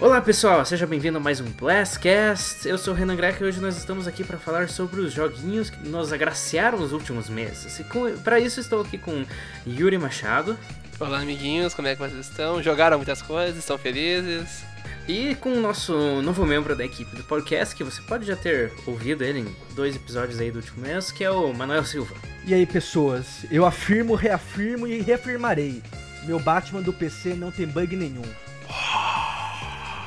Olá 0.00 0.20
pessoal, 0.20 0.64
seja 0.64 0.88
bem-vindo 0.88 1.18
a 1.18 1.20
mais 1.20 1.40
um 1.40 1.44
Blastcast. 1.44 2.68
Eu 2.68 2.76
sou 2.76 2.92
o 2.92 2.96
Renan 2.96 3.14
Greco 3.14 3.44
e 3.44 3.46
hoje 3.46 3.60
nós 3.60 3.76
estamos 3.76 4.08
aqui 4.08 4.24
para 4.24 4.36
falar 4.36 4.68
sobre 4.68 5.00
os 5.00 5.12
joguinhos 5.12 5.70
que 5.70 5.88
nos 5.88 6.12
agraciaram 6.12 6.78
nos 6.78 6.92
últimos 6.92 7.28
meses. 7.28 7.78
E 7.78 7.84
para 8.24 8.40
isso 8.40 8.58
estou 8.58 8.82
aqui 8.82 8.98
com 8.98 9.24
Yuri 9.64 9.96
Machado. 9.96 10.58
Olá 10.98 11.20
amiguinhos, 11.20 11.74
como 11.74 11.86
é 11.86 11.94
que 11.94 12.00
vocês 12.00 12.26
estão? 12.26 12.60
Jogaram 12.60 12.98
muitas 12.98 13.22
coisas, 13.22 13.56
estão 13.56 13.78
felizes? 13.78 14.64
E 15.06 15.36
com 15.36 15.52
o 15.52 15.60
nosso 15.60 15.94
novo 16.22 16.44
membro 16.44 16.74
da 16.74 16.84
equipe 16.84 17.14
do 17.14 17.22
podcast, 17.22 17.74
que 17.76 17.84
você 17.84 18.02
pode 18.02 18.26
já 18.26 18.34
ter 18.34 18.72
ouvido 18.86 19.22
ele 19.22 19.40
em 19.40 19.56
dois 19.76 19.94
episódios 19.94 20.40
aí 20.40 20.50
do 20.50 20.56
último 20.56 20.82
mês, 20.82 21.12
que 21.12 21.22
é 21.22 21.30
o 21.30 21.52
Manuel 21.54 21.84
Silva. 21.84 22.16
E 22.44 22.52
aí 22.52 22.66
pessoas, 22.66 23.46
eu 23.48 23.64
afirmo, 23.64 24.16
reafirmo 24.16 24.88
e 24.88 25.00
reafirmarei. 25.00 25.80
Meu 26.24 26.40
Batman 26.40 26.82
do 26.82 26.92
PC 26.92 27.34
não 27.34 27.52
tem 27.52 27.66
bug 27.66 27.94
nenhum 27.94 28.24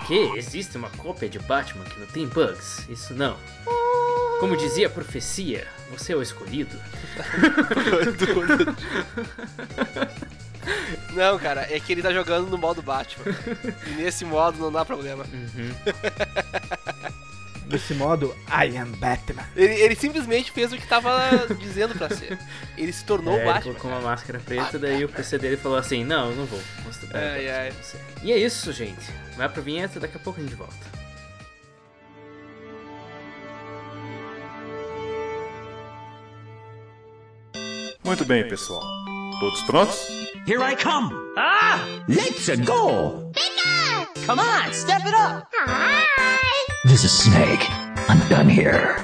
que 0.07 0.37
existe 0.37 0.77
uma 0.77 0.89
cópia 0.89 1.27
de 1.27 1.37
Batman 1.39 1.83
que 1.83 1.99
não 1.99 2.07
tem 2.07 2.25
bugs. 2.27 2.87
Isso 2.89 3.13
não. 3.13 3.37
Como 4.39 4.55
dizia 4.55 4.87
a 4.87 4.89
profecia, 4.89 5.67
você 5.91 6.13
é 6.13 6.15
o 6.15 6.21
escolhido. 6.21 6.75
Não, 11.13 11.39
cara, 11.39 11.65
é 11.69 11.79
que 11.79 11.91
ele 11.91 12.01
tá 12.01 12.11
jogando 12.11 12.49
no 12.49 12.57
modo 12.57 12.81
Batman. 12.81 13.25
E 13.87 13.91
nesse 13.91 14.25
modo 14.25 14.59
não 14.59 14.71
dá 14.71 14.83
problema. 14.83 15.23
Uhum. 15.23 15.71
Nesse 17.67 17.93
modo, 17.93 18.33
I 18.47 18.77
am 18.77 18.91
Batman. 18.91 19.43
Ele, 19.55 19.73
ele, 19.73 19.95
simplesmente 19.95 20.51
fez 20.51 20.71
o 20.71 20.77
que 20.77 20.87
tava 20.87 21.11
dizendo 21.59 21.95
pra 21.95 22.09
ser. 22.09 22.39
Ele 22.77 22.93
se 22.93 23.03
tornou 23.03 23.37
é, 23.37 23.43
Batman. 23.43 23.71
Ele 23.71 23.79
colocou 23.79 23.91
uma 23.91 24.09
máscara 24.09 24.39
preta, 24.39 24.79
daí 24.79 25.03
o 25.03 25.09
PC 25.09 25.37
dele 25.37 25.57
falou 25.57 25.77
assim: 25.77 26.03
Não, 26.03 26.33
não 26.33 26.45
vou 26.45 26.61
ai, 27.13 27.49
ai. 27.49 27.71
você. 27.71 27.97
E 28.23 28.31
é 28.31 28.37
isso, 28.37 28.71
gente. 28.71 29.11
Vai 29.37 29.47
pro 29.47 29.61
vinheta, 29.61 29.99
daqui 29.99 30.17
a 30.17 30.19
pouco 30.19 30.39
a 30.39 30.43
gente 30.43 30.55
volta. 30.55 30.75
Muito 38.03 38.25
bem, 38.25 38.47
pessoal. 38.47 38.81
Todos 39.39 39.61
prontos? 39.63 40.07
Here 40.47 40.59
I 40.63 40.75
come! 40.75 41.13
Ah! 41.37 41.85
Let's 42.07 42.47
go! 42.65 43.31
Come 44.25 44.39
on, 44.39 44.73
step 44.73 45.05
it 45.05 45.13
up! 45.13 45.47
Hi! 45.67 46.03
This 46.85 47.03
is 47.03 47.11
Snake. 47.11 47.69
I'm 48.09 48.19
done 48.29 48.49
here. 48.49 48.95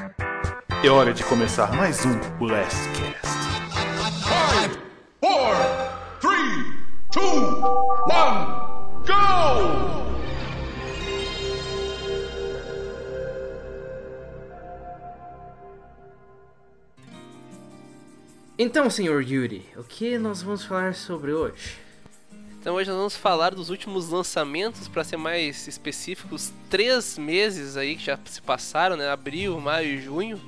É 0.83 0.89
hora 0.89 1.13
de 1.13 1.23
começar 1.25 1.71
mais 1.73 2.03
um 2.05 2.17
Blastcast. 2.39 3.27
5, 4.23 4.79
4, 5.19 5.57
3, 6.21 6.37
2, 7.11 7.23
1, 8.07 9.03
go! 9.05 10.03
Então, 18.57 18.87
senhor 18.87 19.23
Yuri, 19.23 19.65
o 19.75 19.83
que 19.83 20.17
nós 20.19 20.43
vamos 20.43 20.63
falar 20.63 20.93
sobre 20.93 21.33
hoje? 21.33 21.77
Então 22.59 22.75
hoje 22.75 22.87
nós 22.87 22.97
vamos 22.97 23.17
falar 23.17 23.53
dos 23.53 23.71
últimos 23.71 24.09
lançamentos, 24.09 24.87
para 24.87 25.03
ser 25.03 25.17
mais 25.17 25.67
específicos, 25.67 26.53
três 26.69 27.17
meses 27.17 27.75
aí 27.75 27.95
que 27.95 28.05
já 28.05 28.17
se 28.25 28.41
passaram, 28.41 28.95
né? 28.95 29.09
Abril, 29.09 29.59
maio 29.59 29.95
e 29.95 30.01
junho. 30.01 30.39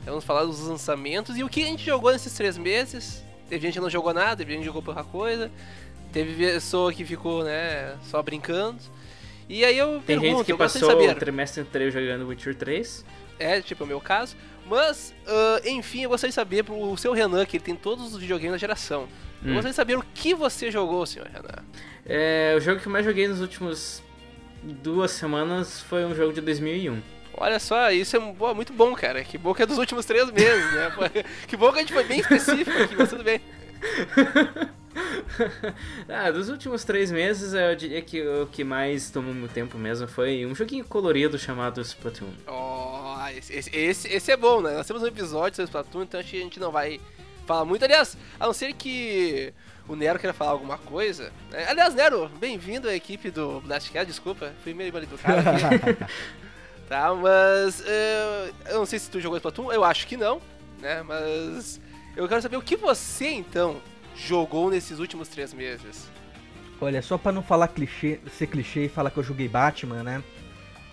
Então, 0.00 0.14
vamos 0.14 0.24
falar 0.24 0.44
dos 0.44 0.60
lançamentos 0.60 1.36
e 1.36 1.44
o 1.44 1.48
que 1.48 1.62
a 1.62 1.66
gente 1.66 1.84
jogou 1.84 2.10
nesses 2.10 2.34
três 2.34 2.58
meses. 2.58 3.22
Teve 3.48 3.64
gente 3.64 3.74
que 3.74 3.80
não 3.80 3.88
jogou 3.88 4.12
nada, 4.12 4.38
teve 4.38 4.50
gente 4.52 4.62
que 4.62 4.66
jogou 4.66 4.82
pouca 4.82 5.04
coisa. 5.04 5.48
Teve 6.12 6.44
pessoa 6.44 6.92
que 6.92 7.04
ficou, 7.04 7.44
né, 7.44 7.96
só 8.10 8.20
brincando. 8.22 8.80
E 9.48 9.64
aí 9.64 9.78
eu 9.78 10.02
Tem 10.04 10.18
pergunto, 10.18 10.38
gente 10.38 10.46
que 10.46 10.54
passou 10.54 10.90
o 10.90 11.14
trimestre 11.14 11.62
inteiro 11.62 11.90
jogando 11.92 12.26
Witcher 12.26 12.56
3. 12.56 13.04
É, 13.42 13.60
tipo 13.60 13.84
o 13.84 13.86
meu 13.86 14.00
caso. 14.00 14.36
Mas, 14.66 15.12
uh, 15.26 15.68
enfim, 15.68 16.02
eu 16.02 16.10
gostaria 16.10 16.30
de 16.30 16.34
saber 16.34 16.62
pro 16.62 16.96
seu 16.96 17.12
Renan, 17.12 17.44
que 17.44 17.56
ele 17.56 17.64
tem 17.64 17.74
todos 17.74 18.14
os 18.14 18.20
videogames 18.20 18.52
da 18.52 18.58
geração. 18.58 19.08
Hum. 19.42 19.48
Eu 19.48 19.54
gostaria 19.54 19.70
de 19.70 19.76
saber 19.76 19.98
o 19.98 20.04
que 20.14 20.34
você 20.34 20.70
jogou, 20.70 21.04
senhor 21.04 21.28
Renan. 21.28 21.64
É, 22.06 22.54
o 22.56 22.60
jogo 22.60 22.80
que 22.80 22.86
eu 22.86 22.92
mais 22.92 23.04
joguei 23.04 23.26
nos 23.26 23.40
últimos 23.40 24.02
duas 24.62 25.10
semanas 25.10 25.80
foi 25.80 26.04
um 26.04 26.14
jogo 26.14 26.32
de 26.32 26.40
2001. 26.40 27.02
Olha 27.34 27.58
só, 27.58 27.90
isso 27.90 28.16
é 28.16 28.20
muito 28.54 28.72
bom, 28.72 28.94
cara. 28.94 29.24
Que 29.24 29.36
bom 29.36 29.54
que 29.54 29.62
é 29.62 29.66
dos 29.66 29.78
últimos 29.78 30.04
três 30.04 30.30
meses, 30.30 30.72
né? 30.74 30.92
que 31.48 31.56
bom 31.56 31.72
que 31.72 31.78
a 31.78 31.80
gente 31.80 31.92
foi 31.92 32.04
bem 32.04 32.20
específico 32.20 32.70
aqui, 32.70 32.94
mas 32.96 33.10
tudo 33.10 33.24
bem. 33.24 33.40
ah, 36.08 36.30
dos 36.30 36.48
últimos 36.48 36.84
três 36.84 37.10
meses, 37.10 37.54
eu 37.54 37.74
diria 37.74 38.00
que 38.02 38.22
o 38.22 38.46
que 38.46 38.62
mais 38.62 39.10
tomou 39.10 39.34
meu 39.34 39.48
tempo 39.48 39.76
mesmo 39.78 40.06
foi 40.06 40.46
um 40.46 40.54
joguinho 40.54 40.84
colorido 40.84 41.36
chamado 41.38 41.80
Splatoon. 41.80 42.28
Oh, 42.46 42.91
esse, 43.38 43.76
esse, 43.76 44.08
esse 44.08 44.32
é 44.32 44.36
bom, 44.36 44.60
né? 44.60 44.74
Nós 44.74 44.86
temos 44.86 45.02
um 45.02 45.06
episódio 45.06 45.56
sobre 45.56 45.66
Splatoon, 45.66 46.02
então 46.02 46.20
acho 46.20 46.30
que 46.30 46.38
a 46.38 46.42
gente 46.42 46.60
não 46.60 46.70
vai 46.70 47.00
falar 47.46 47.64
muito. 47.64 47.84
Aliás, 47.84 48.16
a 48.38 48.46
não 48.46 48.52
ser 48.52 48.72
que 48.74 49.52
o 49.88 49.96
Nero 49.96 50.18
queira 50.18 50.32
falar 50.32 50.52
alguma 50.52 50.78
coisa. 50.78 51.32
Né? 51.50 51.66
Aliás, 51.68 51.94
Nero, 51.94 52.28
bem-vindo 52.38 52.88
à 52.88 52.94
equipe 52.94 53.30
do 53.30 53.60
Blastcast, 53.60 54.06
desculpa, 54.06 54.52
fui 54.62 54.74
meio 54.74 54.92
mal 54.92 55.02
educado 55.02 55.48
aqui. 55.48 56.12
tá, 56.88 57.14
mas 57.14 57.80
uh, 57.80 58.54
eu 58.66 58.78
não 58.78 58.86
sei 58.86 58.98
se 58.98 59.10
tu 59.10 59.20
jogou 59.20 59.36
Splatoon, 59.36 59.72
eu 59.72 59.84
acho 59.84 60.06
que 60.06 60.16
não, 60.16 60.40
né? 60.80 61.02
Mas 61.02 61.80
eu 62.16 62.28
quero 62.28 62.42
saber 62.42 62.56
o 62.56 62.62
que 62.62 62.76
você 62.76 63.28
então 63.28 63.80
jogou 64.14 64.70
nesses 64.70 64.98
últimos 64.98 65.28
três 65.28 65.52
meses. 65.52 66.10
Olha, 66.80 67.00
só 67.00 67.16
para 67.16 67.32
não 67.32 67.42
falar 67.42 67.68
clichê, 67.68 68.20
ser 68.36 68.48
clichê 68.48 68.86
e 68.86 68.88
falar 68.88 69.10
que 69.10 69.18
eu 69.18 69.22
joguei 69.22 69.48
Batman, 69.48 70.02
né? 70.02 70.22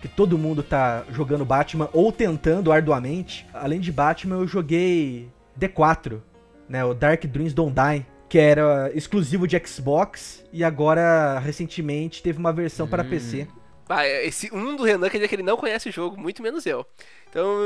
Que 0.00 0.08
todo 0.08 0.38
mundo 0.38 0.62
tá 0.62 1.04
jogando 1.10 1.44
Batman 1.44 1.88
ou 1.92 2.10
tentando 2.10 2.72
arduamente. 2.72 3.46
Além 3.52 3.80
de 3.80 3.92
Batman, 3.92 4.36
eu 4.36 4.46
joguei 4.46 5.28
D4, 5.58 6.20
né? 6.68 6.84
O 6.84 6.94
Dark 6.94 7.24
Dreams 7.24 7.52
Don't 7.52 7.74
Die, 7.74 8.06
que 8.28 8.38
era 8.38 8.90
exclusivo 8.94 9.46
de 9.46 9.60
Xbox 9.66 10.44
e 10.52 10.64
agora 10.64 11.38
recentemente 11.38 12.22
teve 12.22 12.38
uma 12.38 12.52
versão 12.52 12.86
hum. 12.86 12.88
para 12.88 13.04
PC. 13.04 13.46
Ah, 13.92 14.06
esse 14.06 14.54
um 14.54 14.76
do 14.76 14.84
Renan 14.84 15.08
quer 15.08 15.18
dizer 15.18 15.26
que 15.26 15.34
ele 15.34 15.42
não 15.42 15.56
conhece 15.56 15.88
o 15.88 15.92
jogo, 15.92 16.16
muito 16.16 16.40
menos 16.40 16.64
eu. 16.64 16.86
Então. 17.28 17.58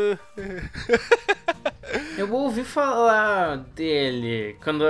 eu 2.17 2.33
ouvi 2.33 2.65
falar 2.65 3.59
dele 3.75 4.57
quando 4.65 4.85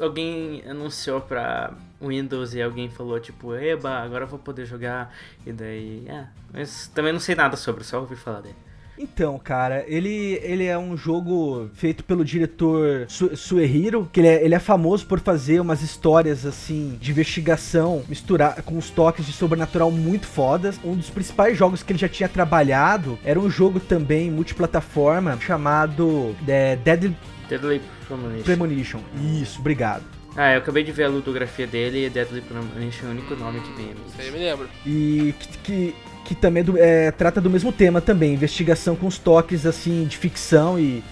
alguém 0.00 0.64
anunciou 0.68 1.20
pra 1.20 1.72
Windows 2.00 2.54
e 2.54 2.62
alguém 2.62 2.88
falou, 2.88 3.20
tipo, 3.20 3.54
eba, 3.54 3.98
agora 3.98 4.24
eu 4.24 4.28
vou 4.28 4.38
poder 4.38 4.66
jogar. 4.66 5.14
E 5.46 5.52
daí. 5.52 6.04
É, 6.08 6.24
mas 6.52 6.88
também 6.88 7.12
não 7.12 7.20
sei 7.20 7.34
nada 7.34 7.56
sobre, 7.56 7.84
só 7.84 8.00
ouvi 8.00 8.16
falar 8.16 8.40
dele. 8.40 8.56
Então, 9.02 9.38
cara, 9.38 9.82
ele, 9.88 10.38
ele 10.42 10.66
é 10.66 10.78
um 10.78 10.94
jogo 10.94 11.70
feito 11.72 12.04
pelo 12.04 12.22
diretor 12.22 13.06
Su 13.08 13.34
Suehiro, 13.34 14.06
que 14.12 14.20
ele 14.20 14.28
é, 14.28 14.44
ele 14.44 14.54
é 14.54 14.58
famoso 14.58 15.06
por 15.06 15.18
fazer 15.20 15.58
umas 15.58 15.80
histórias, 15.80 16.44
assim, 16.44 16.98
de 17.00 17.10
investigação 17.10 18.04
misturar 18.06 18.60
com 18.62 18.76
os 18.76 18.90
toques 18.90 19.24
de 19.24 19.32
sobrenatural 19.32 19.90
muito 19.90 20.26
fodas. 20.26 20.78
Um 20.84 20.94
dos 20.94 21.08
principais 21.08 21.56
jogos 21.56 21.82
que 21.82 21.92
ele 21.92 21.98
já 21.98 22.10
tinha 22.10 22.28
trabalhado 22.28 23.18
era 23.24 23.40
um 23.40 23.48
jogo 23.48 23.80
também 23.80 24.30
multiplataforma 24.30 25.38
chamado 25.40 26.36
é, 26.46 26.76
Deadly, 26.76 27.16
Deadly 27.48 27.80
Premonition. 28.06 28.44
Premonition. 28.44 29.00
Isso, 29.40 29.60
obrigado. 29.60 30.19
Ah, 30.36 30.52
eu 30.52 30.58
acabei 30.58 30.84
de 30.84 30.92
ver 30.92 31.04
a 31.04 31.08
ludografia 31.08 31.66
dele 31.66 32.06
e 32.06 32.10
Deadly 32.10 32.40
Premonition 32.40 33.06
é 33.06 33.08
o 33.08 33.10
único 33.10 33.34
nome 33.34 33.60
que 33.60 33.72
vem. 33.72 33.94
Isso 34.06 34.20
aí 34.20 34.30
me 34.30 34.38
lembro. 34.38 34.68
E 34.86 35.34
que, 35.38 35.58
que 35.58 35.94
que 36.30 36.34
também 36.36 36.60
é 36.60 36.64
do, 36.64 36.78
é, 36.78 37.10
trata 37.10 37.40
do 37.40 37.50
mesmo 37.50 37.72
tema 37.72 38.00
também, 38.00 38.34
investigação 38.34 38.94
com 38.94 39.08
os 39.08 39.18
toques 39.18 39.66
assim 39.66 40.04
de 40.04 40.16
ficção 40.16 40.78
e 40.78 41.02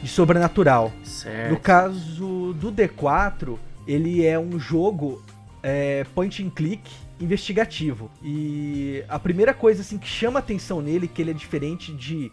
de 0.00 0.08
sobrenatural. 0.08 0.92
Certo. 1.02 1.50
No 1.50 1.58
caso 1.58 2.54
do 2.54 2.70
D4, 2.70 3.58
ele 3.88 4.24
é 4.24 4.38
um 4.38 4.56
jogo 4.56 5.20
é, 5.62 6.04
point 6.14 6.44
and 6.44 6.50
click 6.50 6.88
investigativo. 7.20 8.08
E 8.22 9.02
a 9.08 9.18
primeira 9.18 9.52
coisa 9.52 9.80
assim 9.80 9.98
que 9.98 10.06
chama 10.06 10.38
atenção 10.38 10.80
nele, 10.80 11.08
que 11.08 11.20
ele 11.20 11.32
é 11.32 11.34
diferente 11.34 11.92
de, 11.92 12.30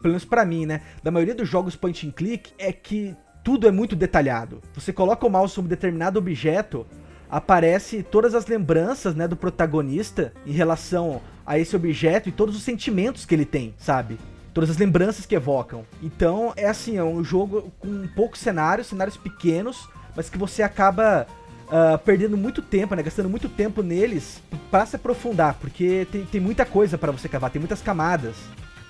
pelo 0.00 0.12
menos 0.12 0.24
para 0.24 0.44
mim, 0.44 0.64
né, 0.64 0.80
da 1.02 1.10
maioria 1.10 1.34
dos 1.34 1.46
jogos 1.46 1.76
point 1.76 2.06
and 2.06 2.12
click, 2.12 2.52
é 2.58 2.72
que 2.72 3.14
tudo 3.44 3.68
é 3.68 3.70
muito 3.70 3.94
detalhado. 3.94 4.62
Você 4.74 4.92
coloca 4.92 5.26
o 5.26 5.30
mouse 5.30 5.52
sobre 5.52 5.68
determinado 5.68 6.18
objeto, 6.18 6.86
aparece 7.30 8.02
todas 8.02 8.34
as 8.34 8.46
lembranças, 8.46 9.14
né, 9.14 9.28
do 9.28 9.36
protagonista 9.36 10.32
em 10.46 10.52
relação 10.52 11.20
a 11.46 11.58
esse 11.58 11.76
objeto 11.76 12.28
e 12.28 12.32
todos 12.32 12.56
os 12.56 12.62
sentimentos 12.62 13.26
que 13.26 13.34
ele 13.34 13.44
tem, 13.44 13.74
sabe? 13.76 14.18
Todas 14.54 14.70
as 14.70 14.78
lembranças 14.78 15.26
que 15.26 15.34
evocam. 15.34 15.84
Então, 16.02 16.54
é 16.56 16.66
assim, 16.66 16.96
é 16.96 17.04
um 17.04 17.22
jogo 17.22 17.70
com 17.78 18.08
poucos 18.16 18.40
cenários, 18.40 18.86
cenários 18.86 19.16
pequenos, 19.16 19.88
mas 20.16 20.30
que 20.30 20.38
você 20.38 20.62
acaba 20.62 21.26
uh, 21.64 21.98
perdendo 21.98 22.36
muito 22.36 22.62
tempo, 22.62 22.94
né? 22.94 23.02
Gastando 23.02 23.28
muito 23.28 23.48
tempo 23.48 23.82
neles 23.82 24.40
para 24.70 24.86
se 24.86 24.96
aprofundar, 24.96 25.54
porque 25.60 26.06
tem, 26.10 26.24
tem 26.24 26.40
muita 26.40 26.64
coisa 26.64 26.96
para 26.96 27.12
você 27.12 27.28
cavar, 27.28 27.50
tem 27.50 27.60
muitas 27.60 27.82
camadas. 27.82 28.36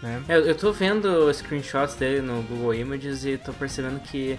Né? 0.04 0.22
Eu, 0.28 0.44
eu 0.46 0.54
tô 0.54 0.70
vendo 0.70 1.32
screenshots 1.32 1.94
dele 1.94 2.20
no 2.20 2.42
Google 2.42 2.74
Images 2.74 3.24
e 3.24 3.38
tô 3.38 3.52
percebendo 3.54 3.98
que 4.00 4.38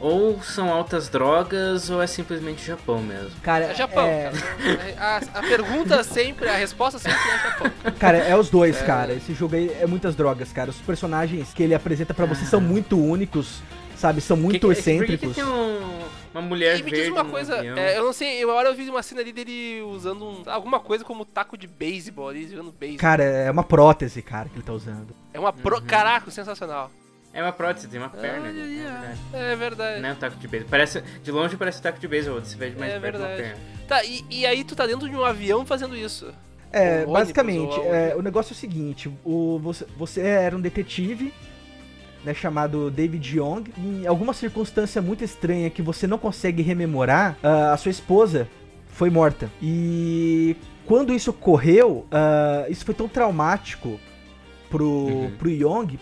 ou 0.00 0.40
são 0.42 0.72
altas 0.72 1.08
drogas 1.10 1.90
ou 1.90 2.00
é 2.00 2.06
simplesmente 2.06 2.64
Japão 2.64 3.02
mesmo. 3.02 3.32
Cara, 3.42 3.66
É 3.66 3.74
Japão, 3.74 4.06
é, 4.06 4.30
cara. 4.30 4.94
A, 5.34 5.38
a 5.40 5.42
pergunta 5.42 6.02
sempre, 6.04 6.48
a 6.48 6.54
resposta 6.56 6.98
sempre 6.98 7.18
é 7.18 7.38
Japão. 7.42 7.70
cara, 7.98 8.16
é 8.18 8.34
os 8.36 8.48
dois, 8.48 8.80
cara. 8.80 9.12
Esse 9.12 9.34
jogo 9.34 9.56
aí 9.56 9.70
é 9.80 9.86
muitas 9.86 10.14
drogas, 10.14 10.52
cara. 10.52 10.70
Os 10.70 10.76
personagens 10.76 11.52
que 11.52 11.62
ele 11.62 11.74
apresenta 11.74 12.14
pra 12.14 12.24
você 12.24 12.44
são 12.46 12.60
muito 12.60 12.98
únicos, 12.98 13.60
sabe? 13.96 14.20
São 14.20 14.36
muito 14.36 14.52
Que 14.54 14.58
que- 14.60 14.66
Por 14.66 14.74
que, 14.74 14.80
excêntricos. 14.80 15.28
que 15.28 15.34
tem 15.34 15.44
um- 15.44 16.00
uma 16.32 16.42
mulher 16.42 16.78
E 16.78 16.82
me 16.82 16.90
verde 16.90 17.06
diz 17.06 17.12
uma 17.12 17.24
coisa, 17.24 17.56
é, 17.64 17.98
eu 17.98 18.04
não 18.04 18.12
sei, 18.12 18.44
uma 18.44 18.54
hora 18.54 18.68
eu 18.68 18.74
vi 18.74 18.88
uma 18.88 19.02
cena 19.02 19.20
ali 19.20 19.32
dele 19.32 19.82
usando 19.82 20.24
um- 20.24 20.42
alguma 20.46 20.78
coisa 20.80 21.04
como 21.04 21.24
taco 21.24 21.56
de 21.56 21.66
beisebol 21.66 22.28
ali, 22.28 22.48
jogando 22.48 22.72
beisebol. 22.72 23.00
Cara, 23.00 23.24
é 23.24 23.50
uma 23.50 23.64
prótese, 23.64 24.22
cara, 24.22 24.48
que 24.48 24.56
ele 24.56 24.62
tá 24.64 24.72
usando. 24.72 25.14
É 25.32 25.38
uma 25.40 25.50
Uhum. 25.50 25.56
pro... 25.56 25.82
Caraca, 25.82 26.30
sensacional. 26.30 26.90
É 27.32 27.40
uma 27.42 27.52
prótese, 27.52 27.86
tem 27.86 28.00
uma 28.00 28.08
perna 28.08 28.46
Ah, 28.46 28.48
ali, 28.48 28.80
é 28.80 28.82
verdade. 28.90 29.18
É 29.32 29.56
verdade. 29.56 30.00
Não 30.02 30.08
é 30.08 30.12
um 30.12 30.16
taco 30.16 30.36
de 30.36 30.48
beisebol. 30.48 30.70
Parece, 30.70 31.00
de 31.22 31.30
longe 31.30 31.56
parece 31.56 31.78
um 31.78 31.82
taco 31.82 31.98
de 32.00 32.08
beisebol, 32.08 32.44
se 32.44 32.56
vê 32.56 32.70
de 32.70 32.76
mais 32.78 32.92
É 32.92 32.98
perto 32.98 33.18
uma 33.18 33.28
perna. 33.28 33.56
Tá, 33.86 34.04
e, 34.04 34.24
e 34.30 34.44
aí 34.46 34.64
tu 34.64 34.74
tá 34.74 34.84
dentro 34.86 35.08
de 35.08 35.14
um 35.14 35.24
avião 35.24 35.64
fazendo 35.64 35.96
isso. 35.96 36.32
É, 36.72 36.98
ônibus, 36.98 37.12
basicamente, 37.12 37.78
ou 37.80 37.94
é, 37.94 38.14
o 38.16 38.22
negócio 38.22 38.52
é 38.52 38.54
o 38.54 38.56
seguinte: 38.56 39.10
o, 39.24 39.58
você, 39.60 39.84
você 39.96 40.20
era 40.20 40.56
um 40.56 40.60
detetive, 40.60 41.32
né, 42.24 42.34
chamado 42.34 42.90
David 42.90 43.36
Young. 43.38 43.64
Em 43.78 44.06
alguma 44.06 44.32
circunstância 44.32 45.00
muito 45.00 45.24
estranha 45.24 45.70
que 45.70 45.82
você 45.82 46.06
não 46.06 46.18
consegue 46.18 46.62
rememorar, 46.62 47.36
ah, 47.42 47.72
a 47.72 47.76
sua 47.76 47.90
esposa 47.90 48.48
foi 48.88 49.10
morta. 49.10 49.50
E 49.62 50.56
quando 50.86 51.12
isso 51.12 51.30
ocorreu, 51.30 52.06
ah, 52.10 52.66
isso 52.68 52.84
foi 52.84 52.94
tão 52.94 53.08
traumático 53.08 53.98
pro, 54.68 54.86
Uhum. 54.86 55.30
pro 55.38 55.50
Young 55.50 55.98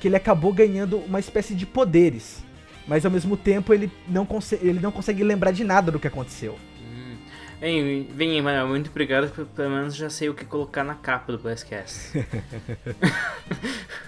que 0.00 0.08
ele 0.08 0.16
acabou 0.16 0.52
ganhando 0.52 0.96
uma 0.98 1.20
espécie 1.20 1.54
de 1.54 1.66
poderes. 1.66 2.42
Mas 2.88 3.04
ao 3.04 3.10
mesmo 3.10 3.36
tempo 3.36 3.72
ele 3.74 3.90
não, 4.08 4.26
ele 4.62 4.80
não 4.80 4.90
consegue 4.90 5.22
lembrar 5.22 5.50
de 5.52 5.62
nada 5.62 5.92
do 5.92 5.98
que 6.00 6.06
aconteceu. 6.08 6.56
Hum. 6.80 7.16
Bem, 7.60 8.04
bem, 8.14 8.40
mano, 8.42 8.66
muito 8.68 8.88
obrigado, 8.90 9.28
porque 9.30 9.44
pelo 9.54 9.70
menos 9.70 9.94
já 9.94 10.08
sei 10.08 10.30
o 10.30 10.34
que 10.34 10.44
colocar 10.46 10.82
na 10.82 10.94
capa 10.94 11.30
do 11.32 11.38
Blastcast. 11.38 12.12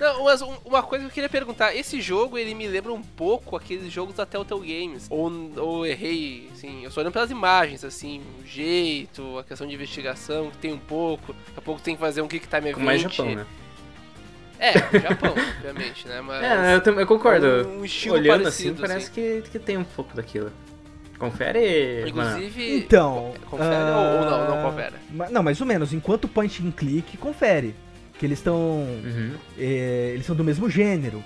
Não, 0.02 0.24
mas 0.24 0.42
um- 0.42 0.56
uma 0.64 0.82
coisa 0.82 1.04
que 1.04 1.10
eu 1.10 1.14
queria 1.14 1.28
perguntar, 1.28 1.74
esse 1.76 2.00
jogo 2.00 2.36
ele 2.36 2.54
me 2.54 2.66
lembra 2.66 2.92
um 2.92 3.02
pouco 3.02 3.54
aqueles 3.56 3.92
jogos 3.92 4.16
da 4.16 4.26
Telltale 4.26 4.60
Games. 4.60 5.06
Ou, 5.08 5.30
ou 5.56 5.86
errei, 5.86 6.48
assim, 6.52 6.82
eu 6.82 6.90
só 6.90 7.00
olhando 7.00 7.12
pelas 7.12 7.30
imagens, 7.30 7.84
assim, 7.84 8.20
o 8.42 8.46
jeito, 8.46 9.38
a 9.38 9.44
questão 9.44 9.64
de 9.66 9.74
investigação, 9.74 10.50
que 10.50 10.58
tem 10.58 10.72
um 10.72 10.78
pouco. 10.78 11.32
Daqui 11.32 11.58
a 11.58 11.62
pouco 11.62 11.80
tem 11.80 11.94
que 11.94 12.00
fazer 12.00 12.20
um 12.20 12.26
Kick 12.26 12.48
Time 12.48 12.70
Event. 12.70 12.84
Mais 12.84 13.00
Japão, 13.00 13.32
né? 13.32 13.46
É, 14.58 14.72
Japão, 15.00 15.34
obviamente, 15.56 16.06
né? 16.08 16.20
Mas. 16.20 16.42
É, 16.42 16.74
eu, 16.84 17.00
eu 17.00 17.06
concordo. 17.06 17.68
Um 17.68 17.84
estilo 17.84 18.16
Olhando 18.16 18.42
parecido, 18.42 18.72
assim, 18.72 18.80
parece 18.92 19.10
que, 19.10 19.42
que 19.50 19.58
tem 19.58 19.76
um 19.76 19.84
pouco 19.84 20.16
daquilo. 20.16 20.52
Confere, 21.18 22.12
mano. 22.12 22.30
Inclusive. 22.38 22.78
Então. 22.78 23.34
Confere 23.48 23.72
ah, 23.72 23.96
ou, 23.96 24.24
ou 24.24 24.30
não, 24.30 24.56
não 24.56 24.70
confere? 24.70 24.96
ma- 25.10 25.28
Não, 25.30 25.42
mais 25.44 25.60
ou 25.60 25.66
menos. 25.66 25.92
Enquanto 25.92 26.26
point 26.26 26.60
and 26.66 26.72
click, 26.72 27.16
confere. 27.16 27.74
Que 28.22 28.26
eles 28.26 28.38
estão. 28.38 28.54
Uhum. 28.54 29.32
é, 29.58 30.12
eles 30.14 30.24
são 30.24 30.36
do 30.36 30.44
mesmo 30.44 30.70
gênero. 30.70 31.24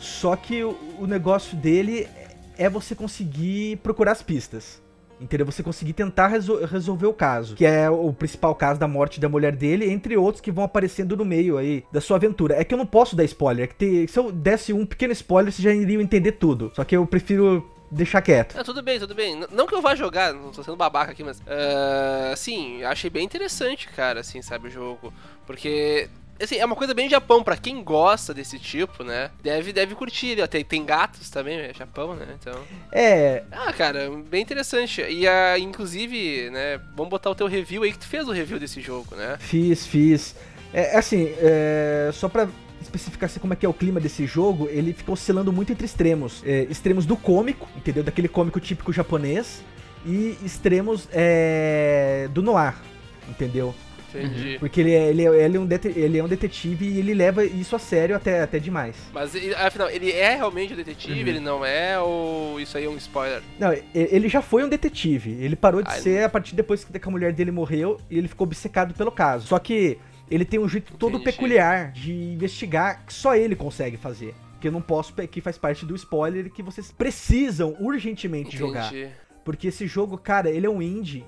Só 0.00 0.34
que 0.34 0.64
o, 0.64 0.76
o 0.98 1.06
negócio 1.06 1.56
dele 1.56 2.08
é 2.56 2.68
você 2.68 2.92
conseguir 2.92 3.76
procurar 3.84 4.10
as 4.10 4.20
pistas. 4.22 4.82
Entendeu? 5.20 5.46
Você 5.46 5.62
conseguir 5.62 5.92
tentar 5.92 6.26
resol- 6.26 6.64
resolver 6.64 7.06
o 7.06 7.12
caso. 7.12 7.54
Que 7.54 7.64
é 7.64 7.88
o 7.88 8.12
principal 8.12 8.52
caso 8.56 8.80
da 8.80 8.88
morte 8.88 9.20
da 9.20 9.28
mulher 9.28 9.54
dele, 9.54 9.88
entre 9.88 10.16
outros 10.16 10.40
que 10.40 10.50
vão 10.50 10.64
aparecendo 10.64 11.16
no 11.16 11.24
meio 11.24 11.56
aí 11.56 11.84
da 11.92 12.00
sua 12.00 12.16
aventura. 12.16 12.56
É 12.56 12.64
que 12.64 12.74
eu 12.74 12.78
não 12.78 12.86
posso 12.86 13.14
dar 13.14 13.22
spoiler. 13.22 13.64
É 13.64 13.66
que 13.68 13.76
te- 13.76 14.12
se 14.12 14.18
eu 14.18 14.32
desse 14.32 14.72
um 14.72 14.84
pequeno 14.84 15.12
spoiler, 15.12 15.52
vocês 15.52 15.62
já 15.62 15.72
iriam 15.72 16.02
entender 16.02 16.32
tudo. 16.32 16.72
Só 16.74 16.82
que 16.82 16.96
eu 16.96 17.06
prefiro 17.06 17.64
deixar 17.90 18.22
quieto. 18.22 18.58
Ah, 18.58 18.64
tudo 18.64 18.82
bem, 18.82 18.98
tudo 18.98 19.14
bem. 19.14 19.38
Não 19.50 19.66
que 19.66 19.74
eu 19.74 19.82
vá 19.82 19.94
jogar, 19.94 20.32
não 20.32 20.50
tô 20.50 20.62
sendo 20.62 20.76
babaca 20.76 21.12
aqui, 21.12 21.22
mas. 21.24 21.40
ah, 21.46 22.30
assim, 22.32 22.82
achei 22.84 23.10
bem 23.10 23.24
interessante, 23.24 23.88
cara, 23.88 24.20
assim, 24.20 24.42
sabe, 24.42 24.68
o 24.68 24.70
jogo. 24.70 25.12
Porque. 25.46 26.08
Assim, 26.40 26.54
é 26.56 26.64
uma 26.64 26.76
coisa 26.76 26.94
bem 26.94 27.08
Japão, 27.08 27.42
pra 27.42 27.56
quem 27.56 27.82
gosta 27.82 28.32
desse 28.32 28.60
tipo, 28.60 29.02
né? 29.02 29.32
Deve, 29.42 29.72
deve 29.72 29.96
curtir. 29.96 30.36
Tem, 30.46 30.64
tem 30.64 30.84
gatos 30.84 31.28
também, 31.30 31.58
é 31.58 31.74
Japão, 31.74 32.14
né? 32.14 32.26
Então. 32.40 32.62
É, 32.92 33.42
Ah, 33.50 33.72
cara, 33.72 34.08
bem 34.30 34.40
interessante. 34.40 35.02
E 35.02 35.26
a, 35.26 35.58
inclusive, 35.58 36.48
né, 36.50 36.78
vamos 36.94 37.10
botar 37.10 37.30
o 37.30 37.34
teu 37.34 37.48
review 37.48 37.82
aí, 37.82 37.90
que 37.90 37.98
tu 37.98 38.06
fez 38.06 38.28
o 38.28 38.30
review 38.30 38.60
desse 38.60 38.80
jogo, 38.80 39.16
né? 39.16 39.36
Fiz, 39.40 39.84
fiz. 39.84 40.36
É 40.72 40.96
assim, 40.96 41.34
é, 41.38 42.10
só 42.12 42.28
pra 42.28 42.46
especificar 42.88 43.28
assim, 43.28 43.38
como 43.38 43.52
é 43.52 43.56
que 43.56 43.64
é 43.64 43.68
o 43.68 43.74
clima 43.74 44.00
desse 44.00 44.26
jogo, 44.26 44.68
ele 44.70 44.92
fica 44.92 45.12
oscilando 45.12 45.52
muito 45.52 45.70
entre 45.70 45.84
extremos. 45.84 46.42
É, 46.44 46.66
extremos 46.70 47.06
do 47.06 47.16
cômico, 47.16 47.68
entendeu? 47.76 48.02
Daquele 48.02 48.28
cômico 48.28 48.58
típico 48.58 48.92
japonês. 48.92 49.62
E 50.06 50.38
extremos 50.44 51.08
é, 51.12 52.28
do 52.32 52.40
noir, 52.40 52.74
entendeu? 53.28 53.74
Entendi. 54.08 54.56
Porque 54.58 54.80
ele 54.80 54.92
é, 54.92 55.08
ele, 55.08 55.26
é, 55.26 55.44
ele, 55.44 55.56
é 55.56 55.60
um 55.60 55.68
ele 55.84 56.18
é 56.18 56.24
um 56.24 56.28
detetive 56.28 56.86
e 56.86 56.98
ele 56.98 57.12
leva 57.12 57.44
isso 57.44 57.76
a 57.76 57.78
sério 57.78 58.16
até, 58.16 58.40
até 58.40 58.58
demais. 58.58 58.96
Mas, 59.12 59.32
afinal, 59.56 59.90
ele 59.90 60.10
é 60.12 60.36
realmente 60.36 60.72
o 60.72 60.76
detetive? 60.76 61.28
Ele 61.28 61.40
não 61.40 61.64
é? 61.64 61.98
Ou 62.00 62.58
isso 62.58 62.78
aí 62.78 62.84
é 62.84 62.88
um 62.88 62.96
spoiler? 62.96 63.42
Não, 63.58 63.76
ele 63.94 64.28
já 64.28 64.40
foi 64.40 64.64
um 64.64 64.68
detetive. 64.68 65.32
Ele 65.40 65.56
parou 65.56 65.82
de 65.82 65.90
Ai, 65.90 66.00
ser 66.00 66.24
a 66.24 66.28
partir 66.28 66.54
depois 66.54 66.84
que 66.84 67.08
a 67.08 67.10
mulher 67.10 67.32
dele 67.32 67.50
morreu 67.50 68.00
e 68.08 68.16
ele 68.16 68.28
ficou 68.28 68.46
obcecado 68.46 68.94
pelo 68.94 69.12
caso. 69.12 69.48
Só 69.48 69.58
que 69.58 69.98
ele 70.30 70.44
tem 70.44 70.58
um 70.58 70.68
jeito 70.68 70.94
todo 70.94 71.16
Entendi. 71.16 71.24
peculiar 71.24 71.92
de 71.92 72.12
investigar 72.12 73.04
que 73.04 73.12
só 73.12 73.34
ele 73.34 73.56
consegue 73.56 73.96
fazer. 73.96 74.34
Que 74.60 74.68
eu 74.68 74.72
não 74.72 74.82
posso, 74.82 75.12
que 75.14 75.40
faz 75.40 75.56
parte 75.56 75.86
do 75.86 75.94
spoiler 75.94 76.50
que 76.50 76.62
vocês 76.62 76.90
precisam 76.90 77.76
urgentemente 77.80 78.56
jogar. 78.56 78.88
Entendi. 78.88 79.10
Porque 79.44 79.68
esse 79.68 79.86
jogo, 79.86 80.18
cara, 80.18 80.50
ele 80.50 80.66
é 80.66 80.70
um 80.70 80.82
indie. 80.82 81.24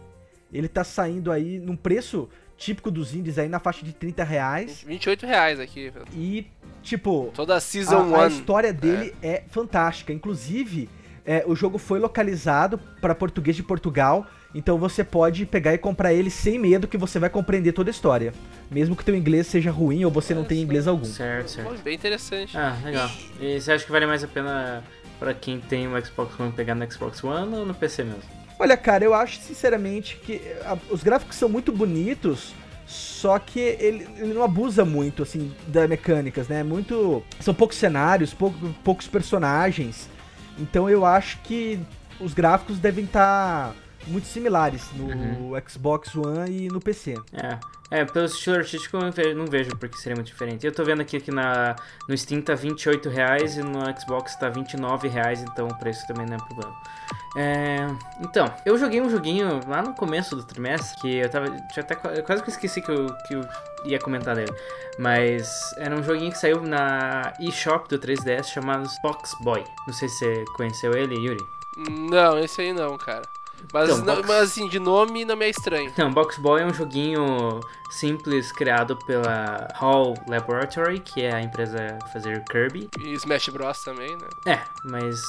Ele 0.52 0.68
tá 0.68 0.82
saindo 0.82 1.30
aí 1.30 1.58
num 1.58 1.76
preço 1.76 2.28
típico 2.56 2.90
dos 2.90 3.14
indies 3.14 3.38
aí 3.38 3.48
na 3.48 3.58
faixa 3.58 3.84
de 3.84 3.92
30 3.92 4.22
reais. 4.22 4.84
28 4.86 5.26
reais 5.26 5.58
aqui. 5.58 5.90
E, 6.14 6.46
tipo, 6.82 7.30
Toda 7.34 7.56
a 7.56 7.60
Season 7.60 7.96
a, 7.96 8.02
1. 8.02 8.20
a 8.20 8.28
história 8.28 8.72
dele 8.72 9.14
é, 9.22 9.44
fantástica. 9.48 10.12
Inclusive, 10.12 10.90
é, 11.24 11.42
o 11.46 11.56
jogo 11.56 11.78
foi 11.78 11.98
localizado 11.98 12.78
para 13.00 13.14
português 13.14 13.56
de 13.56 13.62
Portugal. 13.62 14.26
Então 14.54 14.78
você 14.78 15.04
pode 15.04 15.46
pegar 15.46 15.74
e 15.74 15.78
comprar 15.78 16.12
ele 16.12 16.28
sem 16.30 16.58
medo 16.58 16.88
que 16.88 16.98
você 16.98 17.18
vai 17.18 17.30
compreender 17.30 17.72
toda 17.72 17.88
a 17.90 17.92
história. 17.92 18.32
Mesmo 18.70 18.96
que 18.96 19.04
teu 19.04 19.14
inglês 19.14 19.46
seja 19.46 19.70
ruim 19.70 20.04
ou 20.04 20.10
você 20.10 20.34
não 20.34 20.44
tenha 20.44 20.60
inglês 20.62 20.88
algum. 20.88 21.04
Certo, 21.04 21.48
certo. 21.50 21.82
Bem 21.82 21.94
interessante. 21.94 22.56
Ah, 22.58 22.76
legal. 22.84 23.08
E 23.40 23.60
você 23.60 23.72
acha 23.72 23.84
que 23.84 23.92
vale 23.92 24.06
mais 24.06 24.24
a 24.24 24.28
pena 24.28 24.82
pra 25.20 25.32
quem 25.34 25.60
tem 25.60 25.86
o 25.86 26.04
Xbox 26.04 26.38
One 26.40 26.50
pegar 26.52 26.74
no 26.74 26.90
Xbox 26.90 27.22
One 27.22 27.54
ou 27.54 27.64
no 27.66 27.74
PC 27.74 28.02
mesmo? 28.02 28.22
Olha, 28.58 28.76
cara, 28.76 29.04
eu 29.04 29.14
acho 29.14 29.40
sinceramente 29.40 30.16
que 30.16 30.42
a- 30.64 30.76
os 30.90 31.02
gráficos 31.02 31.36
são 31.36 31.48
muito 31.48 31.70
bonitos, 31.72 32.52
só 32.86 33.38
que 33.38 33.60
ele, 33.60 34.06
ele 34.18 34.34
não 34.34 34.42
abusa 34.42 34.84
muito, 34.84 35.22
assim, 35.22 35.52
das 35.68 35.88
mecânicas, 35.88 36.48
né? 36.48 36.62
Muito. 36.64 37.22
São 37.38 37.54
poucos 37.54 37.76
cenários, 37.76 38.34
pouco- 38.34 38.74
poucos 38.84 39.06
personagens. 39.06 40.08
Então 40.58 40.90
eu 40.90 41.06
acho 41.06 41.38
que 41.44 41.78
os 42.20 42.34
gráficos 42.34 42.78
devem 42.78 43.04
estar 43.04 43.74
muito 44.06 44.26
similares 44.26 44.88
no 44.94 45.52
Xbox 45.68 46.14
One 46.14 46.50
e 46.66 46.68
no 46.68 46.80
PC. 46.80 47.14
É. 47.32 47.58
É, 47.92 48.04
pelo 48.04 48.26
estilo 48.26 48.56
artístico 48.56 48.96
eu 48.96 49.00
não 49.02 49.10
ve- 49.10 49.34
não 49.34 49.46
vejo 49.46 49.70
porque 49.76 49.96
seria 49.98 50.14
muito 50.14 50.28
diferente. 50.28 50.64
Eu 50.64 50.72
tô 50.72 50.84
vendo 50.84 51.00
aqui 51.02 51.18
que 51.20 51.32
na, 51.32 51.74
no 52.08 52.16
Steam 52.16 52.40
tá 52.40 52.54
28 52.54 53.08
reais 53.08 53.56
e 53.56 53.62
no 53.64 53.80
Xbox 54.00 54.36
tá 54.36 54.48
29 54.48 55.08
reais, 55.08 55.42
então 55.42 55.66
o 55.66 55.76
preço 55.76 56.06
também 56.06 56.24
não 56.24 56.36
é 56.36 56.38
problema. 56.38 56.72
É, 57.36 57.78
então, 58.20 58.52
eu 58.64 58.78
joguei 58.78 59.00
um 59.00 59.10
joguinho 59.10 59.60
lá 59.68 59.82
no 59.82 59.92
começo 59.94 60.36
do 60.36 60.44
trimestre 60.44 61.00
que 61.00 61.16
eu 61.16 61.28
tava. 61.28 61.46
Tinha 61.50 61.82
até, 61.82 61.96
qua- 61.96 62.12
eu 62.12 62.22
quase 62.22 62.44
que 62.44 62.50
esqueci 62.50 62.80
que 62.80 62.90
eu, 62.92 63.06
que 63.26 63.34
eu 63.34 63.44
ia 63.84 63.98
comentar 63.98 64.36
dele. 64.36 64.52
Mas 64.96 65.48
era 65.76 65.94
um 65.96 66.02
joguinho 66.02 66.30
que 66.30 66.38
saiu 66.38 66.60
na 66.62 67.32
eShop 67.40 67.88
do 67.88 67.98
3DS 67.98 68.44
chamado 68.52 68.88
Box 69.02 69.34
Boy. 69.42 69.64
Não 69.88 69.94
sei 69.94 70.08
se 70.08 70.18
você 70.18 70.44
conheceu 70.56 70.92
ele, 70.96 71.14
Yuri. 71.16 71.44
Não, 71.76 72.38
esse 72.38 72.60
aí 72.60 72.72
não, 72.72 72.96
cara. 72.98 73.22
Mas, 73.72 73.88
Então, 73.90 73.98
não- 74.04 74.14
Box- 74.16 74.28
mas 74.28 74.42
assim, 74.42 74.68
de 74.68 74.78
nome 74.78 75.24
não 75.24 75.36
me 75.36 75.46
é 75.46 75.50
estranho. 75.50 75.92
Não, 75.96 76.10
Box 76.10 76.38
Boy 76.38 76.62
é 76.62 76.64
um 76.66 76.74
joguinho 76.74 77.60
simples 77.90 78.52
criado 78.52 78.96
pela 79.06 79.68
Hall 79.74 80.14
Laboratory, 80.28 81.00
que 81.00 81.22
é 81.22 81.32
a 81.34 81.40
empresa 81.42 81.98
fazer 82.12 82.42
Kirby. 82.44 82.88
E 82.98 83.12
Smash 83.14 83.48
Bros 83.48 83.82
também, 83.82 84.16
né? 84.16 84.28
É, 84.46 84.60
mas 84.84 85.20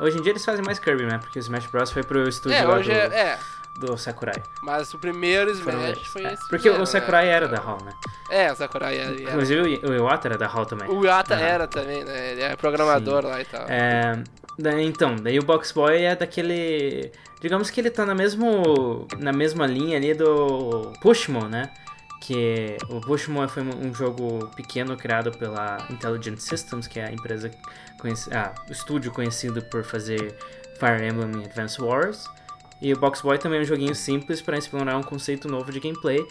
hoje 0.00 0.18
em 0.18 0.22
dia 0.22 0.32
eles 0.32 0.44
fazem 0.44 0.64
mais 0.64 0.78
Kirby, 0.78 1.04
né? 1.04 1.18
Porque 1.18 1.38
o 1.38 1.40
Smash 1.40 1.66
Bros 1.66 1.90
foi 1.90 2.02
pro 2.02 2.28
estúdio 2.28 2.56
É, 2.58 2.64
lá 2.64 2.74
hoje 2.76 2.90
do, 2.90 2.96
é, 2.96 3.04
é. 3.06 3.38
do 3.78 3.96
Sakurai. 3.96 4.42
Mas 4.62 4.92
o 4.94 4.98
primeiro 4.98 5.50
Smash 5.50 6.06
foi 6.06 6.24
É, 6.24 6.32
esse. 6.34 6.42
Porque 6.48 6.58
primeiro, 6.62 6.82
o 6.82 6.86
Sakurai 6.86 7.26
né? 7.26 7.30
era 7.32 7.48
da 7.48 7.58
Hall, 7.58 7.78
né? 7.84 7.92
É, 8.30 8.50
o 8.52 8.56
Sakurai 8.56 8.96
era. 8.98 9.12
Inclusive 9.22 9.80
o 9.86 9.92
Iwata 9.94 10.28
era 10.28 10.38
da 10.38 10.46
Hall 10.46 10.64
também. 10.66 10.88
O 10.88 11.02
Ah. 11.10 11.24
era 11.38 11.66
também, 11.68 12.04
né? 12.04 12.32
Ele 12.32 12.40
é 12.42 12.56
programador 12.56 13.24
lá 13.26 13.40
e 13.40 13.44
tal. 13.44 13.66
É, 13.68 14.22
então, 14.58 15.16
daí 15.16 15.38
o 15.38 15.44
Box 15.44 15.72
Boy 15.72 16.02
é 16.02 16.14
daquele. 16.14 17.10
Digamos 17.40 17.70
que 17.70 17.80
ele 17.80 17.90
tá 17.90 18.06
na, 18.06 18.14
mesmo, 18.14 19.06
na 19.18 19.32
mesma 19.32 19.66
linha 19.66 19.96
ali 19.96 20.14
do 20.14 20.92
Pushmo, 21.00 21.48
né? 21.48 21.70
que 22.22 22.76
o 22.88 23.00
Bushmore 23.00 23.50
foi 23.50 23.64
um 23.64 23.92
jogo 23.92 24.46
pequeno 24.54 24.96
criado 24.96 25.32
pela 25.32 25.84
Intelligent 25.90 26.38
Systems, 26.38 26.86
que 26.86 27.00
é 27.00 27.06
a 27.06 27.12
empresa 27.12 27.50
ah, 28.30 28.54
o 28.68 28.72
estúdio 28.72 29.10
conhecido 29.10 29.60
por 29.62 29.82
fazer 29.84 30.36
Fire 30.78 31.04
Emblem 31.04 31.44
Advance 31.44 31.82
Wars. 31.82 32.30
E 32.80 32.92
o 32.92 32.98
Box 32.98 33.22
Boy 33.22 33.38
também 33.38 33.58
é 33.58 33.62
um 33.62 33.64
joguinho 33.64 33.94
simples 33.94 34.40
para 34.40 34.56
explorar 34.56 34.96
um 34.96 35.02
conceito 35.02 35.48
novo 35.48 35.72
de 35.72 35.80
gameplay. 35.80 36.24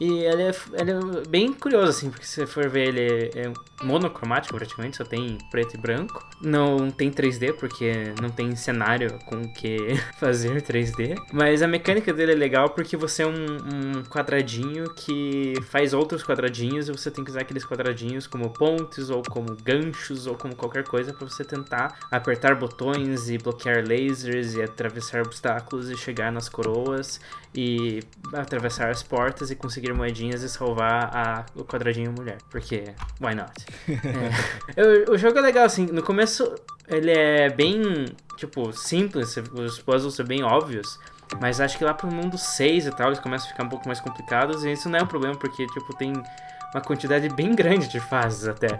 E 0.00 0.10
ele 0.10 0.42
é, 0.42 0.54
ele 0.80 0.90
é 0.90 1.28
bem 1.28 1.52
curioso, 1.52 1.90
assim, 1.90 2.10
porque 2.10 2.26
se 2.26 2.34
você 2.34 2.46
for 2.46 2.68
ver, 2.68 2.88
ele 2.88 3.30
é 3.34 3.52
monocromático 3.82 4.54
praticamente, 4.54 4.96
só 4.96 5.04
tem 5.04 5.38
preto 5.50 5.74
e 5.74 5.78
branco. 5.78 6.26
Não 6.40 6.90
tem 6.90 7.10
3D, 7.10 7.54
porque 7.54 8.12
não 8.20 8.28
tem 8.28 8.54
cenário 8.56 9.18
com 9.26 9.36
o 9.36 9.52
que 9.52 9.76
fazer 10.18 10.62
3D. 10.62 11.16
Mas 11.32 11.62
a 11.62 11.68
mecânica 11.68 12.12
dele 12.12 12.32
é 12.32 12.34
legal 12.34 12.70
porque 12.70 12.96
você 12.96 13.22
é 13.22 13.26
um, 13.26 13.32
um 13.32 14.02
quadradinho 14.04 14.92
que 14.94 15.54
faz 15.70 15.94
outros 15.94 16.24
quadradinhos 16.24 16.88
e 16.88 16.92
você 16.92 17.10
tem 17.10 17.24
que 17.24 17.30
usar 17.30 17.42
aqueles 17.42 17.64
quadradinhos 17.64 18.26
como 18.26 18.50
pontes 18.50 19.10
ou 19.10 19.22
como 19.22 19.56
ganchos 19.62 20.26
ou 20.26 20.34
como 20.34 20.56
qualquer 20.56 20.84
coisa 20.84 21.12
para 21.12 21.28
você 21.28 21.44
tentar 21.44 21.98
apertar 22.10 22.54
botões 22.56 23.28
e 23.28 23.38
bloquear 23.38 23.86
lasers 23.86 24.54
e 24.54 24.62
atravessar 24.62 25.22
obstáculos 25.22 25.90
e 25.90 25.96
chegar 25.96 26.32
nas 26.32 26.48
coroas 26.48 27.20
e 27.54 28.00
atravessar 28.32 28.90
as 28.90 29.02
portas 29.02 29.50
e 29.50 29.56
conseguir 29.56 29.83
moedinhas 29.92 30.42
e 30.42 30.48
salvar 30.48 31.10
a, 31.14 31.46
o 31.54 31.64
quadradinho 31.64 32.12
mulher. 32.12 32.38
Porque, 32.50 32.84
why 33.20 33.34
not? 33.34 33.52
É. 33.88 34.74
Eu- 34.80 35.12
o 35.12 35.18
jogo 35.18 35.38
é 35.38 35.42
legal, 35.42 35.64
assim, 35.64 35.86
no 35.86 36.02
começo 36.02 36.54
ele 36.88 37.10
é 37.10 37.50
bem, 37.50 38.06
tipo, 38.36 38.72
simples, 38.72 39.36
os 39.52 39.78
puzzles 39.80 40.14
são 40.14 40.24
bem 40.24 40.42
óbvios. 40.42 40.98
Mas 41.40 41.60
acho 41.60 41.78
que 41.78 41.84
lá 41.84 41.94
pro 41.94 42.06
mundo 42.06 42.36
6 42.38 42.86
e 42.86 42.90
tal, 42.90 43.08
eles 43.08 43.18
começam 43.18 43.48
a 43.48 43.50
ficar 43.50 43.64
um 43.64 43.68
pouco 43.68 43.86
mais 43.88 44.00
complicados. 44.00 44.64
E 44.64 44.72
isso 44.72 44.88
não 44.88 44.98
é 44.98 45.02
um 45.02 45.06
problema, 45.06 45.34
porque, 45.36 45.66
tipo, 45.66 45.96
tem 45.96 46.12
uma 46.12 46.80
quantidade 46.82 47.28
bem 47.30 47.54
grande 47.54 47.88
de 47.88 47.98
fases 47.98 48.46
até. 48.46 48.78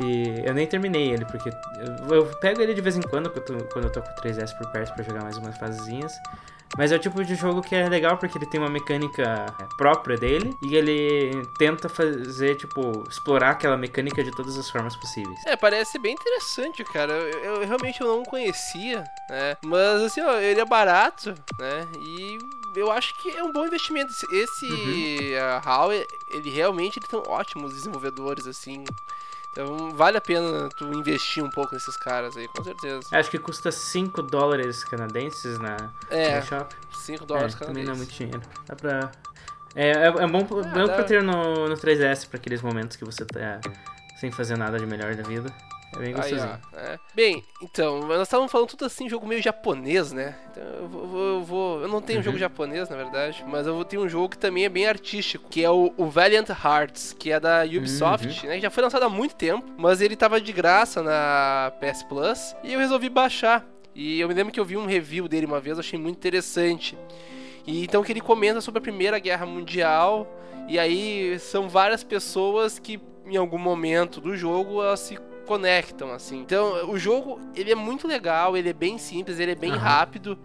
E 0.00 0.42
eu 0.44 0.54
nem 0.54 0.66
terminei 0.66 1.10
ele, 1.10 1.24
porque 1.24 1.48
eu, 1.48 2.14
eu 2.14 2.26
pego 2.36 2.60
ele 2.60 2.72
de 2.74 2.80
vez 2.80 2.96
em 2.96 3.00
quando, 3.00 3.30
quando 3.30 3.84
eu 3.84 3.90
tô, 3.90 4.00
com 4.02 4.10
o 4.10 4.14
3S 4.22 4.56
por 4.56 4.70
perto 4.70 4.94
pra 4.94 5.02
jogar 5.02 5.22
mais 5.22 5.36
umas 5.38 5.56
fasezinhas. 5.58 6.12
Mas 6.76 6.92
é 6.92 6.96
o 6.96 6.98
tipo 6.98 7.24
de 7.24 7.34
jogo 7.34 7.62
que 7.62 7.74
é 7.74 7.88
legal 7.88 8.16
porque 8.18 8.36
ele 8.38 8.46
tem 8.46 8.60
uma 8.60 8.68
mecânica 8.68 9.46
é, 9.58 9.64
própria 9.76 10.16
dele 10.16 10.56
e 10.62 10.76
ele 10.76 11.44
tenta 11.58 11.88
fazer, 11.88 12.56
tipo, 12.56 13.04
explorar 13.08 13.50
aquela 13.50 13.76
mecânica 13.76 14.22
de 14.22 14.30
todas 14.30 14.56
as 14.58 14.68
formas 14.70 14.94
possíveis. 14.96 15.38
É, 15.46 15.56
parece 15.56 15.98
bem 15.98 16.12
interessante, 16.14 16.84
cara. 16.84 17.12
Eu, 17.12 17.38
eu- 17.62 17.66
realmente 17.66 18.00
eu 18.00 18.06
não 18.06 18.22
conhecia, 18.24 19.04
né? 19.28 19.56
Mas 19.64 20.02
assim, 20.02 20.20
ó, 20.20 20.34
ele 20.38 20.60
é 20.60 20.64
barato, 20.64 21.34
né? 21.58 21.88
E 21.98 22.38
eu 22.76 22.90
acho 22.92 23.14
que 23.20 23.30
é 23.30 23.42
um 23.42 23.52
bom 23.52 23.66
investimento. 23.66 24.12
Esse- 24.32 25.34
ah, 25.40 25.62
HAL, 25.64 25.92
ele 25.92 26.50
realmente 26.50 26.98
ele 26.98 27.06
tem 27.06 27.20
ótimos 27.26 27.72
desenvolvedores, 27.74 28.46
assim. 28.46 28.84
Então 29.60 29.90
vale 29.90 30.16
a 30.16 30.20
pena 30.20 30.68
tu 30.76 30.84
investir 30.94 31.42
um 31.42 31.50
pouco 31.50 31.74
nesses 31.74 31.96
caras 31.96 32.36
aí, 32.36 32.46
com 32.46 32.62
certeza. 32.62 33.00
Acho 33.10 33.28
que 33.28 33.38
custa 33.40 33.72
5 33.72 34.22
dólares 34.22 34.84
canadenses 34.84 35.58
na, 35.58 35.76
É, 36.08 36.38
no 36.38 36.46
shop. 36.46 36.76
5 36.92 37.24
É, 37.24 37.26
dólares 37.26 37.54
também 37.56 37.82
não 37.84 37.94
é 37.94 37.96
muito 37.96 38.16
canadenses. 38.16 38.16
dinheiro. 38.16 38.42
Dá 38.66 38.76
pra. 38.76 39.10
É, 39.74 39.90
é, 39.90 40.06
é 40.06 40.26
bom, 40.28 40.44
bom 40.44 40.62
dá- 40.62 40.94
pra 40.94 41.02
ter 41.02 41.24
no, 41.24 41.68
no 41.68 41.74
3S 41.76 42.28
pra 42.28 42.38
aqueles 42.38 42.62
momentos 42.62 42.96
que 42.96 43.04
você 43.04 43.24
tá 43.24 43.60
sem 44.20 44.30
fazer 44.30 44.56
nada 44.56 44.78
de 44.78 44.86
melhor 44.86 45.16
da 45.16 45.24
vida. 45.24 45.52
É 45.94 45.98
bem 46.00 46.08
Aí, 46.08 46.14
gostosinho. 46.14 46.60
ó, 46.74 46.78
é. 46.78 46.98
Bem, 47.14 47.42
então, 47.62 48.00
nós 48.00 48.20
estávamos 48.22 48.52
falando 48.52 48.68
tudo 48.68 48.84
assim, 48.84 49.08
jogo 49.08 49.26
meio 49.26 49.42
japonês, 49.42 50.12
né? 50.12 50.36
Então 50.50 50.62
eu 50.62 50.88
vou. 50.88 51.18
eu 51.18 51.42
vou- 51.42 51.80
eu 51.80 51.88
não 51.88 52.02
tenho 52.02 52.18
um 52.18 52.20
Uhum. 52.20 52.24
jogo 52.24 52.38
japonês, 52.38 52.88
na 52.90 52.96
verdade, 52.96 53.42
mas 53.48 53.66
eu 53.66 53.74
vou 53.74 53.84
ter 53.84 53.96
um 53.98 54.08
jogo 54.08 54.28
que 54.28 54.38
também 54.38 54.64
é 54.64 54.68
bem 54.68 54.86
artístico, 54.86 55.48
que 55.48 55.64
é 55.64 55.70
o, 55.70 55.92
o 55.96 56.06
Valiant 56.06 56.48
Hearts, 56.50 57.14
que 57.18 57.32
é 57.32 57.40
da 57.40 57.62
Ubisoft, 57.64 58.42
Uhum. 58.44 58.48
né? 58.50 58.56
Que 58.56 58.62
já 58.62 58.70
foi 58.70 58.82
lançado 58.82 59.02
há 59.04 59.08
muito 59.08 59.34
tempo, 59.34 59.64
mas 59.78 60.00
ele 60.00 60.14
tava 60.14 60.40
de 60.40 60.52
graça 60.52 61.02
na 61.02 61.72
PS 61.80 62.02
Plus 62.04 62.54
e 62.62 62.72
eu 62.74 62.78
resolvi 62.78 63.08
baixar. 63.08 63.64
E 63.94 64.20
eu 64.20 64.28
me 64.28 64.34
lembro 64.34 64.52
que 64.52 64.60
eu 64.60 64.64
vi 64.64 64.76
um 64.76 64.86
review 64.86 65.26
dele 65.26 65.46
uma 65.46 65.58
vez, 65.58 65.76
eu 65.78 65.80
achei 65.80 65.98
muito 65.98 66.16
interessante. 66.16 66.96
E 67.66 67.82
então 67.82 68.02
que 68.04 68.12
ele 68.12 68.20
comenta 68.20 68.60
sobre 68.60 68.78
a 68.78 68.82
Primeira 68.82 69.18
Guerra 69.18 69.44
Mundial. 69.46 70.26
E 70.68 70.78
aí 70.78 71.38
são 71.38 71.68
várias 71.68 72.04
pessoas 72.04 72.78
que 72.78 73.00
em 73.26 73.36
algum 73.36 73.58
momento 73.58 74.20
do 74.20 74.36
jogo 74.36 74.82
elas 74.82 75.00
se 75.00 75.18
conectam 75.48 76.12
assim. 76.12 76.38
Então, 76.40 76.88
o 76.90 76.98
jogo, 76.98 77.40
ele 77.56 77.72
é 77.72 77.74
muito 77.74 78.06
legal, 78.06 78.56
ele 78.56 78.68
é 78.68 78.72
bem 78.72 78.98
simples, 78.98 79.40
ele 79.40 79.52
é 79.52 79.56
bem 79.56 79.72
Aham. 79.72 79.78
rápido. 79.78 80.38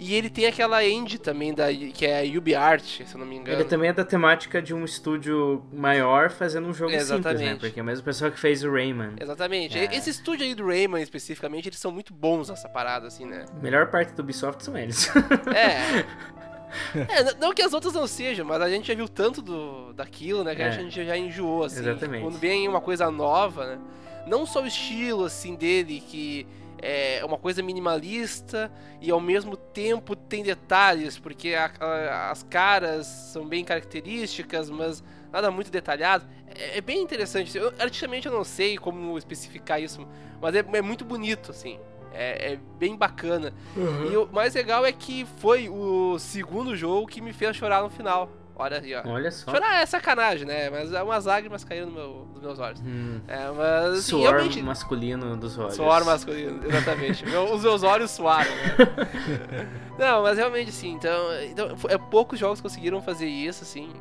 E 0.00 0.14
ele 0.14 0.30
tem 0.30 0.46
aquela 0.46 0.84
end 0.84 1.18
também 1.18 1.52
da 1.52 1.72
que 1.74 2.06
é 2.06 2.20
a 2.20 2.38
UbiArt, 2.38 2.84
se 3.04 3.12
eu 3.14 3.18
não 3.18 3.26
me 3.26 3.34
engano. 3.34 3.58
Ele 3.58 3.68
também 3.68 3.90
é 3.90 3.92
da 3.92 4.04
temática 4.04 4.62
de 4.62 4.72
um 4.72 4.84
estúdio 4.84 5.64
maior 5.72 6.30
fazendo 6.30 6.68
um 6.68 6.72
jogo 6.72 6.92
simples, 6.92 7.08
né? 7.08 7.16
Exatamente. 7.16 7.60
Porque 7.60 7.80
é 7.80 7.82
a 7.82 7.84
mesma 7.84 8.04
pessoa 8.04 8.30
que 8.30 8.38
fez 8.38 8.62
o 8.62 8.70
Rayman. 8.70 9.14
Exatamente. 9.20 9.76
É. 9.76 9.92
Esse 9.96 10.10
estúdio 10.10 10.46
aí 10.46 10.54
do 10.54 10.64
Rayman 10.64 11.02
especificamente, 11.02 11.68
eles 11.68 11.80
são 11.80 11.90
muito 11.90 12.14
bons 12.14 12.48
nessa 12.48 12.68
parada 12.68 13.08
assim, 13.08 13.26
né? 13.26 13.44
A 13.50 13.60
melhor 13.60 13.88
parte 13.90 14.12
do 14.12 14.22
Ubisoft 14.22 14.62
são 14.64 14.78
eles. 14.78 15.10
É. 15.52 16.04
É, 17.08 17.34
não 17.40 17.54
que 17.54 17.62
as 17.62 17.72
outras 17.72 17.94
não 17.94 18.06
sejam, 18.06 18.44
mas 18.44 18.60
a 18.60 18.68
gente 18.68 18.88
já 18.88 18.94
viu 18.94 19.08
tanto 19.08 19.40
do, 19.40 19.92
daquilo, 19.94 20.44
né? 20.44 20.54
Que 20.54 20.62
a 20.62 20.66
É. 20.66 20.70
gente 20.72 21.02
já 21.02 21.16
enjoou, 21.16 21.64
assim. 21.64 21.80
Exatamente. 21.80 22.22
Quando 22.22 22.38
vem 22.38 22.68
uma 22.68 22.80
coisa 22.80 23.10
nova, 23.10 23.64
né? 23.66 23.78
Não 24.28 24.44
só 24.46 24.62
o 24.62 24.66
estilo, 24.66 25.24
assim, 25.24 25.54
dele, 25.54 26.00
que 26.06 26.46
é 26.80 27.22
uma 27.24 27.36
coisa 27.38 27.60
minimalista 27.62 28.70
e 29.00 29.10
ao 29.10 29.20
mesmo 29.20 29.56
tempo 29.56 30.14
tem 30.14 30.42
detalhes, 30.44 31.18
porque 31.18 31.54
a- 31.54 31.72
a- 31.80 32.30
as 32.30 32.42
caras 32.44 33.06
são 33.06 33.46
bem 33.48 33.64
características, 33.64 34.70
mas 34.70 35.02
nada 35.32 35.50
muito 35.50 35.70
detalhado. 35.70 36.24
É, 36.54 36.78
é 36.78 36.80
bem 36.80 37.02
interessante. 37.02 37.56
Eu, 37.56 37.68
artisticamente 37.78 38.26
eu 38.26 38.32
não 38.32 38.44
sei 38.44 38.76
como 38.78 39.16
especificar 39.18 39.80
isso, 39.82 40.06
mas 40.40 40.54
é, 40.54 40.64
é 40.72 40.82
muito 40.82 41.04
bonito, 41.04 41.50
assim. 41.50 41.78
É, 42.12 42.52
é 42.54 42.58
bem 42.78 42.96
bacana. 42.96 43.52
E 44.12 44.16
o 44.16 44.26
mais 44.32 44.54
legal 44.54 44.84
é 44.86 44.92
que 44.92 45.26
foi 45.38 45.68
o 45.68 46.18
segundo 46.18 46.74
jogo 46.76 47.06
que 47.06 47.20
me 47.20 47.32
fez 47.32 47.56
chorar 47.56 47.82
no 47.82 47.90
final. 47.90 48.30
Olha 48.60 48.80
aí, 48.80 48.94
ó. 48.94 49.02
Olha 49.08 49.30
só. 49.30 49.52
Chorar 49.52 49.80
é 49.82 49.86
sacanagem, 49.86 50.44
né? 50.46 50.68
Mas 50.68 50.90
umas 50.92 51.24
lágrimas 51.26 51.62
caíram 51.62 51.86
no 51.86 51.92
meu- 51.92 52.28
nos 52.34 52.42
meus 52.42 52.58
olhos. 52.58 52.80
Hum, 52.80 53.20
É, 53.28 53.48
mas 53.56 53.92
assim, 53.92 54.02
suor 54.10 54.32
realmente. 54.34 54.60
masculino 54.62 55.36
dos 55.36 55.56
olhos. 55.56 55.74
Suor 55.74 56.04
masculino, 56.04 56.66
exatamente. 56.66 57.24
Meu- 57.24 57.52
os 57.54 57.62
meus 57.62 57.82
olhos 57.84 58.10
suaram, 58.10 58.50
né? 58.50 58.76
Não, 59.98 60.22
mas 60.22 60.36
realmente 60.38 60.72
sim. 60.72 60.92
Então, 60.92 61.18
então 61.44 61.68
é, 61.88 61.96
poucos 61.98 62.38
jogos 62.38 62.60
conseguiram 62.60 63.00
fazer 63.00 63.26
isso, 63.26 63.62
assim. 63.62 63.92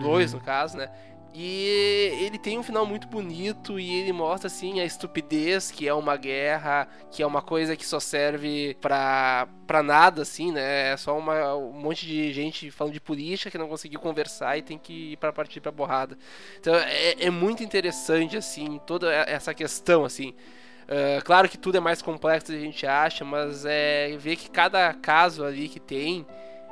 Dois, 0.00 0.32
Uhum. 0.32 0.40
no 0.40 0.44
caso, 0.44 0.76
né? 0.76 0.88
E 1.36 2.12
ele 2.20 2.38
tem 2.38 2.56
um 2.58 2.62
final 2.62 2.86
muito 2.86 3.08
bonito 3.08 3.78
e 3.80 3.92
ele 3.92 4.12
mostra, 4.12 4.46
assim, 4.46 4.78
a 4.78 4.84
estupidez 4.84 5.68
que 5.68 5.88
é 5.88 5.92
uma 5.92 6.16
guerra, 6.16 6.86
que 7.10 7.24
é 7.24 7.26
uma 7.26 7.42
coisa 7.42 7.76
que 7.76 7.84
só 7.84 7.98
serve 7.98 8.76
pra, 8.80 9.48
pra 9.66 9.82
nada, 9.82 10.22
assim, 10.22 10.52
né? 10.52 10.92
É 10.92 10.96
só 10.96 11.18
uma, 11.18 11.56
um 11.56 11.72
monte 11.72 12.06
de 12.06 12.32
gente 12.32 12.70
falando 12.70 12.92
de 12.92 13.00
política 13.00 13.50
que 13.50 13.58
não 13.58 13.66
conseguiu 13.68 13.98
conversar 13.98 14.56
e 14.56 14.62
tem 14.62 14.78
que 14.78 15.12
ir 15.12 15.16
pra 15.16 15.32
partir 15.32 15.60
pra 15.60 15.72
borrada. 15.72 16.16
Então 16.60 16.72
é, 16.76 17.24
é 17.24 17.30
muito 17.30 17.64
interessante, 17.64 18.36
assim, 18.36 18.80
toda 18.86 19.12
essa 19.12 19.52
questão, 19.52 20.04
assim. 20.04 20.34
Ah, 20.88 21.20
claro 21.22 21.48
que 21.48 21.58
tudo 21.58 21.76
é 21.76 21.80
mais 21.80 22.02
complexo 22.02 22.46
do 22.46 22.52
que 22.52 22.62
a 22.62 22.64
gente 22.64 22.86
acha, 22.86 23.24
mas 23.24 23.64
é 23.64 24.16
ver 24.18 24.36
que 24.36 24.50
cada 24.50 24.92
caso 24.94 25.44
ali 25.44 25.68
que 25.68 25.80
tem 25.80 26.26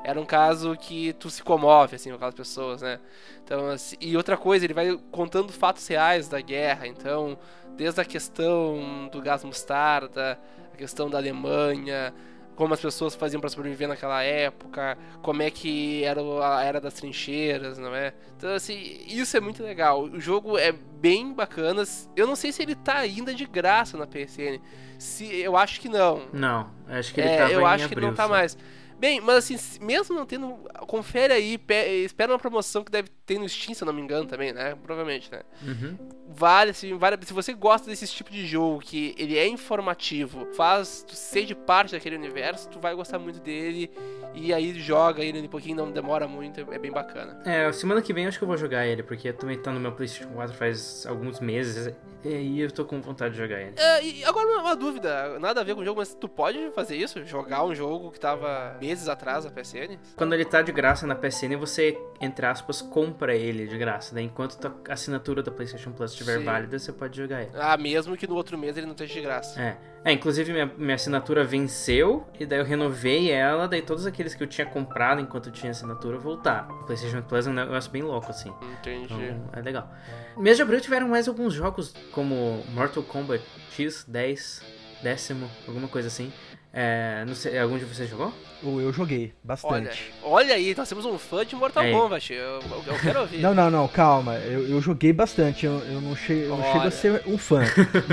era 0.05 0.21
um 0.21 0.25
caso 0.27 0.77
que 0.77 1.13
tu 1.15 1.31
se 1.31 1.43
comove, 1.43 1.97
assim, 1.97 2.11
com 2.11 2.17
aquelas 2.17 2.35
pessoas, 2.35 2.83
né? 2.83 2.99
Então, 3.45 3.69
assim, 3.69 3.97
e 4.01 4.17
outra 4.17 4.37
coisa, 4.37 4.65
ele 4.65 4.75
vai 4.75 4.99
contando 5.11 5.53
fatos 5.53 5.87
reais 5.87 6.29
da 6.29 6.41
guerra, 6.41 6.87
então, 6.87 7.39
desde 7.77 8.01
a 8.01 8.05
questão 8.05 9.09
do 9.13 9.21
gás 9.21 9.45
mostarda, 9.45 10.39
a 10.73 10.77
questão 10.77 11.09
da 11.09 11.19
Alemanha, 11.19 12.13
como 12.55 12.75
as 12.75 12.81
pessoas 12.81 13.15
faziam 13.15 13.41
para 13.41 13.49
sobreviver 13.49 13.89
naquela 13.89 14.23
época, 14.23 14.99
como 15.23 15.43
é 15.43 15.51
que 15.51 16.05
era 16.05 16.21
a 16.21 16.63
era 16.65 16.81
das 16.81 16.95
trincheiras, 16.95 17.79
não 17.79 17.95
é? 17.95 18.13
Então, 18.37 18.51
assim, 18.55 18.75
isso 19.07 19.37
é 19.37 19.41
muito 19.41 19.63
legal. 19.63 20.03
O 20.03 20.21
jogo 20.21 20.59
é 20.59 20.71
bem 20.73 21.33
bacana. 21.33 21.83
Eu 22.15 22.27
não 22.27 22.37
sei 22.37 22.53
se 22.53 22.63
ele 22.63 22.75
tá 22.75 22.99
ainda 22.99 23.35
de 23.35 23.47
graça 23.47 23.97
na 23.97 24.07
PSN. 24.07 24.61
Se, 24.99 25.25
eu 25.35 25.57
acho 25.57 25.81
que 25.81 25.89
não. 25.89 26.29
Não, 26.33 26.71
acho 26.87 27.13
que 27.15 27.21
ele 27.21 27.29
É, 27.29 27.37
tava 27.37 27.53
eu 27.53 27.65
acho 27.65 27.89
que 27.89 27.95
ele 27.95 28.01
não 28.03 28.13
abril 28.13 28.15
tá 28.15 28.27
só. 28.27 28.29
mais. 28.29 28.57
Bem, 29.03 29.21
mas 29.21 29.51
assim, 29.53 29.57
mesmo 29.85 30.15
não 30.15 30.25
tendo. 30.25 30.55
Confere 30.87 31.33
aí, 31.33 31.59
pe- 31.59 32.05
espera 32.05 32.33
uma 32.33 32.39
promoção 32.39 32.85
que 32.85 32.93
deve 32.93 33.09
ter 33.33 33.39
no 33.39 33.49
Steam, 33.49 33.75
se 33.75 33.83
eu 33.83 33.87
não 33.87 33.93
me 33.93 34.03
engano, 34.03 34.27
também, 34.27 34.53
né? 34.53 34.77
Provavelmente, 34.83 35.31
né? 35.31 35.41
Uhum. 35.63 35.97
Vale, 36.29 36.71
assim, 36.71 36.97
vale. 36.97 37.19
Se 37.23 37.33
você 37.33 37.53
gosta 37.53 37.89
desse 37.89 38.07
tipo 38.07 38.31
de 38.31 38.47
jogo, 38.47 38.81
que 38.81 39.15
ele 39.19 39.37
é 39.37 39.47
informativo, 39.47 40.47
faz 40.55 41.05
tu 41.07 41.15
ser 41.15 41.45
de 41.45 41.55
parte 41.55 41.93
daquele 41.93 42.17
universo, 42.17 42.69
tu 42.69 42.81
vai 42.81 42.95
gostar 42.95 43.19
muito 43.19 43.41
dele. 43.41 43.91
E 44.35 44.53
aí 44.53 44.73
joga 44.81 45.23
ele 45.23 45.41
um 45.41 45.49
pouquinho, 45.49 45.77
não 45.77 45.91
demora 45.91 46.27
muito, 46.27 46.61
é 46.73 46.79
bem 46.79 46.91
bacana. 46.91 47.43
É, 47.45 47.71
semana 47.73 48.01
que 48.01 48.13
vem 48.13 48.25
eu 48.25 48.29
acho 48.29 48.39
que 48.39 48.45
eu 48.45 48.49
vou 48.49 48.57
jogar 48.57 48.87
ele, 48.87 49.03
porque 49.03 49.33
também 49.33 49.59
tá 49.59 49.71
no 49.71 49.79
meu 49.79 49.93
PlayStation 49.93 50.33
4 50.33 50.57
faz 50.57 51.07
alguns 51.07 51.39
meses. 51.39 51.95
E 52.25 52.61
eu 52.61 52.71
tô 52.71 52.85
com 52.85 53.01
vontade 53.01 53.35
de 53.35 53.41
jogar 53.41 53.61
ele. 53.61 53.75
É, 53.77 54.05
e 54.05 54.25
agora 54.25 54.47
uma, 54.47 54.61
uma 54.63 54.77
dúvida, 54.77 55.39
nada 55.41 55.61
a 55.61 55.65
ver 55.65 55.75
com 55.75 55.81
o 55.81 55.85
jogo, 55.85 55.99
mas 56.01 56.15
tu 56.15 56.29
pode 56.29 56.71
fazer 56.71 56.97
isso? 56.97 57.25
Jogar 57.27 57.65
um 57.65 57.75
jogo 57.75 58.13
que 58.13 58.21
tava 58.21 58.77
meses 58.81 59.09
atrás 59.09 59.45
na 59.45 59.51
PSN? 59.51 59.99
Quando 60.17 60.33
ele 60.33 60.45
tá 60.45 60.63
de 60.63 60.71
graça 60.71 61.05
na 61.05 61.17
PSN, 61.17 61.57
você, 61.59 61.99
entre 62.21 62.47
aspas, 62.47 62.81
compra 62.81 63.22
compra 63.23 63.37
ele 63.37 63.67
de 63.67 63.79
graça. 63.79 64.15
Daí 64.15 64.25
enquanto 64.25 64.59
tua 64.59 64.75
assinatura 64.89 65.43
da 65.43 65.51
PlayStation 65.51 65.93
Plus 65.93 66.11
estiver 66.11 66.39
Sim. 66.39 66.45
válida, 66.45 66.79
você 66.79 66.93
pode 66.93 67.17
jogar 67.17 67.43
ele. 67.43 67.53
Ah, 67.55 67.77
mesmo 67.77 68.17
que 68.17 68.27
no 68.27 68.35
outro 68.35 68.59
mês 68.59 68.77
ele 68.77 68.87
não 68.87 68.93
esteja 68.93 69.15
de 69.15 69.21
graça. 69.21 69.61
É. 69.61 69.77
É, 70.05 70.11
inclusive 70.11 70.53
minha, 70.53 70.67
minha 70.77 70.97
assinatura 70.97 71.45
venceu, 71.45 72.27
e 72.39 72.45
daí 72.45 72.59
eu 72.59 72.65
renovei 72.65 73.31
ela, 73.31 73.69
daí 73.69 73.81
todos 73.81 74.05
aqueles 74.05 74.35
que 74.35 74.43
eu 74.43 74.49
tinha 74.49 74.67
comprado 74.67 75.21
enquanto 75.21 75.47
eu 75.47 75.53
tinha 75.53 75.71
assinatura 75.71 76.19
voltaram. 76.19 76.83
PlayStation 76.85 77.23
Plus 77.23 77.47
é 77.47 77.51
um 77.51 77.55
negócio 77.55 77.89
bem 77.89 78.03
louco, 78.03 78.29
assim. 78.29 78.53
Entendi. 78.81 79.15
Então, 79.15 79.51
é 79.53 79.63
legal. 79.63 79.89
Mês 80.37 80.57
de 80.57 80.63
abril 80.65 80.81
tiveram 80.81 81.07
mais 81.07 81.29
alguns 81.29 81.55
jogos, 81.55 81.95
como 82.11 82.65
Mortal 82.75 83.05
Kombat 83.05 83.45
X, 83.71 84.05
10, 84.09 84.63
décimo, 85.05 85.49
alguma 85.69 85.87
coisa 85.87 86.09
assim. 86.09 86.33
É, 86.75 87.23
não 87.27 87.35
sei, 87.35 87.59
algum 87.59 87.77
de 87.77 87.85
vocês 87.85 88.09
jogou? 88.09 88.33
Eu, 88.63 88.93
joguei 88.95 89.25
Olha, 89.25 89.33
bastante. 89.45 90.13
olha 90.23 90.55
aí, 90.55 90.75
nós 90.75 90.89
temos 90.89 91.05
um 91.05 91.19
fã 91.19 91.45
de 91.45 91.55
Mortal 91.55 91.83
É. 91.85 91.91
Kombat. 91.93 92.33
Eu, 92.33 92.39
eu- 92.61 92.85
eu 92.87 92.99
quero 92.99 93.21
ouvir. 93.21 93.39
Não, 93.43 93.55
não, 93.55 93.71
não, 93.71 93.87
calma. 93.89 94.37
Eu, 94.37 94.67
eu 94.69 94.81
joguei 94.81 95.13
bastante. 95.13 95.67
Eu, 95.67 95.81
eu 95.81 96.01
não, 96.01 96.17
che 96.17 96.33
eu 96.33 96.57
não 96.57 96.63
chego 96.65 96.79
Olha. 96.79 96.89
a 96.89 96.91
ser 96.91 97.23
um 97.27 97.37
fã. 97.37 97.61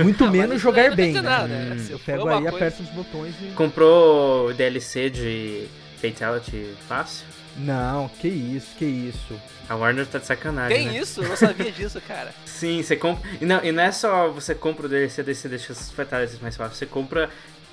Muito 0.03 0.23
Não, 0.25 0.31
menos 0.31 0.59
jogar 0.61 0.93
bem. 0.93 1.07
dizer 1.13 1.21
né? 1.21 1.29
nada, 1.29 1.47
né? 1.47 1.75
Hum, 1.79 1.87
Eu 1.89 1.99
pego 1.99 2.27
aí, 2.27 2.41
coisa- 2.41 2.49
aperto 2.57 2.83
os 2.83 2.89
botões 2.89 3.33
e. 3.41 3.45
Comprou 3.53 4.53
DLC 4.53 5.09
de 5.09 5.67
Fatality 6.01 6.73
fácil? 6.87 7.25
Não, 7.57 8.09
que 8.09 8.27
isso, 8.27 8.75
que 8.77 8.85
isso. 8.85 9.39
A 9.69 9.75
Warner 9.75 10.05
tá 10.07 10.17
de 10.17 10.25
sacanagem, 10.25 10.75
Tem 10.77 10.87
né? 10.87 10.97
isso? 10.97 11.21
Eu 11.21 11.29
não 11.29 11.35
sabia 11.37 11.71
disso, 11.71 12.01
cara. 12.07 12.33
Sim, 12.45 12.81
você 12.81 12.95
compra. 12.95 13.29
E 13.39 13.45
não, 13.45 13.63
e 13.63 13.71
não 13.71 13.83
é 13.83 13.91
só 13.91 14.29
você 14.29 14.55
compra 14.55 14.85
o 14.87 14.89
DLC, 14.89 15.23
você 15.23 15.47
deixa 15.47 15.71
os 15.71 15.91
Fatalities 15.91 16.39
mais 16.41 16.57
fáceis. 16.57 16.77
Você 16.79 16.85
compra 16.87 17.29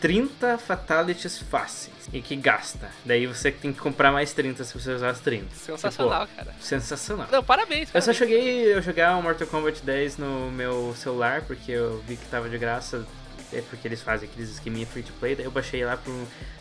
30 0.07 0.57
Fatalities 0.59 1.39
fáceis 1.39 1.93
e 2.13 2.23
que 2.23 2.37
gasta. 2.37 2.89
Daí 3.05 3.27
você 3.27 3.51
tem 3.51 3.73
que 3.73 3.81
comprar 3.81 4.13
mais 4.13 4.33
30 4.33 4.63
se 4.63 4.73
você 4.79 4.93
usar 4.93 5.11
as 5.11 5.19
30. 5.19 5.47
Sensacional, 5.53 6.29
cara. 6.37 6.53
Tipo, 6.53 6.65
sensacional. 6.65 7.27
Não, 7.33 7.43
parabéns, 7.43 7.89
Eu 7.93 8.01
só 8.01 8.13
parabéns. 8.13 8.17
cheguei 8.17 8.75
a 8.75 8.81
jogar 8.81 9.17
o 9.17 9.23
Mortal 9.23 9.49
Kombat 9.49 9.83
10 9.83 10.19
no 10.19 10.49
meu 10.53 10.95
celular, 10.97 11.43
porque 11.43 11.73
eu 11.73 12.01
vi 12.07 12.17
que 12.17 12.25
tava 12.27 12.49
de 12.49 12.57
graça. 12.57 13.05
É 13.57 13.63
porque 13.63 13.89
eles 13.89 14.03
fazem 14.03 14.29
aqueles 14.29 14.51
esqueminha 14.51 14.87
free 14.87 15.03
to 15.03 15.13
play, 15.19 15.35
daí 15.35 15.47
eu 15.47 15.51
baixei 15.51 15.85
lá 15.85 15.97
pro. 15.97 16.13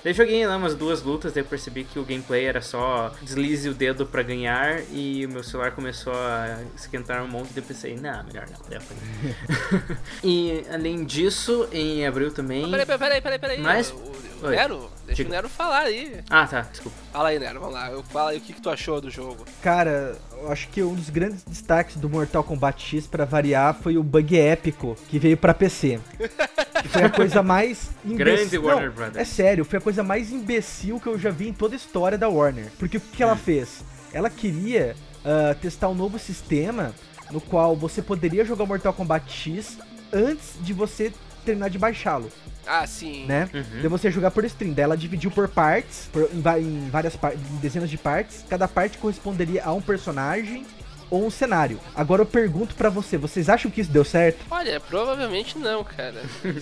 Daí 0.03 0.13
joguei 0.13 0.45
lá 0.47 0.55
umas 0.55 0.75
duas 0.75 1.01
lutas, 1.01 1.33
daí 1.33 1.43
eu 1.43 1.47
percebi 1.47 1.83
que 1.83 1.99
o 1.99 2.03
gameplay 2.05 2.45
era 2.45 2.61
só 2.61 3.13
deslize 3.21 3.67
o 3.67 3.73
dedo 3.73 4.05
pra 4.05 4.23
ganhar 4.23 4.81
e 4.91 5.25
o 5.25 5.29
meu 5.29 5.43
celular 5.43 5.71
começou 5.71 6.13
a 6.13 6.59
esquentar 6.75 7.23
um 7.23 7.27
monte, 7.27 7.47
daí 7.53 7.63
eu 7.63 7.63
pensei, 7.63 7.95
não, 7.95 8.23
melhor 8.23 8.47
não, 8.49 8.59
daí 8.69 8.79
eu 8.79 8.85
e 10.23 10.63
além 10.71 11.03
disso, 11.03 11.67
em 11.71 12.05
abril 12.05 12.31
também. 12.31 12.69
Peraí, 12.69 12.85
peraí, 12.85 12.99
peraí, 12.99 13.21
peraí, 13.21 13.39
peraí. 13.39 13.61
Mas- 13.61 13.91
o 13.91 14.24
Oi. 14.45 14.55
Nero, 14.55 14.89
deixa 15.05 15.23
o 15.23 15.29
Nero 15.29 15.49
falar 15.49 15.81
aí. 15.81 16.19
Ah, 16.29 16.45
tá, 16.45 16.61
desculpa. 16.61 16.97
Fala 17.11 17.29
aí, 17.29 17.39
Nero, 17.39 17.59
vamos 17.59 17.75
lá. 17.75 17.89
Eu 17.89 18.03
falo 18.03 18.29
aí 18.29 18.37
o 18.37 18.41
que, 18.41 18.53
que 18.53 18.61
tu 18.61 18.69
achou 18.69 19.01
do 19.01 19.09
jogo. 19.09 19.45
Cara, 19.61 20.15
eu 20.33 20.51
acho 20.51 20.67
que 20.69 20.81
um 20.83 20.93
dos 20.93 21.09
grandes 21.09 21.43
destaques 21.43 21.97
do 21.97 22.09
Mortal 22.09 22.43
Kombat 22.43 22.81
X, 22.83 23.07
pra 23.07 23.25
variar, 23.25 23.73
foi 23.73 23.97
o 23.97 24.03
bug 24.03 24.37
épico 24.37 24.95
que 25.09 25.19
veio 25.19 25.37
pra 25.37 25.53
PC. 25.53 25.99
Que 26.81 26.89
foi 26.89 27.03
a 27.03 27.09
coisa 27.09 27.41
mais 27.41 27.89
Grande 28.03 28.41
imbecil. 28.41 28.63
Warner 28.63 28.89
Não, 28.89 28.95
Brothers. 28.95 29.17
É 29.17 29.25
sério, 29.25 29.65
foi 29.65 29.79
a 29.79 29.81
coisa 29.81 30.03
mais 30.03 30.31
imbecil 30.31 30.99
que 30.99 31.07
eu 31.07 31.17
já 31.17 31.31
vi 31.31 31.47
em 31.47 31.53
toda 31.53 31.73
a 31.73 31.77
história 31.77 32.15
da 32.15 32.29
Warner. 32.29 32.69
Porque 32.77 32.97
o 32.97 33.01
que 33.01 33.17
que 33.17 33.23
ela 33.23 33.35
fez? 33.35 33.83
Ela 34.13 34.29
queria 34.29 34.95
ah, 35.23 35.55
testar 35.59 35.89
um 35.89 35.95
novo 35.95 36.19
sistema 36.19 36.93
no 37.31 37.41
qual 37.41 37.75
você 37.75 38.01
poderia 38.03 38.45
jogar 38.45 38.67
Mortal 38.67 38.93
Kombat 38.93 39.31
X 39.31 39.79
antes 40.13 40.53
de 40.61 40.73
você 40.73 41.11
terminar 41.43 41.69
de 41.69 41.79
baixá-lo, 41.79 42.29
Ah, 42.67 42.85
sim. 42.87 43.25
né? 43.25 43.49
Uhum. 43.53 43.63
Daí 43.81 43.87
você 43.87 44.07
ia 44.07 44.11
jogar 44.11 44.31
por 44.31 44.43
stream. 44.45 44.73
Daí 44.73 44.83
ela 44.83 44.97
dividiu 44.97 45.29
por 45.31 45.47
partes, 45.47 46.09
por- 46.11 46.29
em, 46.33 46.41
em 46.61 46.89
várias 46.89 47.13
em 47.15 47.57
dezenas 47.57 47.89
de 47.89 47.97
partes. 47.97 48.43
Cada 48.49 48.67
parte 48.67 48.97
corresponderia 48.97 49.63
a 49.63 49.71
um 49.73 49.81
personagem 49.81 50.65
ou 51.09 51.25
um 51.25 51.29
cenário. 51.29 51.79
Agora 51.95 52.21
eu 52.21 52.25
pergunto 52.25 52.75
pra 52.75 52.89
você, 52.89 53.17
vocês 53.17 53.49
acham 53.49 53.69
que 53.69 53.81
isso 53.81 53.91
deu 53.91 54.03
certo? 54.03 54.45
Olha, 54.49 54.79
provavelmente 54.79 55.57
não, 55.57 55.83
cara. 55.83 56.21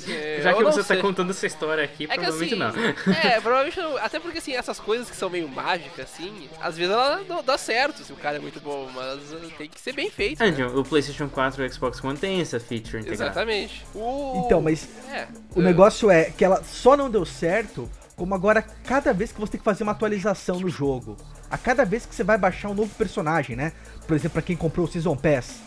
É, 0.09 0.41
Já 0.43 0.51
eu 0.51 0.57
que 0.57 0.63
você 0.63 0.83
sei. 0.83 0.97
tá 0.97 1.01
contando 1.01 1.31
essa 1.31 1.45
história 1.45 1.83
aqui, 1.83 2.05
É 2.05 2.07
que 2.07 2.13
provavelmente 2.15 2.53
assim, 2.53 2.79
não. 3.07 3.13
é, 3.13 3.39
provavelmente 3.41 3.79
não. 3.79 3.97
Até 3.97 4.19
porque 4.19 4.37
assim, 4.39 4.53
essas 4.53 4.79
coisas 4.79 5.09
que 5.09 5.15
são 5.15 5.29
meio 5.29 5.47
mágicas, 5.47 6.05
assim, 6.11 6.49
às 6.61 6.77
vezes 6.77 6.93
ela 6.93 7.21
não 7.27 7.43
dá 7.43 7.57
certo 7.57 8.03
se 8.03 8.11
o 8.11 8.15
cara 8.15 8.37
é 8.37 8.39
muito 8.39 8.59
bom, 8.59 8.89
mas 8.93 9.19
tem 9.57 9.69
que 9.69 9.79
ser 9.79 9.93
bem 9.93 10.09
feito. 10.09 10.41
Ah, 10.41 10.45
né? 10.45 10.51
então, 10.51 10.75
o 10.77 10.83
PlayStation 10.83 11.27
4 11.29 11.63
e 11.63 11.67
o 11.67 11.73
Xbox 11.73 12.03
One 12.03 12.17
tem 12.17 12.41
essa 12.41 12.59
feature 12.59 12.99
integrada. 12.99 13.25
Exatamente. 13.25 13.85
O... 13.95 14.43
Então, 14.45 14.61
mas 14.61 14.87
É, 15.11 15.27
o 15.55 15.61
é, 15.61 15.63
negócio 15.63 16.09
é 16.09 16.25
que 16.25 16.43
ela 16.43 16.63
só 16.63 16.95
não 16.97 17.09
deu 17.09 17.25
certo, 17.25 17.89
como 18.15 18.35
agora 18.35 18.61
cada 18.83 19.13
vez 19.13 19.31
que 19.31 19.39
você 19.39 19.53
tem 19.53 19.59
que 19.59 19.65
fazer 19.65 19.83
uma 19.83 19.91
atualização 19.91 20.59
no 20.59 20.69
jogo. 20.69 21.17
A 21.49 21.57
cada 21.57 21.85
vez 21.85 22.05
que 22.05 22.15
você 22.15 22.23
vai 22.23 22.37
baixar 22.37 22.69
um 22.69 22.73
novo 22.73 22.93
personagem, 22.95 23.55
né? 23.55 23.73
Por 24.07 24.15
exemplo, 24.15 24.33
pra 24.33 24.41
quem 24.41 24.55
comprou 24.55 24.85
o 24.85 24.89
Season 24.89 25.15
Pass, 25.15 25.61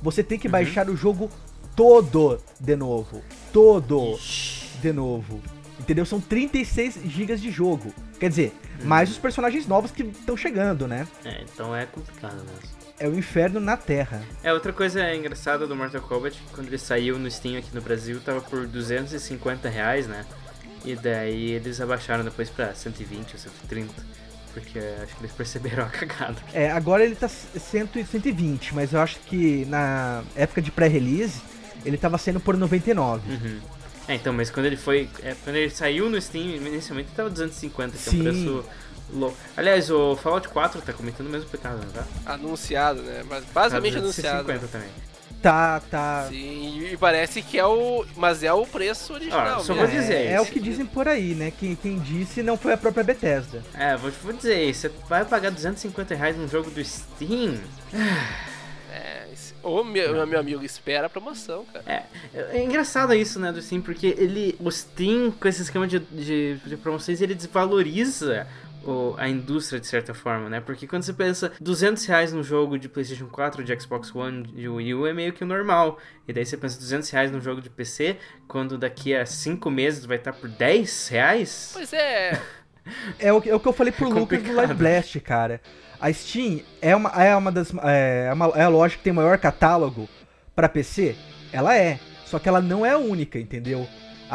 você 0.00 0.22
tem 0.22 0.38
que 0.38 0.48
baixar 0.48 0.88
o 0.88 0.96
jogo 0.96 1.30
todo 1.76 2.40
de 2.60 2.76
novo. 2.76 3.22
Todo 3.52 4.18
de 4.80 4.92
novo. 4.92 5.40
Entendeu? 5.78 6.04
São 6.06 6.20
36 6.20 7.00
GB 7.04 7.36
de 7.36 7.50
jogo. 7.50 7.92
Quer 8.20 8.28
dizer, 8.28 8.52
mais 8.84 9.10
os 9.10 9.18
personagens 9.18 9.66
novos 9.66 9.90
que 9.90 10.02
estão 10.02 10.36
chegando, 10.36 10.86
né? 10.86 11.08
É, 11.24 11.42
então 11.42 11.74
é 11.74 11.86
complicado 11.86 12.36
mesmo. 12.36 12.82
É 12.98 13.08
o 13.08 13.18
inferno 13.18 13.58
na 13.58 13.76
Terra. 13.76 14.22
É, 14.44 14.52
outra 14.52 14.72
coisa 14.72 15.12
engraçada 15.12 15.66
do 15.66 15.74
Mortal 15.74 16.02
Kombat, 16.02 16.40
quando 16.52 16.68
ele 16.68 16.78
saiu 16.78 17.18
no 17.18 17.28
Steam 17.28 17.58
aqui 17.58 17.74
no 17.74 17.80
Brasil, 17.80 18.20
tava 18.20 18.40
por 18.40 18.66
250 18.66 19.68
reais, 19.68 20.06
né? 20.06 20.24
E 20.84 20.94
daí 20.94 21.52
eles 21.52 21.80
abaixaram 21.80 22.22
depois 22.22 22.48
pra 22.48 22.74
120 22.74 23.32
ou 23.32 23.38
130. 23.38 23.92
Porque 24.52 24.78
acho 24.78 25.16
que 25.16 25.22
eles 25.22 25.32
perceberam 25.32 25.84
a 25.84 25.88
cagada. 25.88 26.36
É, 26.52 26.70
agora 26.70 27.04
ele 27.04 27.14
tá 27.14 27.28
100, 27.28 27.88
e 27.96 28.04
120, 28.04 28.74
mas 28.74 28.92
eu 28.92 29.00
acho 29.00 29.18
que 29.20 29.64
na 29.66 30.22
época 30.36 30.60
de 30.60 30.70
pré-release 30.70 31.40
ele 31.84 31.96
tava 31.96 32.18
sendo 32.18 32.38
por 32.40 32.56
99. 32.56 33.30
Uhum. 33.30 33.60
É, 34.08 34.14
então, 34.14 34.32
mas 34.32 34.50
quando 34.50 34.66
ele 34.66 34.76
foi. 34.76 35.08
é, 35.22 35.34
quando 35.44 35.56
ele 35.56 35.70
saiu 35.70 36.10
no 36.10 36.20
Steam, 36.20 36.56
inicialmente 36.56 37.10
tava 37.14 37.30
250, 37.30 37.96
que 37.96 38.08
é 38.08 38.12
um 38.12 38.16
Sim. 38.16 38.22
preço 38.22 38.64
louco. 39.12 39.36
Aliás, 39.56 39.90
o 39.90 40.16
Fallout 40.16 40.48
4 40.48 40.82
tá 40.82 40.92
cometendo 40.92 41.26
o 41.26 41.30
mesmo 41.30 41.48
pecado, 41.48 41.78
não 41.84 41.92
tá? 41.92 42.04
Anunciado, 42.26 43.02
né? 43.02 43.22
Mas 43.28 43.44
basicamente 43.52 43.94
tá 43.94 43.98
anunciado. 44.00 44.44
250 44.44 44.66
também. 44.68 45.11
Tá, 45.42 45.82
tá. 45.90 46.26
Sim, 46.28 46.86
e 46.92 46.96
parece 46.96 47.42
que 47.42 47.58
é 47.58 47.66
o. 47.66 48.06
Mas 48.16 48.44
é 48.44 48.52
o 48.52 48.64
preço 48.64 49.12
original. 49.12 49.58
Ah, 49.58 49.60
só 49.60 49.74
mesmo. 49.74 49.88
vou 49.88 50.00
dizer 50.00 50.14
É, 50.14 50.32
é 50.34 50.40
o 50.40 50.46
que 50.46 50.60
dizem 50.60 50.86
por 50.86 51.08
aí, 51.08 51.34
né? 51.34 51.52
Quem, 51.58 51.74
quem 51.74 51.98
disse 51.98 52.44
não 52.44 52.56
foi 52.56 52.74
a 52.74 52.76
própria 52.76 53.02
Bethesda. 53.02 53.60
É, 53.74 53.96
vou, 53.96 54.10
vou 54.22 54.32
dizer, 54.32 54.72
você 54.72 54.88
vai 55.08 55.24
pagar 55.24 55.50
250 55.50 56.14
reais 56.14 56.36
num 56.36 56.46
jogo 56.46 56.70
do 56.70 56.82
Steam? 56.84 57.58
É, 58.92 59.22
Ô, 59.62 59.84
meu, 59.84 60.26
meu 60.26 60.40
amigo, 60.40 60.64
espera 60.64 61.06
a 61.06 61.10
promoção, 61.10 61.64
cara. 61.72 61.84
É, 61.86 62.58
é 62.58 62.64
engraçado 62.64 63.14
isso, 63.14 63.38
né, 63.38 63.52
do 63.52 63.62
Steam, 63.62 63.80
porque 63.80 64.08
ele, 64.18 64.56
o 64.58 64.70
Steam, 64.70 65.30
com 65.30 65.46
esse 65.46 65.62
esquema 65.62 65.86
de, 65.86 66.00
de, 66.00 66.56
de 66.66 66.76
promoções, 66.76 67.20
ele 67.20 67.34
desvaloriza 67.34 68.46
o- 68.84 69.14
a 69.18 69.28
indústria 69.28 69.80
de 69.80 69.86
certa 69.86 70.12
forma, 70.14 70.48
né? 70.48 70.60
Porque 70.60 70.86
quando 70.86 71.02
você 71.02 71.12
pensa 71.12 71.52
200 71.60 72.04
reais 72.06 72.32
num 72.32 72.42
jogo 72.42 72.78
de 72.78 72.88
PlayStation 72.88 73.26
4, 73.26 73.62
de 73.64 73.80
Xbox 73.80 74.14
One 74.14 74.52
e 74.56 74.68
Wii 74.68 74.94
U 74.94 75.06
é 75.06 75.12
meio 75.12 75.32
que 75.32 75.44
o 75.44 75.46
normal. 75.46 75.98
E 76.26 76.32
daí 76.32 76.44
você 76.44 76.56
pensa 76.56 76.78
200 76.78 77.08
reais 77.10 77.30
num 77.30 77.40
jogo 77.40 77.60
de 77.60 77.70
PC, 77.70 78.16
quando 78.48 78.76
daqui 78.78 79.14
a 79.14 79.24
5 79.26 79.70
meses 79.70 80.04
vai 80.04 80.16
estar 80.16 80.32
por 80.32 80.48
10 80.48 81.08
reais? 81.08 81.70
Pois 81.72 81.92
é. 81.92 82.40
É 83.18 83.32
o, 83.32 83.40
que- 83.40 83.48
é 83.50 83.54
o 83.54 83.60
que 83.60 83.68
eu 83.68 83.72
falei 83.72 83.92
pro 83.92 84.08
É 84.08 84.12
Lucas 84.12 84.42
do. 84.42 84.54
Live 84.54 84.74
Blast, 84.74 85.20
cara. 85.20 85.60
A 86.00 86.12
Steam 86.12 86.60
é 86.80 86.96
uma, 86.96 87.10
é 87.10 87.36
uma 87.36 87.52
das. 87.52 87.72
É, 87.84 88.28
uma, 88.32 88.46
é 88.56 88.62
a 88.64 88.68
loja 88.68 88.96
que 88.96 89.02
tem 89.04 89.12
o 89.12 89.16
maior 89.16 89.38
catálogo 89.38 90.08
pra 90.54 90.68
PC? 90.68 91.14
Ela 91.52 91.76
é. 91.76 92.00
Só 92.26 92.40
que 92.40 92.48
ela 92.48 92.60
não 92.60 92.84
é 92.84 92.90
a 92.90 92.98
única, 92.98 93.38
entendeu? 93.38 93.86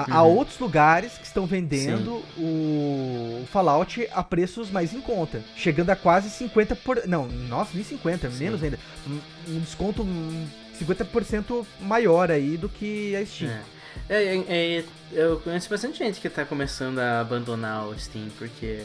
Há, 0.06 0.24
Uhum. 0.24 0.36
outros 0.38 0.60
lugares 0.60 1.14
que 1.18 1.26
estão 1.26 1.48
vendendo 1.48 2.24
o, 2.38 3.42
o 3.42 3.48
Fallout 3.52 4.08
a 4.12 4.24
preços 4.24 4.70
mais 4.70 4.94
em 4.94 5.02
conta. 5.02 5.42
Chegando 5.56 5.90
a 5.90 5.96
quase 5.96 6.30
50%. 6.30 6.76
Por, 6.84 7.08
não, 7.08 7.28
nossa, 7.28 7.72
nem 7.74 7.84
50%, 7.84 8.38
menos 8.38 8.62
ainda. 8.62 8.78
Um, 9.08 9.20
um 9.56 9.60
desconto 9.60 10.04
hum, 10.04 10.48
50% 10.80 11.66
maior 11.80 12.30
aí 12.30 12.58
do 12.58 12.70
que 12.70 13.16
a 13.16 13.26
Steam. 13.26 13.50
É. 13.52 13.62
É, 14.10 14.24
é, 14.38 14.44
é, 14.48 14.84
eu 15.12 15.40
conheço 15.40 15.68
bastante 15.70 15.98
gente 15.98 16.22
que 16.22 16.30
tá 16.30 16.46
começando 16.46 17.00
a 17.00 17.20
abandonar 17.20 17.88
o 17.88 18.00
Steam 18.00 18.28
porque 18.38 18.84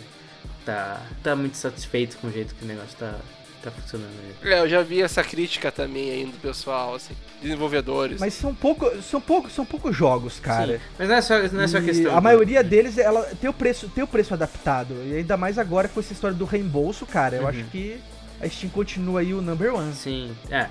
tá, 0.64 1.00
tá 1.22 1.36
muito 1.36 1.56
satisfeito 1.58 2.16
com 2.16 2.28
o 2.28 2.32
jeito 2.32 2.54
que 2.54 2.64
o 2.64 2.66
negócio 2.68 2.96
tá, 2.98 3.18
tá 3.62 3.70
funcionando. 3.70 4.10
aí. 4.42 4.52
É, 4.52 4.60
eu 4.60 4.68
já 4.68 4.82
vi 4.82 5.00
essa 5.02 5.22
crítica 5.22 5.70
também 5.72 6.10
aí 6.10 6.24
do 6.26 6.38
pessoal, 6.38 6.94
assim, 6.94 7.14
desenvolvedores. 7.40 8.20
Mas 8.20 8.34
são 8.34 8.54
pouco, 8.54 8.90
são 9.02 9.20
pouco, 9.20 9.50
são 9.50 9.64
poucos 9.64 9.96
jogos, 9.96 10.38
cara. 10.40 10.78
Sim, 10.78 10.84
mas 10.98 11.08
não 11.08 11.14
é 11.16 11.22
só, 11.22 11.38
não 11.48 11.60
é 11.62 11.68
só 11.68 11.78
E 11.78 11.82
questão. 11.84 12.16
A 12.16 12.20
maioria 12.20 12.62
deles, 12.62 12.98
ela 12.98 13.22
tem 13.40 13.48
o 13.48 13.52
preço, 13.52 13.88
tem 13.88 14.02
o 14.04 14.06
preço 14.06 14.34
adaptado. 14.34 14.94
E 15.06 15.14
ainda 15.16 15.36
mais 15.36 15.58
agora 15.58 15.88
com 15.88 16.00
essa 16.00 16.12
história 16.12 16.36
do 16.36 16.44
reembolso, 16.44 17.06
cara. 17.06 17.36
Eu 17.36 17.42
Uhum. 17.42 17.48
acho 17.48 17.64
que 17.64 17.98
a 18.40 18.48
Steam 18.48 18.70
continua 18.70 19.20
aí 19.20 19.32
o 19.32 19.40
number 19.40 19.74
one. 19.74 19.92
Sim, 19.94 20.34
é. 20.50 20.68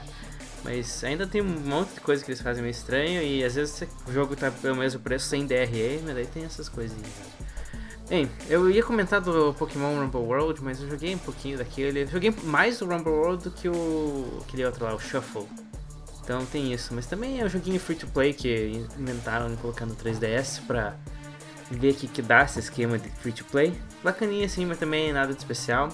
Mas 0.63 1.04
ainda 1.04 1.25
tem 1.25 1.41
um 1.41 1.45
monte 1.60 1.95
de 1.95 2.01
coisa 2.01 2.23
que 2.23 2.30
eles 2.30 2.39
fazem 2.41 2.62
meio 2.62 2.71
estranho 2.71 3.21
e 3.23 3.43
às 3.43 3.56
vezes 3.56 3.84
o 4.08 4.12
jogo 4.13 4.36
tá 4.36 4.51
pelo 4.51 4.75
mesmo 4.75 4.99
preço 4.99 5.25
sem 5.25 5.43
DRE, 5.45 5.99
mas 6.06 6.13
daí 6.13 6.27
tem 6.27 6.43
essas 6.45 6.69
coisinhas. 6.69 7.10
Bem, 8.12 8.30
eu 8.50 8.69
ia 8.69 8.84
comentar 8.84 9.21
do 9.21 9.54
Pokémon 9.54 9.97
Rumble 9.97 10.19
World, 10.19 10.62
mas 10.62 10.82
eu 10.82 10.89
joguei 10.89 11.15
um 11.15 11.17
pouquinho 11.17 11.58
daquele. 11.58 12.02
Eu 12.02 12.08
joguei 12.08 12.36
mais 12.43 12.82
o 12.82 12.86
Rumble 12.86 13.13
World 13.13 13.45
do 13.45 13.52
que 13.52 13.69
o 13.69 14.41
aquele 14.41 14.65
outro 14.65 14.84
lá, 14.84 14.93
o 14.93 15.00
Shuffle. 15.00 15.47
Então 16.21 16.45
tem 16.47 16.74
isso, 16.74 16.93
mas 16.93 17.06
também 17.06 17.39
é 17.39 17.45
um 17.45 17.47
joguinho 17.47 17.80
free 17.80 17.95
to 17.95 18.08
play 18.08 18.34
que 18.34 18.86
inventaram 19.00 19.56
colocando 19.56 19.95
3DS 19.95 20.60
pra 20.67 20.93
ver 21.71 21.93
o 21.93 21.95
que, 21.95 22.06
que 22.06 22.21
dá 22.21 22.43
esse 22.43 22.60
esquema 22.60 23.00
de 23.00 23.10
free 23.12 23.32
to 23.32 23.45
play. 23.45 23.74
Bacaninha 24.04 24.45
assim, 24.45 24.65
mas 24.65 24.78
também 24.78 25.13
nada 25.13 25.32
de 25.32 25.39
especial. 25.39 25.88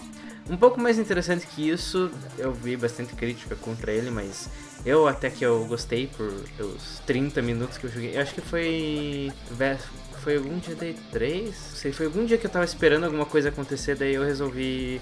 Um 0.49 0.55
pouco 0.57 0.79
mais 0.79 0.97
interessante 0.97 1.45
que 1.45 1.69
isso, 1.69 2.09
eu 2.37 2.53
vi 2.53 2.77
bastante 2.77 3.13
crítica 3.13 3.55
contra 3.55 3.91
ele, 3.91 4.09
mas 4.09 4.49
eu 4.85 5.07
até 5.07 5.29
que 5.29 5.45
eu 5.45 5.65
gostei 5.65 6.07
por 6.07 6.27
os 6.27 6.99
30 7.05 7.41
minutos 7.41 7.77
que 7.77 7.85
eu 7.85 7.91
joguei. 7.91 8.15
Eu 8.15 8.21
acho 8.21 8.33
que 8.33 8.41
foi. 8.41 9.31
Foi 10.23 10.37
algum 10.37 10.57
dia 10.57 10.75
day 10.75 10.95
3? 11.11 11.55
Sei, 11.55 11.91
foi 11.91 12.05
algum 12.05 12.25
dia 12.25 12.37
que 12.37 12.45
eu 12.45 12.49
tava 12.49 12.65
esperando 12.65 13.05
alguma 13.05 13.25
coisa 13.25 13.49
acontecer, 13.49 13.95
daí 13.95 14.15
eu 14.15 14.23
resolvi 14.23 15.01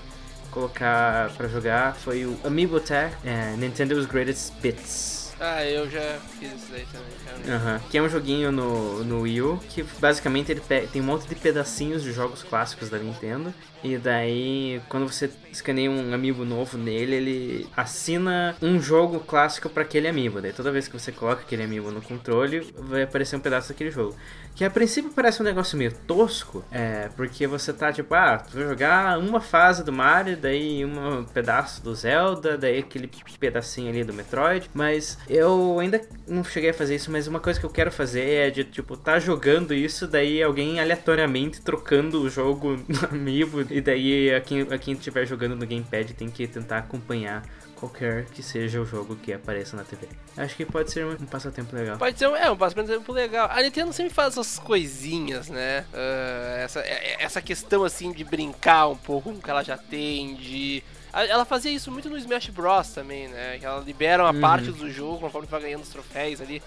colocar 0.51 1.31
pra 1.36 1.47
jogar. 1.47 1.95
Foi 1.95 2.25
o 2.25 2.38
Amiibo 2.43 2.79
Tech, 2.79 3.15
é, 3.23 3.55
Nintendo's 3.58 4.05
Greatest 4.05 4.53
Bits. 4.62 5.14
Ah, 5.39 5.65
eu 5.65 5.89
já 5.89 6.17
fiz 6.39 6.53
isso 6.53 6.67
daí 6.71 6.85
também. 6.91 7.53
Aham, 7.53 7.81
Que 7.89 7.97
é 7.97 8.01
um 8.01 8.07
joguinho 8.09 8.51
no, 8.51 9.03
no 9.03 9.21
Wii 9.21 9.41
U, 9.41 9.59
que 9.69 9.83
basicamente 9.99 10.51
ele 10.51 10.61
tem 10.61 11.01
um 11.01 11.05
monte 11.05 11.27
de 11.27 11.35
pedacinhos 11.35 12.03
de 12.03 12.11
jogos 12.13 12.41
clássicos 12.43 12.89
da 12.89 12.97
Nintendo. 12.97 13.53
E 13.83 13.97
daí, 13.99 14.81
quando 14.89 15.07
você 15.07 15.29
escaneia 15.51 15.91
um 15.91 16.11
amiibo 16.11 16.43
novo 16.43 16.75
nele, 16.75 17.15
ele 17.15 17.69
assina 17.77 18.55
um 18.59 18.81
jogo 18.81 19.19
clássico 19.19 19.69
para 19.69 19.83
aquele 19.83 20.07
amiibo. 20.07 20.41
Daí 20.41 20.51
toda 20.51 20.71
vez 20.71 20.87
que 20.87 20.97
você 20.97 21.11
coloca 21.11 21.41
aquele 21.41 21.63
amiibo 21.63 21.91
no 21.91 22.01
controle, 22.01 22.73
vai 22.75 23.03
aparecer 23.03 23.35
um 23.35 23.39
pedaço 23.39 23.69
daquele 23.69 23.91
jogo. 23.91 24.15
Que 24.55 24.63
a 24.63 24.71
princípio 24.71 25.11
parece 25.11 25.41
um 25.41 25.45
negócio 25.45 25.77
meio 25.77 25.91
tosco, 26.07 26.63
é, 26.71 27.09
porque 27.15 27.45
você 27.45 27.73
tá 27.73 27.91
tipo, 27.91 28.15
ah, 28.15 28.37
tu 28.37 28.57
vai 28.57 28.67
jogar 28.67 29.19
uma 29.19 29.41
fase 29.41 29.83
do 29.83 29.91
Mario, 29.91 30.37
daí 30.37 30.83
um 30.83 31.25
pedaço 31.25 31.83
do 31.83 31.93
Zelda, 31.93 32.57
daí 32.57 32.79
aquele 32.79 33.09
pedacinho 33.37 33.89
ali 33.89 34.03
do 34.03 34.13
Metroid, 34.13 34.69
mas 34.73 35.17
eu 35.27 35.79
ainda 35.79 36.01
não 36.27 36.43
cheguei 36.43 36.69
a 36.69 36.73
fazer 36.73 36.95
isso, 36.95 37.11
mas 37.11 37.27
uma 37.27 37.39
coisa 37.39 37.59
que 37.59 37.65
eu 37.65 37.69
quero 37.69 37.91
fazer 37.91 38.21
é 38.29 38.49
de, 38.49 38.63
tipo, 38.63 38.95
tá 38.95 39.19
jogando 39.19 39.73
isso, 39.73 40.07
daí 40.07 40.41
alguém 40.41 40.79
aleatoriamente 40.79 41.61
trocando 41.61 42.21
o 42.21 42.29
jogo 42.29 42.77
no 42.88 43.05
amiibo, 43.11 43.61
e 43.71 43.81
daí 43.81 44.33
a 44.33 44.41
quem, 44.41 44.61
a 44.61 44.77
quem 44.77 44.93
estiver 44.93 45.25
jogando 45.25 45.55
no 45.55 45.65
gamepad 45.65 46.13
tem 46.13 46.29
que 46.29 46.47
tentar 46.47 46.79
acompanhar 46.79 47.43
qualquer 47.75 48.25
que 48.25 48.41
seja 48.41 48.79
o 48.79 48.85
jogo 48.85 49.15
que 49.17 49.33
apareça 49.33 49.75
na 49.75 49.83
TV. 49.83 50.07
Acho 50.38 50.55
que 50.55 50.65
pode 50.65 50.91
ser 50.91 51.05
um, 51.05 51.11
um 51.11 51.25
passatempo 51.25 51.75
legal. 51.75 51.97
Pode 51.97 52.17
ser 52.17 52.25
é, 52.25 52.49
um 52.49 52.55
passatempo 52.55 53.11
legal. 53.11 53.49
A 53.51 53.61
Nintendo 53.61 53.91
sempre 53.91 54.13
faz 54.13 54.33
essas 54.33 54.57
coisinhas, 54.59 55.49
né? 55.49 55.85
Ah, 55.93 56.55
essa, 56.59 56.79
é- 56.79 57.21
essa 57.21 57.41
questão 57.41 57.83
assim 57.83 58.11
de 58.13 58.23
brincar 58.23 58.88
um 58.88 58.95
pouco 58.95 59.31
com 59.31 59.38
o 59.38 59.41
que 59.41 59.49
ela 59.49 59.63
já 59.63 59.77
tem, 59.77 60.35
de. 60.35 60.83
Ela 61.23 61.45
fazia 61.45 61.71
isso 61.71 61.91
muito 61.91 62.10
no 62.10 62.17
Smash 62.17 62.49
Bros 62.49 62.89
também, 62.89 63.28
né? 63.28 63.58
Que 63.60 63.65
ela 63.65 63.80
libera 63.82 64.23
uma 64.23 64.34
Uhum. 64.34 64.41
parte 64.41 64.71
do 64.71 64.91
jogo 64.91 65.19
conforme 65.19 65.47
vai 65.47 65.62
ganhando 65.62 65.84
os 65.84 65.89
troféus 65.89 66.41
ali. 66.41 66.62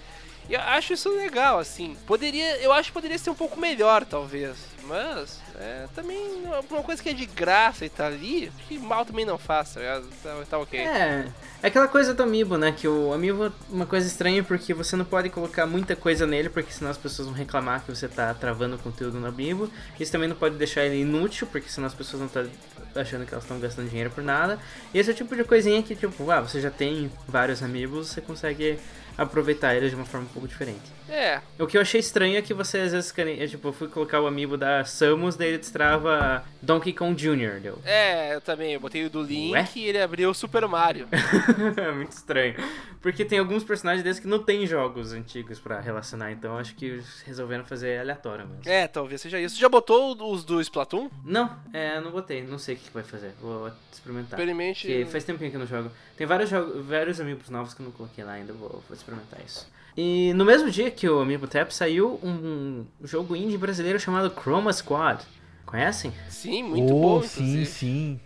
E 0.49 0.53
eu 0.55 0.59
acho 0.61 0.93
isso 0.93 1.09
legal, 1.15 1.59
assim. 1.59 1.95
Poderia. 2.07 2.57
Eu 2.57 2.73
acho 2.73 2.89
que 2.89 2.93
poderia 2.93 3.17
ser 3.19 3.29
um 3.29 3.35
pouco 3.35 3.59
melhor, 3.59 4.03
talvez. 4.03 4.57
Mas, 4.83 5.39
é, 5.59 5.87
também, 5.93 6.41
uma 6.71 6.83
coisa 6.83 7.03
que 7.03 7.09
é 7.09 7.13
de 7.13 7.25
graça 7.25 7.83
e 7.83 7.89
tá 7.89 8.07
ali, 8.07 8.49
que 8.65 8.79
mal 8.79 9.03
também 9.03 9.25
não 9.25 9.37
faz, 9.37 9.73
tá? 9.73 9.81
Tá, 10.23 10.43
tá 10.49 10.57
ok. 10.57 10.79
É, 10.79 11.27
é 11.61 11.67
aquela 11.67 11.89
coisa 11.89 12.13
do 12.13 12.23
amiibo, 12.23 12.57
né? 12.57 12.71
Que 12.71 12.87
o 12.87 13.13
amiibo 13.13 13.47
é 13.47 13.51
uma 13.69 13.85
coisa 13.85 14.07
estranha 14.07 14.41
porque 14.41 14.73
você 14.73 14.95
não 14.95 15.03
pode 15.03 15.29
colocar 15.29 15.65
muita 15.65 15.97
coisa 15.97 16.25
nele, 16.25 16.47
porque 16.47 16.71
senão 16.71 16.89
as 16.89 16.97
pessoas 16.97 17.27
vão 17.27 17.35
reclamar 17.35 17.83
que 17.83 17.93
você 17.93 18.07
tá 18.07 18.33
travando 18.33 18.77
o 18.77 18.79
conteúdo 18.79 19.19
no 19.19 19.27
amiibo. 19.27 19.69
Isso 19.99 20.13
também 20.13 20.29
não 20.29 20.35
pode 20.37 20.55
deixar 20.55 20.85
ele 20.85 21.01
inútil, 21.01 21.45
porque 21.51 21.69
senão 21.69 21.87
as 21.87 21.93
pessoas 21.93 22.21
não 22.21 22.27
estão 22.27 22.49
achando 22.95 23.25
que 23.25 23.33
elas 23.33 23.43
estão 23.43 23.59
gastando 23.59 23.89
dinheiro 23.89 24.11
por 24.11 24.23
nada. 24.23 24.57
E 24.93 24.97
esse 24.97 25.09
é 25.09 25.13
o 25.13 25.15
tipo 25.15 25.35
de 25.35 25.43
coisinha 25.43 25.83
que, 25.83 25.93
tipo, 25.93 26.31
ah, 26.31 26.39
você 26.39 26.61
já 26.61 26.71
tem 26.71 27.11
vários 27.27 27.61
amigos, 27.61 28.07
você 28.07 28.21
consegue 28.21 28.79
aproveitar 29.17 29.75
eles 29.75 29.89
de 29.89 29.95
uma 29.97 30.05
forma 30.05 30.25
um 30.25 30.29
pouco 30.29 30.47
diferente. 30.47 30.98
É, 31.09 31.41
O 31.57 31.65
que 31.67 31.77
eu 31.77 31.81
achei 31.81 31.99
estranho 31.99 32.37
é 32.37 32.41
que 32.41 32.53
você 32.53 32.77
às 32.79 32.91
vezes, 32.91 33.07
escaneia- 33.07 33.47
tipo, 33.47 33.67
eu 33.67 33.73
fui 33.73 33.87
colocar 33.87 34.21
o 34.21 34.27
amiibo 34.27 34.57
da 34.57 34.83
Samus, 34.85 35.35
daí 35.35 35.49
ele 35.49 35.57
destrava 35.57 36.43
Donkey 36.61 36.93
Kong 36.93 37.15
Jr., 37.15 37.59
deu. 37.61 37.79
é, 37.85 38.35
eu 38.35 38.41
também. 38.41 38.73
Eu 38.73 38.79
botei 38.79 39.05
o 39.05 39.09
do 39.09 39.21
Link 39.23 39.51
Ué? 39.53 39.67
e 39.75 39.85
ele 39.85 40.01
abriu 40.01 40.29
o 40.29 40.33
Super 40.33 40.67
Mario. 40.67 41.07
É 41.77 41.91
muito 41.91 42.11
estranho. 42.11 42.55
Porque 43.01 43.23
tem 43.23 43.39
alguns 43.39 43.63
personagens 43.63 44.03
desses 44.03 44.19
que 44.21 44.27
não 44.27 44.39
tem 44.43 44.65
jogos 44.67 45.13
antigos 45.13 45.59
pra 45.59 45.79
relacionar, 45.79 46.31
então 46.31 46.57
acho 46.57 46.75
que 46.75 47.01
resolveram 47.25 47.63
fazer 47.65 47.99
aleatório 47.99 48.45
mesmo. 48.47 48.61
É, 48.65 48.87
talvez 48.87 49.21
seja 49.21 49.39
isso. 49.39 49.59
Já 49.59 49.69
botou 49.69 50.15
os 50.31 50.43
do 50.43 50.59
Splatoon? 50.61 51.09
Não, 51.23 51.49
é, 51.73 51.99
não 52.01 52.11
botei, 52.11 52.43
não 52.43 52.57
sei 52.59 52.75
o 52.75 52.77
que 52.77 52.85
que 52.85 52.93
vai 52.93 53.03
fazer. 53.03 53.33
Vou 53.41 53.71
experimentar. 53.91 54.31
Experimente. 54.39 54.87
Porque 54.87 55.05
faz 55.05 55.23
tempinho 55.23 55.49
que 55.49 55.55
eu 55.55 55.61
não 55.61 55.67
jogo. 55.67 55.91
Tem 56.17 56.27
vários, 56.27 56.49
jogos, 56.49 56.85
vários 56.85 57.19
amigos 57.21 57.49
novos 57.49 57.73
que 57.73 57.81
eu 57.81 57.85
não 57.85 57.91
coloquei 57.91 58.23
lá 58.23 58.33
ainda, 58.33 58.51
vou, 58.53 58.69
vou 58.87 58.95
experimentar 58.95 59.39
isso. 59.45 59.67
E 59.97 60.33
no 60.33 60.45
mesmo 60.45 60.69
dia 60.69 60.89
que 60.91 61.07
o 61.09 61.19
Amiibo 61.19 61.47
Tap 61.47 61.71
saiu 61.71 62.19
um 62.23 62.85
jogo 63.03 63.35
indie 63.35 63.57
brasileiro 63.57 63.99
chamado 63.99 64.33
Chroma 64.33 64.71
Squad. 64.71 65.23
Conhecem? 65.65 66.11
Sim, 66.29 66.63
muito 66.63 66.95
oh, 66.95 66.99
bom, 66.99 67.21
sim, 67.21 67.43
inclusive. 67.43 67.65
sim. 67.65 68.19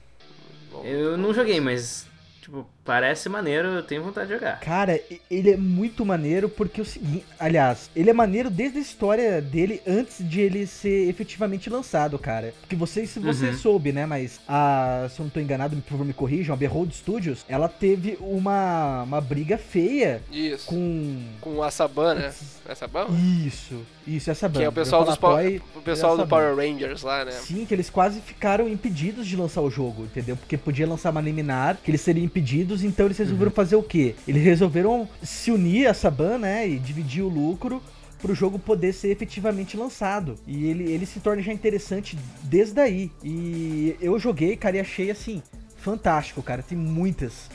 Eu 0.84 1.18
não 1.18 1.34
joguei, 1.34 1.60
mas 1.60 2.08
tipo, 2.42 2.68
parece 2.86 3.30
maneiro, 3.30 3.68
eu 3.70 3.84
tenho 3.84 4.04
vontade 4.04 4.28
de 4.28 4.34
jogar. 4.34 4.60
Cara, 4.60 5.00
ele 5.30 5.52
é 5.52 5.58
muito 5.58 6.06
maneiro 6.06 6.50
porque 6.50 6.82
é 6.82 6.84
o 6.84 6.86
seguinte. 6.86 7.26
Aliás, 7.40 7.90
ele 7.96 8.10
é 8.10 8.14
maneiro 8.14 8.50
desde 8.50 8.78
a 8.78 8.82
história 8.82 9.42
dele 9.42 9.82
antes 9.88 10.18
de 10.28 10.42
ele 10.42 10.66
ser 10.68 11.08
efetivamente 11.10 11.70
lançado, 11.70 12.18
cara. 12.20 12.54
Porque 12.62 12.76
você, 12.76 13.06
se 13.06 13.20
você 13.20 13.48
Uhum. 13.48 13.58
soube, 13.58 13.92
né? 13.92 14.06
Mas 14.06 14.40
a. 14.48 15.08
Se 15.10 15.20
eu 15.20 15.24
não 15.26 15.30
tô 15.30 15.40
enganado, 15.40 15.76
por 15.78 15.90
favor 15.92 16.06
me 16.06 16.14
corrijam, 16.14 16.54
a 16.54 16.58
Behold 16.58 16.92
Studios, 16.94 17.46
ela 17.48 17.68
teve 17.70 18.18
uma, 18.20 19.04
uma 19.04 19.22
briga 19.22 19.58
feia 19.58 20.22
Isso. 20.32 20.66
com. 20.68 21.22
Com 21.42 21.62
a 21.64 21.70
Saban, 21.72 22.16
né? 22.16 22.34
É 22.68 22.76
Saban? 22.76 23.08
Isso, 23.46 23.76
isso, 24.08 24.32
essa 24.32 24.48
banda. 24.48 24.60
Que 24.60 24.66
é 24.66 24.70
o 24.70 24.72
pessoal, 24.72 25.04
dos 25.04 25.18
Toy, 25.18 25.62
o 25.76 25.82
pessoal 25.82 26.18
do 26.18 26.26
Power 26.26 26.56
Rangers 26.56 27.02
lá, 27.04 27.26
né? 27.26 27.32
Sim, 27.32 27.66
que 27.66 27.74
eles 27.74 27.90
quase 27.90 28.22
ficaram 28.22 28.68
impedidos 28.70 29.28
de 29.28 29.36
lançar 29.36 29.62
o 29.62 29.70
jogo, 29.70 30.04
entendeu? 30.04 30.36
Porque 30.38 30.58
podia 30.58 30.88
lançar 30.88 31.10
uma 31.12 31.20
liminar, 31.22 31.78
que 31.84 31.92
eles 31.92 32.00
seriam 32.02 32.24
impedidos, 32.24 32.73
então 32.82 33.06
eles 33.06 33.18
resolveram 33.18 33.52
fazer 33.52 33.76
o 33.76 33.84
quê? 33.84 34.16
Eles 34.26 34.42
resolveram 34.42 35.10
se 35.22 35.52
unir 35.52 35.88
a 35.88 35.90
essa 35.90 36.10
ban, 36.10 36.38
né, 36.38 36.66
e 36.66 36.80
dividir 36.80 37.24
o 37.24 37.28
lucro 37.28 37.82
pro 38.24 38.34
jogo 38.34 38.58
poder 38.58 38.94
ser 38.94 39.10
efetivamente 39.10 39.76
lançado. 39.76 40.36
E 40.48 40.66
ele, 40.66 40.90
ele 40.90 41.06
se 41.06 41.20
torna 41.20 41.42
já 41.42 41.52
interessante 41.52 42.18
desde 42.44 42.80
aí. 42.80 43.12
E 43.22 43.98
eu 44.00 44.18
joguei, 44.18 44.56
cara, 44.56 44.78
e 44.78 44.80
achei 44.80 45.12
assim, 45.12 45.44
fantástico, 45.78 46.42
cara. 46.42 46.64
Tem 46.64 46.78
muitas, 46.78 47.50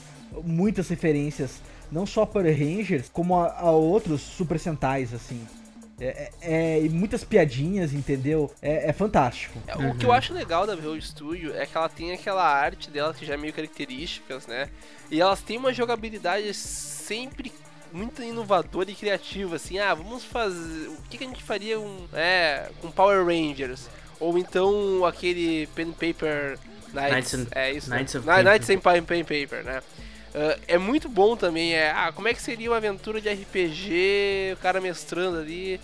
muitas 0.44 0.88
referências, 0.90 1.62
não 1.90 2.04
só 2.04 2.22
a 2.22 2.26
Power 2.26 2.54
Rangers, 2.54 3.08
como 3.10 3.34
a, 3.34 3.50
a 3.58 3.70
outros 3.70 4.20
Super 4.20 4.58
Sentais, 4.58 5.14
assim. 5.14 5.40
É, 6.00 6.04
é- 6.06 6.30
é- 6.76 6.82
e 6.84 6.88
muitas 6.88 7.24
piadinhas, 7.24 7.92
entendeu? 7.92 8.52
É, 8.62 8.90
é 8.90 8.92
fantástico. 8.92 9.58
É, 9.66 9.76
O 9.76 9.94
que 9.96 10.06
eu 10.06 10.12
acho 10.12 10.32
legal 10.32 10.66
da 10.66 10.76
Behold 10.76 11.02
Studio 11.02 11.54
é 11.56 11.66
que 11.66 11.76
ela 11.76 11.88
tem 11.88 12.12
aquela 12.12 12.44
arte 12.44 12.90
dela 12.90 13.12
que 13.12 13.26
já 13.26 13.34
é 13.34 13.36
meio 13.36 13.52
características, 13.52 14.46
né? 14.46 14.68
E 15.10 15.20
elas 15.20 15.40
têm 15.42 15.56
uma 15.56 15.72
jogabilidade 15.72 16.52
sempre 16.54 17.52
muito 17.92 18.22
inovadora 18.22 18.90
e 18.90 18.94
criativa, 18.94 19.56
assim, 19.56 19.78
ah, 19.78 19.94
vamos 19.94 20.22
fazer, 20.22 20.88
o 20.88 20.96
que, 21.08 21.16
que 21.18 21.24
a 21.24 21.26
gente 21.26 21.42
faria 21.42 21.80
um, 21.80 22.06
é, 22.12 22.68
com 22.82 22.90
Power 22.90 23.24
Rangers? 23.24 23.88
Ou 24.20 24.36
então 24.36 25.04
aquele 25.06 25.66
Pen 25.68 25.92
Paper 25.92 26.58
Knights, 26.92 27.10
Knights 27.12 27.34
and- 27.34 27.46
é 27.52 27.72
isso, 27.72 27.88
Knights 27.90 28.14
né? 28.24 28.42
Knights 28.42 28.68
and 28.70 28.80
Pen 29.04 29.24
Paper, 29.24 29.64
né? 29.64 29.82
Ah, 30.38 30.56
é 30.68 30.78
muito 30.78 31.08
bom 31.08 31.36
também, 31.36 31.74
é, 31.74 31.90
ah, 31.90 32.12
como 32.12 32.28
é 32.28 32.34
que 32.34 32.40
seria 32.40 32.70
uma 32.70 32.76
aventura 32.76 33.20
de 33.20 33.28
RPG, 33.28 34.52
o 34.54 34.56
cara 34.58 34.80
mestrando 34.80 35.36
ali, 35.38 35.80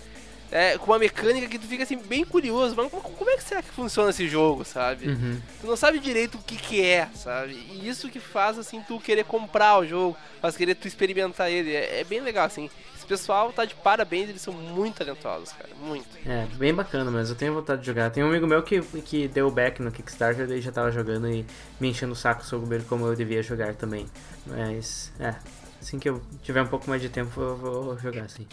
é, 0.51 0.77
com 0.77 0.91
uma 0.91 0.99
mecânica 0.99 1.47
que 1.47 1.59
tu 1.59 1.67
fica 1.67 1.83
assim 1.83 1.97
bem 1.97 2.23
curioso, 2.23 2.75
mas 2.75 2.89
como, 2.91 3.29
é 3.29 3.37
que 3.37 3.43
será 3.43 3.61
que 3.61 3.69
funciona 3.69 4.09
esse 4.09 4.27
jogo, 4.27 4.63
sabe? 4.63 5.07
Uhum. 5.09 5.41
Tu 5.59 5.67
não 5.67 5.75
sabe 5.75 5.99
direito 5.99 6.35
o 6.35 6.41
que 6.41 6.55
que 6.55 6.83
é, 6.83 7.07
sabe? 7.15 7.53
E 7.53 7.87
isso 7.87 8.09
que 8.09 8.19
faz 8.19 8.57
assim 8.57 8.81
tu 8.87 8.99
querer 8.99 9.25
comprar 9.25 9.79
o 9.79 9.85
jogo, 9.85 10.17
faz 10.41 10.55
querer 10.55 10.75
tu 10.75 10.87
experimentar 10.87 11.51
ele, 11.51 11.73
é, 11.73 12.01
é 12.01 12.03
bem 12.03 12.21
legal 12.21 12.45
assim. 12.45 12.69
Esse 12.95 13.05
pessoal 13.05 13.51
tá 13.51 13.65
de 13.65 13.75
parabéns, 13.75 14.29
eles 14.29 14.41
são 14.41 14.53
muito 14.53 14.95
talentosos, 14.95 15.51
cara, 15.51 15.69
muito. 15.79 16.07
É, 16.25 16.47
bem 16.55 16.73
bacana, 16.73 17.11
mas 17.11 17.29
eu 17.29 17.35
tenho 17.35 17.53
vontade 17.53 17.81
de 17.81 17.87
jogar. 17.87 18.09
Tem 18.09 18.23
um 18.23 18.29
amigo 18.29 18.47
meu 18.47 18.63
que, 18.63 18.81
que 18.81 19.27
deu 19.27 19.51
back 19.51 19.81
no 19.81 19.91
Kickstarter, 19.91 20.47
daí 20.47 20.61
já 20.61 20.71
tava 20.71 20.91
jogando 20.91 21.29
e 21.29 21.45
me 21.79 21.89
enchendo 21.89 22.13
o 22.13 22.15
saco 22.15 22.45
sobre 22.45 22.79
como 22.83 23.05
eu 23.05 23.15
devia 23.15 23.43
jogar 23.43 23.75
também. 23.75 24.05
Mas, 24.45 25.11
é, 25.19 25.35
assim 25.81 25.99
que 25.99 26.09
eu 26.09 26.21
tiver 26.41 26.61
um 26.61 26.67
pouco 26.67 26.89
mais 26.89 27.01
de 27.01 27.09
tempo 27.09 27.39
eu 27.39 27.57
vou 27.57 27.97
jogar, 27.99 28.29
sim. 28.29 28.47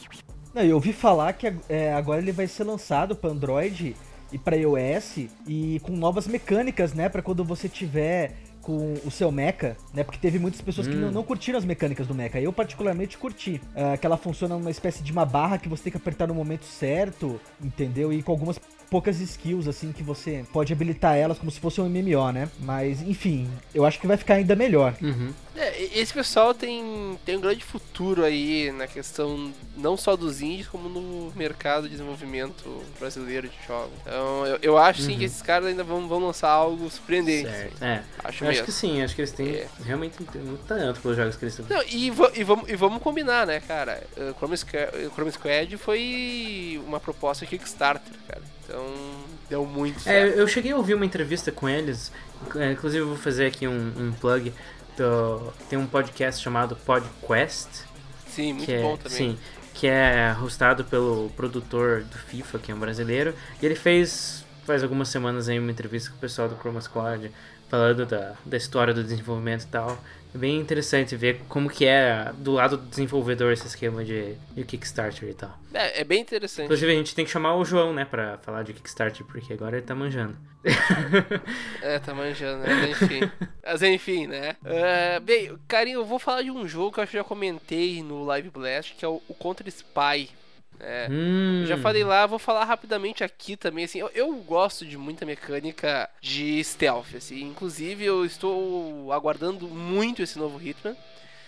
Não, 0.54 0.62
eu 0.62 0.74
ouvi 0.74 0.92
falar 0.92 1.32
que 1.32 1.52
é, 1.68 1.92
agora 1.94 2.20
ele 2.20 2.32
vai 2.32 2.46
ser 2.46 2.64
lançado 2.64 3.16
para 3.16 3.30
Android 3.30 3.96
e 4.30 4.38
para 4.38 4.56
iOS 4.56 5.26
e 5.46 5.80
com 5.82 5.92
novas 5.92 6.26
mecânicas, 6.26 6.92
né? 6.94 7.08
Para 7.08 7.22
quando 7.22 7.44
você 7.44 7.68
tiver 7.68 8.32
com 8.60 8.94
o 9.04 9.10
seu 9.10 9.30
mecha, 9.32 9.76
né? 9.92 10.04
Porque 10.04 10.18
teve 10.18 10.38
muitas 10.38 10.60
pessoas 10.60 10.86
que 10.86 10.94
Hum. 10.94 11.00
não, 11.00 11.10
não 11.10 11.22
curtiram 11.24 11.58
as 11.58 11.64
mecânicas 11.64 12.06
do 12.06 12.14
mecha. 12.14 12.38
Eu 12.40 12.52
particularmente 12.52 13.18
curti. 13.18 13.60
Ah, 13.74 13.96
que 13.96 14.06
ela 14.06 14.16
funciona 14.16 14.56
numa 14.56 14.70
espécie 14.70 15.02
de 15.02 15.10
uma 15.10 15.24
barra 15.26 15.58
que 15.58 15.68
você 15.68 15.84
tem 15.84 15.90
que 15.90 15.96
apertar 15.96 16.28
no 16.28 16.34
momento 16.34 16.64
certo, 16.64 17.40
entendeu? 17.62 18.12
E 18.12 18.22
com 18.22 18.30
algumas 18.30 18.60
poucas 18.88 19.20
skills, 19.20 19.66
assim, 19.66 19.90
que 19.90 20.02
você 20.02 20.44
pode 20.52 20.72
habilitar 20.72 21.16
elas 21.16 21.38
como 21.38 21.50
se 21.50 21.58
fosse 21.58 21.80
um 21.80 21.88
MMO, 21.88 22.30
né? 22.30 22.48
Mas, 22.60 23.02
enfim, 23.02 23.48
eu 23.74 23.84
acho 23.84 23.98
que 23.98 24.06
vai 24.06 24.16
ficar 24.18 24.34
ainda 24.34 24.54
melhor. 24.54 24.94
Uhum. 25.02 25.30
É, 25.54 25.98
esse 25.98 26.14
pessoal 26.14 26.54
tem, 26.54 27.18
tem 27.26 27.36
um 27.36 27.40
grande 27.40 27.62
futuro 27.62 28.24
aí 28.24 28.72
na 28.72 28.86
questão 28.86 29.52
não 29.76 29.96
só 29.98 30.16
dos 30.16 30.40
indies, 30.40 30.66
como 30.66 30.88
no 30.88 31.30
mercado 31.36 31.82
de 31.84 31.90
desenvolvimento 31.90 32.82
brasileiro 32.98 33.48
de 33.48 33.54
jogos. 33.66 33.92
Então, 34.00 34.46
eu, 34.46 34.58
eu 34.62 34.78
acho 34.78 35.02
sim 35.02 35.18
que 35.18 35.24
esses 35.24 35.42
caras 35.42 35.68
ainda 35.68 35.84
vão, 35.84 36.08
vão 36.08 36.18
lançar 36.26 36.48
algo 36.50 36.88
surpreendente. 36.90 37.48
Uhum. 37.48 37.52
Certo. 37.52 37.74
assim. 37.74 37.84
É. 37.84 38.02
Acho 38.24 38.44
Eu 38.44 38.48
acho 38.48 38.58
mesmo. 38.60 38.64
que 38.64 38.72
sim, 38.72 39.02
acho 39.02 39.14
que 39.14 39.20
eles 39.20 39.32
têm 39.32 39.48
É. 39.56 39.68
realmente 39.84 40.16
muito 40.22 40.64
talento 40.66 41.00
pelos 41.00 41.16
jogos 41.16 41.36
que 41.36 41.44
eles 41.44 41.58
estão. 41.58 41.76
Não, 41.76 41.84
e, 41.86 42.06
e 42.06 42.10
vamos, 42.44 42.68
e 42.70 42.74
vamos 42.76 43.02
combinar, 43.02 43.46
né, 43.46 43.60
cara? 43.60 44.02
Uh, 44.16 44.34
Chrome, 44.38 44.56
Squad, 44.56 45.10
Chrome 45.14 45.32
Squad 45.32 45.76
foi 45.76 46.80
uma 46.86 46.98
proposta 46.98 47.44
Kickstarter, 47.44 48.12
cara. 48.26 48.42
Então, 48.64 48.86
deu 49.50 49.66
muito 49.66 49.98
É, 50.00 50.02
certo. 50.02 50.38
eu 50.38 50.48
cheguei 50.48 50.72
a 50.72 50.76
ouvir 50.76 50.94
uma 50.94 51.04
entrevista 51.04 51.52
com 51.52 51.68
eles, 51.68 52.10
é, 52.56 52.72
inclusive 52.72 53.02
eu 53.02 53.08
vou 53.08 53.16
fazer 53.18 53.46
aqui 53.46 53.68
um, 53.68 53.92
um 53.98 54.12
plug. 54.12 54.52
Do- 54.96 55.52
tem 55.68 55.78
um 55.78 55.86
podcast 55.86 56.42
chamado 56.42 56.76
PodQuest, 56.76 57.68
Sim, 58.28 58.54
muito 58.54 58.66
que 58.66 58.72
é, 58.72 58.82
bom 58.82 58.96
também. 58.96 59.10
sim, 59.18 59.38
que 59.74 59.86
é 59.86 60.34
hostado 60.42 60.84
pelo 60.84 61.30
produtor 61.36 62.02
do 62.04 62.18
FIFA, 62.18 62.58
que 62.58 62.72
é 62.72 62.74
um 62.74 62.78
brasileiro, 62.78 63.34
e 63.60 63.66
ele 63.66 63.74
fez 63.74 64.44
faz 64.64 64.82
algumas 64.84 65.08
semanas 65.08 65.48
aí 65.48 65.58
uma 65.58 65.72
entrevista 65.72 66.10
com 66.10 66.16
o 66.16 66.20
pessoal 66.20 66.48
do 66.48 66.56
Chroma 66.56 66.80
Squad, 66.80 67.32
falando 67.68 68.06
da, 68.06 68.34
da 68.46 68.56
história 68.56 68.94
do 68.94 69.02
desenvolvimento 69.02 69.64
e 69.64 69.66
tal. 69.66 69.98
É 70.34 70.38
bem 70.38 70.58
interessante 70.58 71.14
ver 71.14 71.40
como 71.48 71.68
que 71.68 71.84
é 71.84 72.32
do 72.38 72.52
lado 72.52 72.78
do 72.78 72.86
desenvolvedor 72.86 73.52
esse 73.52 73.66
esquema 73.66 74.02
de, 74.02 74.34
de 74.54 74.64
Kickstarter 74.64 75.28
e 75.28 75.34
tal. 75.34 75.58
É, 75.74 76.00
é 76.00 76.04
bem 76.04 76.20
interessante. 76.20 76.64
Inclusive 76.64 76.90
a 76.90 76.94
gente 76.94 77.14
tem 77.14 77.24
que 77.24 77.30
chamar 77.30 77.54
o 77.56 77.64
João, 77.64 77.92
né, 77.92 78.04
pra 78.04 78.38
falar 78.38 78.62
de 78.62 78.72
Kickstarter, 78.72 79.26
porque 79.26 79.52
agora 79.52 79.76
ele 79.76 79.86
tá 79.86 79.94
manjando. 79.94 80.36
É, 81.82 81.98
tá 81.98 82.14
manjando, 82.14 82.62
né? 82.62 82.74
Mas 82.74 83.02
enfim. 83.02 83.30
Mas 83.64 83.82
enfim, 83.82 84.26
né? 84.28 84.56
É, 84.64 85.18
bem, 85.20 85.58
carinho, 85.66 86.00
eu 86.00 86.04
vou 86.04 86.18
falar 86.18 86.42
de 86.42 86.50
um 86.50 86.66
jogo 86.66 86.92
que 86.92 87.00
eu 87.00 87.02
acho 87.02 87.10
que 87.10 87.18
já 87.18 87.24
comentei 87.24 88.02
no 88.02 88.24
Live 88.24 88.50
Blast, 88.50 88.94
que 88.94 89.04
é 89.04 89.08
o, 89.08 89.20
o 89.28 89.34
Counter 89.34 89.66
Spy. 89.68 90.30
Né? 90.82 91.06
Hum, 91.08 91.64
já 91.66 91.78
falei 91.78 92.02
lá, 92.02 92.26
vou 92.26 92.38
falar 92.38 92.64
rapidamente 92.64 93.22
aqui 93.22 93.56
também, 93.56 93.84
assim, 93.84 94.00
eu, 94.00 94.10
eu 94.14 94.34
gosto 94.34 94.84
de 94.84 94.98
muita 94.98 95.24
mecânica 95.24 96.10
de 96.20 96.62
stealth, 96.64 97.14
assim, 97.16 97.42
inclusive 97.44 98.04
eu 98.04 98.24
estou 98.24 99.12
aguardando 99.12 99.68
muito 99.68 100.22
esse 100.22 100.36
novo 100.38 100.60
Hitman. 100.60 100.96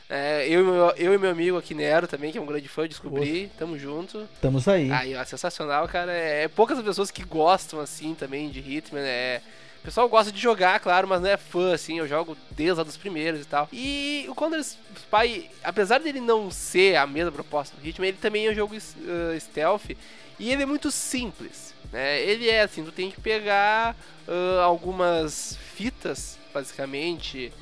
É, 0.08 0.46
eu, 0.48 0.60
e 0.60 0.62
meu, 0.62 0.90
eu 0.96 1.14
e 1.14 1.18
meu 1.18 1.30
amigo 1.30 1.56
aqui, 1.56 1.74
Nero, 1.74 2.06
também, 2.06 2.30
que 2.30 2.38
é 2.38 2.40
um 2.40 2.46
grande 2.46 2.68
fã, 2.68 2.86
descobri, 2.86 3.50
tamo 3.58 3.78
junto. 3.78 4.28
Estamos 4.34 4.68
aí. 4.68 4.90
Aí, 4.90 5.16
ó, 5.16 5.24
sensacional, 5.24 5.88
cara. 5.88 6.12
É, 6.12 6.44
é 6.44 6.48
poucas 6.48 6.78
as 6.78 6.84
pessoas 6.84 7.10
que 7.10 7.24
gostam, 7.24 7.80
assim, 7.80 8.14
também 8.14 8.50
de 8.50 8.60
Hitman. 8.60 9.00
É... 9.00 9.40
O 9.84 9.88
pessoal 9.88 10.08
gosta 10.08 10.32
de 10.32 10.40
jogar, 10.40 10.80
claro, 10.80 11.06
mas 11.06 11.20
não 11.20 11.28
é 11.28 11.36
fã, 11.36 11.74
assim. 11.74 11.98
Eu 11.98 12.08
jogo 12.08 12.34
desde 12.52 12.78
lá 12.78 12.82
dos 12.82 12.96
primeiros 12.96 13.42
e 13.42 13.44
tal. 13.44 13.68
E 13.70 14.24
o 14.30 14.34
Counter 14.34 14.58
Spy, 14.60 15.50
apesar 15.62 16.00
dele 16.00 16.22
não 16.22 16.50
ser 16.50 16.96
a 16.96 17.06
mesma 17.06 17.30
proposta 17.30 17.76
do 17.76 17.86
Hitman, 17.86 18.08
ele 18.08 18.16
também 18.16 18.46
é 18.46 18.50
um 18.50 18.54
jogo 18.54 18.74
uh, 18.74 19.38
stealth. 19.38 19.90
E 20.38 20.50
ele 20.50 20.62
é 20.62 20.66
muito 20.66 20.90
simples, 20.90 21.74
né? 21.92 22.18
Ele 22.22 22.48
é 22.48 22.62
assim, 22.62 22.82
tu 22.82 22.92
tem 22.92 23.10
que 23.10 23.20
pegar 23.20 23.94
uh, 24.26 24.60
algumas 24.60 25.58
fitas, 25.74 26.38
basicamente. 26.54 27.52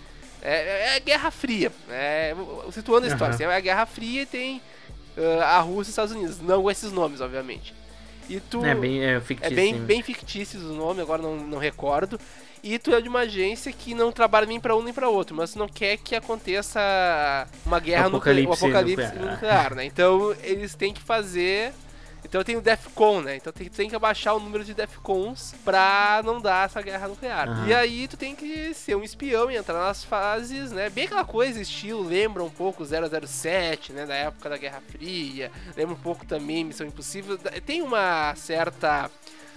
É, 0.41 0.95
é 0.95 1.01
Guerra 1.01 1.33
Fria, 1.33 1.73
né? 1.89 2.37
Situando 2.71 3.07
a 3.07 3.11
história, 3.11 3.35
assim, 3.35 3.43
é 3.43 3.53
a 3.53 3.59
Guerra 3.59 3.85
Fria 3.85 4.23
e 4.23 4.27
tem 4.27 4.63
uh, 5.17 5.41
a 5.43 5.59
Rússia 5.59 5.79
e 5.79 5.81
os 5.81 5.89
Estados 5.89 6.13
Unidos. 6.13 6.41
Não 6.41 6.63
com 6.63 6.71
esses 6.71 6.93
nomes, 6.93 7.21
obviamente. 7.21 7.75
E 8.29 8.41
tu... 8.41 8.65
É 8.65 8.75
bem 8.75 9.05
é, 9.05 9.15
É 9.17 9.21
fictício. 9.21 9.55
bem, 9.57 9.75
hein? 9.75 9.81
bem 9.85 10.03
fictícios 10.03 10.63
o 10.63 10.73
nome, 10.75 11.01
agora 11.01 11.21
não, 11.23 11.37
não 11.37 11.59
recordo. 11.59 12.19
E 12.65 12.79
tu 12.79 12.95
é 12.95 13.01
de 13.01 13.09
uma 13.09 13.21
agência 13.21 13.73
que 13.73 13.93
não 13.93 14.13
trabalha 14.13 14.47
nem 14.47 14.61
pra 14.61 14.77
um 14.77 14.83
nem 14.83 14.95
pra 14.95 15.09
outro, 15.09 15.35
mas 15.35 15.57
não 15.57 15.67
quer 15.69 15.97
que 15.97 16.15
aconteça 16.15 16.81
uma 17.67 17.81
guerra 17.81 18.09
nuclear, 18.09 18.49
o 18.49 18.53
Apocalipse 18.53 18.65
apocalipse 18.65 19.07
nuclear. 19.15 19.33
nuclear, 19.33 19.75
né? 19.75 19.85
Então 19.85 20.35
eles 20.43 20.75
têm 20.75 20.93
que 20.95 21.03
fazer. 21.03 21.73
Então 22.25 22.43
tem 22.45 22.57
o 22.57 22.61
DEFCON, 22.61 23.21
né? 23.21 23.37
Então 23.37 23.53
tem, 23.53 23.69
tem 23.69 23.89
que 23.89 23.97
abaixar 23.97 24.37
o 24.37 24.41
número 24.41 24.65
de 24.65 24.75
DEFCONs 24.75 25.55
pra 25.65 26.23
não 26.25 26.41
dar 26.41 26.67
essa 26.67 26.81
guerra 26.81 27.09
nuclear. 27.09 27.49
Aham. 27.49 27.69
E 27.69 27.75
aí 27.75 28.09
tu 28.09 28.17
tem 28.17 28.35
que 28.35 28.73
ser 28.75 28.95
um 28.95 29.03
espião 29.03 29.51
e 29.51 29.57
entrar 29.57 29.79
nas 29.79 30.05
fases, 30.05 30.73
né? 30.73 30.89
Bem 30.89 31.05
aquela 31.05 31.25
coisa, 31.25 31.61
estilo, 31.61 32.03
lembra 32.03 32.43
um 32.43 32.51
pouco 32.51 32.85
007, 32.85 33.93
né? 33.93 34.07
Da 34.07 34.15
época 34.15 34.49
da 34.49 34.57
Guerra 34.57 34.83
Fria. 34.89 35.51
Lembra 35.77 35.95
um 35.95 35.99
pouco 35.99 36.25
também 36.25 36.65
Missão 36.65 36.87
Impossível. 36.87 37.39
Tem 37.39 37.83
uma 37.83 38.35
certa 38.37 39.11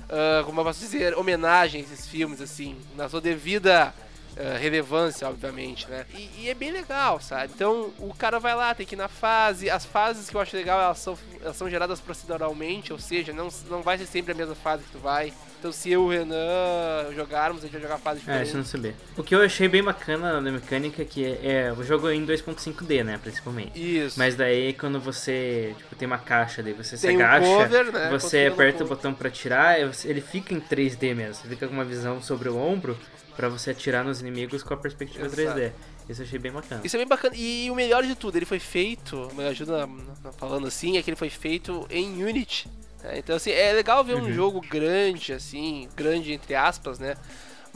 ah, 0.10 0.44
como 0.46 0.60
eu 0.60 0.66
posso 0.66 0.80
dizer, 0.80 1.18
homenagem 1.18 1.82
a 1.82 1.84
esses 1.84 2.08
filmes, 2.08 2.42
assim, 2.42 2.78
na 2.96 3.10
sua 3.10 3.22
devida 3.22 3.94
ah, 4.38 4.58
relevância, 4.58 5.28
obviamente, 5.28 5.90
né? 5.90 6.06
E, 6.14 6.30
e 6.44 6.50
é 6.50 6.54
bem 6.54 6.72
legal, 6.72 7.20
sabe? 7.22 7.52
Então 7.56 7.94
o 8.00 8.14
cara 8.14 8.40
vai 8.40 8.56
lá, 8.56 8.74
tem 8.76 8.86
que 8.86 8.96
ir 8.96 8.98
na 8.98 9.08
fase. 9.08 9.70
As 9.70 9.86
fases 9.86 10.30
que 10.30 10.36
eu 10.36 10.42
acho 10.42 10.56
legal, 10.56 10.80
elas 10.80 11.00
são, 11.00 11.18
elas 11.42 11.56
são 11.56 11.70
geradas 11.70 12.00
proceduralmente, 12.02 12.92
ou 12.92 13.00
seja, 13.00 13.32
não, 13.32 13.48
não 13.70 13.82
vai 13.82 13.98
ser 13.98 14.06
sempre 14.06 14.34
a 14.34 14.36
mesma 14.36 14.56
fase 14.56 14.84
que 14.84 14.92
tu 14.92 15.00
vai. 15.00 15.34
Então 15.58 15.72
se 15.72 15.90
eu 15.90 16.02
e 16.04 16.06
o 16.06 16.10
Renan 16.20 17.12
jogarmos, 17.16 17.64
a 17.64 17.66
gente 17.66 17.72
vai 17.74 17.82
jogar 17.82 17.98
fase 17.98 18.18
É, 18.18 18.20
diferente. 18.20 18.44
isso 18.48 18.56
eu 18.56 18.58
não 18.60 18.66
sabia. 18.66 18.96
O 19.18 19.24
que 19.24 19.34
eu 19.34 19.42
achei 19.42 19.68
bem 19.68 19.82
bacana 19.82 20.40
na 20.40 20.52
mecânica 20.52 21.02
é 21.02 21.06
que 21.06 21.26
é, 21.42 21.74
o 21.76 21.84
jogo 21.84 22.08
é 22.10 22.14
em 22.14 22.24
2.5D, 22.26 23.04
né, 23.04 23.18
principalmente. 23.18 23.72
Isso. 23.74 24.20
Mas 24.20 24.36
daí 24.36 24.74
quando 24.74 25.00
você, 25.00 25.74
tipo, 25.78 25.96
tem 25.96 26.06
uma 26.06 26.20
caixa, 26.20 26.62
daí 26.62 26.74
você 26.74 26.98
se 26.98 27.08
Tem 27.08 27.18
um 27.18 27.22
agacha, 27.22 27.48
cover, 27.48 27.92
né, 27.92 28.10
você 28.12 28.46
aperta 28.46 28.84
o 28.84 28.88
botão 28.88 29.14
pra 29.14 29.28
atirar, 29.28 29.80
ele 29.80 30.22
fica 30.22 30.54
em 30.54 30.60
3D 30.60 31.16
mesmo. 31.16 31.34
Você 31.36 31.48
fica 31.48 31.68
com 31.68 31.74
uma 31.74 31.86
visão 31.86 32.22
sobre 32.22 32.48
o 32.50 32.58
ombro 32.58 32.96
pra 33.36 33.50
você 33.50 33.72
atirar 33.72 34.04
nos 34.04 34.22
inimigos 34.22 34.64
com 34.64 34.74
a 34.74 34.78
perspectiva 34.78 35.26
Exato. 35.26 35.60
3D. 35.60 35.72
Isso 36.10 36.22
eu 36.22 36.26
achei 36.26 36.40
bem 36.40 36.52
bacana. 36.52 36.82
Isso 36.84 36.96
é 36.96 37.00
bem 37.00 37.08
bacana. 37.08 37.36
E 37.36 37.70
o 37.72 37.76
melhor 37.76 38.04
de 38.04 38.16
tudo, 38.16 38.38
ele 38.38 38.46
foi 38.46 38.60
feito, 38.60 39.30
me 39.36 39.44
ajuda 39.46 39.90
falando 40.38 40.68
assim, 40.68 40.98
é 40.98 41.02
que 41.02 41.10
ele 41.10 41.18
foi 41.18 41.30
feito 41.30 41.86
em 41.90 42.24
Unity. 42.24 42.68
né? 43.04 43.18
Então, 43.18 43.36
assim, 43.36 43.52
é 43.52 43.74
legal 43.74 44.04
ver 44.04 44.16
um 44.16 44.32
jogo 44.32 44.62
grande, 44.62 45.34
assim, 45.34 45.90
grande 45.96 46.32
entre 46.34 46.54
aspas, 46.54 47.00
né? 47.00 47.16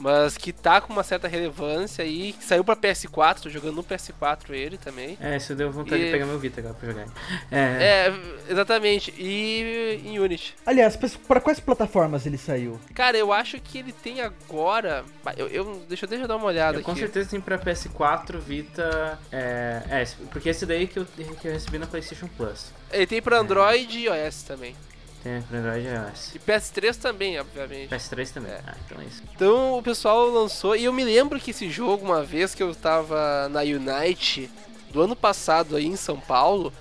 Mas 0.00 0.36
que 0.38 0.50
tá 0.52 0.80
com 0.80 0.92
uma 0.92 1.02
certa 1.02 1.28
relevância 1.28 2.02
aí, 2.02 2.32
que 2.32 2.42
saiu 2.42 2.64
pra 2.64 2.74
PS4, 2.74 3.40
tô 3.42 3.50
jogando 3.50 3.76
no 3.76 3.84
PS4 3.84 4.50
ele 4.54 4.78
também. 4.78 5.18
É, 5.20 5.36
isso 5.36 5.54
deu 5.54 5.70
vontade 5.70 6.00
E- 6.02 6.06
de 6.06 6.10
pegar 6.10 6.24
meu 6.24 6.38
Vita 6.38 6.60
agora 6.60 6.74
pra 6.74 6.88
jogar. 6.88 7.06
É, 7.50 8.08
É, 8.08 8.12
exatamente. 8.50 9.12
E 9.18 10.00
em 10.04 10.18
Unity. 10.18 10.54
Aliás, 10.64 10.96
para 11.28 11.40
quais 11.40 11.60
plataformas 11.60 12.24
ele 12.24 12.38
saiu? 12.38 12.80
Cara, 12.94 13.18
eu 13.18 13.30
acho 13.32 13.60
que 13.60 13.78
ele 13.78 13.92
tem 13.92 14.22
agora. 14.22 15.04
Eu, 15.36 15.48
eu- 15.48 15.82
deixa, 15.86 16.06
deixa 16.06 16.24
eu 16.24 16.28
dar 16.28 16.36
uma 16.36 16.46
olhada 16.46 16.78
eu, 16.78 16.82
com 16.82 16.92
aqui. 16.92 17.00
certeza 17.00 17.28
tem 17.30 17.40
pra 17.40 17.58
PS4, 17.58 18.38
Vita. 18.38 19.18
É, 19.30 19.82
é, 19.90 20.04
porque 20.30 20.48
esse 20.48 20.64
daí 20.64 20.86
que 20.86 20.98
eu, 20.98 21.04
que 21.04 21.46
eu 21.46 21.52
recebi 21.52 21.78
na 21.78 21.86
PlayStation 21.86 22.28
Plus. 22.38 22.72
Ele 22.90 23.06
tem 23.06 23.20
pra 23.20 23.38
Android 23.38 23.98
e 23.98 24.04
iOS 24.06 24.42
também. 24.44 24.74
Tem 25.22 25.42
pra 25.42 25.58
Android 25.58 25.86
e 25.86 25.90
iOS. 25.90 26.34
E 26.34 26.38
PS3 26.38 26.96
também, 26.96 27.38
obviamente. 27.38 27.94
PS3 27.94 28.32
também. 28.32 28.52
É. 28.52 28.60
Ah, 28.66 28.74
então 28.86 29.00
é 29.00 29.04
isso. 29.04 29.22
Então 29.34 29.78
o 29.78 29.82
pessoal 29.82 30.26
lançou, 30.30 30.74
e 30.74 30.84
eu 30.84 30.92
me 30.92 31.04
lembro 31.04 31.38
que 31.38 31.50
esse 31.50 31.68
jogo, 31.68 32.04
uma 32.04 32.22
vez 32.22 32.54
que 32.54 32.62
eu 32.62 32.74
tava 32.74 33.48
na 33.50 33.60
Unite, 33.60 34.50
do 34.90 35.02
ano 35.02 35.14
passado 35.14 35.76
aí 35.76 35.86
em 35.86 35.96
São 35.96 36.18
Paulo, 36.18 36.72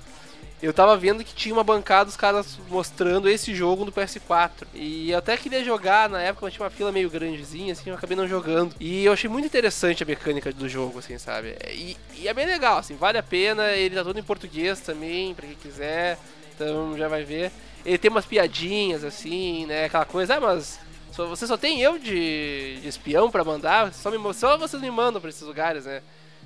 eu 0.62 0.74
tava 0.74 0.96
vendo 0.98 1.24
que 1.24 1.34
tinha 1.34 1.54
uma 1.54 1.64
bancada 1.64 2.06
dos 2.06 2.18
caras 2.18 2.60
mostrando 2.70 3.30
esse 3.30 3.56
jogo 3.56 3.86
no 3.86 3.92
PS4. 3.92 4.68
E 4.74 5.12
eu 5.12 5.18
até 5.18 5.38
queria 5.38 5.64
jogar 5.64 6.10
na 6.10 6.22
época, 6.22 6.46
mas 6.46 6.54
tinha 6.54 6.66
uma 6.66 6.70
fila 6.70 6.92
meio 6.92 7.10
grandezinha, 7.10 7.72
assim, 7.72 7.90
eu 7.90 7.96
acabei 7.96 8.16
não 8.16 8.28
jogando. 8.28 8.76
E 8.80 9.06
eu 9.06 9.14
achei 9.14 9.30
muito 9.30 9.46
interessante 9.46 10.04
a 10.04 10.06
mecânica 10.06 10.52
do 10.52 10.68
jogo, 10.68 11.00
assim, 11.00 11.18
sabe? 11.18 11.56
E, 11.70 11.96
e 12.18 12.28
é 12.28 12.34
bem 12.34 12.46
legal, 12.46 12.78
assim, 12.78 12.96
vale 12.96 13.18
a 13.18 13.24
pena, 13.24 13.72
ele 13.72 13.96
tá 13.96 14.04
todo 14.04 14.20
em 14.20 14.24
português 14.24 14.82
também, 14.82 15.34
pra 15.34 15.48
quem 15.48 15.56
quiser, 15.56 16.18
então 16.54 16.98
já 16.98 17.08
vai 17.08 17.24
ver. 17.24 17.52
Ele 17.86 17.98
tem 17.98 18.12
umas 18.12 18.26
piadinhas, 18.26 19.04
assim, 19.04 19.66
né? 19.66 19.86
Aquela 19.86 20.06
coisa, 20.06 20.36
ah, 20.36 20.40
mas 20.42 20.80
só- 21.12 21.26
você 21.28 21.48
só 21.48 21.58
tem 21.58 21.82
eu 21.82 21.98
de, 21.98 22.80
de 22.82 22.88
espião 22.88 23.30
pra 23.32 23.44
mandar? 23.44 23.94
Só, 23.94 24.12
me, 24.12 24.34
só 24.34 24.58
vocês 24.58 24.82
me 24.82 24.92
mandam 24.92 25.20
pra 25.22 25.30
esses 25.30 25.42
lugares, 25.42 25.86
né? 25.86 26.02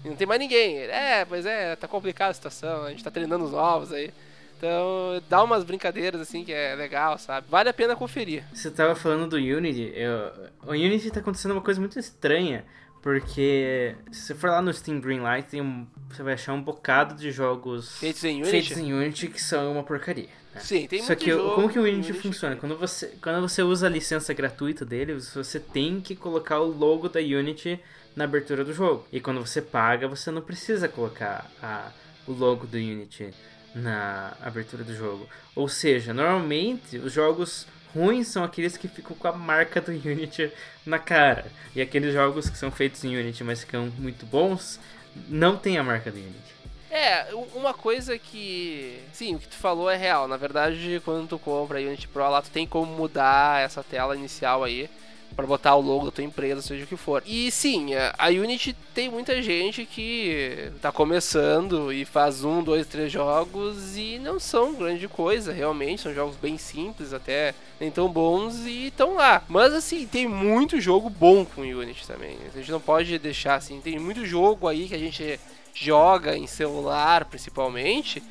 E 0.06 0.10
não 0.10 0.16
tem 0.16 0.28
mais 0.28 0.40
ninguém. 0.40 0.76
Ele, 0.78 0.92
É, 0.92 1.26
pois 1.26 1.46
é, 1.46 1.76
tá 1.76 1.88
complicada 1.88 2.32
a 2.32 2.34
situação, 2.34 2.84
a 2.84 2.90
gente 2.90 3.04
tá 3.04 3.10
treinando 3.12 3.46
os 3.46 3.52
novos 3.52 3.92
aí. 3.92 4.12
Então, 4.58 5.22
dá 5.30 5.44
umas 5.44 5.64
brincadeiras 5.64 6.22
assim 6.22 6.46
que 6.46 6.54
é 6.54 6.74
legal, 6.76 7.18
sabe? 7.18 7.48
Vale 7.50 7.68
a 7.70 7.74
pena 7.74 7.96
conferir. 7.98 8.44
Você 8.54 8.72
tava 8.72 8.96
falando 8.96 9.28
do 9.28 9.36
Unity, 9.36 9.92
eu, 9.94 10.32
o 10.66 10.72
Unity 10.72 11.12
tá 11.12 11.20
acontecendo 11.20 11.52
uma 11.52 11.62
coisa 11.62 11.82
muito 11.82 12.00
estranha, 12.00 12.64
porque 13.02 13.96
se 14.12 14.22
você 14.22 14.34
for 14.36 14.50
lá 14.50 14.62
no 14.62 14.74
Steam 14.74 15.02
Greenlight, 15.02 15.50
tem 15.50 15.62
um, 15.62 15.86
você 16.10 16.24
vai 16.24 16.36
achar 16.36 16.54
um 16.54 16.62
bocado 16.62 17.14
de 17.16 17.30
jogos 17.32 17.98
Feitos 18.00 18.24
em 18.24 18.38
Unity? 18.42 18.52
feitos 18.52 18.78
em 18.78 18.94
Unity 18.94 19.28
que 19.28 19.42
são 19.42 19.74
uma 19.74 19.84
porcaria. 19.84 20.30
Né? 20.54 20.62
Sim, 20.62 20.88
tem 20.88 21.02
Só 21.04 21.16
que 21.16 21.30
jogo 21.32 21.56
como 21.56 21.70
que 21.70 21.80
o 21.80 21.84
Unity, 21.84 22.14
funciona? 22.14 22.56
que- 22.56 22.62
Quando 22.62 22.78
você, 22.78 23.08
quando 23.22 23.42
você 23.42 23.62
usa 23.64 23.88
a 23.88 23.90
licença 23.90 24.34
gratuita 24.34 24.86
dele, 24.86 25.14
você 25.16 25.60
tem 25.60 26.00
que 26.02 26.16
colocar 26.16 26.60
o 26.60 26.68
logo 26.68 27.10
da 27.10 27.20
Unity 27.20 27.80
na 28.16 28.24
abertura 28.26 28.64
do 28.64 28.74
jogo. 28.74 29.06
E 29.12 29.20
quando 29.20 29.40
você 29.46 29.62
paga, 29.62 30.08
você 30.08 30.30
não 30.32 30.42
precisa 30.42 30.88
colocar 30.88 31.50
a- 31.62 31.92
o 32.28 32.32
logo 32.32 32.66
do 32.68 32.78
Unity 32.78 33.32
na 33.76 34.34
abertura 34.42 34.84
do 34.84 34.96
jogo. 34.96 35.28
Ou 35.56 35.68
seja, 35.68 36.14
normalmente 36.14 36.98
os 36.98 37.12
jogos 37.12 37.66
ruins 37.94 38.28
são 38.28 38.44
aqueles 38.44 38.78
que 38.78 38.88
ficam 38.88 39.16
com 39.16 39.28
a 39.28 39.32
marca 39.34 39.82
do 39.82 39.92
Unity 40.08 40.52
na 40.86 41.00
cara. 41.00 41.46
E 41.76 41.82
aqueles 41.82 42.14
jogos 42.14 42.50
que 42.50 42.58
são 42.58 42.72
feitos 42.72 43.04
em 43.04 43.16
Unity, 43.18 43.44
mas 43.44 43.62
ficam 43.62 43.88
muito 43.98 44.26
bons, 44.28 44.80
não 45.28 45.58
tem 45.58 45.78
a 45.78 45.84
marca 45.84 46.12
do 46.12 46.18
Unity. 46.18 46.53
É, 46.94 47.26
uma 47.56 47.74
coisa 47.74 48.20
que. 48.20 49.00
Sim, 49.12 49.34
o 49.34 49.40
que 49.40 49.48
tu 49.48 49.56
falou 49.56 49.90
é 49.90 49.98
real. 49.98 50.28
Na 50.28 50.38
verdade, 50.38 51.02
quando 51.04 51.28
tu 51.28 51.40
compra 51.40 51.80
a 51.80 51.82
Unity 51.82 52.08
Pro 52.08 52.30
lá, 52.30 52.40
tu 52.40 52.52
tem 52.52 52.68
como 52.68 52.96
mudar 52.96 53.64
essa 53.64 53.82
tela 53.84 54.16
inicial 54.16 54.64
aí. 54.64 54.88
Pra 55.36 55.48
botar 55.48 55.74
o 55.74 55.82
logo 55.82 56.06
da 56.06 56.12
tua 56.12 56.24
empresa, 56.24 56.62
seja 56.62 56.84
o 56.84 56.88
que 56.88 56.96
for. 56.96 57.24
E 57.26 57.50
sim, 57.50 57.96
a 57.96 58.14
a 58.20 58.28
Unity 58.28 58.76
tem 58.94 59.10
muita 59.10 59.42
gente 59.42 59.84
que 59.84 60.72
tá 60.80 60.92
começando 60.92 61.92
e 61.92 62.06
faz 62.06 62.44
um, 62.44 62.62
dois, 62.62 62.86
três 62.86 63.12
jogos 63.12 63.98
e 63.98 64.20
não 64.20 64.40
são 64.40 64.76
grande 64.76 65.08
coisa, 65.08 65.52
realmente. 65.52 66.04
São 66.04 66.14
jogos 66.14 66.36
bem 66.36 66.60
simples, 66.60 67.12
até 67.12 67.56
nem 67.80 67.90
tão 67.90 68.08
bons 68.08 68.68
e 68.68 68.90
estão 68.90 69.16
lá. 69.16 69.42
Mas 69.50 69.74
assim, 69.74 70.06
tem 70.06 70.28
muito 70.28 70.80
jogo 70.80 71.10
bom 71.10 71.44
com 71.44 71.62
Unity 71.62 72.06
também. 72.06 72.38
A 72.54 72.56
gente 72.56 72.72
não 72.72 72.80
pode 72.80 73.18
deixar 73.18 73.56
assim. 73.56 73.82
Tem 73.82 73.98
muito 73.98 74.24
jogo 74.28 74.68
aí 74.68 74.88
que 74.88 74.94
a 74.94 75.00
gente 75.00 75.40
joga 75.74 76.38
em 76.38 76.48
celular, 76.48 77.26
principalmente, 77.26 78.22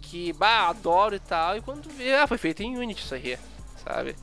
que, 0.00 0.32
bah, 0.32 0.68
adoro 0.68 1.14
e 1.14 1.20
tal, 1.20 1.56
e 1.56 1.60
quando 1.60 1.88
vê, 1.90 2.14
ah, 2.14 2.26
foi 2.26 2.38
feito 2.38 2.62
em 2.62 2.76
Unity 2.76 3.02
isso 3.02 3.14
aí, 3.14 3.38
sabe? 3.84 4.16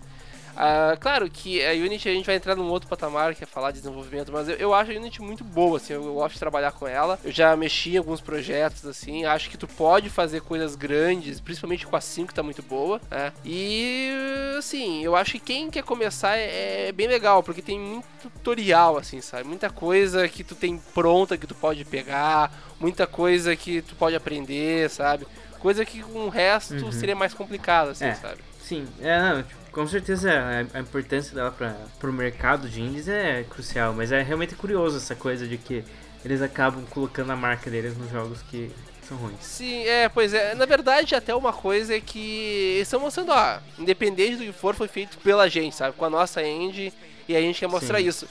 Ah, 0.58 0.98
claro 1.00 1.30
que 1.30 1.64
a 1.64 1.72
Unity 1.72 2.10
a 2.10 2.14
gente 2.14 2.26
vai 2.26 2.36
entrar 2.36 2.56
num 2.56 2.68
outro 2.70 2.90
patamar 2.90 3.36
que 3.36 3.44
é 3.44 3.48
falar 3.48 3.72
de 3.72 3.78
desenvolvimento, 3.78 4.32
mas 4.32 4.50
eu, 4.50 4.56
eu 4.56 4.74
acho 4.74 4.92
a 4.92 4.96
Unity 4.96 5.22
muito 5.22 5.44
boa, 5.44 5.78
assim, 5.78 5.94
eu, 5.94 6.04
eu 6.04 6.14
gosto 6.16 6.34
de 6.34 6.40
trabalhar 6.40 6.72
com 6.72 6.88
ela. 6.88 7.20
Eu 7.24 7.32
já 7.32 7.56
mexi 7.56 7.94
em 7.94 7.98
alguns 7.98 8.20
projetos, 8.22 8.86
assim, 8.86 9.24
acho 9.26 9.50
que 9.50 9.58
tu 9.58 9.68
pode 9.68 10.10
fazer 10.10 10.42
coisas 10.42 10.76
grandes, 10.76 11.40
principalmente 11.40 11.86
com 11.86 11.96
a 11.96 12.02
5 12.02 12.30
que 12.30 12.34
tá 12.34 12.42
muito 12.42 12.64
boa, 12.64 13.00
né? 13.12 13.32
E, 13.46 14.12
assim, 14.58 15.04
eu 15.04 15.16
acho 15.16 15.34
que 15.34 15.40
quem 15.40 15.70
quer 15.70 15.84
começar 15.84 16.38
é, 16.38 16.88
é 16.88 16.92
bem 16.92 17.08
legal, 17.08 17.44
porque 17.44 17.62
tem 17.62 17.80
muito 17.80 18.08
tutorial, 18.22 18.98
assim, 18.98 19.22
sabe? 19.22 19.44
Muita 19.48 19.70
coisa 19.70 20.28
que 20.28 20.44
tu 20.44 20.56
tem 20.56 20.78
pronta 20.94 21.38
que 21.38 21.46
tu 21.46 21.54
pode 21.56 21.86
pegar, 21.86 22.52
muita 22.80 23.06
coisa 23.06 23.56
que 23.56 23.82
tu 23.82 23.96
pode 23.96 24.16
aprender, 24.16 24.90
sabe? 24.90 25.28
Coisa 25.60 25.84
que 25.86 26.02
com 26.02 26.26
o 26.26 26.30
resto 26.30 26.74
Uhum. 26.86 26.92
seria 26.92 27.16
mais 27.16 27.34
complicado, 27.34 27.90
assim, 27.90 28.06
É. 28.06 28.14
sabe? 28.16 28.42
Sim, 28.62 28.88
é, 29.02 29.20
não, 29.22 29.44
tipo, 29.44 29.60
com 29.78 29.86
certeza 29.86 30.32
a, 30.34 30.80
a 30.80 30.82
importância 30.82 31.36
dela 31.36 31.52
para 31.52 31.76
pro 32.00 32.12
mercado 32.12 32.68
de 32.68 32.82
indies 32.82 33.08
é 33.08 33.46
crucial, 33.48 33.94
mas 33.94 34.12
é 34.12 34.24
realmente 34.24 34.56
curioso 34.56 34.98
essa 34.98 35.14
coisa 35.14 35.46
de 35.48 35.56
que 35.56 35.84
eles 36.26 36.42
acabam 36.42 36.84
colocando 36.90 37.32
a 37.32 37.36
marca 37.36 37.70
deles 37.70 37.96
nos 37.96 38.10
jogos 38.10 38.42
que 38.42 38.72
são 39.08 39.16
ruins. 39.18 39.38
Sim, 39.40 39.84
é, 39.84 40.10
pois 40.10 40.34
é. 40.34 40.56
Na 40.56 40.66
verdade, 40.66 41.14
até 41.14 41.36
uma 41.36 41.54
coisa 41.54 41.96
é 41.96 42.02
que 42.02 42.74
eles 42.78 42.88
estão 42.88 43.02
mostrando, 43.02 43.32
ó, 43.32 43.60
independente 43.78 44.38
do 44.38 44.46
que 44.46 44.52
for, 44.52 44.74
foi 44.74 44.88
feito 44.88 45.20
pela 45.20 45.48
gente, 45.48 45.76
sabe? 45.76 45.96
Com 45.96 46.06
a 46.06 46.10
nossa 46.10 46.42
engine, 46.42 46.92
e 47.28 47.36
a 47.36 47.40
gente 47.40 47.60
quer 47.60 47.68
mostrar 47.68 48.00
Sim. 48.00 48.08
isso. 48.08 48.28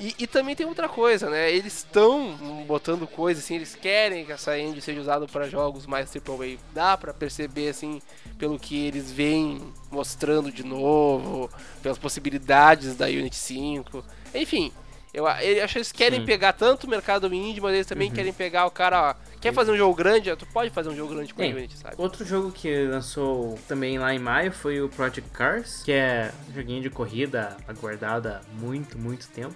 E, 0.00 0.14
e 0.20 0.26
também 0.26 0.56
tem 0.56 0.64
outra 0.66 0.88
coisa, 0.88 1.28
né? 1.28 1.52
Eles 1.52 1.74
estão 1.76 2.64
botando 2.66 3.06
coisas 3.06 3.44
assim, 3.44 3.56
eles 3.56 3.74
querem 3.74 4.24
que 4.24 4.32
essa 4.32 4.58
engine 4.58 4.80
seja 4.80 4.98
usada 5.00 5.26
para 5.28 5.46
jogos 5.46 5.86
mais 5.86 6.10
AAA. 6.10 6.56
Dá 6.72 6.96
pra 6.96 7.12
perceber, 7.12 7.68
assim, 7.68 8.00
pelo 8.38 8.58
que 8.58 8.86
eles 8.86 9.12
vêm 9.12 9.60
mostrando 9.90 10.50
de 10.50 10.64
novo, 10.64 11.50
pelas 11.82 11.98
possibilidades 11.98 12.96
da 12.96 13.06
Unity 13.08 13.36
5. 13.36 14.02
Enfim, 14.34 14.72
eu, 15.12 15.26
a- 15.26 15.44
eu 15.44 15.62
acho 15.62 15.74
que 15.74 15.78
eles 15.78 15.92
querem 15.92 16.20
Sim. 16.20 16.24
pegar 16.26 16.54
tanto 16.54 16.86
o 16.86 16.90
mercado 16.90 17.26
indie, 17.34 17.60
mas 17.60 17.74
eles 17.74 17.86
também 17.86 18.10
querem 18.10 18.32
pegar 18.32 18.64
o 18.64 18.70
cara, 18.70 19.10
ó, 19.10 19.14
quer 19.38 19.52
fazer 19.52 19.70
um 19.70 19.76
jogo 19.76 19.94
grande? 19.94 20.34
Tu 20.34 20.46
pode 20.46 20.70
fazer 20.70 20.88
um 20.88 20.96
jogo 20.96 21.12
grande 21.14 21.34
com 21.34 21.42
a 21.42 21.44
Sim. 21.44 21.52
Unity, 21.52 21.76
sabe? 21.76 21.96
Outro 21.98 22.24
jogo 22.24 22.50
que 22.50 22.86
lançou 22.86 23.58
também 23.68 23.98
lá 23.98 24.14
em 24.14 24.18
maio 24.18 24.50
foi 24.50 24.80
o 24.80 24.88
Project 24.88 25.28
Cars, 25.30 25.82
que 25.84 25.92
é 25.92 26.32
um 26.48 26.54
joguinho 26.54 26.80
de 26.80 26.88
corrida 26.88 27.54
aguardado 27.68 28.28
há 28.28 28.40
muito, 28.58 28.96
muito 28.98 29.28
tempo. 29.28 29.54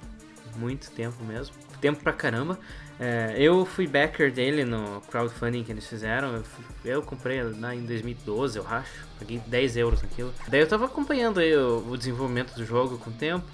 Muito 0.56 0.90
tempo 0.90 1.22
mesmo. 1.24 1.54
Tempo 1.80 2.02
pra 2.02 2.12
caramba. 2.12 2.58
É, 2.98 3.34
eu 3.36 3.64
fui 3.66 3.86
backer 3.86 4.32
dele 4.32 4.64
no 4.64 5.00
crowdfunding 5.10 5.64
que 5.64 5.72
eles 5.72 5.86
fizeram. 5.86 6.36
Eu, 6.36 6.44
eu 6.84 7.02
comprei 7.02 7.42
lá 7.42 7.74
em 7.74 7.84
2012, 7.84 8.58
eu 8.58 8.66
acho. 8.68 9.06
Paguei 9.18 9.38
10 9.46 9.76
euros 9.76 10.02
naquilo. 10.02 10.32
Daí 10.48 10.60
eu 10.60 10.68
tava 10.68 10.86
acompanhando 10.86 11.40
aí 11.40 11.54
o, 11.56 11.84
o 11.90 11.96
desenvolvimento 11.96 12.54
do 12.54 12.64
jogo 12.64 12.98
com 12.98 13.10
o 13.10 13.12
tempo. 13.12 13.44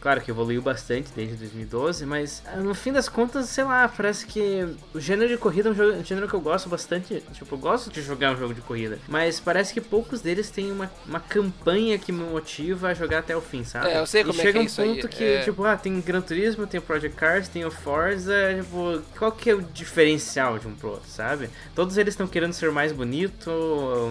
Claro 0.00 0.20
que 0.20 0.30
evoluiu 0.30 0.62
bastante 0.62 1.10
desde 1.16 1.34
2012, 1.36 2.06
mas 2.06 2.42
ah, 2.46 2.56
no 2.58 2.74
fim 2.74 2.92
das 2.92 3.08
contas, 3.08 3.48
sei 3.48 3.64
lá, 3.64 3.88
parece 3.88 4.24
que 4.26 4.66
o 4.94 5.00
gênero 5.00 5.28
de 5.28 5.36
corrida 5.36 5.68
é 5.70 5.72
um, 5.72 5.74
jogo- 5.74 5.92
um 5.98 6.04
gênero 6.04 6.28
que 6.28 6.34
eu 6.34 6.40
gosto 6.40 6.68
bastante. 6.68 7.22
Tipo, 7.32 7.54
eu 7.54 7.58
gosto 7.58 7.90
de 7.90 8.02
jogar 8.02 8.32
um 8.32 8.36
jogo 8.36 8.54
de 8.54 8.60
corrida, 8.60 8.98
mas 9.08 9.40
parece 9.40 9.74
que 9.74 9.80
poucos 9.80 10.20
deles 10.20 10.48
têm 10.50 10.70
uma, 10.70 10.88
uma 11.06 11.18
campanha 11.18 11.98
que 11.98 12.12
me 12.12 12.22
motiva 12.22 12.88
a 12.88 12.94
jogar 12.94 13.18
até 13.20 13.36
o 13.36 13.40
fim, 13.40 13.64
sabe? 13.64 13.88
É, 13.88 13.98
eu 13.98 14.06
sei 14.06 14.20
e 14.20 14.24
como 14.26 14.38
é 14.38 14.42
chega 14.42 14.52
que 14.52 14.58
é 14.58 14.62
um 14.62 14.64
isso 14.66 14.80
aí, 14.80 14.94
ponto 14.94 15.08
que, 15.08 15.24
é. 15.24 15.42
tipo, 15.42 15.64
ah, 15.64 15.76
tem 15.76 16.00
Gran 16.00 16.20
Turismo, 16.20 16.66
tem 16.66 16.78
o 16.78 16.82
Project 16.82 17.16
Cars, 17.16 17.48
tem 17.48 17.64
o 17.64 17.70
Forza, 17.70 18.34
tipo, 18.62 19.02
qual 19.18 19.32
que 19.32 19.50
é 19.50 19.54
o 19.54 19.62
diferencial 19.62 20.58
de 20.58 20.68
um 20.68 20.74
pro 20.74 20.90
outro, 20.90 21.08
sabe? 21.10 21.50
Todos 21.74 21.96
eles 21.96 22.12
estão 22.12 22.28
querendo 22.28 22.52
ser 22.52 22.70
mais 22.70 22.92
bonito, 22.92 23.50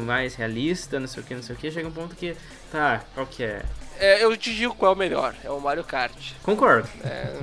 mais 0.05 0.35
realista, 0.35 0.99
não 0.99 1.07
sei 1.07 1.23
o 1.23 1.25
que, 1.25 1.35
não 1.35 1.43
sei 1.43 1.55
o 1.55 1.57
que. 1.57 1.71
Chega 1.71 1.87
um 1.87 1.91
ponto 1.91 2.15
que, 2.15 2.35
tá, 2.71 3.03
qual 3.13 3.25
que 3.27 3.43
é? 3.43 3.63
É, 3.99 4.23
eu 4.23 4.36
te 4.36 4.53
digo 4.53 4.73
qual 4.75 4.91
é 4.91 4.95
o 4.95 4.97
melhor, 4.97 5.36
é 5.43 5.49
o 5.49 5.60
Mario 5.60 5.84
Kart. 5.84 6.34
Concordo. 6.43 6.88
É, 7.03 7.34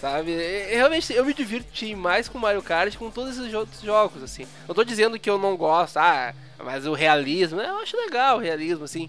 sabe? 0.00 0.34
Realmente, 0.70 1.12
eu 1.12 1.24
me 1.24 1.32
diverti 1.32 1.94
mais 1.94 2.28
com 2.28 2.38
Mario 2.38 2.62
Kart 2.62 2.90
que 2.90 2.98
com 2.98 3.10
todos 3.10 3.38
esses 3.38 3.52
outros 3.54 3.80
jogos, 3.80 4.22
assim. 4.22 4.46
Não 4.68 4.74
tô 4.74 4.84
dizendo 4.84 5.18
que 5.18 5.28
eu 5.28 5.38
não 5.38 5.56
gosto, 5.56 5.96
ah, 5.98 6.34
mas 6.62 6.86
o 6.86 6.92
realismo, 6.92 7.60
eu 7.60 7.78
acho 7.78 7.96
legal 7.96 8.36
o 8.36 8.40
realismo, 8.40 8.84
assim. 8.84 9.08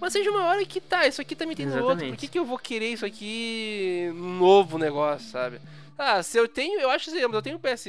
Mas 0.00 0.12
seja 0.12 0.30
uma 0.30 0.44
hora 0.46 0.64
que 0.64 0.80
tá, 0.80 1.06
isso 1.06 1.20
aqui 1.20 1.36
também 1.36 1.54
tem 1.54 1.64
no 1.64 1.72
outro, 1.72 1.86
por 1.86 1.92
Exatamente. 1.92 2.18
que, 2.18 2.26
que 2.26 2.38
eu 2.38 2.44
vou 2.44 2.58
querer 2.58 2.92
isso 2.92 3.06
aqui 3.06 4.10
novo 4.16 4.76
negócio, 4.76 5.30
sabe? 5.30 5.60
Ah, 5.96 6.20
se 6.22 6.36
eu 6.36 6.48
tenho, 6.48 6.80
eu 6.80 6.90
acho 6.90 7.10
assim, 7.10 7.20
eu 7.20 7.42
tenho 7.42 7.56
um 7.56 7.60
PS. 7.60 7.86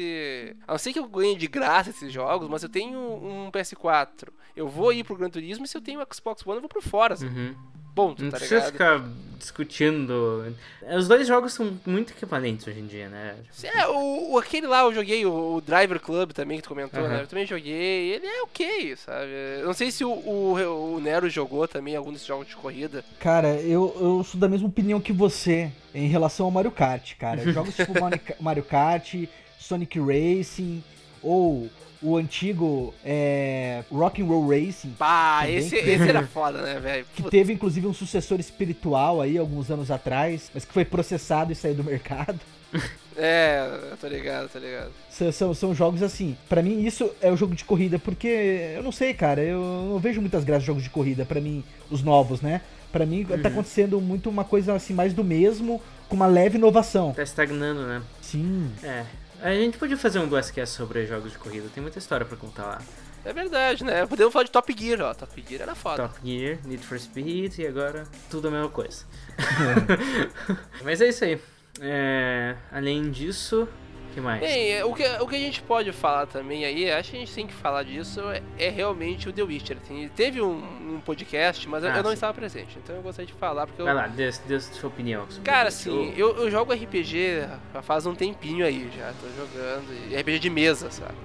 A 0.68 0.74
não 0.74 0.78
ser 0.78 0.94
que 0.94 1.00
eu 1.00 1.08
ganhe 1.08 1.36
de 1.36 1.48
graça 1.48 1.90
esses 1.90 2.14
jogos, 2.14 2.48
mas 2.48 2.62
eu 2.62 2.70
tenho 2.70 3.00
um 3.00 3.50
PS4. 3.52 4.30
Eu 4.56 4.68
vou 4.68 4.94
ir 4.94 5.04
pro 5.04 5.16
Gran 5.16 5.30
Turismo 5.30 5.66
e 5.66 5.68
se 5.68 5.76
eu 5.76 5.82
tenho 5.82 6.00
um 6.00 6.06
Xbox 6.14 6.46
One, 6.46 6.58
eu 6.58 6.62
vou 6.62 6.70
pro 6.70 6.82
fora, 6.82 7.16
assim. 7.16 7.26
Uhum. 7.26 7.56
Ponto, 7.96 8.24
Não 8.24 8.32
tá 8.32 8.38
precisa 8.38 8.70
ligado? 8.70 8.72
ficar 8.72 9.10
discutindo. 9.38 10.56
Os 10.98 11.08
dois 11.08 11.28
jogos 11.28 11.54
são 11.54 11.78
muito 11.86 12.12
equivalentes 12.12 12.66
hoje 12.68 12.80
em 12.80 12.88
dia, 12.88 13.08
né? 13.10 13.36
É, 13.64 13.86
o, 13.88 14.32
o- 14.34 14.38
aquele 14.40 14.68
lá 14.68 14.82
eu 14.82 14.94
joguei, 14.94 15.26
o, 15.26 15.56
o 15.56 15.62
Driver 15.62 16.00
Club 16.00 16.32
também, 16.32 16.58
que 16.58 16.64
tu 16.64 16.70
comentou, 16.70 17.02
Aham. 17.02 17.10
né? 17.10 17.22
Eu 17.24 17.28
também 17.28 17.46
joguei, 17.46 18.14
ele 18.14 18.26
é 18.26 18.42
ok, 18.42 18.96
sabe? 18.96 19.28
Eu 19.60 19.66
não 19.68 19.74
sei 19.74 19.92
se 19.92 20.04
o, 20.04 20.10
o, 20.12 20.96
o 20.96 21.00
Nero 21.00 21.30
jogou 21.30 21.68
também 21.68 21.96
algum 21.96 22.12
desses 22.12 22.28
jogos 22.28 22.48
de 22.48 22.56
corrida. 22.56 23.04
Cara, 23.20 23.50
eu, 23.62 23.96
eu 24.00 24.24
sou 24.24 24.40
da 24.40 24.48
mesma 24.50 24.68
opinião 24.68 25.00
que 25.00 25.14
você 25.14 25.72
em 25.94 26.08
relação 26.08 26.46
ao 26.46 26.52
Mario 26.52 26.72
Kart, 26.72 27.16
cara. 27.18 27.44
Jogos 27.52 27.76
tipo 27.76 27.92
Mario 28.40 28.64
Kart, 28.64 29.14
Sonic 29.60 30.00
Racing 30.00 30.84
ou 31.22 31.70
o 32.04 32.18
antigo 32.18 32.94
é, 33.04 33.84
Rock'n'Roll 33.92 34.48
Racing, 34.50 34.92
Pá, 35.00 35.48
esse, 35.50 35.70
que- 35.70 35.90
esse 35.90 36.08
era 36.10 36.22
foda, 36.28 36.62
né, 36.62 36.80
velho? 36.80 37.06
que 37.16 37.24
teve 37.24 37.54
inclusive 37.54 37.88
um 37.88 37.94
sucessor 37.94 38.40
espiritual 38.40 39.22
aí 39.22 39.38
alguns 39.38 39.72
anos 39.72 39.90
atrás, 39.90 40.52
mas 40.54 40.66
que 40.66 40.74
foi 40.74 40.84
processado 40.86 41.52
e 41.52 41.56
saiu 41.56 41.76
do 41.76 41.84
mercado. 41.84 42.40
É, 43.16 43.70
tô 44.02 44.08
ligado, 44.08 44.50
tô 44.50 44.58
ligado. 44.58 44.90
São, 45.08 45.32
são, 45.32 45.54
são 45.54 45.76
jogos 45.76 46.02
assim. 46.02 46.36
Pra 46.50 46.64
mim, 46.64 46.84
isso 46.84 47.12
é 47.22 47.32
o 47.32 47.38
jogo 47.38 47.54
de 47.54 47.64
corrida, 47.64 48.00
porque 48.00 48.72
eu 48.76 48.82
não 48.82 48.92
sei, 48.92 49.14
cara. 49.14 49.40
Eu 49.40 49.62
não 49.62 50.00
vejo 50.00 50.20
muitas 50.20 50.44
graças 50.44 50.64
de 50.64 50.68
jogos 50.68 50.82
de 50.82 50.90
corrida, 50.90 51.24
pra 51.24 51.40
mim, 51.40 51.64
os 51.92 52.02
novos, 52.02 52.42
né? 52.42 52.62
Pra 52.92 53.06
mim, 53.06 53.24
tá 53.24 53.50
acontecendo 53.50 54.02
muito 54.02 54.32
uma 54.32 54.44
coisa 54.44 54.74
assim, 54.74 54.96
mais 54.96 55.14
do 55.14 55.24
mesmo, 55.24 55.80
com 56.10 56.16
uma 56.16 56.26
leve 56.26 56.58
inovação. 56.58 57.14
Tá 57.14 57.22
estagnando, 57.22 57.86
né? 57.86 58.02
Sim. 58.20 58.72
É. 58.82 59.04
A 59.44 59.54
gente 59.54 59.78
podia 59.78 59.98
fazer 59.98 60.20
um 60.20 60.28
Blastcast 60.30 60.74
sobre 60.74 61.06
jogos 61.06 61.34
de 61.34 61.38
corrida, 61.38 61.68
tem 61.76 61.84
muita 61.84 62.00
história 62.00 62.26
pra 62.26 62.38
contar 62.38 62.64
lá. 62.64 62.82
É 63.26 63.34
verdade, 63.34 63.84
né? 63.84 64.06
Podemos 64.06 64.32
falar 64.32 64.46
de 64.46 64.52
Top 64.52 64.74
Gear, 64.78 65.02
ó. 65.02 65.14
Top 65.14 65.44
Gear 65.46 65.64
era 65.64 65.76
foda. 65.76 66.08
Top 66.08 66.20
Gear, 66.26 66.60
Need 66.66 66.82
for 66.86 66.98
Speed 66.98 67.60
e 67.60 67.68
agora 67.68 68.06
tudo 68.30 68.48
a 68.48 68.52
mesma 68.52 68.70
coisa. 68.70 69.04
Mas 70.82 71.02
é 71.02 71.10
isso 71.10 71.26
aí. 71.26 71.42
É, 71.82 72.56
além 72.72 73.12
disso, 73.12 73.68
que 74.14 74.22
mais? 74.22 74.40
Bem, 74.40 74.72
é, 74.74 74.86
o 74.86 74.94
que, 74.94 75.04
o 75.22 75.28
que 75.28 75.36
a 75.36 75.40
gente 75.40 75.62
pode 75.62 75.92
falar 75.92 76.26
também 76.28 76.66
aí, 76.66 76.92
acho 76.92 77.12
que 77.12 77.18
a 77.18 77.20
gente 77.20 77.34
tem 77.34 77.48
que 77.48 77.54
falar 77.54 77.84
disso, 77.84 78.22
é, 78.30 78.42
é 78.58 78.70
realmente 78.70 79.28
o 79.28 79.34
The 79.34 79.44
Witcher. 79.44 79.78
Tem- 79.88 80.08
teve 80.10 80.42
um, 80.42 80.96
um 80.96 81.02
podcast, 81.04 81.68
mas 81.68 81.84
eu, 81.84 81.90
Ah, 81.92 81.98
eu 81.98 82.04
não 82.04 82.10
sim. 82.12 82.16
estava 82.16 82.34
presente, 82.34 82.78
então 82.84 82.96
eu 82.96 83.02
gostaria 83.02 83.28
de 83.28 83.34
falar, 83.34 83.66
porque 83.68 83.82
eu, 83.82 83.86
Vai 83.86 83.94
lá, 83.94 84.08
dê, 84.08 84.30
dê 84.48 84.60
sua 84.60 84.90
opinião. 84.90 85.26
Cara, 85.44 85.70
assim, 85.70 86.14
eu, 86.16 86.36
eu 86.38 86.52
jogo 86.52 86.74
RPG 86.74 87.48
faz 87.82 88.06
um 88.06 88.16
tempinho 88.16 88.66
aí 88.66 88.90
já, 88.96 89.12
tô 89.22 89.28
jogando, 89.36 89.86
e 90.10 90.16
RPG 90.16 90.40
de 90.40 90.50
mesa, 90.50 90.90
sabe? 90.92 91.16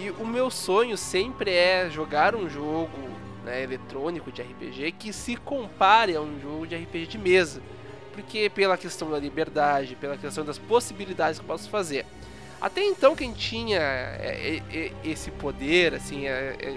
E 0.00 0.10
o 0.18 0.26
meu 0.26 0.50
sonho 0.50 0.96
sempre 0.96 1.50
é 1.52 1.90
jogar 1.90 2.34
um 2.34 2.48
jogo 2.48 2.90
né, 3.44 3.62
eletrônico 3.62 4.32
de 4.32 4.40
RPG 4.40 4.92
que 4.92 5.12
se 5.12 5.36
compare 5.36 6.16
a 6.16 6.20
um 6.20 6.40
jogo 6.40 6.66
de 6.66 6.74
RPG 6.76 7.06
de 7.06 7.18
mesa. 7.18 7.60
Porque 8.12 8.50
pela 8.50 8.76
questão 8.76 9.10
da 9.10 9.18
liberdade, 9.18 9.96
pela 9.96 10.16
questão 10.18 10.44
das 10.44 10.58
possibilidades 10.58 11.38
que 11.38 11.44
eu 11.44 11.48
posso 11.48 11.68
fazer. 11.70 12.04
Até 12.62 12.84
então 12.84 13.16
quem 13.16 13.32
tinha 13.32 13.80
é, 13.80 14.62
é, 14.72 14.76
é, 14.78 14.92
esse 15.04 15.32
poder, 15.32 15.94
assim, 15.94 16.26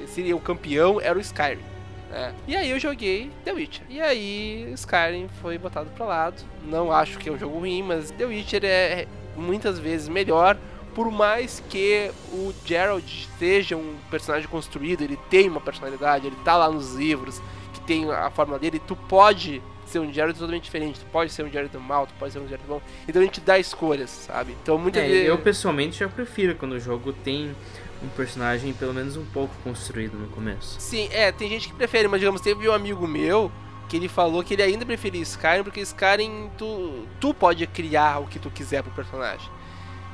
seria 0.07 0.35
o 0.35 0.39
campeão, 0.39 0.99
era 0.99 1.15
o 1.15 1.21
Skyrim. 1.21 1.61
né? 2.09 2.33
E 2.47 2.55
aí 2.55 2.71
eu 2.71 2.79
joguei 2.79 3.29
The 3.43 3.53
Witcher. 3.53 3.85
E 3.87 4.01
aí 4.01 4.71
Skyrim 4.73 5.29
foi 5.41 5.59
botado 5.59 5.91
pra 5.95 6.05
lado. 6.07 6.41
Não 6.65 6.91
acho 6.91 7.19
que 7.19 7.29
é 7.29 7.31
um 7.31 7.37
jogo 7.37 7.59
ruim, 7.59 7.83
mas 7.83 8.09
The 8.09 8.25
Witcher 8.25 8.65
é 8.65 9.07
muitas 9.35 9.77
vezes 9.77 10.09
melhor. 10.09 10.57
Por 10.95 11.11
mais 11.11 11.61
que 11.69 12.09
o 12.31 12.51
Geralt 12.65 13.27
seja 13.37 13.77
um 13.77 13.95
personagem 14.09 14.47
construído, 14.47 15.03
ele 15.03 15.19
tem 15.29 15.47
uma 15.47 15.61
personalidade, 15.61 16.25
ele 16.25 16.37
tá 16.43 16.55
lá 16.57 16.71
nos 16.71 16.95
livros, 16.95 17.39
que 17.73 17.81
tem 17.81 18.09
a 18.09 18.31
forma 18.31 18.57
dele, 18.57 18.79
tu 18.79 18.95
pode 18.95 19.61
ser 19.95 19.99
um 19.99 20.11
Geralt 20.13 20.35
totalmente 20.37 20.63
diferente. 20.63 20.99
Tu 20.99 21.05
pode 21.07 21.31
ser 21.31 21.43
um 21.43 21.49
Geralt 21.49 21.73
mal, 21.75 22.05
tu 22.05 22.13
pode 22.19 22.33
ser 22.33 22.39
um 22.39 22.47
Geralt 22.47 22.65
bom. 22.67 22.81
Então 23.07 23.21
a 23.21 23.25
gente 23.25 23.39
dá 23.39 23.57
escolhas, 23.57 24.09
sabe? 24.09 24.55
Então 24.61 24.77
muitas 24.77 25.03
É, 25.03 25.07
vezes. 25.07 25.27
eu 25.27 25.37
pessoalmente 25.37 25.99
já 25.99 26.09
prefiro 26.09 26.55
quando 26.55 26.73
o 26.73 26.79
jogo 26.79 27.13
tem 27.13 27.55
um 28.03 28.09
personagem 28.09 28.73
pelo 28.73 28.93
menos 28.93 29.15
um 29.15 29.25
pouco 29.25 29.53
construído 29.63 30.17
no 30.17 30.27
começo. 30.27 30.75
Sim, 30.79 31.07
é, 31.11 31.31
tem 31.31 31.49
gente 31.49 31.69
que 31.69 31.73
prefere, 31.75 32.07
mas 32.07 32.19
digamos, 32.19 32.41
teve 32.41 32.67
um 32.67 32.73
amigo 32.73 33.07
meu 33.07 33.49
que 33.87 33.95
ele 33.95 34.07
falou 34.09 34.43
que 34.43 34.53
ele 34.55 34.63
ainda 34.63 34.85
preferia 34.85 35.21
Skyrim 35.21 35.63
porque 35.63 35.79
Skyrim 35.79 36.49
tu, 36.57 37.07
tu 37.19 37.33
pode 37.33 37.65
criar 37.67 38.19
o 38.19 38.27
que 38.27 38.37
tu 38.39 38.49
quiser 38.51 38.83
pro 38.83 38.91
personagem. 38.91 39.49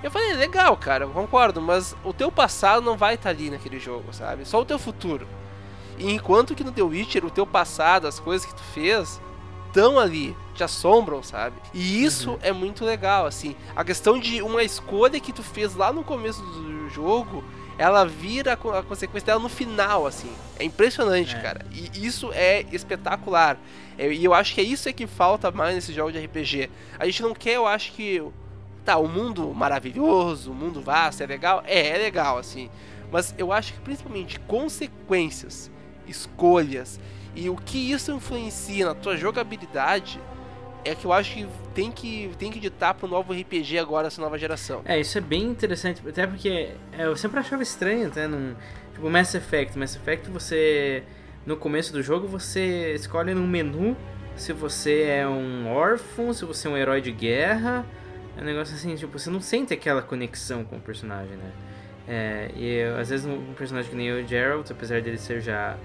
Eu 0.03 0.09
falei, 0.11 0.34
legal, 0.34 0.75
cara, 0.77 1.05
eu 1.05 1.09
concordo, 1.09 1.61
mas 1.61 1.95
o 2.03 2.11
teu 2.11 2.32
passado 2.32 2.84
não 2.84 2.97
vai 2.97 3.15
estar 3.15 3.29
ali 3.29 3.49
naquele 3.49 3.79
jogo, 3.79 4.11
sabe? 4.13 4.45
Só 4.45 4.59
o 4.61 4.65
teu 4.65 4.77
futuro. 4.79 5.27
E 5.97 6.11
enquanto 6.11 6.55
que 6.55 6.63
no 6.63 6.71
The 6.71 6.82
Witcher, 6.82 7.23
o 7.25 7.29
teu 7.29 7.45
passado, 7.45 8.07
as 8.07 8.19
coisas 8.19 8.45
que 8.45 8.53
tu 8.55 8.63
fez, 8.73 9.21
estão 9.72 9.97
ali, 9.97 10.36
te 10.53 10.63
assombram, 10.63 11.24
sabe? 11.24 11.55
E 11.74 12.03
isso 12.03 12.38
é 12.43 12.51
muito 12.51 12.84
legal, 12.84 13.26
assim. 13.26 13.55
A 13.76 13.84
questão 13.86 14.19
de 14.19 14.41
uma 14.41 14.61
escolha 14.63 15.19
que 15.19 15.32
tu 15.32 15.41
fez 15.41 15.76
lá 15.76 15.93
no 15.93 16.03
começo 16.03 16.41
do 16.41 16.89
jogo, 16.89 17.41
ela 17.78 18.05
vira 18.05 18.53
a 18.53 18.57
co- 18.57 18.72
a 18.74 18.84
consequência 18.84 19.28
dela 19.28 19.39
no 19.41 19.47
final, 19.49 20.05
assim. 20.05 20.30
É 20.59 20.63
impressionante, 20.65 21.36
É. 21.36 21.39
cara. 21.39 21.65
E 21.72 22.05
isso 22.05 22.30
é 22.34 22.65
espetacular. 22.72 23.57
É, 23.97 24.11
E 24.13 24.24
eu 24.24 24.34
acho 24.34 24.53
que 24.53 24.61
é 24.61 24.63
isso 24.63 24.89
é 24.89 24.93
que 24.93 25.07
falta 25.07 25.49
mais 25.51 25.74
nesse 25.74 25.93
jogo 25.93 26.11
de 26.11 26.19
RPG. 26.19 26.69
A 26.99 27.05
gente 27.05 27.22
não 27.24 27.34
quer, 27.34 27.55
eu 27.55 27.65
acho 27.65 27.93
que. 27.93 28.22
Tá, 28.84 28.97
o 28.97 29.07
mundo 29.07 29.53
maravilhoso, 29.53 30.51
o 30.51 30.55
mundo 30.55 30.82
vasto, 30.82 31.22
é 31.22 31.26
legal? 31.28 31.63
É, 31.67 31.89
é 31.89 31.97
legal, 31.97 32.38
assim. 32.39 32.67
Mas 33.11 33.34
eu 33.38 33.51
acho 33.53 33.74
que 33.74 33.80
principalmente 33.80 34.39
consequências, 34.41 35.69
escolhas 36.07 36.99
e 37.36 37.49
o 37.49 37.55
que 37.55 37.91
isso 37.91 38.11
influencia 38.11 38.86
na 38.86 38.95
tua 38.95 39.15
jogabilidade 39.15 40.19
é 40.84 40.95
que 40.95 41.05
eu 41.05 41.13
acho 41.13 41.34
que 41.34 41.47
tem 41.73 41.91
que, 41.91 42.32
tem 42.38 42.51
que 42.51 42.59
ditar 42.59 42.93
pro 42.93 43.07
novo 43.07 43.34
RPG 43.34 43.77
agora, 43.77 44.07
essa 44.07 44.21
nova 44.21 44.38
geração. 44.38 44.82
É, 44.86 44.99
isso 44.99 45.17
é 45.17 45.21
bem 45.21 45.43
interessante, 45.43 46.01
até 46.07 46.25
porque 46.25 46.69
é, 46.91 47.05
eu 47.05 47.15
sempre 47.15 47.39
achava 47.39 47.61
estranho, 47.61 48.07
até 48.07 48.27
num. 48.27 48.55
Tipo, 48.93 49.09
Mass 49.09 49.34
Effect. 49.36 49.77
Mass 49.77 49.95
Effect 49.95 50.29
você. 50.29 51.03
No 51.45 51.57
começo 51.57 51.91
do 51.91 52.03
jogo 52.03 52.27
você 52.27 52.93
escolhe 52.93 53.34
no 53.34 53.47
menu 53.47 53.97
se 54.36 54.53
você 54.53 55.03
é 55.03 55.27
um 55.27 55.67
órfão, 55.71 56.34
se 56.34 56.45
você 56.45 56.67
é 56.67 56.71
um 56.71 56.77
herói 56.77 57.01
de 57.01 57.11
guerra. 57.11 57.86
É 58.38 58.41
um 58.41 58.45
negócio 58.45 58.75
assim, 58.75 58.95
tipo, 58.95 59.17
você 59.17 59.29
não 59.29 59.41
sente 59.41 59.73
aquela 59.73 60.01
conexão 60.01 60.63
com 60.63 60.77
o 60.77 60.79
personagem, 60.79 61.36
né? 61.36 61.51
É, 62.07 62.51
e 62.55 62.65
eu, 62.77 62.97
às 62.97 63.09
vezes 63.09 63.25
um 63.25 63.53
personagem 63.53 63.89
que 63.89 63.95
nem 63.95 64.11
o 64.11 64.27
Geralt, 64.27 64.69
apesar 64.71 65.01
dele 65.01 65.17
ser 65.17 65.41
já, 65.41 65.77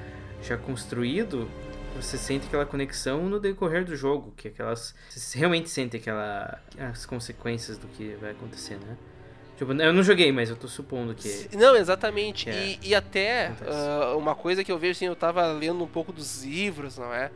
já 0.46 0.56
construído, 0.56 1.48
você 1.94 2.16
sente 2.16 2.46
aquela 2.46 2.66
conexão 2.66 3.28
no 3.28 3.40
decorrer 3.40 3.84
do 3.84 3.96
jogo, 3.96 4.32
que 4.36 4.48
aquelas. 4.48 4.94
Você 5.08 5.38
realmente 5.38 5.68
sente 5.68 5.96
aquela. 5.96 6.60
as 6.78 7.06
consequências 7.06 7.78
do 7.78 7.86
que 7.88 8.16
vai 8.20 8.32
acontecer, 8.32 8.76
né? 8.76 8.96
Tipo, 9.56 9.72
eu 9.72 9.92
não 9.92 10.02
joguei, 10.02 10.30
mas 10.30 10.50
eu 10.50 10.56
tô 10.56 10.68
supondo 10.68 11.14
que. 11.14 11.48
Não, 11.56 11.74
exatamente. 11.74 12.50
É. 12.50 12.66
E, 12.66 12.78
e 12.82 12.94
até 12.94 13.52
ah, 13.66 14.14
uma 14.16 14.34
coisa 14.34 14.62
que 14.62 14.70
eu 14.70 14.78
vejo 14.78 14.92
assim, 14.92 15.06
eu 15.06 15.16
tava 15.16 15.46
lendo 15.52 15.82
um 15.82 15.88
pouco 15.88 16.12
dos 16.12 16.44
livros, 16.44 16.98
não 16.98 17.12
é? 17.12 17.30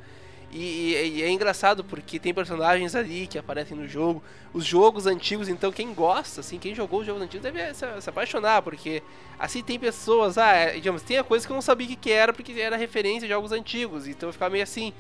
E, 0.53 0.95
e- 0.95 1.09
e 1.19 1.23
é 1.23 1.31
engraçado 1.31 1.85
porque 1.85 2.19
tem 2.19 2.35
personagens 2.35 2.95
ali 2.95 3.27
que 3.27 3.39
aparecem 3.39 3.77
no 3.77 3.87
jogo. 3.87 4.23
Os 4.53 4.65
jogos 4.65 5.07
antigos, 5.07 5.49
então, 5.49 5.71
quem 5.71 5.95
gosta, 5.95 6.41
assim, 6.41 6.59
quem 6.59 6.75
jogou 6.75 7.01
os 7.01 7.07
jogos 7.07 7.23
antigos 7.23 7.43
deve 7.43 7.73
se, 7.73 7.85
se 8.01 8.11
apaixonar, 8.11 8.63
porque 8.63 9.03
assim 9.39 9.63
tem 9.63 9.79
pessoas, 9.79 10.37
ah, 10.39 10.53
é, 10.53 10.73
digamos, 10.75 11.03
tem 11.03 11.19
a 11.19 11.25
coisa 11.25 11.47
que 11.47 11.53
eu 11.53 11.55
não 11.55 11.63
sabia 11.63 11.87
o 11.87 11.91
que, 11.91 11.97
que 11.97 12.11
era 12.11 12.33
porque 12.33 12.53
era 12.61 12.77
referência 12.77 13.23
de 13.23 13.29
jogos 13.29 13.53
antigos, 13.53 14.09
então 14.09 14.29
eu 14.29 14.33
ficava 14.33 14.51
meio 14.51 14.65
assim. 14.65 14.93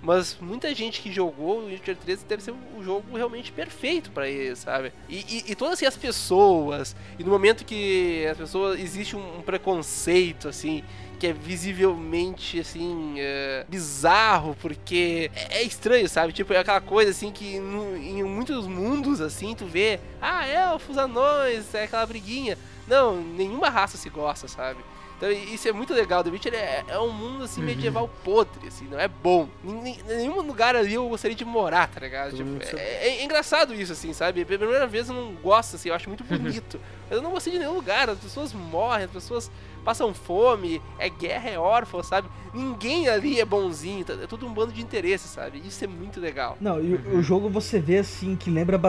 Mas 0.00 0.36
muita 0.40 0.72
gente 0.74 1.00
que 1.00 1.10
jogou 1.10 1.58
o 1.62 1.66
Witcher 1.66 1.96
3 1.96 2.22
deve 2.22 2.40
ser 2.40 2.52
o 2.76 2.82
jogo 2.84 3.16
realmente 3.16 3.50
perfeito 3.50 4.12
pra 4.12 4.28
ele, 4.28 4.54
sabe? 4.54 4.92
E, 5.08 5.16
e, 5.48 5.50
e 5.50 5.54
todas 5.56 5.74
assim, 5.74 5.86
as 5.86 5.96
pessoas, 5.96 6.94
e 7.18 7.24
no 7.24 7.30
momento 7.30 7.64
que 7.64 8.24
as 8.30 8.38
pessoas 8.38 8.78
existe 8.78 9.16
um, 9.16 9.38
um 9.38 9.42
preconceito 9.42 10.46
assim, 10.48 10.84
que 11.18 11.26
é 11.26 11.32
visivelmente 11.32 12.60
assim 12.60 13.14
é, 13.18 13.64
bizarro, 13.68 14.56
porque 14.60 15.30
é, 15.34 15.58
é 15.58 15.62
estranho, 15.62 16.08
sabe? 16.08 16.32
Tipo, 16.32 16.52
é 16.52 16.58
aquela 16.58 16.80
coisa 16.80 17.10
assim 17.10 17.30
que 17.30 17.58
no- 17.58 17.96
em 17.96 18.22
muitos 18.22 18.66
mundos 18.66 19.20
assim 19.20 19.54
tu 19.54 19.66
vê, 19.66 19.98
ah, 20.20 20.46
elfos, 20.46 20.96
anões, 20.98 21.74
é 21.74 21.84
aquela 21.84 22.06
briguinha. 22.06 22.56
Não, 22.86 23.16
nenhuma 23.20 23.68
raça 23.68 23.96
se 23.96 24.08
gosta, 24.08 24.48
sabe? 24.48 24.80
Então 25.16 25.30
isso 25.32 25.66
é 25.68 25.72
muito 25.72 25.92
legal. 25.92 26.22
The 26.22 26.30
Witcher 26.30 26.54
é, 26.54 26.84
é 26.86 26.98
um 27.00 27.10
mundo 27.10 27.42
assim 27.42 27.60
medieval 27.60 28.08
podre, 28.22 28.68
assim, 28.68 28.86
não 28.86 29.00
é 29.00 29.08
bom. 29.08 29.48
Em, 29.64 29.98
nenhum 30.06 30.40
lugar 30.42 30.76
ali 30.76 30.94
eu 30.94 31.08
gostaria 31.08 31.36
de 31.36 31.44
morar, 31.44 31.88
tá 31.88 31.98
ligado? 31.98 32.36
Tipo, 32.36 32.64
sabe. 32.64 32.80
é, 32.80 33.08
é 33.08 33.24
engraçado 33.24 33.74
isso, 33.74 33.92
assim, 33.92 34.12
sabe? 34.12 34.44
Pela 34.44 34.60
primeira 34.60 34.86
vez 34.86 35.08
eu 35.08 35.14
não 35.16 35.32
gosto, 35.34 35.74
assim, 35.74 35.88
eu 35.88 35.94
acho 35.96 36.08
muito 36.08 36.22
bonito. 36.22 36.80
Mas 37.10 37.16
eu 37.16 37.22
não 37.22 37.32
gostei 37.32 37.52
de 37.52 37.58
nenhum 37.58 37.72
lugar, 37.74 38.08
as 38.08 38.18
pessoas 38.18 38.52
morrem, 38.52 39.06
as 39.06 39.10
pessoas 39.10 39.50
passam 39.84 40.12
fome, 40.14 40.80
é 40.98 41.08
guerra, 41.08 41.50
é 41.50 41.58
órfão, 41.58 42.02
sabe? 42.02 42.28
Ninguém 42.52 43.08
ali 43.08 43.40
é 43.40 43.44
bonzinho, 43.44 44.04
tá- 44.04 44.14
é 44.14 44.26
tudo 44.26 44.46
um 44.46 44.52
bando 44.52 44.72
de 44.72 44.80
interesses, 44.82 45.30
sabe? 45.30 45.62
Isso 45.66 45.82
é 45.84 45.86
muito 45.86 46.20
legal. 46.20 46.56
Não, 46.60 46.80
e 46.82 46.94
o- 46.94 47.18
o 47.18 47.22
jogo 47.22 47.48
você 47.48 47.78
vê 47.78 47.98
assim 47.98 48.36
que 48.36 48.50
lembra 48.50 48.80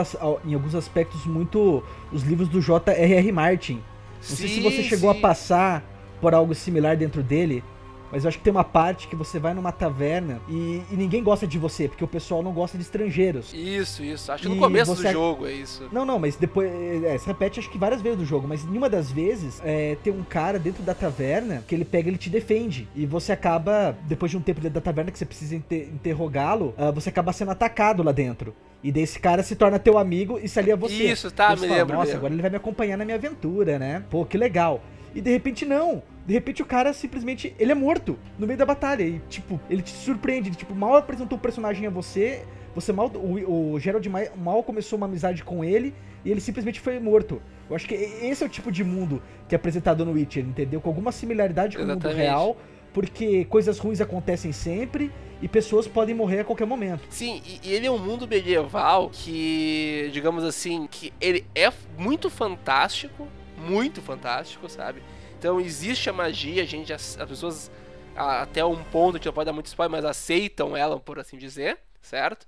em 0.44 0.54
alguns 0.54 0.74
aspectos 0.74 1.24
muito 1.26 1.82
os 2.12 2.22
livros 2.22 2.48
do 2.48 2.60
J.R.R. 2.60 3.32
Martin. 3.32 3.82
Não 4.28 4.36
sei 4.36 4.48
se 4.48 4.60
você 4.60 4.82
chegou 4.82 5.10
a 5.10 5.14
passar 5.14 5.82
por 6.20 6.34
algo 6.34 6.54
similar 6.54 6.96
dentro 6.96 7.22
dele, 7.22 7.64
mas 8.10 8.24
eu 8.24 8.28
acho 8.28 8.38
que 8.38 8.44
tem 8.44 8.50
uma 8.50 8.64
parte 8.64 9.06
que 9.08 9.16
você 9.16 9.38
vai 9.38 9.54
numa 9.54 9.72
taverna 9.72 10.40
e, 10.48 10.82
e 10.90 10.96
ninguém 10.96 11.22
gosta 11.22 11.46
de 11.46 11.58
você, 11.58 11.88
porque 11.88 12.02
o 12.04 12.08
pessoal 12.08 12.42
não 12.42 12.52
gosta 12.52 12.76
de 12.76 12.82
estrangeiros. 12.84 13.52
Isso, 13.54 14.02
isso. 14.02 14.30
Acho 14.32 14.42
que 14.42 14.48
no 14.48 14.56
E 14.56 14.58
começo 14.58 14.94
você- 14.94 15.08
do 15.08 15.12
jogo 15.12 15.46
é 15.46 15.52
isso. 15.52 15.88
Não, 15.92 16.04
não, 16.04 16.18
mas 16.18 16.36
depois. 16.36 16.70
É, 17.04 17.16
se 17.18 17.26
repete 17.26 17.60
acho 17.60 17.70
que 17.70 17.78
várias 17.78 18.00
vezes 18.02 18.18
do 18.18 18.24
jogo, 18.24 18.46
mas 18.48 18.64
em 18.64 18.76
uma 18.76 18.88
das 18.88 19.10
vezes 19.10 19.60
é, 19.64 19.96
tem 20.02 20.12
um 20.12 20.22
cara 20.22 20.58
dentro 20.58 20.82
da 20.82 20.94
taverna 20.94 21.64
que 21.66 21.74
ele 21.74 21.84
pega 21.84 22.08
e 22.08 22.10
ele 22.10 22.18
te 22.18 22.30
defende. 22.30 22.88
E 22.94 23.06
você 23.06 23.32
acaba, 23.32 23.96
depois 24.08 24.30
de 24.30 24.36
um 24.36 24.40
tempo 24.40 24.60
dentro 24.60 24.74
da 24.74 24.80
taverna 24.80 25.10
que 25.10 25.18
você 25.18 25.24
precisa 25.26 25.54
inter- 25.56 25.88
interrogá-lo, 25.88 26.74
ah, 26.76 26.90
você 26.90 27.08
acaba 27.08 27.32
sendo 27.32 27.50
atacado 27.50 28.02
lá 28.02 28.12
dentro. 28.12 28.54
E 28.82 28.90
daí 28.90 29.02
esse 29.02 29.18
cara 29.18 29.42
se 29.42 29.54
torna 29.54 29.78
teu 29.78 29.98
amigo 29.98 30.38
e 30.42 30.48
se 30.48 30.58
alia 30.58 30.72
a 30.74 30.76
você. 30.76 30.94
Isso, 31.12 31.30
tá, 31.30 31.50
você 31.54 31.62
me 31.62 31.68
fala, 31.68 31.78
lembro, 31.80 31.94
Nossa, 31.96 32.06
lembro." 32.06 32.18
agora 32.18 32.32
ele 32.34 32.42
vai 32.42 32.50
me 32.50 32.56
acompanhar 32.56 32.96
na 32.96 33.04
minha 33.04 33.16
aventura, 33.16 33.78
né? 33.78 34.02
Pô, 34.10 34.24
que 34.24 34.38
legal. 34.38 34.80
E 35.14 35.20
de 35.20 35.30
repente 35.30 35.66
não. 35.66 36.02
De 36.30 36.34
repente 36.34 36.62
o 36.62 36.64
cara 36.64 36.92
simplesmente, 36.92 37.52
ele 37.58 37.72
é 37.72 37.74
morto 37.74 38.16
no 38.38 38.46
meio 38.46 38.56
da 38.56 38.64
batalha. 38.64 39.02
E 39.02 39.18
tipo, 39.28 39.60
ele 39.68 39.82
te 39.82 39.90
surpreende. 39.90 40.48
Ele, 40.48 40.54
tipo, 40.54 40.72
mal 40.76 40.94
apresentou 40.94 41.36
o 41.36 41.40
personagem 41.40 41.88
a 41.88 41.90
você. 41.90 42.44
Você 42.72 42.92
mal. 42.92 43.08
O, 43.08 43.72
o 43.72 43.80
Gerald 43.80 44.08
mal 44.36 44.62
começou 44.62 44.96
uma 44.96 45.06
amizade 45.06 45.42
com 45.42 45.64
ele. 45.64 45.92
E 46.24 46.30
ele 46.30 46.40
simplesmente 46.40 46.78
foi 46.78 47.00
morto. 47.00 47.42
Eu 47.68 47.74
acho 47.74 47.88
que 47.88 47.94
esse 47.96 48.44
é 48.44 48.46
o 48.46 48.48
tipo 48.48 48.70
de 48.70 48.84
mundo 48.84 49.20
que 49.48 49.56
é 49.56 49.58
apresentado 49.58 50.04
no 50.04 50.12
Witcher, 50.12 50.44
entendeu? 50.44 50.80
Com 50.80 50.88
alguma 50.88 51.10
similaridade 51.10 51.76
com 51.76 51.82
o 51.82 51.86
mundo 51.86 51.98
Exatamente. 51.98 52.22
real. 52.22 52.56
Porque 52.94 53.44
coisas 53.46 53.80
ruins 53.80 54.00
acontecem 54.00 54.52
sempre. 54.52 55.10
E 55.42 55.48
pessoas 55.48 55.88
podem 55.88 56.14
morrer 56.14 56.42
a 56.42 56.44
qualquer 56.44 56.64
momento. 56.64 57.02
Sim, 57.10 57.42
e, 57.44 57.68
e 57.68 57.72
ele 57.72 57.88
é 57.88 57.90
um 57.90 57.98
mundo 57.98 58.28
medieval 58.28 59.10
que, 59.12 60.08
digamos 60.12 60.44
assim, 60.44 60.86
que 60.86 61.12
ele 61.20 61.44
é 61.56 61.72
muito 61.98 62.30
fantástico, 62.30 63.26
muito 63.58 64.00
fantástico, 64.00 64.68
sabe? 64.68 65.02
Então 65.40 65.58
existe 65.58 66.10
a 66.10 66.12
magia, 66.12 66.62
a 66.62 66.66
gente, 66.66 66.92
as, 66.92 67.18
as 67.18 67.26
pessoas 67.26 67.70
a- 68.14 68.42
até 68.42 68.62
um 68.62 68.84
ponto, 68.84 69.16
a 69.16 69.18
gente 69.18 69.24
não 69.24 69.32
pode 69.32 69.46
dar 69.46 69.54
muito 69.54 69.68
spoiler, 69.68 69.90
mas 69.90 70.04
aceitam 70.04 70.76
ela, 70.76 71.00
por 71.00 71.18
assim 71.18 71.38
dizer, 71.38 71.78
certo? 72.02 72.46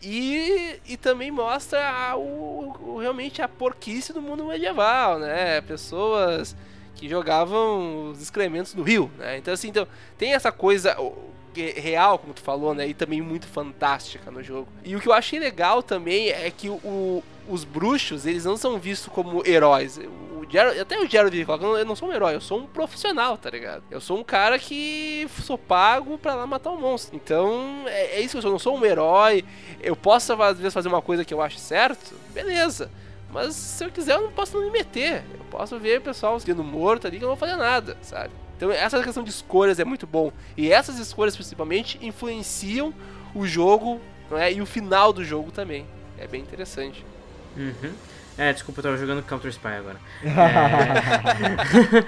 E, 0.00 0.78
e 0.86 0.96
também 0.96 1.32
mostra 1.32 1.84
a- 1.84 2.16
o, 2.16 2.72
o- 2.94 2.98
realmente 2.98 3.42
a 3.42 3.48
porquice 3.48 4.12
do 4.12 4.22
mundo 4.22 4.44
medieval, 4.44 5.18
né? 5.18 5.60
Pessoas 5.62 6.54
que 6.94 7.08
jogavam 7.08 8.10
os 8.12 8.22
excrementos 8.22 8.72
no 8.72 8.84
rio, 8.84 9.10
né? 9.18 9.36
Então 9.38 9.52
assim, 9.52 9.68
então, 9.70 9.88
tem 10.16 10.32
essa 10.32 10.52
coisa 10.52 10.96
real, 11.54 12.18
como 12.18 12.32
tu 12.34 12.40
falou, 12.42 12.74
né? 12.74 12.86
E 12.88 12.94
também 12.94 13.20
muito 13.20 13.46
fantástica 13.46 14.30
no 14.30 14.42
jogo. 14.42 14.68
E 14.84 14.94
o 14.96 15.00
que 15.00 15.08
eu 15.08 15.12
achei 15.12 15.38
legal 15.38 15.82
também 15.82 16.28
é 16.30 16.50
que 16.50 16.68
o- 16.68 17.22
os 17.48 17.64
bruxos, 17.64 18.26
eles 18.26 18.44
não 18.44 18.56
são 18.56 18.78
vistos 18.78 19.12
como 19.12 19.42
heróis. 19.46 19.98
O 19.98 20.44
Geralt, 20.50 20.78
até 20.78 20.98
o 20.98 21.06
Geralt 21.08 21.34
coloca, 21.46 21.64
eu 21.64 21.84
não 21.84 21.96
sou 21.96 22.08
um 22.08 22.12
herói, 22.12 22.34
eu 22.34 22.40
sou 22.40 22.58
um 22.60 22.66
profissional, 22.66 23.36
tá 23.38 23.48
ligado? 23.50 23.82
Eu 23.90 24.00
sou 24.00 24.18
um 24.18 24.24
cara 24.24 24.58
que 24.58 25.26
sou 25.42 25.56
pago 25.58 26.18
pra 26.18 26.34
lá 26.34 26.46
matar 26.46 26.70
um 26.70 26.76
monstro. 26.80 27.16
Então, 27.16 27.84
é, 27.86 28.16
é 28.16 28.20
isso 28.20 28.32
que 28.32 28.36
eu 28.38 28.42
sou, 28.42 28.48
eu 28.50 28.52
não 28.52 28.58
sou 28.58 28.76
um 28.78 28.84
herói. 28.84 29.44
Eu 29.82 29.96
posso, 29.96 30.32
às 30.42 30.58
vezes, 30.58 30.74
fazer 30.74 30.88
uma 30.88 31.00
coisa 31.02 31.24
que 31.24 31.32
eu 31.32 31.40
acho 31.40 31.58
certo, 31.58 32.14
beleza. 32.34 32.90
Mas 33.32 33.54
se 33.54 33.84
eu 33.84 33.90
quiser, 33.90 34.14
eu 34.16 34.22
não 34.22 34.32
posso 34.32 34.56
não 34.56 34.64
me 34.64 34.70
meter. 34.70 35.22
Eu 35.34 35.44
posso 35.50 35.78
ver 35.78 35.98
o 35.98 36.02
pessoal 36.02 36.38
sendo 36.40 36.62
morto 36.64 37.06
ali 37.06 37.18
que 37.18 37.24
eu 37.24 37.28
não 37.28 37.36
vou 37.36 37.46
fazer 37.48 37.56
nada, 37.56 37.96
sabe? 38.02 38.30
Então 38.58 38.72
essa 38.72 39.00
questão 39.00 39.22
de 39.22 39.30
escolhas 39.30 39.78
é 39.78 39.84
muito 39.84 40.04
bom. 40.04 40.32
E 40.56 40.72
essas 40.72 40.98
escolhas 40.98 41.36
principalmente 41.36 41.96
influenciam 42.04 42.92
o 43.32 43.46
jogo 43.46 44.00
não 44.28 44.36
é? 44.36 44.52
e 44.52 44.60
o 44.60 44.66
final 44.66 45.12
do 45.12 45.24
jogo 45.24 45.52
também. 45.52 45.86
É 46.18 46.26
bem 46.26 46.42
interessante. 46.42 47.06
Uhum. 47.56 47.92
É, 48.36 48.52
desculpa, 48.52 48.80
eu 48.80 48.82
tava 48.82 48.96
jogando 48.96 49.22
Counter 49.22 49.50
Spy 49.50 49.68
agora. 49.68 50.00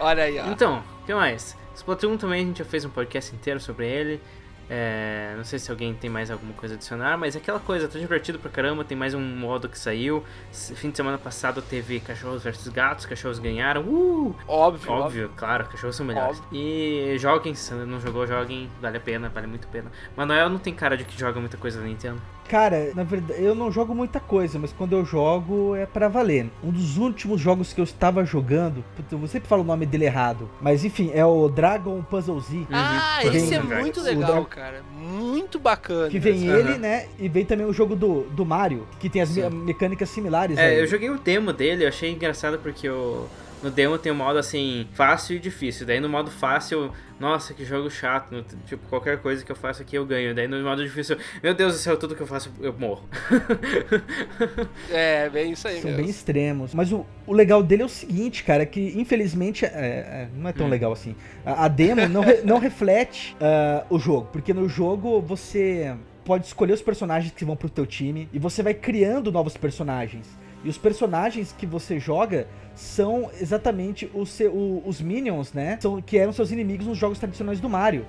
Olha 0.00 0.24
aí, 0.24 0.40
ó. 0.40 0.46
Então, 0.46 0.82
o 1.02 1.06
que 1.06 1.14
mais? 1.14 1.56
Splatoon 1.76 2.16
também 2.16 2.42
a 2.42 2.46
gente 2.46 2.58
já 2.58 2.64
fez 2.64 2.84
um 2.84 2.90
podcast 2.90 3.34
inteiro 3.34 3.60
sobre 3.60 3.86
ele. 3.86 4.20
É, 4.68 5.34
não 5.36 5.44
sei 5.44 5.58
se 5.58 5.70
alguém 5.70 5.94
tem 5.94 6.10
mais 6.10 6.30
alguma 6.30 6.52
coisa 6.54 6.74
a 6.74 6.76
adicionar, 6.76 7.16
mas 7.16 7.36
é 7.36 7.38
aquela 7.38 7.60
coisa, 7.60 7.86
tá 7.86 7.98
divertido 7.98 8.38
pra 8.38 8.50
caramba, 8.50 8.84
tem 8.84 8.96
mais 8.96 9.14
um 9.14 9.20
modo 9.20 9.68
que 9.68 9.78
saiu. 9.78 10.24
Fim 10.52 10.90
de 10.90 10.96
semana 10.96 11.18
passado 11.18 11.62
teve 11.62 12.00
cachorros 12.00 12.42
versus 12.42 12.68
gatos, 12.68 13.06
cachorros 13.06 13.38
ganharam. 13.38 13.82
Uh! 13.82 14.34
Óbvio, 14.48 14.90
óbvio. 14.90 14.92
Óbvio, 14.92 15.30
claro, 15.36 15.66
cachorros 15.66 15.96
são 15.96 16.04
melhores. 16.04 16.42
E 16.52 17.14
joguem, 17.18 17.54
se 17.54 17.72
não 17.74 18.00
jogou, 18.00 18.26
joguem, 18.26 18.68
vale 18.80 18.96
a 18.96 19.00
pena, 19.00 19.28
vale 19.28 19.46
muito 19.46 19.68
a 19.68 19.70
pena. 19.70 19.90
Manuel 20.16 20.50
não 20.50 20.58
tem 20.58 20.74
cara 20.74 20.96
de 20.96 21.04
que 21.04 21.18
joga 21.18 21.38
muita 21.38 21.56
coisa 21.56 21.80
da 21.80 21.86
Nintendo. 21.86 22.20
Cara, 22.48 22.92
na 22.94 23.02
verdade, 23.02 23.42
eu 23.42 23.54
não 23.54 23.70
jogo 23.72 23.94
muita 23.94 24.20
coisa, 24.20 24.58
mas 24.58 24.72
quando 24.72 24.92
eu 24.92 25.04
jogo 25.04 25.74
é 25.74 25.84
pra 25.86 26.08
valer. 26.08 26.48
Um 26.62 26.70
dos 26.70 26.96
últimos 26.96 27.40
jogos 27.40 27.72
que 27.72 27.80
eu 27.80 27.84
estava 27.84 28.24
jogando, 28.24 28.84
puta, 28.96 29.14
eu 29.14 29.26
sempre 29.28 29.48
falo 29.48 29.62
o 29.62 29.64
nome 29.64 29.84
dele 29.86 30.04
errado, 30.04 30.48
mas 30.60 30.84
enfim, 30.84 31.10
é 31.12 31.24
o 31.24 31.48
Dragon 31.48 32.00
Puzzle 32.02 32.38
Z. 32.40 32.66
Ah, 32.70 33.20
Uhum. 33.24 33.32
esse 33.32 33.54
é 33.54 33.60
Vem- 33.60 33.78
muito 33.80 34.00
legal, 34.00 34.32
Dra- 34.42 34.44
cara. 34.44 34.82
Muito 34.96 35.58
bacana. 35.58 36.08
Que 36.08 36.18
vem 36.18 36.46
ele, 36.46 36.78
né? 36.78 37.06
E 37.18 37.28
vem 37.28 37.44
também 37.44 37.66
o 37.66 37.72
jogo 37.72 37.96
do, 37.96 38.22
do 38.30 38.44
Mario, 38.44 38.86
que 39.00 39.08
tem 39.08 39.22
as 39.22 39.30
me- 39.36 39.48
mecânicas 39.50 40.08
similares. 40.10 40.56
É, 40.58 40.66
aí. 40.66 40.78
eu 40.80 40.86
joguei 40.86 41.10
o 41.10 41.18
demo 41.18 41.52
dele, 41.52 41.84
eu 41.84 41.88
achei 41.88 42.12
engraçado 42.12 42.58
porque 42.58 42.88
o, 42.88 43.26
no 43.62 43.70
demo 43.70 43.96
tem 43.98 44.12
um 44.12 44.16
modo 44.16 44.38
assim, 44.38 44.86
fácil 44.94 45.36
e 45.36 45.38
difícil. 45.38 45.86
Daí 45.86 45.98
no 46.00 46.08
modo 46.08 46.30
fácil, 46.30 46.92
nossa, 47.18 47.54
que 47.54 47.64
jogo 47.64 47.90
chato. 47.90 48.30
no- 48.32 48.42
tipo, 48.66 48.86
qualquer 48.88 49.18
coisa 49.22 49.44
que 49.44 49.50
eu 49.50 49.56
faço 49.56 49.82
aqui 49.82 49.96
eu 49.96 50.04
ganho. 50.06 50.34
Daí 50.34 50.46
no 50.46 50.62
modo 50.62 50.82
difícil, 50.84 51.16
meu 51.42 51.54
Deus 51.54 51.72
do 51.72 51.78
céu, 51.78 51.96
tudo 51.96 52.14
que 52.14 52.20
eu 52.20 52.26
faço 52.26 52.52
eu 52.60 52.72
morro. 52.78 53.04
É, 54.90 55.28
bem 55.28 55.52
isso 55.52 55.66
aí 55.66 55.76
São 55.80 55.90
mesmo. 55.90 56.02
bem 56.02 56.10
extremos. 56.10 56.74
Mas 56.74 56.92
o, 56.92 57.04
o 57.26 57.32
legal 57.32 57.62
dele 57.62 57.82
é 57.82 57.86
o 57.86 57.88
seguinte, 57.88 58.44
cara, 58.44 58.64
que 58.66 58.92
infelizmente 58.98 59.64
é- 59.64 59.68
é, 59.68 60.28
não 60.34 60.48
é 60.48 60.52
tão 60.52 60.66
Hum. 60.66 60.70
legal 60.70 60.92
assim. 60.92 61.14
A, 61.44 61.64
a 61.64 61.68
demo 61.68 62.06
não, 62.08 62.22
re- 62.22 62.42
não 62.44 62.58
reflete 62.58 63.36
ah, 63.40 63.84
o 63.90 63.98
jogo, 63.98 64.28
porque 64.32 64.52
no 64.54 64.68
jogo 64.68 65.20
você 65.20 65.94
pode 66.24 66.46
escolher 66.46 66.72
os 66.72 66.82
personagens 66.82 67.32
que 67.32 67.44
vão 67.44 67.56
pro 67.56 67.68
teu 67.70 67.86
time 67.86 68.28
e 68.32 68.38
você 68.38 68.62
vai 68.62 68.74
criando 68.74 69.30
novos 69.32 69.56
personagens. 69.56 70.26
E 70.66 70.68
os 70.68 70.76
personagens 70.76 71.54
que 71.56 71.64
você 71.64 71.98
joga 71.98 72.46
são 72.74 73.30
exatamente 73.40 74.10
os, 74.12 74.30
seu- 74.30 74.52
o- 74.52 74.82
os 74.84 75.00
minions, 75.00 75.52
né? 75.52 75.78
São, 75.80 76.02
que 76.02 76.18
eram 76.18 76.32
seus 76.32 76.50
inimigos 76.50 76.86
nos 76.86 76.98
jogos 76.98 77.18
tradicionais 77.18 77.60
do 77.60 77.68
Mario. 77.68 78.04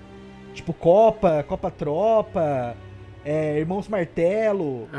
Tipo 0.56 0.74
Copa, 0.74 1.44
Copa 1.48 1.70
Tropa, 1.70 2.76
é, 3.24 3.60
Irmãos 3.60 3.88
Martelo. 3.88 4.90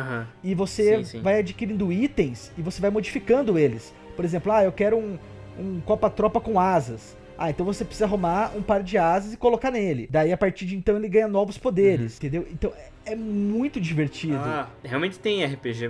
E 0.43 0.55
você 0.55 0.99
Sim, 0.99 1.05
sim. 1.05 1.21
vai 1.21 1.41
adquirindo 1.41 1.93
itens 1.93 2.53
e 2.57 2.63
você 2.63 2.81
vai 2.81 2.91
modificando 2.91 3.59
eles. 3.59 3.93
Por 4.15 4.25
exemplo, 4.25 4.53
ah, 4.53 4.63
eu 4.65 4.71
quero 4.73 4.97
um, 4.97 5.19
um 5.59 5.81
Copa-Tropa 5.81 6.41
com 6.41 6.61
asas. 6.61 7.17
Ah, 7.37 7.51
então 7.51 7.65
você 7.65 7.85
precisa 7.85 8.05
arrumar 8.05 8.53
um 8.57 8.63
par 8.63 8.83
de 8.83 8.99
asas 8.99 9.33
e 9.33 9.37
colocar 9.37 9.71
nele. 9.71 10.09
Daí, 10.11 10.33
a 10.33 10.37
partir 10.37 10.65
de 10.67 10.77
então, 10.77 10.97
ele 10.97 11.09
ganha 11.09 11.29
novos 11.29 11.57
poderes, 11.59 12.17
entendeu? 12.19 12.47
Então, 12.51 12.73
é, 13.13 13.17
muito 13.17 13.81
divertido. 13.81 14.37
Ah, 14.37 14.69
realmente 14.83 15.19
tem 15.19 15.45
RPG, 15.45 15.87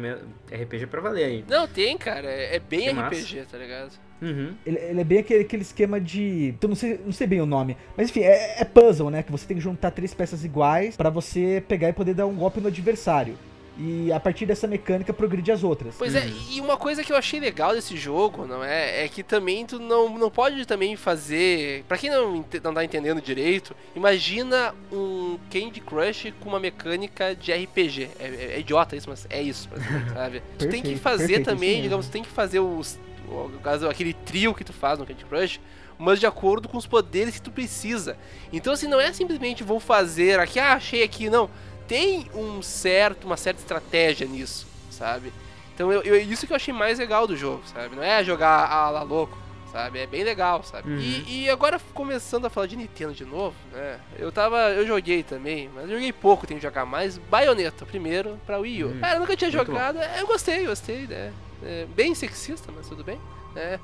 RPG 0.53 0.87
pra 0.87 1.01
valer 1.01 1.25
aí. 1.25 1.45
Não, 1.49 1.67
tem, 1.67 1.97
cara. 1.97 2.29
É 2.29 2.57
é 2.57 2.59
bem 2.59 2.89
Que 2.89 2.93
massa. 2.93 3.21
RPG, 3.21 3.47
tá 3.51 3.59
ligado? 3.59 3.93
Uhum. 4.21 4.55
Ele, 4.67 4.79
ele 4.79 5.01
é 5.01 5.05
bem 5.05 5.19
aquele, 5.19 5.43
aquele 5.43 5.63
esquema 5.63 6.01
de... 6.01 6.55
Eu 6.61 6.69
não 6.69 6.77
sei, 6.77 7.01
não 7.05 7.13
sei 7.13 7.27
bem 7.27 7.41
o 7.41 7.47
nome. 7.47 7.77
Mas, 7.97 8.11
enfim, 8.11 8.21
é, 8.21 8.61
é 8.61 8.65
puzzle, 8.65 9.11
né? 9.11 9.23
Que 9.23 9.31
você 9.31 9.47
tem 9.47 9.57
que 9.57 9.63
juntar 9.63 9.91
três 9.93 10.13
peças 10.13 10.45
iguais 10.45 10.97
pra 10.97 11.11
você 11.11 11.63
pegar 11.69 11.89
e 11.91 11.93
poder 11.93 12.15
dar 12.15 12.27
um 12.27 12.35
golpe 12.35 12.61
no 12.61 12.69
adversário. 12.69 13.37
E, 13.81 14.11
a 14.13 14.19
partir 14.19 14.45
dessa 14.45 14.67
mecânica, 14.67 15.13
progride 15.13 15.53
as 15.53 15.63
outras. 15.63 15.95
Pois 15.97 16.13
é, 16.13 16.29
e 16.51 16.61
uma 16.61 16.77
coisa 16.77 17.05
que 17.05 17.13
eu 17.13 17.17
achei 17.17 17.39
legal 17.39 17.73
desse 17.73 17.97
jogo, 17.97 18.45
não 18.45 18.65
é? 18.65 19.05
É 19.05 19.09
que 19.09 19.23
também 19.23 19.65
tu 19.65 19.79
não, 19.79 20.19
não 20.19 20.29
pode 20.29 20.67
também 20.67 20.97
fazer. 20.97 21.85
Pra 21.87 21.97
quem 21.97 22.11
não, 22.11 22.45
não 22.65 22.75
tá 22.75 22.85
entendendo 22.85 23.23
direito, 23.23 23.77
imagina 23.95 24.75
um 24.91 25.39
Candy 25.49 25.81
Crush 25.81 26.35
com 26.41 26.49
uma 26.49 26.59
mecânica 26.59 27.37
de 27.37 27.53
RPG. 27.53 28.11
É, 28.19 28.25
é- 28.25 28.53
é 28.57 28.61
idiota 28.61 28.97
isso, 28.97 29.09
mas 29.09 29.27
é 29.31 29.41
isso, 29.41 29.69
sabe? 30.13 30.43
tu 30.59 30.67
tem 30.67 30.83
que 30.83 30.89
Perfeito, 30.89 31.01
fazer 31.01 31.27
perfeito, 31.27 31.45
também, 31.45 31.81
digamos, 31.81 32.07
tu 32.07 32.11
tem 32.13 32.23
que 32.25 32.31
fazer 32.31 32.59
os. 32.59 32.99
No 33.29 33.61
caso, 33.63 33.89
aquele 33.89 34.13
trio 34.13 34.55
que 34.55 34.65
tu 34.65 34.73
faz 34.73 34.99
no 34.99 35.07
Candy 35.07 35.25
Crush, 35.25 35.61
mas 35.97 36.19
de 36.19 36.27
acordo 36.27 36.69
com 36.69 36.79
os 36.79 36.87
poderes 36.87 37.35
que 37.35 37.43
tu 37.43 37.53
precisa. 37.53 38.17
Então, 38.53 38.73
assim, 38.73 38.89
não 38.89 38.99
é 39.01 39.13
simplesmente 39.13 39.63
vou 39.63 39.79
fazer 39.79 40.41
aqui, 40.41 40.59
ah, 40.59 40.73
achei 40.73 41.03
aqui, 41.05 41.31
não. 41.31 41.49
Tem 41.89 42.31
um 42.35 42.61
certo, 42.63 43.25
uma 43.25 43.37
certa 43.37 43.61
estratégia 43.61 44.27
nisso, 44.27 44.67
sabe? 44.91 45.33
Então, 45.75 45.91
eu, 45.93 46.03
eu- 46.03 46.21
isso 46.21 46.47
que 46.47 46.53
eu 46.53 46.57
achei 46.57 46.73
mais 46.75 46.99
legal 46.99 47.27
do 47.27 47.37
jogo, 47.37 47.63
sabe? 47.73 47.97
Não 47.97 48.03
é 48.03 48.23
jogar 48.23 48.71
a 48.71 48.91
la 48.91 49.03
louco, 49.03 49.37
sabe? 49.73 50.01
É 50.01 50.07
bem 50.07 50.23
legal, 50.25 50.63
sabe? 50.65 50.91
Uhum. 50.91 50.99
E, 50.99 51.45
e 51.45 51.51
agora, 51.51 51.81
começando 51.95 52.45
a 52.45 52.51
falar 52.51 52.67
de 52.67 52.77
Nintendo 52.77 53.15
de 53.15 53.25
novo, 53.25 53.55
né? 53.73 53.99
Eu 54.19 54.31
tava, 54.31 54.57
eu 54.71 54.87
joguei 54.87 55.23
também, 55.23 55.71
mas 55.75 55.85
eu 55.85 55.95
joguei 55.97 56.13
pouco, 56.13 56.47
tenho 56.47 56.61
que 56.61 56.67
jogar 56.67 56.85
mais. 56.85 57.17
Bayonetta, 57.17 57.87
primeiro, 57.87 58.39
pra 58.45 58.59
Wii 58.59 58.85
U. 58.85 58.89
Hum, 58.89 59.01
Cara, 59.01 59.15
eu 59.17 59.21
nunca 59.21 59.37
tinha 59.37 59.51
muito 59.51 59.67
jogado, 59.67 59.99
eu 60.19 60.27
gostei, 60.27 60.67
gostei, 60.67 61.07
né? 61.07 61.33
É, 61.65 61.87
bem 61.95 62.15
sexista, 62.15 62.71
mas 62.77 62.89
tudo 62.89 63.03
bem, 63.03 63.19
né? 63.55 63.81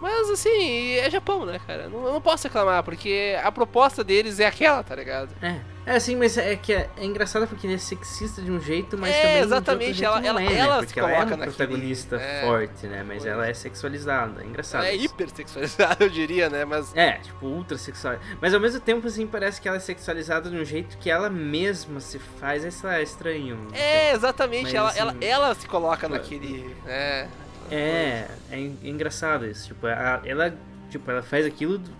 Mas 0.00 0.28
assim, 0.30 0.92
é 0.96 1.08
Japão, 1.10 1.46
né, 1.46 1.58
cara? 1.66 1.88
Não, 1.88 2.04
eu 2.06 2.12
não 2.12 2.20
posso 2.20 2.44
reclamar, 2.46 2.82
porque 2.82 3.36
a 3.42 3.50
proposta 3.50 4.04
deles 4.04 4.38
é 4.40 4.46
aquela, 4.46 4.82
tá 4.82 4.94
ligado? 4.94 5.30
É. 5.42 5.60
É 5.86 5.92
assim, 5.94 6.16
mas 6.16 6.36
é 6.36 6.56
que 6.56 6.72
é, 6.74 6.90
é 6.96 7.04
engraçado 7.04 7.46
porque 7.46 7.64
ele 7.64 7.74
é 7.74 7.78
sexista 7.78 8.42
de 8.42 8.50
um 8.50 8.60
jeito, 8.60 8.98
mas 8.98 9.14
É, 9.14 9.22
também 9.22 9.38
exatamente, 9.38 9.92
de 9.94 10.04
outro 10.04 10.20
jeito 10.20 10.26
ela- 10.28 10.40
não 10.40 10.40
é, 10.40 10.44
ela- 10.52 10.58
ela 10.66 10.74
né? 10.74 10.80
se 10.80 10.86
Porque 10.86 10.98
ela 10.98 11.08
é 11.10 11.14
coloca 11.14 11.30
uma 11.30 11.36
naquele- 11.46 11.56
protagonista 11.56 12.16
é. 12.16 12.40
forte, 12.44 12.86
né? 12.88 13.04
Mas 13.06 13.24
ela 13.24 13.46
é. 13.46 13.54
sexualizada, 13.54 14.42
é 14.42 14.46
engraçado. 14.46 14.80
Ela 14.84 14.90
é 14.92 14.96
hipersexualizada, 14.96 15.96
eu 16.04 16.10
diria, 16.10 16.50
né? 16.50 16.64
Mas 16.64 16.92
É, 16.96 17.12
tipo, 17.12 17.46
ultra 17.46 17.78
sexual. 17.78 18.16
Mas 18.40 18.52
ao 18.52 18.58
mesmo 18.58 18.80
tempo, 18.80 19.06
assim, 19.06 19.28
parece 19.28 19.60
que 19.60 19.68
ela 19.68 19.76
é 19.76 19.80
sexualizada 19.80 20.50
de 20.50 20.56
um 20.56 20.64
jeito 20.64 20.98
que 20.98 21.08
ela 21.08 21.30
mesma 21.30 22.00
se 22.00 22.18
faz. 22.18 22.64
É 22.64 22.70
sei 22.72 22.90
lá, 22.90 22.98
é 22.98 23.02
estranho. 23.04 23.68
é, 23.72 24.10
exatamente, 24.12 24.64
Mas, 24.64 24.74
ela, 24.74 24.88
assim, 24.88 24.98
ela, 24.98 25.16
ela 25.20 25.54
se 25.54 25.68
coloca 25.68 26.08
naquele. 26.08 26.74
né? 26.84 27.28
É, 27.70 28.26
é 28.50 28.58
en- 28.58 28.78
engraçado 28.82 29.46
isso. 29.46 29.68
Tipo, 29.68 29.86
a- 29.86 30.20
ela, 30.24 30.54
tipo, 30.90 31.10
ela 31.10 31.22
faz 31.22 31.44
aquilo 31.46 31.78
do- 31.78 31.90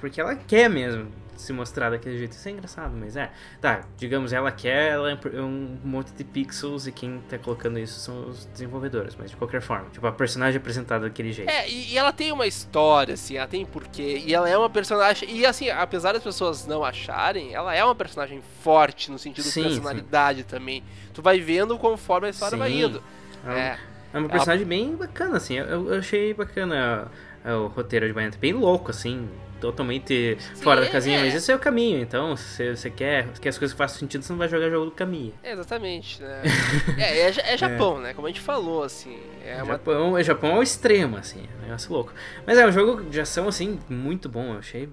porque 0.00 0.20
ela 0.20 0.34
quer 0.36 0.68
mesmo 0.68 1.06
se 1.36 1.52
mostrar 1.52 1.90
daquele 1.90 2.16
jeito. 2.16 2.32
Isso 2.32 2.48
é 2.48 2.52
engraçado, 2.52 2.94
mas 2.96 3.16
é. 3.16 3.30
Tá, 3.60 3.82
digamos, 3.96 4.32
ela 4.32 4.52
quer, 4.52 4.92
ela 4.92 5.10
é 5.10 5.40
um 5.40 5.76
monte 5.84 6.12
de 6.12 6.22
pixels 6.22 6.86
e 6.86 6.92
quem 6.92 7.20
tá 7.28 7.36
colocando 7.38 7.76
isso 7.78 7.98
são 7.98 8.28
os 8.28 8.44
desenvolvedores. 8.46 9.16
Mas 9.18 9.30
de 9.30 9.36
qualquer 9.36 9.60
forma, 9.60 9.88
tipo, 9.90 10.06
a 10.06 10.12
personagem 10.12 10.56
é 10.56 10.58
apresentada 10.60 11.04
daquele 11.08 11.32
jeito. 11.32 11.48
É, 11.50 11.68
e, 11.68 11.92
e 11.92 11.98
ela 11.98 12.12
tem 12.12 12.30
uma 12.32 12.46
história, 12.46 13.14
assim, 13.14 13.36
ela 13.36 13.48
tem 13.48 13.64
porquê. 13.66 14.22
E 14.24 14.32
ela 14.32 14.48
é 14.48 14.56
uma 14.56 14.70
personagem. 14.70 15.28
E 15.30 15.44
assim, 15.44 15.70
apesar 15.70 16.12
das 16.12 16.22
pessoas 16.22 16.66
não 16.66 16.84
acharem, 16.84 17.52
ela 17.52 17.74
é 17.74 17.84
uma 17.84 17.94
personagem 17.96 18.40
forte 18.62 19.10
no 19.10 19.18
sentido 19.18 19.44
Sim, 19.44 19.62
de 19.62 19.68
personalidade 19.70 20.44
também. 20.44 20.84
Tu 21.12 21.20
vai 21.20 21.40
vendo 21.40 21.76
conforme 21.78 22.28
a 22.28 22.30
história 22.30 22.56
vai 22.56 22.70
Sim. 22.70 22.84
indo. 22.84 23.02
É 23.46 23.58
É. 23.58 23.78
É 24.14 24.18
uma 24.18 24.28
personagem 24.28 24.64
bem 24.66 24.94
bacana, 24.96 25.36
assim. 25.36 25.58
Eu, 25.58 25.92
eu 25.92 25.98
achei 25.98 26.32
bacana 26.32 27.10
é, 27.44 27.52
o 27.52 27.66
roteiro 27.66 28.06
de 28.06 28.12
Bayonetta. 28.12 28.38
Bem 28.40 28.52
louco, 28.52 28.90
assim. 28.90 29.28
Totalmente 29.60 30.36
fora 30.62 30.82
da 30.82 30.88
casinha. 30.90 31.18
é. 31.20 31.24
Mas 31.24 31.34
esse 31.34 31.50
é 31.50 31.56
o 31.56 31.58
caminho. 31.58 31.98
Então, 32.00 32.36
se 32.36 32.76
você 32.76 32.90
quer 32.90 33.28
que 33.40 33.48
as 33.48 33.56
coisas 33.56 33.74
façam 33.76 33.98
sentido, 33.98 34.22
você 34.22 34.30
não 34.32 34.38
vai 34.38 34.48
jogar 34.48 34.68
jogo 34.68 34.86
do 34.86 34.90
caminho. 34.90 35.32
É, 35.42 35.52
exatamente, 35.52 36.20
né? 36.22 36.42
é, 36.98 37.20
é, 37.20 37.32
Ja- 37.32 37.42
é 37.46 37.56
Japão, 37.56 37.98
né? 37.98 38.12
Como 38.12 38.26
a 38.26 38.30
gente 38.30 38.40
falou, 38.42 38.82
assim. 38.82 39.18
É 39.44 39.56
uma. 39.62 39.72
Japão, 39.72 40.18
é 40.18 40.22
Japão 40.24 40.54
ao 40.56 40.62
extremo, 40.62 41.16
assim. 41.16 41.48
É 41.54 41.58
um 41.58 41.62
negócio 41.62 41.92
louco. 41.92 42.12
Mas 42.46 42.58
é 42.58 42.66
um 42.66 42.72
jogo 42.72 43.02
de 43.04 43.20
ação, 43.20 43.48
assim, 43.48 43.78
muito 43.88 44.28
bom. 44.28 44.52
Eu 44.52 44.58
achei. 44.58 44.88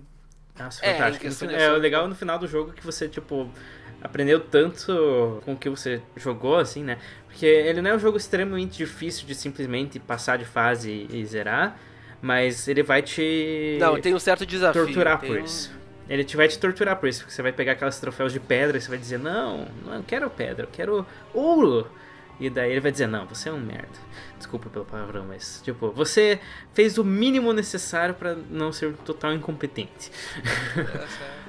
Nossa, 0.58 0.86
É, 0.86 0.94
fantástico. 0.94 1.26
é 1.26 1.30
ação- 1.30 1.74
o 1.76 1.78
legal 1.78 2.08
no 2.08 2.16
final 2.16 2.40
do 2.40 2.48
jogo 2.48 2.72
que 2.72 2.86
você, 2.86 3.08
tipo. 3.10 3.50
Aprendeu 4.02 4.40
tanto 4.40 5.42
com 5.46 5.54
o 5.54 5.58
que 5.58 5.70
você 5.70 6.02
jogou, 6.16 6.58
assim, 6.58 6.84
né? 6.84 6.98
Porque 7.28 7.46
ele 7.46 7.82
não 7.82 7.92
é 7.92 7.96
um 7.96 8.00
jogo 8.00 8.18
extremamente 8.18 8.78
difícil 8.78 9.28
de 9.28 9.36
simplesmente 9.36 10.00
passar 10.00 10.38
de 10.38 10.46
fase 10.46 11.08
e 11.10 11.24
zerar, 11.26 11.78
mas 12.22 12.68
ele 12.68 12.82
vai 12.84 13.02
te 13.02 13.78
Não, 13.80 14.00
tem 14.02 14.14
um 14.16 14.20
certo 14.20 14.46
desafio. 14.46 14.86
torturar 14.86 15.20
por 15.20 15.38
um- 15.38 15.44
isso. 15.44 15.72
Ele 16.10 16.24
te 16.26 16.36
vai 16.36 16.48
te 16.48 16.58
torturar 16.60 16.98
por 16.98 17.08
isso, 17.08 17.20
porque 17.22 17.34
você 17.34 17.42
vai 17.42 17.54
pegar 17.54 17.74
aquelas 17.74 18.00
troféus 18.00 18.34
de 18.34 18.40
pedra 18.40 18.78
e 18.78 18.82
você 18.82 18.90
vai 18.90 18.98
dizer, 18.98 19.18
não, 19.20 19.68
não 19.86 20.02
quero 20.02 20.30
pedra, 20.30 20.66
eu 20.66 20.70
quero 20.72 21.06
ouro. 21.34 21.88
E 22.42 22.50
daí 22.50 22.72
ele 22.72 22.80
vai 22.82 22.92
dizer, 22.92 23.08
não, 23.08 23.26
você 23.28 23.50
é 23.50 23.52
um 23.52 23.60
merda. 23.60 23.88
Desculpa 24.38 24.68
pelo 24.70 24.84
palavrão, 24.84 25.26
mas, 25.28 25.62
tipo, 25.64 25.92
você 25.92 26.40
fez 26.74 26.98
o 26.98 27.04
mínimo 27.04 27.54
necessário 27.54 28.16
pra 28.16 28.36
não 28.50 28.74
ser 28.74 28.94
total 29.06 29.32
incompetente. 29.34 30.12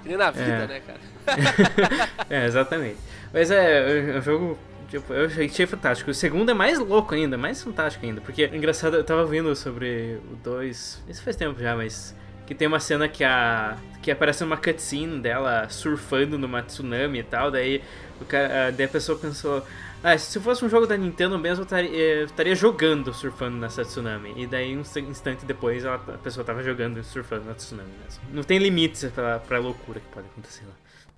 Que 0.02 0.08
nem 0.08 0.16
na 0.18 0.30
vida, 0.30 0.44
É. 0.44 0.66
né, 0.66 0.80
cara? 0.80 1.00
é, 2.28 2.44
exatamente. 2.46 2.98
Mas 3.32 3.50
é, 3.50 4.10
é 4.14 4.18
um 4.18 4.22
jogo. 4.22 4.58
Tipo, 4.88 5.14
eu 5.14 5.24
achei 5.24 5.66
fantástico. 5.66 6.10
O 6.10 6.14
segundo 6.14 6.50
é 6.50 6.54
mais 6.54 6.78
louco 6.78 7.14
ainda, 7.14 7.38
mais 7.38 7.62
fantástico 7.62 8.04
ainda. 8.04 8.20
Porque, 8.20 8.44
engraçado, 8.52 8.96
eu 8.98 9.04
tava 9.04 9.24
vendo 9.24 9.56
sobre 9.56 10.20
o 10.30 10.36
2. 10.36 11.02
Isso 11.08 11.22
faz 11.22 11.34
tempo 11.34 11.58
já, 11.58 11.74
mas. 11.74 12.14
que 12.46 12.54
tem 12.54 12.68
uma 12.68 12.80
cena 12.80 13.08
que 13.08 13.24
a 13.24 13.78
que 14.02 14.10
aparece 14.10 14.42
uma 14.44 14.56
cutscene 14.56 15.20
dela 15.20 15.68
surfando 15.70 16.36
numa 16.36 16.60
tsunami 16.60 17.20
e 17.20 17.22
tal, 17.22 17.52
daí, 17.52 17.80
o 18.20 18.24
cara, 18.24 18.72
daí 18.72 18.84
a 18.86 18.88
pessoa 18.88 19.16
pensou, 19.16 19.64
ah, 20.02 20.16
se 20.18 20.38
fosse 20.40 20.64
um 20.64 20.68
jogo 20.68 20.86
da 20.86 20.96
Nintendo 20.96 21.38
mesmo, 21.38 21.62
eu 21.62 21.64
estaria, 21.64 21.90
eu 21.90 22.24
estaria 22.26 22.54
jogando 22.54 23.12
surfando 23.14 23.56
nessa 23.56 23.84
tsunami. 23.84 24.32
E 24.36 24.46
daí, 24.46 24.76
um 24.76 24.82
instante 25.08 25.44
depois, 25.44 25.84
ela- 25.84 25.96
a 25.96 26.18
pessoa 26.18 26.44
tava 26.44 26.62
jogando 26.62 26.98
e 27.00 27.04
surfando 27.04 27.44
na 27.44 27.54
tsunami 27.54 27.90
mesmo. 28.04 28.22
Não 28.32 28.42
tem 28.42 28.58
limites 28.58 29.04
pra, 29.12 29.38
pra 29.38 29.58
loucura 29.58 30.00
que 30.00 30.06
pode 30.08 30.26
acontecer 30.26 30.64
lá. 30.64 30.72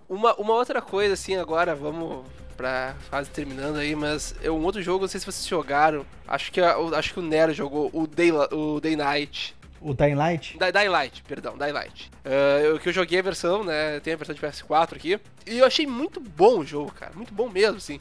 Uma, 0.08 0.34
uma 0.34 0.52
outra 0.54 0.82
coisa, 0.82 1.14
assim, 1.14 1.36
agora, 1.36 1.74
vamos 1.74 2.24
pra 2.56 2.94
fase 3.10 3.30
terminando 3.30 3.76
aí, 3.76 3.96
mas 3.96 4.34
é 4.42 4.50
um 4.50 4.62
outro 4.62 4.80
jogo, 4.82 5.00
não 5.02 5.08
sei 5.08 5.18
se 5.18 5.26
vocês 5.26 5.46
jogaram, 5.48 6.04
acho 6.28 6.52
que, 6.52 6.60
acho 6.60 7.12
que 7.14 7.18
o 7.18 7.22
Nero 7.22 7.52
jogou, 7.52 7.90
o 7.92 8.06
Day, 8.06 8.30
o 8.30 8.78
Day 8.80 8.94
Night. 8.96 9.56
O 9.80 9.92
Dying 9.92 10.14
Light? 10.14 10.56
Da- 10.58 10.70
Dying 10.70 10.88
Light, 10.88 11.22
perdão, 11.26 11.58
Dying 11.58 11.72
Light. 11.72 12.10
Ah, 12.24 12.60
eu, 12.60 12.78
que 12.78 12.88
eu 12.88 12.92
joguei 12.92 13.18
a 13.18 13.22
versão, 13.22 13.64
né? 13.64 13.98
Tem 14.00 14.14
a 14.14 14.16
versão 14.16 14.34
de 14.34 14.40
PS4 14.40 14.94
aqui. 14.96 15.18
E 15.46 15.58
eu 15.58 15.66
achei 15.66 15.86
muito 15.86 16.20
bom 16.20 16.60
o 16.60 16.64
jogo, 16.64 16.90
cara. 16.92 17.12
Muito 17.14 17.34
bom 17.34 17.50
mesmo, 17.50 17.76
assim. 17.76 17.98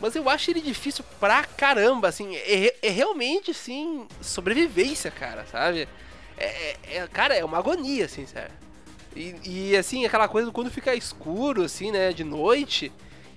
Mas 0.00 0.14
eu 0.14 0.28
acho 0.28 0.50
ele 0.50 0.60
difícil 0.60 1.04
pra 1.18 1.44
caramba, 1.44 2.08
assim. 2.08 2.36
É, 2.36 2.74
é 2.82 2.88
realmente, 2.88 3.50
assim, 3.50 4.06
sobrevivência, 4.20 5.10
cara, 5.10 5.44
sabe? 5.50 5.88
É, 6.36 6.46
é- 6.46 6.76
é- 6.98 7.08
cara, 7.08 7.34
é 7.34 7.44
uma 7.44 7.58
agonia, 7.58 8.04
assim, 8.04 8.26
sério. 8.26 8.52
E, 9.16 9.34
e, 9.44 9.76
assim, 9.76 10.04
aquela 10.06 10.28
coisa 10.28 10.52
quando 10.52 10.70
fica 10.70 10.94
escuro, 10.94 11.64
assim, 11.64 11.90
né, 11.90 12.12
de 12.12 12.22
noite. 12.22 12.92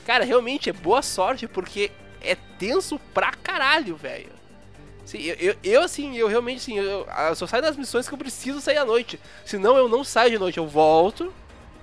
Cara, 0.05 0.23
realmente 0.23 0.69
é 0.69 0.73
boa 0.73 1.01
sorte, 1.01 1.47
porque 1.47 1.91
é 2.21 2.35
tenso 2.59 2.99
pra 3.13 3.31
caralho, 3.31 3.95
velho. 3.95 4.29
Sim, 5.05 5.19
eu, 5.23 5.35
eu, 5.39 5.55
eu, 5.63 5.81
assim, 5.81 6.15
eu 6.15 6.27
realmente, 6.27 6.57
assim, 6.59 6.77
eu, 6.77 7.07
eu 7.27 7.35
só 7.35 7.47
saio 7.47 7.63
das 7.63 7.75
missões 7.75 8.07
que 8.07 8.13
eu 8.13 8.17
preciso 8.17 8.61
sair 8.61 8.77
à 8.77 8.85
noite. 8.85 9.19
Senão 9.43 9.75
eu 9.75 9.89
não 9.89 10.03
saio 10.03 10.31
de 10.31 10.37
noite, 10.39 10.57
eu 10.59 10.67
volto, 10.67 11.33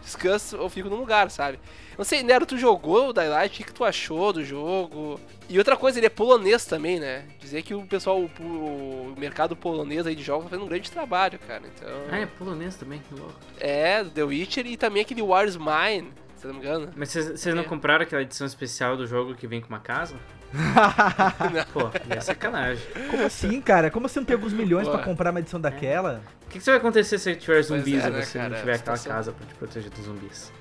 descanso 0.03 0.57
ou 0.59 0.71
fico 0.71 0.89
num 0.89 0.97
lugar, 0.97 1.31
sabe? 1.31 1.59
Não 1.99 2.05
sei, 2.05 2.23
Nero, 2.23 2.47
tu 2.47 2.57
jogou 2.57 3.09
o 3.09 3.13
Daylight, 3.13 3.61
o 3.61 3.67
que, 3.67 3.73
tu 3.73 3.85
achou 3.85 4.33
do 4.33 4.45
jogo? 4.45 5.21
E 5.49 5.59
outra 5.59 5.77
coisa, 5.77 5.99
ele 5.99 6.07
é 6.07 6.11
polonês 6.11 6.65
também, 6.65 7.01
né? 7.01 7.25
Dizer 7.41 7.63
que 7.63 7.75
o 7.75 7.85
pessoal, 7.87 8.21
o, 8.21 8.43
o 8.43 9.15
mercado 9.19 9.57
polonês 9.57 10.07
aí 10.07 10.15
de 10.15 10.23
jogos 10.23 10.45
tá 10.45 10.51
fazendo 10.51 10.65
um 10.65 10.69
grande 10.69 10.89
trabalho, 10.93 11.41
cara. 11.41 11.63
Então. 11.75 11.89
Ah, 12.09 12.19
é 12.21 12.27
polonês 12.27 12.77
também, 12.77 13.01
que 13.01 13.13
louco. 13.15 13.35
É, 13.59 14.05
do 14.05 14.11
The 14.11 14.23
Witcher 14.23 14.65
e 14.67 14.77
também 14.77 15.03
aquele 15.03 15.23
War's 15.23 15.57
Mine, 15.57 16.13
se 16.37 16.47
não 16.47 16.55
me 16.55 16.61
engano. 16.61 16.89
Mas 16.95 17.09
vocês 17.11 17.27
vocês 17.41 17.53
não 17.53 17.63
É. 17.63 17.67
compraram 17.67 18.05
aquela 18.05 18.23
edição 18.23 18.47
especial 18.47 18.97
do 18.97 19.05
jogo 19.05 19.35
que 19.35 19.49
vem 19.49 19.61
com 19.61 19.69
uma 19.69 19.81
casa? 19.81 20.15
Pô, 21.73 21.91
é 22.09 22.21
sacanagem. 22.21 22.83
Como 23.11 23.25
assim, 23.25 23.61
cara? 23.61 23.91
Como 23.91 24.07
assim 24.07 24.21
não 24.21 24.27
tem 24.27 24.35
alguns 24.35 24.53
milhões 24.53 24.87
Ué. 24.87 24.95
pra 24.95 25.03
comprar 25.05 25.31
uma 25.31 25.41
edição 25.41 25.61
daquela? 25.61 26.23
O 26.47 26.49
que, 26.49 26.59
que 26.61 26.65
vai 26.65 26.77
acontecer 26.77 27.19
se 27.19 27.35
tiver 27.35 27.61
zumbis 27.63 28.05
é, 28.05 28.09
e 28.09 28.11
né, 28.11 28.23
você 28.23 28.39
cara, 28.39 28.51
não 28.51 28.57
tiver 28.59 28.75
aquela 28.77 28.97
situação. 28.97 29.13
casa 29.13 29.33
pra 29.33 29.47
te 29.47 29.55
proteger 29.55 29.91
dos 29.91 30.05
zumbis? 30.05 30.53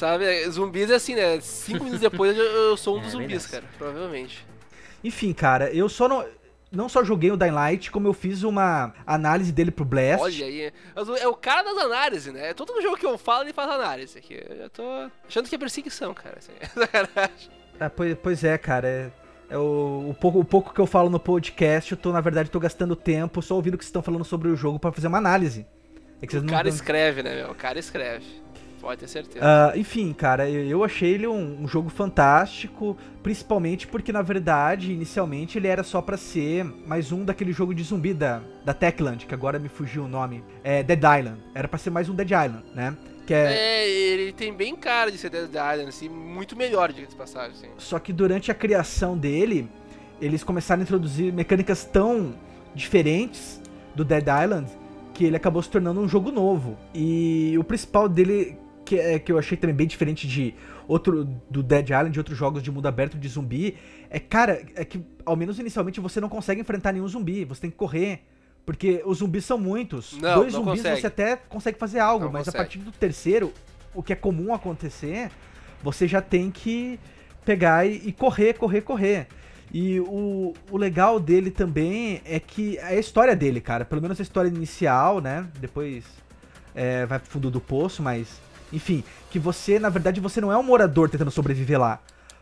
Sabe, 0.00 0.48
zumbis 0.50 0.90
é 0.90 0.94
assim, 0.94 1.14
né? 1.14 1.38
Cinco 1.42 1.84
minutos 1.84 2.00
depois 2.00 2.34
eu, 2.36 2.42
eu 2.42 2.76
sou 2.78 2.96
um 2.96 3.00
É, 3.00 3.02
dos 3.02 3.12
zumbis, 3.12 3.46
cara, 3.46 3.64
provavelmente. 3.76 4.46
Enfim, 5.04 5.34
cara, 5.34 5.70
eu 5.70 5.88
só 5.90 6.08
não. 6.08 6.24
Não 6.72 6.88
só 6.88 7.02
joguei 7.02 7.32
o 7.32 7.36
Dying 7.36 7.50
Light, 7.50 7.90
como 7.90 8.06
eu 8.06 8.12
fiz 8.14 8.44
uma 8.44 8.94
análise 9.04 9.50
dele 9.50 9.72
pro 9.72 9.84
Blast. 9.84 10.22
Olha 10.22 10.46
aí, 10.46 10.72
é 11.20 11.26
o 11.28 11.34
cara 11.34 11.64
das 11.64 11.76
análises, 11.76 12.32
né? 12.32 12.54
Todo 12.54 12.80
jogo 12.80 12.96
que 12.96 13.04
eu 13.04 13.18
falo 13.18 13.42
ele 13.42 13.52
faz 13.52 13.68
análise 13.68 14.16
aqui. 14.16 14.40
Eu 14.48 14.56
já 14.56 14.68
tô 14.68 14.84
achando 15.28 15.48
que 15.48 15.54
é 15.56 15.58
perseguição, 15.58 16.14
cara. 16.14 16.38
Assim, 16.38 16.52
sacanagem. 16.72 17.50
Ah, 17.80 17.90
pois, 17.90 18.16
pois 18.22 18.44
é, 18.44 18.56
cara. 18.56 18.86
É, 18.86 19.10
é 19.50 19.58
o, 19.58 20.10
o 20.10 20.16
pouco, 20.18 20.38
o 20.38 20.44
pouco 20.44 20.72
que 20.72 20.80
eu 20.80 20.86
falo 20.86 21.10
no 21.10 21.18
podcast, 21.18 21.90
eu 21.90 21.98
tô, 21.98 22.12
na 22.12 22.20
verdade, 22.20 22.48
tô 22.50 22.60
gastando 22.60 22.94
tempo 22.94 23.42
só 23.42 23.56
ouvindo 23.56 23.74
o 23.74 23.76
que 23.78 23.84
vocês 23.84 23.88
estão 23.90 24.00
falando 24.02 24.24
sobre 24.24 24.48
o 24.48 24.54
jogo 24.56 24.78
pra 24.78 24.92
fazer 24.92 25.08
uma 25.08 25.18
análise. 25.18 25.66
É 26.22 26.36
o 26.36 26.40
não 26.40 26.46
cara 26.46 26.68
tão- 26.68 26.74
escreve, 26.74 27.22
né, 27.22 27.34
meu? 27.34 27.50
O 27.50 27.54
cara 27.56 27.80
escreve. 27.80 28.39
Pode 28.80 29.00
ter 29.00 29.08
certeza. 29.08 29.44
Ah, 29.44 29.76
enfim, 29.76 30.12
cara, 30.12 30.48
eu, 30.48 30.82
achei 30.82 31.10
ele 31.10 31.26
um, 31.26 31.62
um 31.62 31.68
jogo 31.68 31.90
fantástico, 31.90 32.96
principalmente 33.22 33.86
porque, 33.86 34.10
na 34.10 34.22
verdade, 34.22 34.92
inicialmente 34.92 35.58
ele 35.58 35.68
era 35.68 35.82
só 35.82 36.00
pra 36.00 36.16
ser 36.16 36.64
mais 36.64 37.12
um 37.12 37.24
daquele 37.24 37.52
jogo 37.52 37.74
de 37.74 37.82
zumbi 37.82 38.14
da, 38.14 38.40
da 38.64 38.72
Techland, 38.72 39.26
que 39.26 39.34
agora 39.34 39.58
me 39.58 39.68
fugiu 39.68 40.04
o 40.04 40.08
nome. 40.08 40.42
É 40.64 40.82
Dead 40.82 40.98
Island. 40.98 41.42
Era 41.54 41.68
pra 41.68 41.78
ser 41.78 41.90
mais 41.90 42.08
um 42.08 42.14
Dead 42.14 42.30
Island, 42.30 42.64
né? 42.74 42.96
Que 43.26 43.34
é, 43.34 43.52
É, 43.52 43.88
ele 43.88 44.32
tem 44.32 44.52
bem 44.52 44.74
cara 44.74 45.12
de 45.12 45.18
ser 45.18 45.28
Dead 45.28 45.48
Island, 45.48 45.88
assim, 45.88 46.08
muito 46.08 46.56
melhor, 46.56 46.90
diga 46.90 47.06
de 47.06 47.14
passagem, 47.14 47.52
assim. 47.52 47.68
Só 47.76 47.98
que 47.98 48.12
durante 48.14 48.50
a 48.50 48.54
criação 48.54 49.16
dele, 49.16 49.68
eles 50.20 50.42
começaram 50.42 50.80
a 50.80 50.84
introduzir 50.84 51.32
mecânicas 51.32 51.84
tão 51.84 52.34
diferentes 52.74 53.60
do 53.94 54.04
Dead 54.04 54.24
Island 54.26 54.80
que 55.20 55.26
ele 55.26 55.36
acabou 55.36 55.62
se 55.62 55.68
tornando 55.68 56.00
um 56.00 56.08
jogo 56.08 56.32
novo. 56.32 56.78
E 56.94 57.54
o 57.58 57.62
principal 57.62 58.08
dele, 58.08 58.56
que, 58.90 58.98
é, 58.98 59.20
que 59.20 59.30
eu 59.30 59.38
achei 59.38 59.56
também 59.56 59.76
bem 59.76 59.86
diferente 59.86 60.26
de 60.26 60.52
outro 60.88 61.24
do 61.48 61.62
Dead 61.62 61.84
Island, 61.90 62.10
de 62.10 62.18
outros 62.18 62.36
jogos 62.36 62.60
de 62.60 62.72
mundo 62.72 62.88
aberto 62.88 63.16
de 63.16 63.28
zumbi, 63.28 63.76
é 64.10 64.18
cara, 64.18 64.60
é 64.74 64.84
que 64.84 65.00
ao 65.24 65.36
menos 65.36 65.60
inicialmente 65.60 66.00
você 66.00 66.20
não 66.20 66.28
consegue 66.28 66.60
enfrentar 66.60 66.90
nenhum 66.90 67.06
zumbi, 67.06 67.44
você 67.44 67.60
tem 67.60 67.70
que 67.70 67.76
correr. 67.76 68.22
Porque 68.66 69.00
os 69.06 69.18
zumbis 69.18 69.44
são 69.44 69.56
muitos. 69.56 70.12
Não, 70.20 70.34
Dois 70.40 70.52
não 70.52 70.64
zumbis 70.64 70.82
consegue. 70.82 71.00
você 71.00 71.06
até 71.06 71.36
consegue 71.36 71.78
fazer 71.78 72.00
algo, 72.00 72.24
Não 72.24 72.32
mas 72.32 72.42
a 72.42 72.44
consegue. 72.46 72.56
partir 72.64 72.78
do 72.80 72.90
terceiro, 72.90 73.52
o 73.94 74.02
que 74.02 74.12
é 74.12 74.16
comum 74.16 74.52
acontecer, 74.52 75.30
você 75.82 76.08
já 76.08 76.20
tem 76.20 76.50
que 76.50 76.98
pegar 77.44 77.86
e, 77.86 78.08
e 78.08 78.12
correr, 78.12 78.54
correr, 78.54 78.80
correr. 78.80 79.28
E 79.72 80.00
o, 80.00 80.52
o 80.68 80.76
legal 80.76 81.20
dele 81.20 81.50
também 81.50 82.20
é 82.24 82.40
que 82.40 82.76
é 82.78 82.86
a 82.88 82.98
história 82.98 83.36
dele, 83.36 83.60
cara. 83.60 83.84
Pelo 83.84 84.02
menos 84.02 84.18
a 84.18 84.22
história 84.22 84.48
inicial, 84.48 85.20
né? 85.20 85.46
Depois 85.60 86.04
é, 86.74 87.06
vai 87.06 87.20
pro 87.20 87.30
fundo 87.30 87.50
do 87.52 87.60
poço, 87.60 88.02
mas. 88.02 88.49
Enfim, 88.72 89.02
que 89.30 89.38
você, 89.38 89.78
na 89.78 89.88
verdade, 89.88 90.20
você 90.20 90.40
não 90.40 90.52
é 90.52 90.56
um 90.56 90.62
morador 90.62 91.08
tentando 91.08 91.30
sobreviver 91.30 91.78
lá. 91.78 92.00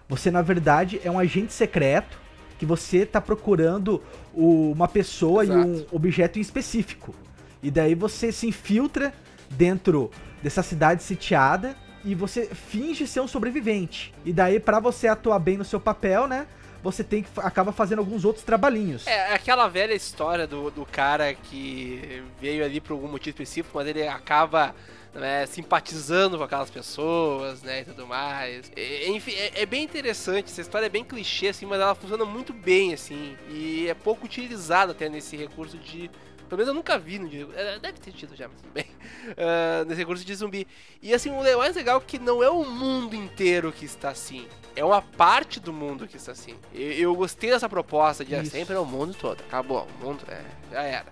Você, 0.08 0.30
na 0.30 0.42
verdade, 0.42 1.00
é 1.04 1.10
um 1.10 1.18
agente 1.18 1.52
secreto 1.52 2.18
que 2.58 2.66
você 2.66 3.06
tá 3.06 3.20
procurando 3.20 4.02
o- 4.34 4.72
uma 4.72 4.88
pessoa 4.88 5.44
e 5.44 5.50
um 5.50 5.74
Exato. 5.74 5.96
objeto 5.96 6.38
em 6.38 6.42
específico. 6.42 7.14
E 7.62 7.70
daí 7.70 7.94
você 7.94 8.32
se 8.32 8.46
infiltra 8.46 9.12
dentro 9.50 10.10
dessa 10.42 10.62
cidade 10.62 11.02
sitiada 11.02 11.76
e 12.04 12.14
você 12.14 12.46
finge 12.46 13.06
ser 13.06 13.20
um 13.20 13.28
sobrevivente. 13.28 14.12
E 14.24 14.32
daí, 14.32 14.58
pra 14.60 14.80
você 14.80 15.08
atuar 15.08 15.38
bem 15.38 15.56
no 15.56 15.64
seu 15.64 15.80
papel, 15.80 16.26
né? 16.26 16.46
Você 16.82 17.02
tem 17.02 17.22
que 17.22 17.28
acaba 17.38 17.72
fazendo 17.72 17.98
alguns 17.98 18.24
outros 18.24 18.44
trabalhinhos. 18.44 19.06
É 19.06 19.32
aquela 19.34 19.66
velha 19.68 19.94
história 19.94 20.46
do, 20.46 20.70
do 20.70 20.86
cara 20.86 21.34
que 21.34 22.22
veio 22.40 22.64
ali 22.64 22.80
por 22.80 22.92
algum 22.92 23.08
motivo 23.08 23.30
específico, 23.34 23.76
mas 23.76 23.86
ele 23.88 24.06
acaba 24.06 24.74
né, 25.14 25.44
simpatizando 25.46 26.38
com 26.38 26.44
aquelas 26.44 26.70
pessoas, 26.70 27.62
né, 27.62 27.80
e 27.80 27.84
tudo 27.84 28.06
mais. 28.06 28.70
E- 28.76 29.08
enfim, 29.08 29.32
é, 29.32 29.62
é 29.62 29.66
bem 29.66 29.82
interessante, 29.82 30.50
essa 30.50 30.60
história 30.60 30.86
é 30.86 30.90
bem 30.90 31.02
clichê, 31.04 31.48
assim, 31.48 31.66
mas 31.66 31.80
ela 31.80 31.94
funciona 31.94 32.24
muito 32.24 32.52
bem, 32.52 32.94
assim, 32.94 33.36
e 33.50 33.88
é 33.88 33.94
pouco 33.94 34.26
utilizada 34.26 34.92
até 34.92 35.08
nesse 35.08 35.36
recurso 35.36 35.76
de... 35.78 36.10
Pelo 36.48 36.58
menos 36.58 36.68
eu 36.68 36.74
nunca 36.74 36.98
vi 36.98 37.18
no 37.18 37.30
jogo. 37.30 37.52
É, 37.54 37.78
Deve 37.78 37.98
ter 37.98 38.12
tido 38.12 38.34
já, 38.34 38.48
mas 38.48 38.60
tudo 38.60 38.72
bem. 38.72 38.86
Ah, 39.36 39.84
nesse 39.84 40.00
recurso 40.00 40.24
de 40.24 40.34
zumbi. 40.34 40.66
E 41.02 41.12
assim, 41.12 41.30
o 41.30 41.42
mais 41.58 41.76
legal 41.76 41.98
é 41.98 42.02
que 42.04 42.18
não 42.18 42.42
é 42.42 42.48
o 42.50 42.64
mundo 42.64 43.14
inteiro 43.14 43.70
que 43.70 43.84
está 43.84 44.08
assim. 44.10 44.48
É 44.74 44.82
uma 44.84 45.02
parte 45.02 45.60
do 45.60 45.72
mundo 45.72 46.06
que 46.08 46.16
está 46.16 46.32
assim. 46.32 46.56
Eu, 46.74 46.92
eu 46.92 47.14
gostei 47.14 47.50
dessa 47.50 47.68
proposta 47.68 48.24
de 48.24 48.34
ah, 48.34 48.42
Isso. 48.42 48.50
sempre 48.52 48.74
é 48.74 48.78
o 48.78 48.84
mundo 48.86 49.14
todo. 49.14 49.40
Acabou, 49.40 49.86
o 50.00 50.04
mundo 50.04 50.24
é, 50.28 50.42
já 50.72 50.82
era. 50.82 51.06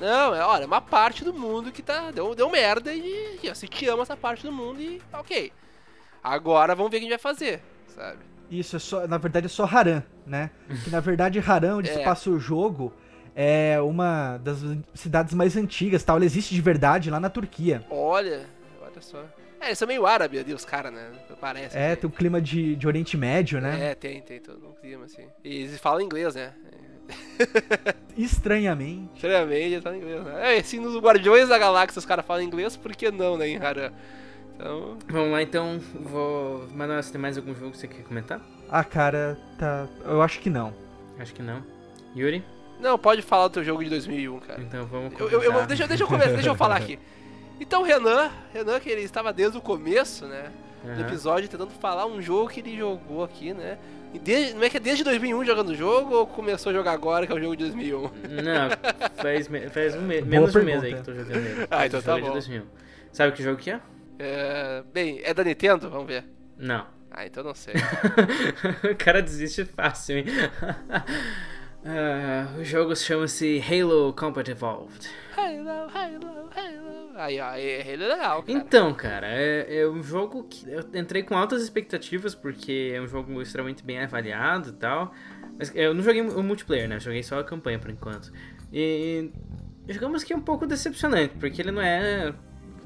Não, 0.00 0.34
é, 0.34 0.44
olha, 0.44 0.64
é 0.64 0.66
uma 0.66 0.80
parte 0.80 1.22
do 1.24 1.32
mundo 1.34 1.70
que 1.70 1.82
tá. 1.82 2.10
Deu, 2.10 2.34
deu 2.34 2.48
merda 2.50 2.92
e, 2.92 3.38
e 3.42 3.48
você 3.48 3.68
te 3.68 3.86
ama 3.86 4.02
essa 4.02 4.16
parte 4.16 4.44
do 4.44 4.50
mundo 4.52 4.80
e 4.80 5.00
ok. 5.12 5.52
Agora 6.22 6.74
vamos 6.74 6.90
ver 6.90 6.96
o 6.96 7.00
que 7.00 7.06
a 7.06 7.08
gente 7.10 7.22
vai 7.22 7.34
fazer, 7.34 7.62
sabe? 7.88 8.18
Isso, 8.50 8.76
é 8.76 8.78
só, 8.78 9.06
na 9.06 9.18
verdade 9.18 9.46
é 9.46 9.48
só 9.48 9.64
Haran, 9.64 10.02
né? 10.26 10.50
Que 10.84 10.90
na 10.90 11.00
verdade 11.00 11.38
Haran, 11.38 11.76
onde 11.76 11.88
se 11.88 12.00
É. 12.00 12.04
passa 12.04 12.30
o 12.30 12.38
jogo, 12.38 12.92
é 13.34 13.80
uma 13.80 14.38
das 14.38 14.58
cidades 14.94 15.34
mais 15.34 15.56
antigas, 15.56 16.02
tal. 16.02 16.16
Ela 16.16 16.24
existe 16.24 16.54
de 16.54 16.60
verdade 16.60 17.10
lá 17.10 17.18
na 17.18 17.30
Turquia. 17.30 17.84
Olha, 17.90 18.46
olha 18.80 19.00
só. 19.00 19.24
É, 19.60 19.66
eles 19.66 19.78
são 19.78 19.86
meio 19.86 20.04
árabe 20.06 20.38
ali, 20.38 20.52
os 20.52 20.64
caras, 20.64 20.92
né? 20.92 21.10
Parece. 21.40 21.76
É, 21.76 21.92
assim. 21.92 22.00
tem 22.00 22.10
um 22.10 22.12
clima 22.12 22.40
de, 22.40 22.74
de 22.74 22.86
Oriente 22.86 23.16
Médio, 23.16 23.60
né? 23.60 23.90
É, 23.90 23.94
tem, 23.94 24.20
tem 24.20 24.40
todo 24.40 24.68
um 24.68 24.72
clima 24.72 25.04
assim. 25.04 25.24
E 25.44 25.62
eles 25.62 25.78
falam 25.78 26.00
inglês, 26.00 26.34
né? 26.34 26.52
Estranhamente. 28.16 29.14
Extremamente, 29.14 29.80
tá 29.80 29.94
em 29.94 29.98
inglês, 29.98 30.24
né? 30.24 30.56
É, 30.58 30.62
se 30.62 30.78
nos 30.78 30.96
Guardiões 30.96 31.48
da 31.48 31.58
Galáxia 31.58 31.98
os 31.98 32.06
caras 32.06 32.24
falam 32.26 32.42
inglês, 32.42 32.76
por 32.76 32.94
que 32.94 33.10
não, 33.10 33.36
né, 33.36 33.48
em 33.48 33.56
Haran? 33.56 33.92
Então, 34.54 34.98
Vamos 35.08 35.32
lá 35.32 35.42
então, 35.42 35.80
vou. 35.94 36.68
Manoel, 36.74 37.02
você 37.02 37.12
tem 37.12 37.20
mais 37.20 37.36
algum 37.36 37.54
jogo 37.54 37.72
que 37.72 37.78
você 37.78 37.88
quer 37.88 38.02
comentar? 38.02 38.40
Ah, 38.68 38.84
cara, 38.84 39.38
tá. 39.58 39.88
Eu 40.04 40.22
acho 40.22 40.40
que 40.40 40.50
não. 40.50 40.74
Acho 41.18 41.34
que 41.34 41.42
não. 41.42 41.64
Yuri? 42.16 42.44
Não, 42.82 42.98
pode 42.98 43.22
falar 43.22 43.48
do 43.48 43.54
teu 43.54 43.64
jogo 43.64 43.82
de 43.82 43.88
2001, 43.90 44.40
cara. 44.40 44.60
Então 44.60 44.84
vamos 44.86 45.12
Eu, 45.18 45.28
eu- 45.30 45.40
eu- 45.42 45.50
começar. 45.52 45.66
deixa, 45.66 45.86
deixa 45.88 46.02
eu 46.04 46.08
começar, 46.08 46.32
deixa 46.32 46.48
eu 46.48 46.54
falar 46.54 46.76
aqui. 46.76 46.98
Então, 47.60 47.82
Renan, 47.84 48.28
Renan, 48.52 48.80
que 48.80 48.90
ele 48.90 49.02
estava 49.02 49.32
desde 49.32 49.56
o 49.56 49.60
começo, 49.60 50.26
né, 50.26 50.50
do 50.82 50.90
Aham. 50.90 51.00
episódio, 51.02 51.48
tentando 51.48 51.70
falar 51.70 52.06
um 52.06 52.20
jogo 52.20 52.48
que 52.48 52.58
ele 52.58 52.76
jogou 52.76 53.22
aqui, 53.22 53.54
né, 53.54 53.78
E 54.12 54.18
desde, 54.18 54.54
não 54.54 54.64
é 54.64 54.68
que 54.68 54.78
é 54.78 54.80
desde 54.80 55.04
2001 55.04 55.44
jogando 55.44 55.68
o 55.68 55.74
jogo 55.76 56.12
ou 56.16 56.26
começou 56.26 56.70
a 56.70 56.72
jogar 56.72 56.90
agora, 56.92 57.24
que 57.24 57.32
é 57.32 57.36
o 57.36 57.40
jogo 57.40 57.54
de 57.56 57.62
2001? 57.64 58.00
Não, 58.02 59.12
faz, 59.16 59.46
me- 59.48 59.68
faz 59.70 59.94
um 59.94 60.00
mês, 60.02 60.26
menos 60.26 60.50
de 60.50 60.58
um 60.58 60.64
mês 60.64 60.82
aí 60.82 60.92
que 60.92 60.98
eu 61.00 61.04
tô 61.04 61.14
jogando 61.14 61.36
ele. 61.36 61.66
Ah, 61.70 61.86
então 61.86 62.02
tá 62.02 62.16
bom. 62.18 62.22
de 62.26 62.30
2000. 62.32 62.62
Sabe 63.12 63.32
que 63.32 63.42
jogo 63.44 63.58
que 63.58 63.70
é? 63.70 63.80
É, 64.18 64.82
bem, 64.92 65.20
é 65.22 65.32
da 65.32 65.44
Nintendo? 65.44 65.88
Vamos 65.88 66.08
ver. 66.08 66.24
Não. 66.58 66.84
Ah, 67.12 67.24
então 67.26 67.44
não 67.44 67.54
sei. 67.54 67.74
o 68.90 68.96
cara 68.96 69.22
desiste 69.22 69.64
fácil, 69.66 70.18
hein? 70.18 70.24
Ah, 71.84 72.46
o 72.58 72.64
jogo 72.64 72.94
chama-se 72.94 73.60
Halo 73.60 74.12
Combat 74.12 74.48
Evolved. 74.48 75.08
Halo, 75.36 75.90
Halo, 75.92 76.50
Halo. 76.54 77.12
Aí, 77.16 77.40
ó, 77.40 77.54
é 77.54 77.82
Halo 77.82 78.08
legal, 78.08 78.42
cara. 78.42 78.58
Então, 78.58 78.94
cara, 78.94 79.26
é, 79.28 79.80
é 79.80 79.88
um 79.88 80.02
jogo 80.02 80.44
que 80.44 80.64
eu 80.70 80.80
entrei 80.94 81.24
com 81.24 81.36
altas 81.36 81.60
expectativas, 81.60 82.34
porque 82.34 82.92
é 82.94 83.00
um 83.00 83.08
jogo 83.08 83.42
extremamente 83.42 83.82
bem 83.82 83.98
avaliado 83.98 84.68
e 84.68 84.72
tal. 84.72 85.12
Mas 85.58 85.74
eu 85.74 85.92
não 85.92 86.02
joguei 86.02 86.22
o 86.22 86.42
multiplayer, 86.42 86.88
né? 86.88 86.96
Eu 86.96 87.00
joguei 87.00 87.22
só 87.22 87.40
a 87.40 87.44
campanha 87.44 87.78
por 87.80 87.90
enquanto. 87.90 88.32
E 88.72 89.30
digamos 89.84 90.22
que 90.22 90.32
é 90.32 90.36
um 90.36 90.40
pouco 90.40 90.66
decepcionante, 90.66 91.34
porque 91.38 91.60
ele 91.60 91.72
não 91.72 91.82
é 91.82 92.32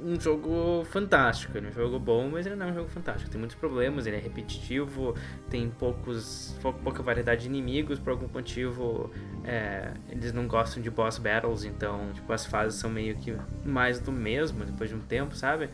um 0.07 0.21
jogo 0.21 0.85
fantástico. 0.91 1.57
Ele 1.57 1.67
é 1.67 1.71
um 1.71 1.73
jogo 1.73 1.99
bom, 1.99 2.29
mas 2.31 2.47
ele 2.47 2.55
não 2.55 2.69
é 2.69 2.71
um 2.71 2.75
jogo 2.75 2.89
fantástico. 2.89 3.31
Tem 3.31 3.39
muitos 3.39 3.57
problemas, 3.57 4.07
ele 4.07 4.17
é 4.17 4.21
repetitivo, 4.21 5.15
tem 5.51 5.69
poucos, 5.69 6.57
pou- 6.63 6.73
pouca 6.73 7.03
variedade 7.03 7.43
de 7.43 7.49
inimigos, 7.49 7.99
por 7.99 8.11
algum 8.11 8.29
motivo 8.29 9.11
é, 9.45 9.93
eles 10.09 10.33
não 10.33 10.47
gostam 10.47 10.83
de 10.83 10.91
boss 10.91 11.19
battles, 11.19 11.65
então 11.65 12.11
tipo, 12.15 12.33
as 12.33 12.47
fases 12.47 12.79
são 12.79 12.89
meio 12.91 13.17
que 13.17 13.37
mais 13.65 13.99
do 14.01 14.13
mesmo 14.13 14.65
depois 14.65 14.89
de 14.91 14.97
um 14.97 15.01
tempo, 15.01 15.35
sabe? 15.35 15.69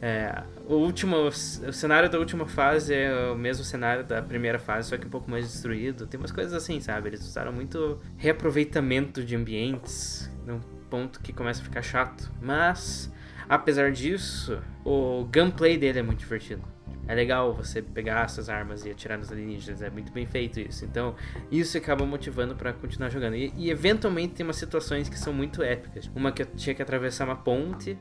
É, 0.00 0.44
o 0.66 0.74
último 0.74 1.16
o 1.26 1.32
cenário 1.72 2.08
da 2.08 2.18
última 2.18 2.46
fase 2.46 2.94
é 2.94 3.30
o 3.32 3.34
mesmo 3.34 3.64
cenário 3.64 4.04
da 4.04 4.22
primeira 4.22 4.58
fase, 4.58 4.90
só 4.90 4.96
que 4.96 5.06
um 5.06 5.10
pouco 5.10 5.28
mais 5.30 5.44
destruído. 5.50 6.06
Tem 6.06 6.18
umas 6.18 6.30
coisas 6.30 6.52
assim, 6.52 6.80
sabe? 6.80 7.08
Eles 7.08 7.20
usaram 7.22 7.52
muito 7.52 7.98
reaproveitamento 8.16 9.24
de 9.24 9.34
ambientes, 9.34 10.30
num 10.46 10.60
ponto 10.88 11.20
que 11.20 11.32
começa 11.32 11.60
a 11.60 11.64
ficar 11.64 11.82
chato. 11.82 12.30
Mas, 12.40 13.12
apesar 13.48 13.92
disso, 13.92 14.60
o 14.84 15.24
gunplay 15.24 15.76
dele 15.78 16.00
é 16.00 16.02
muito 16.02 16.20
divertido. 16.20 16.62
É 17.06 17.14
legal 17.14 17.54
você 17.54 17.80
pegar 17.80 18.26
essas 18.26 18.50
armas 18.50 18.84
e 18.84 18.90
atirar 18.90 19.16
nos 19.16 19.32
alienígenas, 19.32 19.80
é 19.80 19.88
muito 19.88 20.12
bem 20.12 20.26
feito 20.26 20.60
isso. 20.60 20.84
Então, 20.84 21.14
isso 21.50 21.78
acaba 21.78 22.04
motivando 22.04 22.54
pra 22.54 22.72
continuar 22.74 23.08
jogando. 23.08 23.34
E, 23.34 23.50
e, 23.56 23.70
eventualmente 23.70 24.34
tem 24.34 24.44
umas 24.44 24.56
situações 24.56 25.08
que 25.08 25.18
são 25.18 25.32
muito 25.32 25.62
épicas. 25.62 26.10
Uma 26.14 26.30
que 26.30 26.42
eu 26.42 26.46
tinha 26.46 26.74
que 26.74 26.82
atravessar 26.82 27.24
uma 27.24 27.36
ponte 27.36 27.96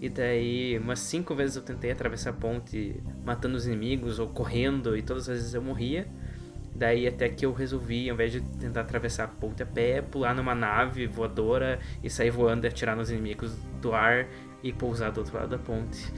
e 0.00 0.08
daí, 0.08 0.78
umas 0.78 0.98
cinco 0.98 1.34
vezes 1.34 1.56
eu 1.56 1.62
tentei 1.62 1.90
atravessar 1.90 2.30
a 2.30 2.32
ponte 2.32 3.02
matando 3.22 3.56
os 3.56 3.66
inimigos 3.66 4.18
ou 4.18 4.28
correndo 4.28 4.96
e 4.96 5.02
todas 5.02 5.28
as 5.28 5.36
vezes 5.36 5.54
eu 5.54 5.60
morria. 5.60 6.06
Daí 6.74 7.06
até 7.06 7.28
que 7.28 7.44
eu 7.44 7.52
resolvi, 7.52 8.08
ao 8.08 8.14
invés 8.14 8.32
de 8.32 8.40
tentar 8.40 8.80
atravessar 8.80 9.24
a 9.24 9.28
ponte 9.28 9.62
a 9.62 9.66
pé, 9.66 10.00
pular 10.00 10.34
numa 10.34 10.54
nave 10.54 11.06
voadora 11.06 11.78
e 12.02 12.08
sair 12.08 12.30
voando 12.30 12.66
e 12.66 12.68
atirar 12.68 12.96
nos 12.96 13.10
inimigos 13.10 13.54
do 13.82 13.92
ar 13.92 14.26
e 14.62 14.72
pousar 14.72 15.10
do 15.12 15.18
outro 15.20 15.36
lado 15.36 15.48
da 15.48 15.58
ponte. 15.58 16.12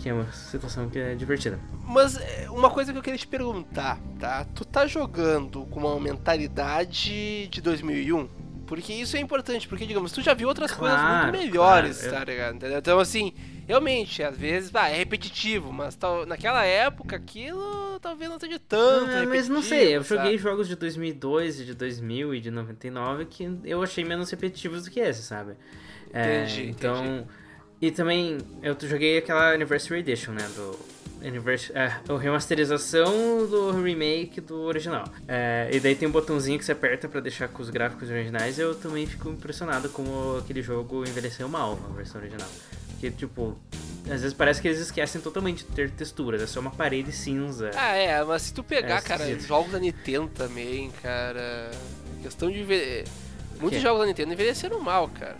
Que 0.00 0.08
é 0.08 0.12
uma 0.12 0.30
situação 0.32 0.88
que 0.88 0.98
é 0.98 1.14
divertida. 1.14 1.60
Mas 1.86 2.16
é, 2.16 2.50
uma 2.50 2.68
coisa 2.70 2.92
que 2.92 2.98
eu 2.98 3.02
queria 3.02 3.18
te 3.18 3.26
perguntar, 3.26 4.00
tá? 4.18 4.44
Tu 4.54 4.64
tá 4.64 4.84
jogando 4.86 5.64
com 5.66 5.78
uma 5.80 6.00
mentalidade 6.00 7.46
de 7.48 7.60
2001? 7.60 8.28
Porque 8.66 8.92
isso 8.92 9.16
é 9.16 9.20
importante, 9.20 9.68
porque, 9.68 9.84
digamos, 9.86 10.12
tu 10.12 10.22
já 10.22 10.32
viu 10.34 10.48
outras 10.48 10.72
coisas 10.72 10.98
Claro, 11.00 11.26
muito 11.32 11.38
melhores, 11.38 11.98
claro, 12.00 12.14
eu- 12.14 12.18
tá 12.18 12.24
ligado? 12.24 12.54
Entendeu? 12.56 12.78
Então, 12.78 12.98
assim, 12.98 13.32
realmente, 13.68 14.22
às 14.22 14.36
vezes, 14.36 14.74
ah, 14.74 14.88
é 14.88 14.96
repetitivo, 14.96 15.72
mas 15.72 15.94
tal, 15.94 16.24
naquela 16.24 16.64
época 16.64 17.16
aquilo 17.16 17.98
talvez 18.00 18.30
não 18.30 18.40
seja 18.40 18.58
tanto 18.58 19.14
Ah, 19.14 19.26
mas 19.28 19.48
não 19.48 19.62
sei, 19.62 19.96
eu 19.96 20.02
sabe? 20.02 20.22
joguei 20.22 20.38
jogos 20.38 20.68
de 20.68 20.74
2002 20.76 21.60
e 21.60 21.64
de 21.66 21.74
2000 21.74 22.34
e 22.34 22.40
de 22.40 22.50
99 22.50 23.26
que 23.26 23.48
eu 23.64 23.82
achei 23.82 24.04
menos 24.04 24.30
repetitivos 24.30 24.84
do 24.84 24.90
que 24.90 25.00
esse, 25.00 25.22
sabe? 25.22 25.52
É, 26.12 26.42
Entendi, 26.44 26.70
então, 26.70 27.04
entendi. 27.04 27.28
E 27.82 27.90
também 27.90 28.38
eu 28.62 28.74
joguei 28.80 29.18
aquela 29.18 29.52
Anniversary 29.52 30.00
Edition, 30.00 30.32
né, 30.32 30.48
do 30.56 30.78
Anniversary, 31.26 31.78
é, 31.78 31.92
a 32.08 32.18
remasterização 32.18 33.46
do 33.46 33.70
remake 33.82 34.40
do 34.40 34.60
original. 34.62 35.04
É, 35.28 35.68
e 35.72 35.78
daí 35.80 35.94
tem 35.94 36.08
um 36.08 36.12
botãozinho 36.12 36.58
que 36.58 36.64
você 36.64 36.72
aperta 36.72 37.08
pra 37.08 37.20
deixar 37.20 37.48
com 37.48 37.60
os 37.62 37.70
gráficos 37.70 38.08
originais. 38.08 38.58
Eu 38.58 38.74
também 38.74 39.06
fico 39.06 39.28
impressionado 39.30 39.88
como 39.88 40.38
aquele 40.38 40.62
jogo 40.62 41.04
envelheceu 41.04 41.48
mal 41.48 41.76
na 41.76 41.94
versão 41.94 42.20
original. 42.20 42.48
Que 43.00 43.10
tipo, 43.10 43.56
às 44.04 44.20
vezes 44.22 44.32
parece 44.32 44.62
que 44.62 44.68
eles 44.68 44.78
esquecem 44.78 45.20
totalmente 45.20 45.64
de 45.64 45.70
ter 45.72 45.90
texturas, 45.90 46.40
é 46.40 46.46
só 46.46 46.60
uma 46.60 46.70
parede 46.70 47.10
cinza. 47.12 47.70
Ah, 47.74 47.94
é, 47.96 48.22
mas 48.24 48.42
se 48.42 48.54
tu 48.54 48.62
pegar, 48.62 48.98
É, 48.98 49.00
cara, 49.00 49.22
esquisito. 49.24 49.48
jogos 49.48 49.72
da 49.72 49.80
Nintendo 49.80 50.28
também, 50.28 50.90
cara. 51.02 51.70
Questão 52.22 52.48
de. 52.50 52.60
enve- 52.60 53.04
Muitos 53.60 53.80
jogos 53.80 54.00
da 54.00 54.06
Nintendo 54.06 54.32
envelheceram 54.32 54.80
mal, 54.80 55.08
cara. 55.08 55.36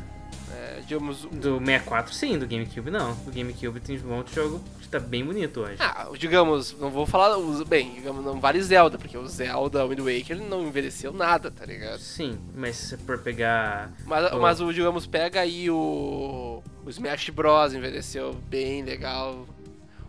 É, 0.52 0.80
digamos. 0.86 1.24
o- 1.24 1.28
Do 1.28 1.58
64 1.58 2.12
sim, 2.14 2.38
do 2.38 2.46
GameCube 2.46 2.90
não. 2.90 3.14
Do 3.14 3.32
GameCube 3.32 3.80
tem 3.80 3.98
um 4.00 4.08
monte 4.08 4.28
de 4.28 4.34
jogo 4.36 4.60
que 4.80 4.88
tá 4.88 4.98
bem 5.00 5.24
bonito 5.24 5.60
hoje. 5.60 5.76
Ah, 5.80 6.08
digamos, 6.18 6.76
não 6.78 6.90
vou 6.90 7.06
falar. 7.06 7.36
Bem, 7.66 7.94
digamos, 7.94 8.24
não 8.24 8.40
vale 8.40 8.60
Zelda, 8.62 8.98
porque 8.98 9.16
o 9.16 9.26
Zelda 9.26 9.86
Wind 9.86 10.00
Waker 10.00 10.36
não 10.42 10.62
envelheceu 10.66 11.12
nada, 11.12 11.50
tá 11.50 11.64
ligado? 11.64 11.98
Sim, 11.98 12.38
mas 12.54 12.76
se 12.76 12.96
for 12.98 13.18
pegar. 13.18 13.90
Mas, 14.06 14.32
Oh. 14.32 14.38
mas 14.38 14.60
o, 14.60 14.72
digamos, 14.72 15.06
pega 15.06 15.40
aí 15.40 15.70
o. 15.70 16.62
O 16.84 16.90
Smash 16.90 17.30
Bros. 17.30 17.74
envelheceu 17.74 18.34
bem 18.48 18.82
legal. 18.82 19.46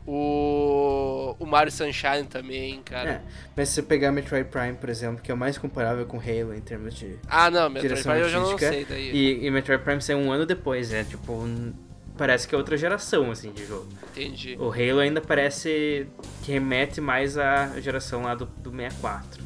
O. 0.06 1.36
O 1.40 1.46
Mario 1.46 1.72
Sunshine 1.72 2.26
também, 2.30 2.82
cara. 2.84 3.10
É, 3.10 3.22
mas 3.56 3.70
se 3.70 3.76
você 3.76 3.84
pegar 3.84 4.12
Metroid 4.12 4.48
Prime, 4.50 4.74
por 4.74 4.90
exemplo, 4.90 5.22
que 5.22 5.32
é 5.32 5.34
o 5.34 5.38
mais 5.38 5.58
comparável 5.58 6.06
com 6.06 6.18
Halo 6.18 6.54
em 6.54 6.62
termos 6.62 6.94
de 6.94 7.16
Ah, 7.28 7.50
não, 7.50 7.70
Metroid 7.70 8.02
Prime 8.02 8.20
eu 8.20 8.30
já 8.30 8.40
não 8.40 8.52
artística. 8.52 8.72
sei 8.72 8.86
daí. 8.86 9.12
E, 9.12 9.46
e 9.46 9.52
Metroid 9.52 9.84
Prime 9.84 10.02
saiu 10.02 10.20
um 10.20 10.32
ano 10.32 10.46
depois, 10.46 10.92
é 10.94 11.04
tipo. 11.04 11.44
Parece 12.16 12.48
que 12.48 12.54
é 12.54 12.58
outra 12.58 12.78
geração, 12.78 13.32
assim, 13.32 13.52
de 13.52 13.66
jogo. 13.66 13.88
Entendi. 14.12 14.56
O 14.60 14.70
Halo 14.72 15.00
ainda 15.00 15.20
parece 15.20 16.06
que 16.44 16.52
remete 16.52 17.02
mais 17.02 17.38
à 17.40 17.80
geração 17.82 18.22
lá 18.22 18.36
do, 18.36 18.46
do 18.46 18.70
64. 18.70 19.42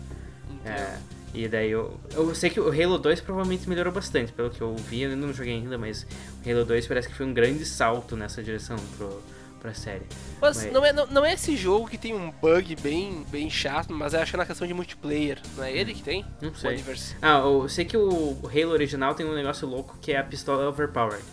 É, 0.65 0.97
e 1.33 1.47
daí 1.47 1.71
eu, 1.71 1.97
eu 2.13 2.35
sei 2.35 2.49
que 2.49 2.59
o 2.59 2.67
Halo 2.69 2.97
2 2.97 3.21
provavelmente 3.21 3.69
melhorou 3.69 3.93
bastante, 3.93 4.33
pelo 4.33 4.49
que 4.49 4.59
eu 4.59 4.75
vi, 4.75 5.03
eu 5.03 5.15
não 5.15 5.31
joguei 5.31 5.53
ainda, 5.53 5.77
mas 5.77 6.05
o 6.45 6.49
Halo 6.49 6.65
2 6.65 6.87
parece 6.87 7.07
que 7.07 7.13
foi 7.15 7.25
um 7.25 7.33
grande 7.33 7.63
salto 7.63 8.17
nessa 8.17 8.43
direção 8.43 8.75
pro, 8.97 9.23
pra 9.57 9.73
série. 9.73 10.05
Mas 10.41 10.63
Mas- 10.63 10.71
não 10.73 10.85
é, 10.85 10.93
não, 10.93 11.05
não 11.07 11.25
é 11.25 11.33
esse 11.33 11.55
jogo 11.57 11.87
que 11.87 11.97
tem 11.97 12.13
um 12.15 12.31
bug 12.31 12.75
bem, 12.77 13.25
bem 13.29 13.49
chato, 13.49 13.91
mas 13.91 14.13
eu 14.13 14.21
acho 14.21 14.31
que 14.31 14.35
é 14.35 14.39
na 14.39 14.45
questão 14.45 14.67
de 14.67 14.73
multiplayer. 14.73 15.39
Não 15.55 15.63
é 15.63 15.71
ele 15.71 15.93
que 15.93 16.01
tem? 16.03 16.25
Não 16.41 16.53
sei. 16.55 16.73
Universe. 16.73 17.15
Ah, 17.21 17.39
eu 17.39 17.67
sei 17.69 17.85
que 17.85 17.97
o 17.97 18.37
Halo 18.45 18.71
original 18.71 19.13
tem 19.15 19.25
um 19.25 19.33
negócio 19.35 19.67
louco 19.67 19.97
que 20.01 20.11
é 20.11 20.17
a 20.17 20.23
pistola 20.23 20.67
overpowered. 20.69 21.23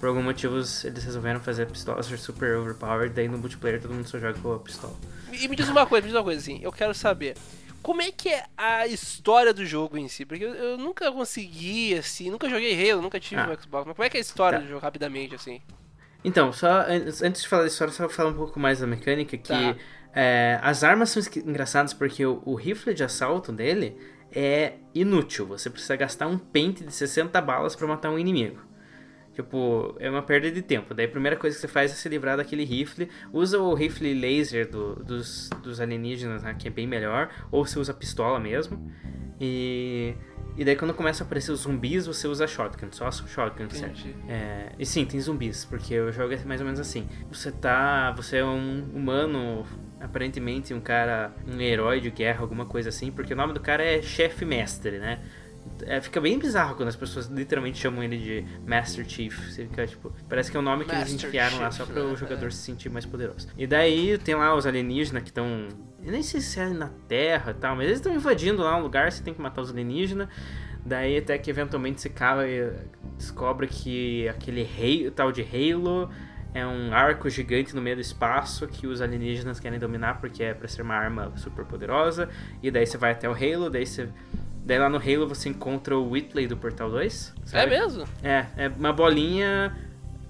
Por 0.00 0.08
algum 0.08 0.22
motivo 0.22 0.56
eles 0.56 0.82
resolveram 1.04 1.38
fazer 1.40 1.62
a 1.62 1.66
pistola 1.66 2.02
ser 2.02 2.18
super 2.18 2.56
overpowered, 2.56 3.14
daí 3.14 3.28
no 3.28 3.38
multiplayer 3.38 3.80
todo 3.80 3.94
mundo 3.94 4.08
só 4.08 4.18
joga 4.18 4.38
com 4.38 4.52
a 4.52 4.58
pistola. 4.58 4.94
E 5.32 5.46
me 5.48 5.54
diz 5.54 5.68
uma 5.68 5.86
coisa, 5.86 6.02
me 6.04 6.08
diz 6.10 6.16
uma 6.18 6.24
coisa 6.24 6.40
assim, 6.40 6.58
eu 6.62 6.72
quero 6.72 6.92
saber. 6.92 7.36
Como 7.80 8.00
é 8.02 8.12
que 8.12 8.28
é 8.28 8.44
a 8.56 8.86
história 8.86 9.52
do 9.52 9.64
jogo 9.66 9.96
em 9.98 10.06
si? 10.08 10.24
Porque 10.24 10.44
eu, 10.44 10.54
eu 10.54 10.78
nunca 10.78 11.10
consegui, 11.10 11.94
assim, 11.96 12.30
nunca 12.30 12.48
joguei 12.48 12.90
Halo, 12.90 13.02
nunca 13.02 13.18
tive 13.18 13.40
Ah. 13.40 13.48
um 13.50 13.60
Xbox. 13.60 13.86
Mas 13.86 13.96
como 13.96 14.04
é 14.06 14.08
que 14.08 14.16
é 14.16 14.20
a 14.20 14.20
história 14.20 14.58
Tá. 14.58 14.64
do 14.64 14.68
jogo, 14.70 14.80
rapidamente, 14.80 15.34
assim? 15.34 15.60
Então, 16.24 16.52
só 16.52 16.82
an- 16.82 17.04
antes 17.24 17.42
de 17.42 17.48
falar 17.48 17.62
da 17.62 17.68
história, 17.68 17.92
só 17.92 18.08
falar 18.08 18.30
um 18.30 18.34
pouco 18.34 18.58
mais 18.60 18.80
da 18.80 18.86
mecânica, 18.86 19.36
que 19.36 19.48
Tá. 19.48 19.76
é, 20.14 20.58
as 20.62 20.84
armas 20.84 21.10
são 21.10 21.22
engraçadas 21.44 21.92
porque 21.92 22.24
o, 22.24 22.40
o 22.44 22.54
rifle 22.54 22.94
de 22.94 23.02
assalto 23.02 23.50
dele 23.52 23.96
é 24.30 24.74
inútil. 24.94 25.46
Você 25.46 25.68
precisa 25.68 25.96
gastar 25.96 26.26
um 26.28 26.38
pente 26.38 26.84
de 26.84 26.92
60 26.92 27.40
balas 27.40 27.74
pra 27.74 27.86
matar 27.86 28.10
um 28.10 28.18
inimigo. 28.18 28.60
Tipo, 29.34 29.96
é 29.98 30.10
uma 30.10 30.22
perda 30.22 30.50
de 30.50 30.60
tempo. 30.60 30.92
Daí 30.92 31.06
a 31.06 31.08
primeira 31.08 31.36
coisa 31.36 31.56
que 31.56 31.60
você 31.62 31.68
faz 31.68 31.90
é 31.90 31.94
se 31.94 32.06
livrar 32.08 32.36
daquele 32.36 32.64
rifle. 32.64 33.08
Usa 33.32 33.58
o 33.58 33.72
rifle 33.74 34.12
laser 34.12 34.70
do- 34.70 34.96
dos, 34.96 35.48
dos 35.62 35.80
alienígenas, 35.80 36.42
né, 36.42 36.54
que 36.58 36.68
é 36.68 36.70
bem 36.70 36.86
melhor. 36.86 37.30
Ou 37.50 37.64
você 37.64 37.78
usa 37.78 37.92
a 37.92 37.94
pistola 37.94 38.38
mesmo. 38.38 38.92
E, 39.40 40.14
e 40.56 40.64
daí 40.64 40.76
quando 40.76 40.92
começa 40.92 41.24
a 41.24 41.26
aparecer 41.26 41.52
os 41.52 41.60
zumbis, 41.60 42.06
você 42.06 42.28
usa 42.28 42.46
shotgun. 42.46 42.88
Só 42.90 43.10
shotgun, 43.10 43.70
certo? 43.70 44.06
É, 44.28 44.72
e 44.78 44.84
sim, 44.84 45.04
tem 45.04 45.20
zumbis, 45.20 45.64
porque 45.64 45.98
o 45.98 46.12
jogo 46.12 46.34
é 46.34 46.44
mais 46.44 46.60
ou 46.60 46.66
menos 46.66 46.80
assim. 46.80 47.08
Você 47.30 47.50
tá. 47.50 48.12
Você 48.12 48.38
é 48.38 48.44
um 48.44 48.84
humano, 48.94 49.64
aparentemente 50.00 50.74
um 50.74 50.80
cara, 50.80 51.32
um 51.46 51.60
herói 51.60 52.00
de 52.00 52.10
guerra, 52.10 52.40
alguma 52.42 52.66
coisa 52.66 52.90
assim, 52.90 53.10
porque 53.10 53.32
o 53.32 53.36
nome 53.36 53.52
do 53.52 53.60
cara 53.60 53.82
é 53.82 54.02
chefe 54.02 54.44
mestre, 54.44 54.98
né? 54.98 55.20
É, 55.84 56.00
fica 56.00 56.20
bem 56.20 56.38
bizarro 56.38 56.76
quando 56.76 56.88
as 56.88 56.96
pessoas 56.96 57.26
literalmente 57.26 57.78
chamam 57.78 58.02
ele 58.02 58.16
de 58.18 58.44
Master 58.66 59.08
Chief. 59.08 59.36
Você 59.50 59.64
fica, 59.64 59.86
tipo, 59.86 60.12
parece 60.28 60.50
que 60.50 60.56
é 60.56 60.60
o 60.60 60.62
nome 60.62 60.84
que 60.84 60.92
eles 60.92 61.12
Master 61.12 61.28
enfiaram 61.28 61.58
lá 61.58 61.70
Chief, 61.70 61.86
só 61.86 61.92
para 61.92 62.02
né? 62.02 62.12
o 62.12 62.16
jogador 62.16 62.52
se 62.52 62.58
sentir 62.58 62.88
mais 62.88 63.06
poderoso. 63.06 63.48
E 63.56 63.66
daí 63.66 64.18
tem 64.18 64.34
lá 64.34 64.54
os 64.54 64.66
alienígenas 64.66 65.22
que 65.22 65.30
estão. 65.30 65.68
Eu 66.04 66.10
nem 66.10 66.22
sei 66.22 66.40
se 66.40 66.58
é 66.58 66.68
na 66.68 66.90
Terra 67.06 67.52
e 67.52 67.54
tal, 67.54 67.76
mas 67.76 67.86
eles 67.86 67.98
estão 67.98 68.12
invadindo 68.12 68.62
lá 68.62 68.76
um 68.76 68.82
lugar, 68.82 69.10
você 69.10 69.22
tem 69.22 69.32
que 69.32 69.40
matar 69.40 69.62
os 69.62 69.70
alienígenas. 69.70 70.28
Daí 70.84 71.16
até 71.16 71.38
que 71.38 71.48
eventualmente 71.48 72.00
você 72.00 72.08
acaba 72.08 72.46
e 72.46 72.72
descobre 73.16 73.68
que 73.68 74.28
aquele 74.28 74.64
rei, 74.64 75.10
tal 75.12 75.30
de 75.30 75.42
Halo 75.42 76.10
é 76.54 76.66
um 76.66 76.92
arco 76.92 77.30
gigante 77.30 77.74
no 77.74 77.80
meio 77.80 77.96
do 77.96 78.02
espaço 78.02 78.66
que 78.66 78.86
os 78.86 79.00
alienígenas 79.00 79.58
querem 79.58 79.78
dominar 79.78 80.20
porque 80.20 80.42
é 80.42 80.52
pra 80.52 80.68
ser 80.68 80.82
uma 80.82 80.94
arma 80.94 81.32
super 81.36 81.64
poderosa. 81.64 82.28
E 82.62 82.70
daí 82.70 82.86
você 82.86 82.98
vai 82.98 83.12
até 83.12 83.28
o 83.28 83.32
Halo, 83.32 83.70
daí 83.70 83.86
você. 83.86 84.08
Daí 84.64 84.78
lá 84.78 84.88
no 84.88 84.98
Halo 84.98 85.26
você 85.26 85.48
encontra 85.48 85.96
o 85.96 86.10
Whitley 86.10 86.46
do 86.46 86.56
Portal 86.56 86.90
2. 86.90 87.34
É 87.44 87.46
sabe? 87.46 87.70
mesmo? 87.70 88.04
É, 88.22 88.46
é 88.56 88.68
uma 88.68 88.92
bolinha 88.92 89.76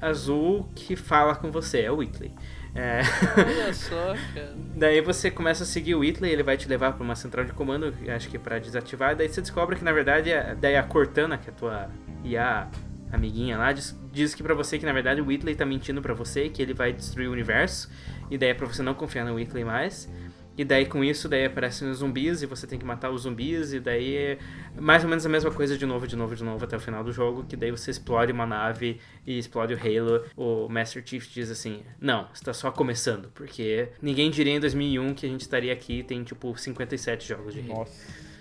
azul 0.00 0.68
que 0.74 0.96
fala 0.96 1.34
com 1.34 1.50
você, 1.50 1.80
é 1.80 1.90
o 1.90 1.96
Whitley. 1.96 2.32
É. 2.74 3.02
Olha 3.36 3.72
só, 3.74 4.14
cara. 4.34 4.54
Daí 4.74 5.00
você 5.00 5.30
começa 5.30 5.62
a 5.64 5.66
seguir 5.66 5.94
o 5.94 6.00
Whitley, 6.00 6.32
ele 6.32 6.42
vai 6.42 6.56
te 6.56 6.68
levar 6.68 6.92
pra 6.92 7.04
uma 7.04 7.14
central 7.14 7.44
de 7.44 7.52
comando, 7.52 7.94
acho 8.08 8.28
que 8.28 8.38
pra 8.38 8.58
desativar, 8.58 9.14
daí 9.14 9.28
você 9.28 9.40
descobre 9.42 9.76
que 9.76 9.84
na 9.84 9.92
verdade 9.92 10.30
é, 10.30 10.54
daí 10.54 10.76
a 10.76 10.82
Cortana, 10.82 11.36
que 11.36 11.50
é 11.50 11.52
a 11.52 11.54
tua 11.54 11.90
IA 12.24 12.68
amiguinha 13.12 13.58
lá, 13.58 13.72
diz, 13.72 13.94
diz 14.10 14.34
que 14.34 14.42
pra 14.42 14.54
você 14.54 14.78
que 14.78 14.86
na 14.86 14.92
verdade 14.92 15.20
o 15.20 15.26
Whitley 15.26 15.54
tá 15.54 15.66
mentindo 15.66 16.00
pra 16.00 16.14
você, 16.14 16.48
que 16.48 16.62
ele 16.62 16.72
vai 16.72 16.92
destruir 16.92 17.28
o 17.28 17.32
universo, 17.32 17.90
e 18.30 18.38
daí 18.38 18.48
é 18.48 18.54
pra 18.54 18.66
você 18.66 18.82
não 18.82 18.94
confiar 18.94 19.26
no 19.26 19.34
Whitley 19.34 19.64
mais. 19.64 20.10
E 20.56 20.64
daí 20.64 20.84
com 20.84 21.02
isso, 21.02 21.28
daí 21.28 21.46
aparecem 21.46 21.88
os 21.88 21.98
zumbis 21.98 22.42
e 22.42 22.46
você 22.46 22.66
tem 22.66 22.78
que 22.78 22.84
matar 22.84 23.10
os 23.10 23.22
zumbis, 23.22 23.72
e 23.72 23.80
daí 23.80 24.16
é 24.16 24.38
mais 24.78 25.02
ou 25.02 25.08
menos 25.08 25.24
a 25.24 25.28
mesma 25.28 25.50
coisa 25.50 25.78
de 25.78 25.86
novo, 25.86 26.06
de 26.06 26.14
novo, 26.14 26.36
de 26.36 26.44
novo 26.44 26.64
até 26.64 26.76
o 26.76 26.80
final 26.80 27.02
do 27.02 27.12
jogo, 27.12 27.44
que 27.44 27.56
daí 27.56 27.70
você 27.70 27.90
explode 27.90 28.32
uma 28.32 28.46
nave 28.46 29.00
e 29.26 29.38
explode 29.38 29.72
o 29.72 29.78
Halo. 29.78 30.24
O 30.36 30.68
Master 30.68 31.02
Chief 31.04 31.26
diz 31.32 31.50
assim: 31.50 31.82
Não, 32.00 32.28
está 32.34 32.52
só 32.52 32.70
começando, 32.70 33.30
porque 33.34 33.88
ninguém 34.00 34.30
diria 34.30 34.52
em 34.52 34.60
2001 34.60 35.14
que 35.14 35.26
a 35.26 35.28
gente 35.28 35.40
estaria 35.40 35.72
aqui 35.72 36.00
e 36.00 36.02
tem 36.02 36.22
tipo 36.22 36.56
57 36.56 37.28
jogos 37.28 37.54
de 37.54 37.60
Halo. 37.60 37.78
Nossa. 37.78 38.32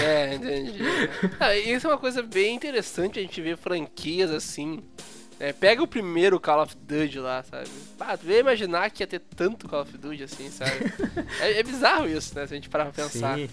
É, 0.00 0.34
entendi. 0.34 0.78
Ah, 1.38 1.56
isso 1.56 1.86
é 1.86 1.90
uma 1.90 1.98
coisa 1.98 2.22
bem 2.22 2.54
interessante 2.54 3.18
a 3.18 3.22
gente 3.22 3.40
ver 3.40 3.56
franquias 3.56 4.30
assim. 4.30 4.82
É, 5.42 5.52
pega 5.52 5.82
o 5.82 5.88
primeiro 5.88 6.38
Call 6.38 6.62
of 6.62 6.76
Duty 6.76 7.18
lá, 7.18 7.42
sabe? 7.42 7.66
Ah, 7.98 8.16
tu 8.16 8.24
veio 8.24 8.38
imaginar 8.38 8.88
que 8.90 9.02
ia 9.02 9.06
ter 9.08 9.18
tanto 9.18 9.68
Call 9.68 9.80
of 9.82 9.98
Duty 9.98 10.22
assim, 10.22 10.48
sabe? 10.48 10.70
é, 11.40 11.58
é 11.58 11.62
bizarro 11.64 12.06
isso, 12.08 12.32
né? 12.36 12.46
Se 12.46 12.52
a 12.52 12.56
gente 12.56 12.68
parar 12.68 12.84
pra 12.92 13.04
pensar. 13.04 13.36
Sim. 13.36 13.48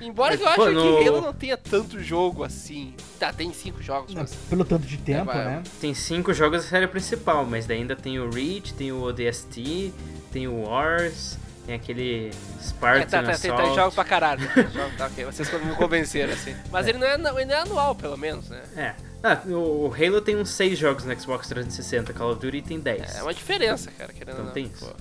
Embora 0.00 0.36
que 0.36 0.44
eu 0.44 0.48
acho 0.48 0.70
no- 0.70 0.98
que 0.98 1.08
Halo 1.08 1.20
não 1.20 1.32
tenha 1.32 1.56
tanto 1.56 2.00
jogo 2.00 2.44
assim. 2.44 2.94
Tá, 3.18 3.32
tem 3.32 3.52
cinco 3.52 3.82
jogos, 3.82 4.14
mas. 4.14 4.32
Pelo 4.48 4.64
tanto 4.64 4.86
de 4.86 4.96
tempo, 4.98 5.24
vai. 5.26 5.44
né? 5.44 5.62
Tem 5.80 5.92
cinco 5.94 6.32
jogos 6.32 6.62
da 6.62 6.68
série 6.68 6.86
principal, 6.86 7.44
mas 7.44 7.66
daí 7.66 7.78
ainda 7.78 7.96
tem 7.96 8.20
o 8.20 8.30
Reach, 8.30 8.72
tem 8.74 8.92
o 8.92 9.02
ODST, 9.02 9.92
tem 10.32 10.46
o 10.46 10.62
Wars, 10.62 11.36
tem 11.66 11.74
aquele 11.74 12.28
É, 12.28 12.62
Spartan 12.62 13.00
tá, 13.06 13.22
tá, 13.32 13.36
tem, 13.38 13.50
Assault. 13.50 13.68
tá, 13.68 13.74
jogo 13.82 13.92
pra 13.96 14.04
caralho. 14.04 14.40
né? 14.42 14.70
Jogo, 14.72 14.96
tá, 14.96 15.06
ok, 15.06 15.24
vocês 15.24 15.52
me 15.64 15.74
convenceram, 15.74 16.32
assim. 16.32 16.54
Mas 16.70 16.86
ele 16.86 16.98
não 16.98 17.06
é, 17.08 17.14
ele 17.14 17.44
não 17.46 17.54
é 17.54 17.60
anual, 17.62 17.94
pelo 17.96 18.16
menos, 18.16 18.48
né? 18.48 18.62
É. 18.76 18.94
Ah, 19.22 19.40
o 19.46 19.92
Halo 19.94 20.20
tem 20.20 20.36
uns 20.36 20.50
6 20.50 20.78
jogos 20.78 21.04
no 21.04 21.18
Xbox 21.18 21.46
360, 21.48 22.12
Call 22.12 22.32
of 22.32 22.40
Duty 22.40 22.62
tem 22.62 22.80
10. 22.80 23.16
É 23.16 23.22
uma 23.22 23.32
diferença, 23.32 23.90
cara, 23.92 24.12
querendo 24.12 24.30
Então 24.34 24.40
ou 24.40 24.46
não. 24.46 24.52
tem 24.52 24.64
isso. 24.64 24.94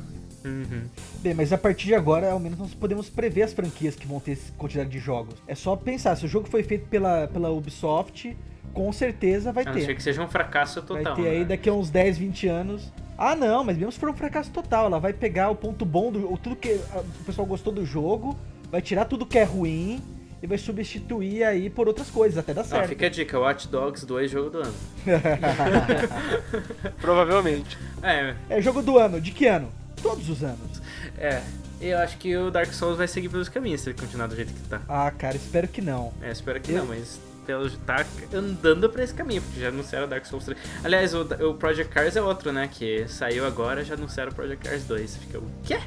Uhum. 0.46 0.84
Bem, 1.20 1.34
mas 1.34 1.54
a 1.54 1.58
partir 1.58 1.86
de 1.88 1.96
agora, 1.96 2.32
ao 2.32 2.40
menos 2.40 2.58
nós 2.58 2.74
podemos 2.74 3.10
prever 3.10 3.44
as 3.44 3.54
franquias 3.54 3.96
que 3.96 4.08
vão 4.08 4.20
ter 4.20 4.34
essa 4.34 4.52
quantidade 4.58 4.90
de 4.90 5.00
jogos. 5.00 5.36
É 5.48 5.56
só 5.56 5.76
pensar, 5.76 6.16
se 6.16 6.26
o 6.26 6.28
jogo 6.28 6.48
foi 6.48 6.64
feito 6.64 6.88
pela, 6.88 7.28
pela 7.28 7.50
Ubisoft, 7.52 8.36
com 8.74 8.92
certeza 8.92 9.52
vai 9.52 9.64
A 9.64 9.68
não 9.68 9.74
ser 9.80 9.88
ter. 9.88 9.96
que 9.96 10.04
seja 10.04 10.22
um 10.24 10.28
fracasso 10.28 10.82
total. 10.82 11.16
vai 11.16 11.24
ter 11.24 11.30
aí 11.30 11.40
né? 11.40 11.46
daqui 11.46 11.70
a 11.70 11.74
uns 11.74 11.90
10, 11.90 12.18
20 12.18 12.48
anos. 12.48 12.92
Ah 13.18 13.36
não, 13.36 13.64
mas 13.64 13.78
mesmo 13.78 13.92
se 13.92 14.00
for 14.00 14.10
um 14.10 14.16
fracasso 14.16 14.50
total, 14.52 14.86
ela 14.88 15.00
vai 15.00 15.14
pegar 15.14 15.50
o 15.52 15.56
ponto 15.56 15.86
bom 15.86 16.12
do. 16.12 16.38
tudo 16.38 16.56
que 16.56 16.80
ah, 16.94 17.00
o 17.22 17.24
pessoal 17.24 17.46
gostou 17.46 17.72
do 17.72 17.86
jogo, 17.86 18.36
vai 18.72 18.82
tirar 18.82 19.06
tudo 19.06 19.26
que 19.28 19.38
é 19.38 19.44
ruim 19.44 20.02
e 20.42 20.48
vai 20.48 20.58
substituir 20.58 21.44
aí 21.44 21.70
por 21.70 21.88
outras 21.88 22.10
coisas, 22.10 22.38
até 22.38 22.54
dar 22.54 22.62
Ó, 22.62 22.64
certo. 22.66 22.90
fica 22.90 23.06
a 23.06 23.10
dica, 23.10 23.40
Watch 23.40 23.68
Dogs 23.68 24.06
2 24.06 24.32
jogo 24.32 24.50
do 24.50 24.58
ano. 24.60 24.74
Provavelmente. 27.00 27.78
É, 28.02 28.36
É 28.50 28.62
jogo 28.62 28.82
do 28.82 28.98
ano, 28.98 29.20
de 29.22 29.32
que 29.32 29.46
ano? 29.48 29.72
Todos 30.02 30.30
os 30.30 30.44
anos. 30.44 30.82
é. 31.18 31.42
Eu 31.80 31.98
acho 31.98 32.16
que 32.20 32.38
o 32.38 32.52
Dark 32.52 32.72
Souls 32.74 32.96
vai 32.96 33.08
seguir 33.08 33.28
pelos 33.28 33.50
caminhos 33.50 33.82
se 33.82 33.90
ele 33.90 33.98
continuar 34.00 34.28
do 34.28 34.36
jeito 34.36 34.54
que 34.54 34.60
tá. 34.70 34.82
Ah, 34.88 35.10
cara, 35.10 35.36
espero 35.36 35.68
que 35.68 35.82
não. 35.82 36.14
É, 36.22 36.30
espero 36.32 36.62
que 36.62 36.72
Eu- 36.72 36.78
não, 36.78 36.86
mas 36.86 37.20
pelo 37.44 37.68
tá 37.72 38.06
andando 38.32 38.88
pra 38.88 39.04
esse 39.04 39.16
caminho, 39.16 39.42
porque 39.42 39.60
já 39.60 39.70
anunciaram 39.70 40.08
Dark 40.08 40.24
Souls 40.28 40.46
3. 40.46 40.60
Aliás, 40.84 41.16
o, 41.16 41.22
o 41.50 41.56
Project 41.56 41.92
Cars 41.92 42.16
é 42.16 42.22
outro, 42.22 42.52
né? 42.52 42.70
Que 42.72 43.08
saiu 43.08 43.48
agora, 43.48 43.84
já 43.84 43.96
anunciaram 43.96 44.32
Project 44.32 44.64
Cars 44.70 44.84
2. 44.84 45.18
Fica 45.18 45.40
o 45.40 45.50
quê? 45.64 45.80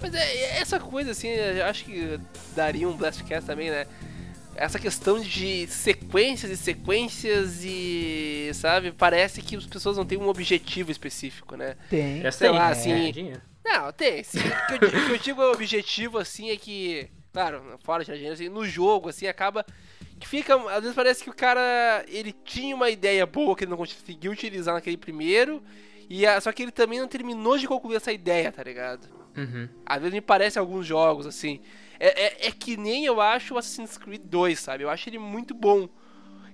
Mas 0.00 0.14
é, 0.14 0.36
é 0.36 0.60
essa 0.60 0.78
coisa, 0.78 1.10
assim, 1.10 1.28
eu 1.28 1.64
acho 1.66 1.84
que 1.84 2.18
daria 2.54 2.88
um 2.88 2.96
Blastcast 2.96 3.46
também, 3.46 3.70
né? 3.70 3.86
Essa 4.54 4.78
questão 4.78 5.20
de 5.20 5.66
sequências 5.68 6.50
e 6.50 6.56
sequências 6.56 7.60
e, 7.64 8.50
sabe, 8.54 8.90
parece 8.92 9.40
que 9.40 9.54
as 9.56 9.66
pessoas 9.66 9.96
não 9.96 10.04
têm 10.04 10.18
um 10.18 10.28
objetivo 10.28 10.90
específico, 10.90 11.56
né? 11.56 11.76
Tem. 11.88 12.22
Já 12.22 12.32
sei 12.32 12.48
tem, 12.50 12.58
lá, 12.58 12.68
é, 12.68 12.72
assim, 12.72 13.12
dinheiro. 13.12 13.40
Não, 13.64 13.92
tem, 13.92 14.24
sim. 14.24 14.38
O 14.38 14.66
que 14.66 14.84
eu, 14.84 14.88
digo- 14.90 14.96
o 14.98 15.06
que 15.06 15.12
eu 15.12 15.18
digo 15.18 15.42
é 15.42 15.46
objetivo, 15.52 16.18
assim, 16.18 16.50
é 16.50 16.56
que, 16.56 17.08
claro, 17.32 17.62
fora 17.84 18.04
de 18.04 18.10
agência, 18.10 18.32
assim, 18.32 18.48
no 18.48 18.66
jogo, 18.66 19.10
assim, 19.10 19.26
acaba 19.28 19.64
que 20.18 20.26
fica, 20.26 20.56
às 20.72 20.80
vezes 20.80 20.94
parece 20.96 21.22
que 21.22 21.30
o 21.30 21.34
cara, 21.34 22.04
ele 22.08 22.32
tinha 22.32 22.74
uma 22.74 22.90
ideia 22.90 23.24
boa 23.26 23.54
que 23.54 23.62
ele 23.62 23.70
não 23.70 23.76
conseguiu 23.76 24.32
utilizar 24.32 24.74
naquele 24.74 24.96
primeiro, 24.96 25.62
e 26.10 26.26
a- 26.26 26.40
só 26.40 26.50
que 26.50 26.62
ele 26.64 26.72
também 26.72 26.98
não 26.98 27.06
terminou 27.06 27.56
de 27.56 27.68
concluir 27.68 27.96
essa 27.96 28.10
ideia, 28.10 28.50
tá 28.50 28.62
ligado? 28.64 29.06
Uhum. 29.38 29.68
Às 29.86 29.98
vezes 30.00 30.14
me 30.14 30.20
parece 30.20 30.58
alguns 30.58 30.86
jogos, 30.86 31.26
assim. 31.26 31.60
É, 32.00 32.46
é, 32.46 32.48
é 32.48 32.50
que 32.50 32.76
nem 32.76 33.04
eu 33.04 33.20
acho 33.20 33.54
o 33.54 33.58
Assassin's 33.58 33.98
Creed 33.98 34.22
2, 34.24 34.58
sabe? 34.58 34.84
Eu 34.84 34.90
acho 34.90 35.08
ele 35.08 35.18
muito 35.18 35.54
bom. 35.54 35.88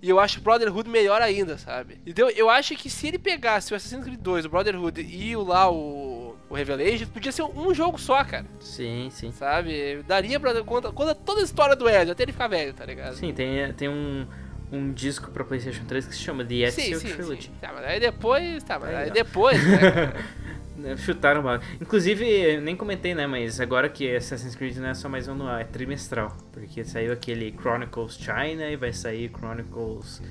E 0.02 0.10
eu 0.10 0.20
acho 0.20 0.38
o 0.38 0.42
Brotherhood 0.42 0.88
melhor 0.88 1.22
ainda, 1.22 1.56
sabe? 1.56 1.98
Então 2.04 2.28
eu 2.28 2.50
acho 2.50 2.76
que 2.76 2.90
se 2.90 3.08
ele 3.08 3.18
pegasse 3.18 3.72
o 3.72 3.76
Assassin's 3.76 4.04
Creed 4.04 4.20
2, 4.20 4.44
o 4.44 4.48
Brotherhood 4.50 5.00
e 5.00 5.34
o 5.34 5.42
lá, 5.42 5.70
o, 5.70 6.36
o 6.48 6.54
Revelation, 6.54 7.06
podia 7.06 7.32
ser 7.32 7.42
um 7.42 7.72
jogo 7.74 7.98
só, 7.98 8.22
cara. 8.22 8.44
Sim, 8.60 9.08
sim. 9.10 9.32
Sabe? 9.32 10.02
Daria 10.06 10.38
pra 10.38 10.62
conta, 10.62 10.92
conta 10.92 11.14
toda 11.14 11.40
a 11.40 11.44
história 11.44 11.74
do 11.74 11.88
Ezio, 11.88 12.12
até 12.12 12.22
ele 12.22 12.32
ficar 12.32 12.48
velho, 12.48 12.74
tá 12.74 12.84
ligado? 12.84 13.14
Sim, 13.14 13.32
tem, 13.32 13.72
tem 13.72 13.88
um, 13.88 14.26
um 14.70 14.92
disco 14.92 15.30
pra 15.30 15.42
PlayStation 15.42 15.84
3 15.86 16.06
que 16.06 16.14
se 16.14 16.20
chama 16.20 16.44
The 16.44 16.54
Ezio 16.54 17.00
Trilogy. 17.00 17.50
Tá, 17.60 17.72
mas 17.74 17.84
aí 17.84 18.00
depois. 18.00 18.62
Tá, 18.62 18.78
mas 18.78 18.90
Aí, 18.90 18.96
aí 19.04 19.10
depois, 19.10 19.66
né, 19.66 20.12
Né, 20.76 20.96
Chutaram 20.96 21.42
mal. 21.42 21.60
Inclusive, 21.80 22.60
nem 22.60 22.76
comentei, 22.76 23.14
né? 23.14 23.26
Mas 23.26 23.60
agora 23.60 23.88
que 23.88 24.14
Assassin's 24.14 24.54
Creed 24.54 24.76
não 24.76 24.88
é 24.88 24.94
só 24.94 25.08
mais 25.08 25.28
anual, 25.28 25.58
é 25.58 25.64
trimestral. 25.64 26.36
Porque 26.52 26.84
saiu 26.84 27.12
aquele 27.12 27.52
Chronicles 27.52 28.16
China 28.16 28.68
e 28.68 28.76
vai 28.76 28.92
sair 28.92 29.30
Chronicles 29.30 30.22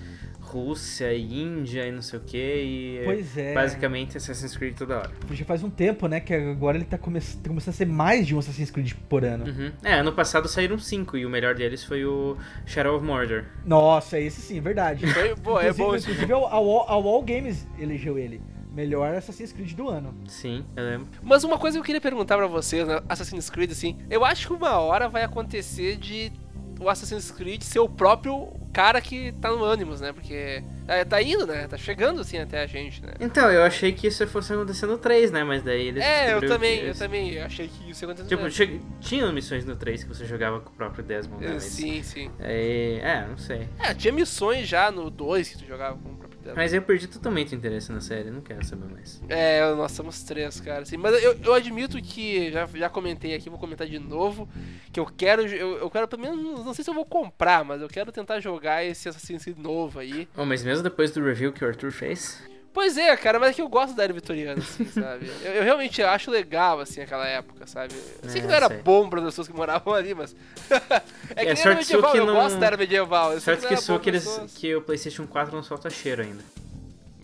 Rússia 0.53 1.11
e 1.13 1.41
Índia 1.41 1.87
e 1.87 1.91
não 1.91 2.01
sei 2.01 2.19
o 2.19 2.21
que. 2.21 2.37
E 2.37 3.01
Pois 3.03 3.37
é. 3.37 3.53
basicamente 3.53 4.17
Assassin's 4.17 4.55
Creed 4.55 4.75
toda 4.77 4.99
hora. 4.99 5.11
Já 5.31 5.45
faz 5.45 5.63
um 5.63 5.69
tempo, 5.69 6.07
né, 6.07 6.19
que 6.19 6.33
agora 6.33 6.77
ele 6.77 6.85
tá, 6.85 6.97
come 6.97 7.19
tá 7.19 7.47
começando 7.47 7.73
a 7.73 7.77
ser 7.77 7.87
mais 7.87 8.27
de 8.27 8.35
um 8.35 8.39
Assassin's 8.39 8.69
Creed 8.69 8.93
por 9.09 9.25
ano. 9.25 9.45
Uhum. 9.45 9.71
É, 9.83 9.93
ano 9.93 10.11
passado 10.13 10.47
saíram 10.47 10.77
cinco 10.77 11.17
e 11.17 11.25
o 11.25 11.29
melhor 11.29 11.55
deles 11.55 11.83
foi 11.83 12.05
o 12.05 12.37
Shadow 12.65 12.95
of 12.95 13.05
Mordor. 13.05 13.45
Nossa, 13.65 14.19
esse 14.19 14.41
sim, 14.41 14.57
é 14.57 14.61
verdade. 14.61 15.07
Foi, 15.07 15.35
pô, 15.35 15.59
é 15.59 15.73
bom 15.73 15.95
isso. 15.95 16.11
Inclusive, 16.11 16.33
a 16.33 16.37
Wall, 16.37 16.85
a 16.87 16.97
Wall 16.97 17.23
Games 17.23 17.67
elegeu 17.79 18.17
ele. 18.17 18.41
Melhor 18.73 19.13
Assassin's 19.13 19.51
Creed 19.51 19.73
do 19.73 19.87
ano. 19.87 20.13
Sim, 20.27 20.65
eu 20.75 20.83
lembro. 20.83 21.07
Mas 21.21 21.43
uma 21.43 21.57
coisa 21.57 21.77
que 21.77 21.79
eu 21.81 21.85
queria 21.85 22.01
perguntar 22.01 22.37
pra 22.37 22.47
vocês, 22.47 22.87
né? 22.87 23.01
Assassin's 23.07 23.49
Creed, 23.49 23.71
assim, 23.71 23.97
eu 24.09 24.25
acho 24.25 24.47
que 24.47 24.53
uma 24.53 24.79
hora 24.79 25.07
vai 25.07 25.23
acontecer 25.23 25.95
de 25.97 26.31
o 26.79 26.89
Assassin's 26.89 27.31
Creed 27.31 27.61
ser 27.61 27.79
o 27.79 27.87
próprio 27.87 28.51
cara 28.73 28.99
que 28.99 29.31
tá 29.33 29.49
no 29.51 29.63
Animus, 29.63 30.01
né? 30.01 30.11
Porque 30.11 30.63
é, 30.87 31.05
tá 31.05 31.21
indo, 31.21 31.45
né? 31.45 31.67
Tá 31.67 31.77
chegando, 31.77 32.21
assim, 32.21 32.37
até 32.39 32.61
a 32.61 32.65
gente, 32.67 33.01
né? 33.03 33.13
Então, 33.19 33.49
eu 33.51 33.63
achei 33.63 33.93
que 33.93 34.07
isso 34.07 34.25
fosse 34.27 34.51
acontecer 34.51 34.85
no 34.87 34.97
3, 34.97 35.31
né? 35.31 35.43
Mas 35.43 35.61
daí 35.63 35.87
eles. 35.87 36.03
É, 36.03 36.33
eu 36.33 36.41
também, 36.41 36.79
eu 36.79 36.95
também 36.95 37.39
achei 37.39 37.67
que 37.67 37.91
isso 37.91 38.03
ia 38.03 38.11
acontecer. 38.11 38.27
Tipo, 38.35 38.49
che... 38.49 38.81
tinham 38.99 39.31
missões 39.31 39.63
no 39.65 39.75
3 39.75 40.03
que 40.03 40.09
você 40.09 40.25
jogava 40.25 40.59
com 40.59 40.71
o 40.71 40.73
próprio 40.73 41.03
Desmond, 41.03 41.45
né? 41.45 41.51
Mas- 41.53 41.63
Sim, 41.63 42.01
sim. 42.01 42.31
É, 42.39 42.99
é, 43.03 43.27
não 43.29 43.37
sei. 43.37 43.69
É, 43.79 43.93
tinha 43.93 44.11
missões 44.11 44.67
já 44.67 44.89
no 44.91 45.09
2 45.09 45.49
que 45.49 45.57
tu 45.59 45.65
jogava 45.65 45.97
com 45.97 46.22
Devil. 46.43 46.55
Mas 46.55 46.73
eu 46.73 46.81
perdi 46.81 47.07
totalmente 47.07 47.53
o 47.53 47.55
interesse 47.55 47.91
na 47.91 48.01
série, 48.01 48.29
não 48.29 48.41
quero 48.41 48.65
saber 48.65 48.91
mais. 48.91 49.21
É, 49.29 49.73
nós 49.75 49.91
somos 49.93 50.23
três, 50.23 50.59
cara. 50.59 50.81
Assim, 50.81 50.97
mas 50.97 51.21
eu, 51.23 51.37
eu 51.43 51.53
admito 51.53 52.01
que, 52.01 52.51
já, 52.51 52.65
já 52.65 52.89
comentei 52.89 53.33
aqui, 53.33 53.49
vou 53.49 53.57
comentar 53.57 53.87
de 53.87 53.97
novo, 53.97 54.47
que 54.91 54.99
eu 54.99 55.05
quero, 55.05 55.43
eu, 55.47 55.77
eu 55.77 55.89
quero 55.89 56.07
pelo 56.07 56.21
menos, 56.21 56.65
não 56.65 56.73
sei 56.73 56.83
se 56.83 56.89
eu 56.89 56.93
vou 56.93 57.05
comprar, 57.05 57.63
mas 57.63 57.81
eu 57.81 57.87
quero 57.87 58.11
tentar 58.11 58.39
jogar 58.39 58.83
esse 58.83 59.07
Assassin's 59.07 59.43
Creed 59.43 59.57
novo 59.57 59.99
aí. 59.99 60.27
Oh, 60.35 60.45
mas 60.45 60.63
mesmo 60.63 60.83
depois 60.83 61.11
do 61.11 61.23
review 61.23 61.53
que 61.53 61.63
o 61.63 61.67
Arthur 61.67 61.91
fez, 61.91 62.41
Pois 62.73 62.97
é, 62.97 63.15
cara, 63.15 63.39
mas 63.39 63.51
é 63.51 63.53
que 63.53 63.61
eu 63.61 63.69
gosto 63.69 63.95
da 63.95 64.03
era 64.03 64.11
vitoriana, 64.13 64.59
assim, 64.61 64.85
sabe? 64.89 65.31
Eu, 65.43 65.51
eu 65.53 65.63
realmente 65.63 66.01
acho 66.01 66.31
legal, 66.31 66.79
assim, 66.79 67.01
aquela 67.01 67.27
época, 67.27 67.67
sabe? 67.67 67.93
Eu 68.23 68.29
sei 68.29 68.41
que 68.41 68.47
É, 68.47 68.49
não 68.49 68.55
era 68.55 68.67
sei. 68.67 68.77
bom 68.81 69.07
para 69.09 69.19
as 69.19 69.25
pessoas 69.25 69.47
que 69.47 69.53
moravam 69.55 69.93
ali, 69.93 70.13
mas... 70.15 70.35
é 71.35 71.45
que 71.45 71.51
É, 71.51 71.53
nem 71.53 71.55
sorte 71.55 71.67
era 71.67 71.75
medieval, 71.75 72.11
que 72.11 72.17
eu 72.17 72.25
não- 72.25 72.33
gosto 72.33 72.57
da 72.59 72.65
era 72.65 72.77
medieval. 72.77 73.29
Eu 73.33 73.35
não 73.35 73.41
que 73.41 73.65
era 73.67 73.77
sou 73.77 73.99
que, 73.99 74.09
eles, 74.09 74.23
pessoas. 74.23 74.53
que 74.53 74.75
o 74.75 74.81
PlayStation 74.81 75.27
4 75.27 75.55
não 75.55 75.61
solta 75.63 75.89
cheiro 75.89 76.23
ainda. 76.23 76.43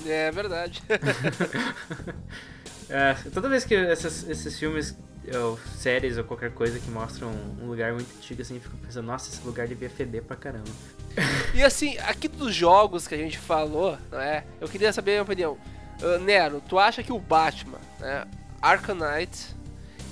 É 0.05 0.31
verdade. 0.31 0.81
É, 2.91 3.13
toda 3.31 3.47
vez 3.47 3.63
que 3.63 3.75
essas- 3.75 4.27
esses 4.27 4.57
filmes, 4.57 4.97
ou 5.35 5.59
séries 5.75 6.17
ou 6.17 6.23
qualquer 6.23 6.51
coisa 6.51 6.79
que 6.79 6.89
mostram 6.89 7.31
um 7.61 7.67
lugar 7.67 7.93
muito 7.93 8.09
antigo 8.17 8.41
assim, 8.41 8.55
eu 8.55 8.61
fico 8.61 8.77
pensando, 8.77 9.05
nossa, 9.05 9.29
esse 9.29 9.45
lugar 9.45 9.67
devia 9.67 9.89
feder 9.89 10.23
pra 10.23 10.35
caramba. 10.35 10.69
E 11.53 11.63
assim, 11.63 11.97
aqui 11.99 12.27
dos 12.27 12.53
jogos 12.53 13.07
que 13.07 13.15
a 13.15 13.17
gente 13.17 13.37
falou, 13.37 13.97
não 14.11 14.21
é? 14.21 14.45
Eu 14.61 14.67
queria 14.67 14.93
saber 14.93 15.11
a 15.11 15.13
minha 15.15 15.23
opinião. 15.23 15.57
Ah, 16.01 16.17
Nero, 16.19 16.61
tu 16.67 16.79
acha 16.79 17.03
que 17.03 17.11
o 17.11 17.19
Batman, 17.19 17.79
né, 17.99 18.25
Arkham 18.61 18.95
Knight, 18.95 19.55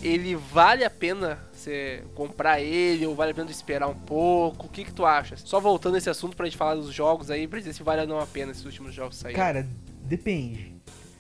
ele 0.02 0.36
vale 0.36 0.84
a 0.84 0.90
pena 0.90 1.40
você 1.54 2.04
comprar 2.14 2.62
ele 2.62 3.06
ou 3.06 3.16
vale 3.16 3.32
a 3.32 3.36
pena 3.36 3.50
esperar 3.50 3.88
um 3.88 3.96
pouco? 3.96 4.68
O 4.68 4.70
que 4.70 4.86
que 4.86 4.94
tu 4.94 5.06
acha? 5.06 5.36
Só 5.38 5.60
voltando 5.60 5.98
esse 5.98 6.10
assunto 6.10 6.36
pra 6.36 6.46
gente 6.46 6.58
falar 6.58 6.76
dos 6.76 6.94
jogos 6.94 7.32
aí, 7.32 7.48
pra 7.48 7.60
dizer 7.60 7.74
se 7.74 7.84
vale 7.84 8.02
ou 8.02 8.08
não 8.08 8.20
a 8.20 8.28
pena 8.28 8.52
esses 8.52 8.66
últimos 8.66 8.94
jogos 8.94 9.18
saírem. 9.18 9.38
Cara, 9.38 9.68
depende. 10.04 10.76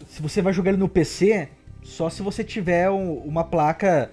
Se 0.09 0.21
você 0.21 0.41
vai 0.41 0.53
jogar 0.53 0.71
ele 0.71 0.79
no 0.79 0.89
PC, 0.89 1.49
só 1.87 2.09
se 2.09 2.21
você 2.21 2.43
tiver 2.43 2.89
um- 2.89 3.15
uma 3.19 3.43
placa. 3.43 4.11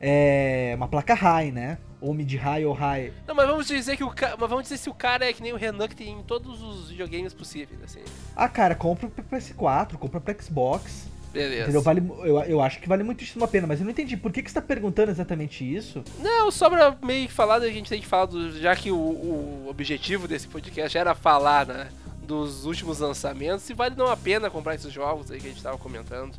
É, 0.00 0.74
uma 0.76 0.86
placa 0.88 1.14
high, 1.14 1.50
né? 1.50 1.78
Ou 2.00 2.12
mid-high 2.12 2.64
ou 2.66 2.72
high. 2.74 3.12
Não, 3.26 3.34
mas 3.34 3.46
vamos 3.46 3.66
dizer 3.66 3.96
que 3.96 4.04
o 4.04 4.10
ca... 4.10 4.36
mas 4.38 4.48
vamos 4.48 4.64
dizer 4.64 4.76
se 4.76 4.88
o 4.90 4.94
cara 4.94 5.24
é 5.28 5.32
que 5.32 5.42
nem 5.42 5.52
o 5.52 5.56
Renan 5.56 5.88
que 5.88 5.96
tem 5.96 6.12
em 6.12 6.22
todos 6.22 6.62
os 6.62 6.90
videogames 6.90 7.32
possíveis, 7.32 7.82
assim. 7.82 8.00
Ah, 8.36 8.48
cara, 8.48 8.74
compra 8.74 9.08
pro 9.08 9.24
PS4, 9.24 9.96
compra 9.96 10.20
pro 10.20 10.42
Xbox. 10.42 11.08
Beleza. 11.32 11.62
Entendeu? 11.64 11.82
Vale, 11.82 12.02
eu, 12.24 12.38
eu 12.42 12.60
acho 12.60 12.78
que 12.80 12.88
vale 12.88 13.02
muitíssimo 13.02 13.44
a 13.44 13.48
pena, 13.48 13.66
mas 13.66 13.80
eu 13.80 13.84
não 13.84 13.90
entendi 13.90 14.16
por 14.16 14.30
que, 14.30 14.42
que 14.42 14.50
você 14.50 14.54
tá 14.54 14.62
perguntando 14.62 15.10
exatamente 15.10 15.64
isso. 15.64 16.04
Não, 16.20 16.50
só 16.50 16.68
pra 16.70 16.96
meio 17.02 17.26
que 17.26 17.32
falar, 17.32 17.56
a 17.56 17.68
gente 17.70 17.88
tem 17.88 18.00
que 18.00 18.06
falar 18.06 18.26
do. 18.26 18.58
Já 18.60 18.76
que 18.76 18.90
o, 18.92 18.96
o 18.96 19.66
objetivo 19.68 20.28
desse 20.28 20.46
podcast 20.46 20.96
era 20.96 21.14
falar, 21.14 21.66
né? 21.66 21.88
Dos 22.22 22.64
últimos 22.66 22.98
lançamentos, 23.00 23.62
se 23.62 23.72
vale 23.72 23.94
não 23.96 24.06
a 24.08 24.16
pena 24.16 24.50
comprar 24.50 24.74
esses 24.74 24.92
jogos 24.92 25.30
aí 25.30 25.40
que 25.40 25.46
a 25.46 25.50
gente 25.50 25.62
tava 25.62 25.78
comentando. 25.78 26.32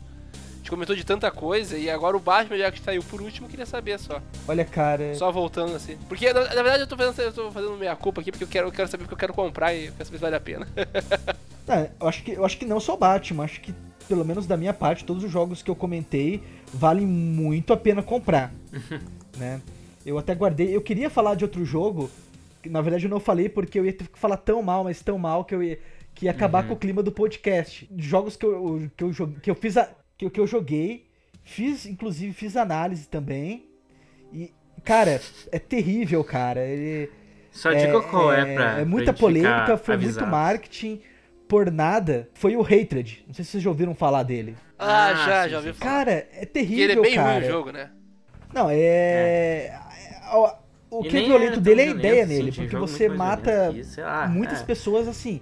Gente 0.67 0.71
comentou 0.71 0.97
de 0.97 1.05
tanta 1.05 1.31
coisa 1.31 1.77
e 1.77 1.89
agora 1.89 2.17
o 2.17 2.19
Batman, 2.19 2.57
já 2.57 2.69
que 2.69 2.81
saiu 2.81 3.01
por 3.01 3.21
último, 3.21 3.47
queria 3.47 3.65
saber 3.65 3.97
só. 3.97 4.21
Olha, 4.45 4.65
cara. 4.65 5.15
Só 5.15 5.31
voltando 5.31 5.73
assim. 5.73 5.97
Porque 6.09 6.33
na, 6.33 6.41
na 6.41 6.61
verdade 6.61 6.81
eu 6.81 6.87
tô 6.87 6.97
fazendo, 6.97 7.21
eu 7.21 7.31
tô 7.31 7.49
fazendo 7.51 7.77
minha 7.77 7.95
culpa 7.95 8.19
aqui 8.19 8.33
porque 8.33 8.43
eu 8.43 8.49
quero, 8.49 8.67
eu 8.67 8.71
quero 8.73 8.89
saber 8.89 9.05
porque 9.05 9.13
eu 9.13 9.17
quero 9.17 9.33
comprar 9.33 9.73
e 9.73 9.85
eu 9.85 9.93
quero 9.93 10.05
saber 10.05 10.17
se 10.17 10.21
vale 10.21 10.35
a 10.35 10.39
pena. 10.39 10.67
É, 11.69 11.89
eu, 11.99 12.07
acho 12.07 12.23
que, 12.23 12.31
eu 12.31 12.45
acho 12.45 12.57
que 12.57 12.63
não 12.63 12.79
só 12.79 12.93
o 12.93 12.97
Batman, 12.97 13.43
acho 13.43 13.59
que, 13.59 13.75
pelo 14.07 14.23
menos 14.23 14.47
da 14.47 14.55
minha 14.55 14.73
parte, 14.73 15.03
todos 15.03 15.21
os 15.21 15.29
jogos 15.29 15.61
que 15.61 15.69
eu 15.69 15.75
comentei 15.75 16.41
valem 16.73 17.05
muito 17.05 17.73
a 17.73 17.77
pena 17.77 18.01
comprar. 18.01 18.53
né? 19.37 19.61
Eu 20.05 20.17
até 20.17 20.33
guardei. 20.33 20.73
Eu 20.73 20.81
queria 20.81 21.09
falar 21.09 21.35
de 21.35 21.43
outro 21.43 21.65
jogo, 21.65 22.09
que 22.63 22.69
na 22.69 22.79
verdade 22.79 23.05
eu 23.05 23.09
não 23.09 23.19
falei 23.19 23.49
porque 23.49 23.77
eu 23.77 23.85
ia 23.85 23.91
ter 23.91 24.07
que 24.07 24.17
falar 24.17 24.37
tão 24.37 24.61
mal, 24.61 24.85
mas 24.85 25.01
tão 25.01 25.17
mal 25.17 25.43
que 25.43 25.53
eu 25.53 25.61
ia, 25.61 25.77
que 26.15 26.23
ia 26.23 26.31
acabar 26.31 26.65
com 26.65 26.73
o 26.73 26.77
clima 26.77 27.03
do 27.03 27.11
podcast. 27.11 27.85
Jogos 27.97 28.37
que 28.37 28.45
eu, 28.45 28.89
que 28.95 29.03
eu, 29.03 29.13
que 29.43 29.51
eu 29.51 29.55
fiz. 29.55 29.75
A, 29.75 29.89
que, 30.17 30.25
eu- 30.25 30.31
que 30.31 30.39
eu 30.39 30.47
joguei, 30.47 31.05
fiz, 31.43 31.85
inclusive, 31.85 32.33
fiz 32.33 32.55
análise 32.57 33.07
também. 33.07 33.65
E, 34.33 34.51
cara, 34.83 35.21
é 35.51 35.59
terrível, 35.59 36.23
cara. 36.23 36.65
Ele. 36.65 37.09
Só 37.51 37.71
diga 37.73 38.01
qual 38.01 38.31
é, 38.33 38.53
pra. 38.53 38.79
É 38.79 38.85
muita 38.85 39.13
pra 39.13 39.19
polêmica, 39.19 39.77
foi 39.77 39.95
muito 39.95 40.05
avisado. 40.07 40.27
marketing 40.31 41.01
por 41.47 41.71
nada. 41.71 42.29
Foi 42.33 42.55
o 42.55 42.61
Hatred. 42.61 43.23
Não 43.27 43.33
sei 43.33 43.45
se 43.45 43.51
vocês 43.51 43.63
já 43.63 43.69
ouviram 43.69 43.95
falar 43.95 44.23
dele. 44.23 44.55
Ah, 44.77 45.07
Ah, 45.07 45.13
já, 45.15 45.43
sim, 45.45 45.49
já 45.49 45.57
ouvi 45.57 45.73
falar. 45.73 45.91
Cara, 45.91 46.11
é 46.11 46.23
Porque 46.25 46.45
terrível, 46.47 46.83
ele 46.83 46.93
é 46.93 47.01
bem 47.01 47.15
cara. 47.15 47.33
ruim 47.39 47.43
o 47.47 47.47
jogo, 47.51 47.71
né? 47.71 47.91
Não, 48.53 48.67
é. 48.69 49.79
O, 50.89 50.99
o 50.99 51.03
que 51.03 51.17
é 51.17 51.21
violento 51.23 51.59
dele 51.61 51.81
é 51.81 51.83
a 51.85 51.87
ideia 51.91 52.23
assim, 52.23 52.33
nele, 52.33 52.51
porque 52.51 52.67
jogo 52.67 52.87
você 52.87 53.07
muito 53.07 53.17
mata 53.17 53.71
violento 53.71 54.01
lá, 54.03 54.27
muitas 54.27 54.61
é. 54.61 54.65
pessoas 54.65 55.07
assim, 55.07 55.41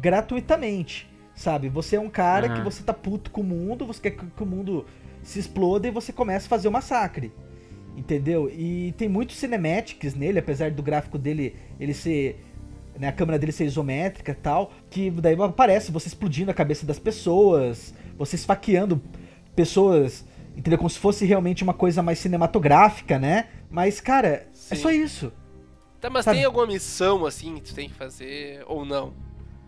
gratuitamente. 0.00 1.09
Sabe? 1.40 1.70
Você 1.70 1.96
é 1.96 2.00
um 2.00 2.10
cara 2.10 2.50
que 2.50 2.56
Aham. 2.56 2.64
você 2.64 2.82
tá 2.82 2.92
puto 2.92 3.30
com 3.30 3.40
o 3.40 3.44
mundo, 3.44 3.86
você 3.86 3.98
quer 3.98 4.10
que 4.10 4.26
que 4.26 4.42
o 4.42 4.46
mundo 4.46 4.84
se 5.22 5.38
exploda 5.38 5.88
e 5.88 5.90
você 5.90 6.12
começa 6.12 6.44
a 6.44 6.50
fazer 6.50 6.68
o 6.68 6.70
massacre. 6.70 7.32
Entendeu? 7.96 8.50
E 8.50 8.92
tem 8.98 9.08
muitos 9.08 9.36
cinematics 9.36 10.14
nele, 10.14 10.38
apesar 10.38 10.70
do 10.70 10.82
gráfico 10.82 11.16
dele 11.16 11.56
ele 11.80 11.94
ser. 11.94 12.44
Né, 12.98 13.08
a 13.08 13.12
câmera 13.12 13.38
dele 13.38 13.52
ser 13.52 13.64
isométrica 13.64 14.32
e 14.32 14.34
tal, 14.34 14.70
que 14.90 15.10
daí 15.10 15.34
aparece 15.40 15.90
você 15.90 16.08
explodindo 16.08 16.50
a 16.50 16.54
cabeça 16.54 16.84
das 16.84 16.98
pessoas, 16.98 17.94
você 18.18 18.36
esfaqueando 18.36 19.00
pessoas, 19.56 20.22
entendeu? 20.54 20.76
Como 20.76 20.90
se 20.90 20.98
fosse 20.98 21.24
realmente 21.24 21.62
uma 21.64 21.72
coisa 21.72 22.02
mais 22.02 22.18
cinematográfica, 22.18 23.18
né? 23.18 23.48
Mas, 23.70 23.98
cara, 23.98 24.28
é 24.28 24.46
Sim. 24.52 24.76
só 24.76 24.90
isso. 24.90 25.32
Tá, 25.98 26.10
mas 26.10 26.26
Sabe- 26.26 26.36
tem 26.36 26.44
alguma 26.44 26.66
missão 26.66 27.24
assim 27.24 27.54
que 27.54 27.62
tu 27.62 27.74
tem 27.74 27.88
que 27.88 27.94
fazer 27.94 28.62
ou 28.66 28.84
não? 28.84 29.14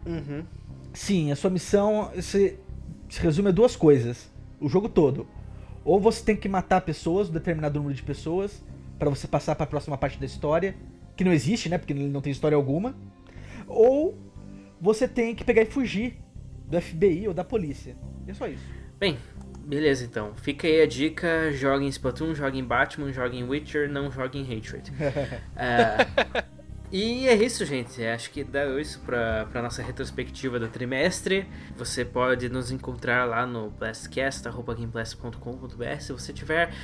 Uhum. 0.04 0.44
Sim, 0.92 1.32
a 1.32 1.36
sua 1.36 1.50
missão 1.50 2.10
se, 2.20 2.58
se 3.08 3.20
resume 3.20 3.48
a 3.48 3.52
duas 3.52 3.76
coisas. 3.76 4.30
O 4.60 4.68
jogo 4.68 4.88
todo. 4.88 5.26
Ou 5.84 6.00
você 6.00 6.24
tem 6.24 6.36
que 6.36 6.48
matar 6.48 6.80
pessoas, 6.82 7.28
um 7.28 7.32
determinado 7.32 7.78
número 7.78 7.94
de 7.94 8.02
pessoas, 8.02 8.62
pra 8.98 9.10
você 9.10 9.26
passar 9.26 9.54
pra 9.54 9.66
próxima 9.66 9.98
parte 9.98 10.18
da 10.18 10.26
história, 10.26 10.76
que 11.16 11.24
não 11.24 11.32
existe, 11.32 11.68
né? 11.68 11.78
Porque 11.78 11.92
ele 11.92 12.06
não 12.06 12.20
tem 12.20 12.30
história 12.30 12.54
alguma. 12.54 12.94
Ou 13.66 14.16
você 14.80 15.08
tem 15.08 15.34
que 15.34 15.44
pegar 15.44 15.62
e 15.62 15.66
fugir 15.66 16.18
do 16.68 16.80
FBI 16.80 17.28
ou 17.28 17.34
da 17.34 17.44
polícia. 17.44 17.96
E 18.26 18.30
é 18.30 18.34
só 18.34 18.46
isso. 18.46 18.64
Bem, 18.98 19.18
beleza 19.64 20.04
então. 20.04 20.32
Fica 20.36 20.66
aí 20.66 20.80
a 20.80 20.86
dica: 20.86 21.50
jogue 21.52 21.84
em 21.84 21.88
Splatoon, 21.88 22.34
jogue 22.34 22.58
em 22.58 22.64
Batman, 22.64 23.12
jogue 23.12 23.38
em 23.38 23.44
Witcher, 23.44 23.90
não 23.90 24.10
jogue 24.10 24.38
em 24.38 24.42
Hatred. 24.42 24.92
É, 25.56 25.96
e 26.92 27.26
é 27.26 27.34
isso, 27.34 27.64
gente. 27.64 28.04
Acho 28.04 28.30
que 28.30 28.44
dá 28.44 28.66
isso 28.78 29.00
pra, 29.00 29.46
pra 29.46 29.62
nossa 29.62 29.82
retrospectiva 29.82 30.60
do 30.60 30.68
trimestre. 30.68 31.48
Você 31.74 32.04
pode 32.04 32.50
nos 32.50 32.70
encontrar 32.70 33.24
lá 33.24 33.46
no 33.46 33.70
blastcast.gameblast.com.br 33.70 36.00
se 36.00 36.12
você 36.12 36.34
tiver. 36.34 36.74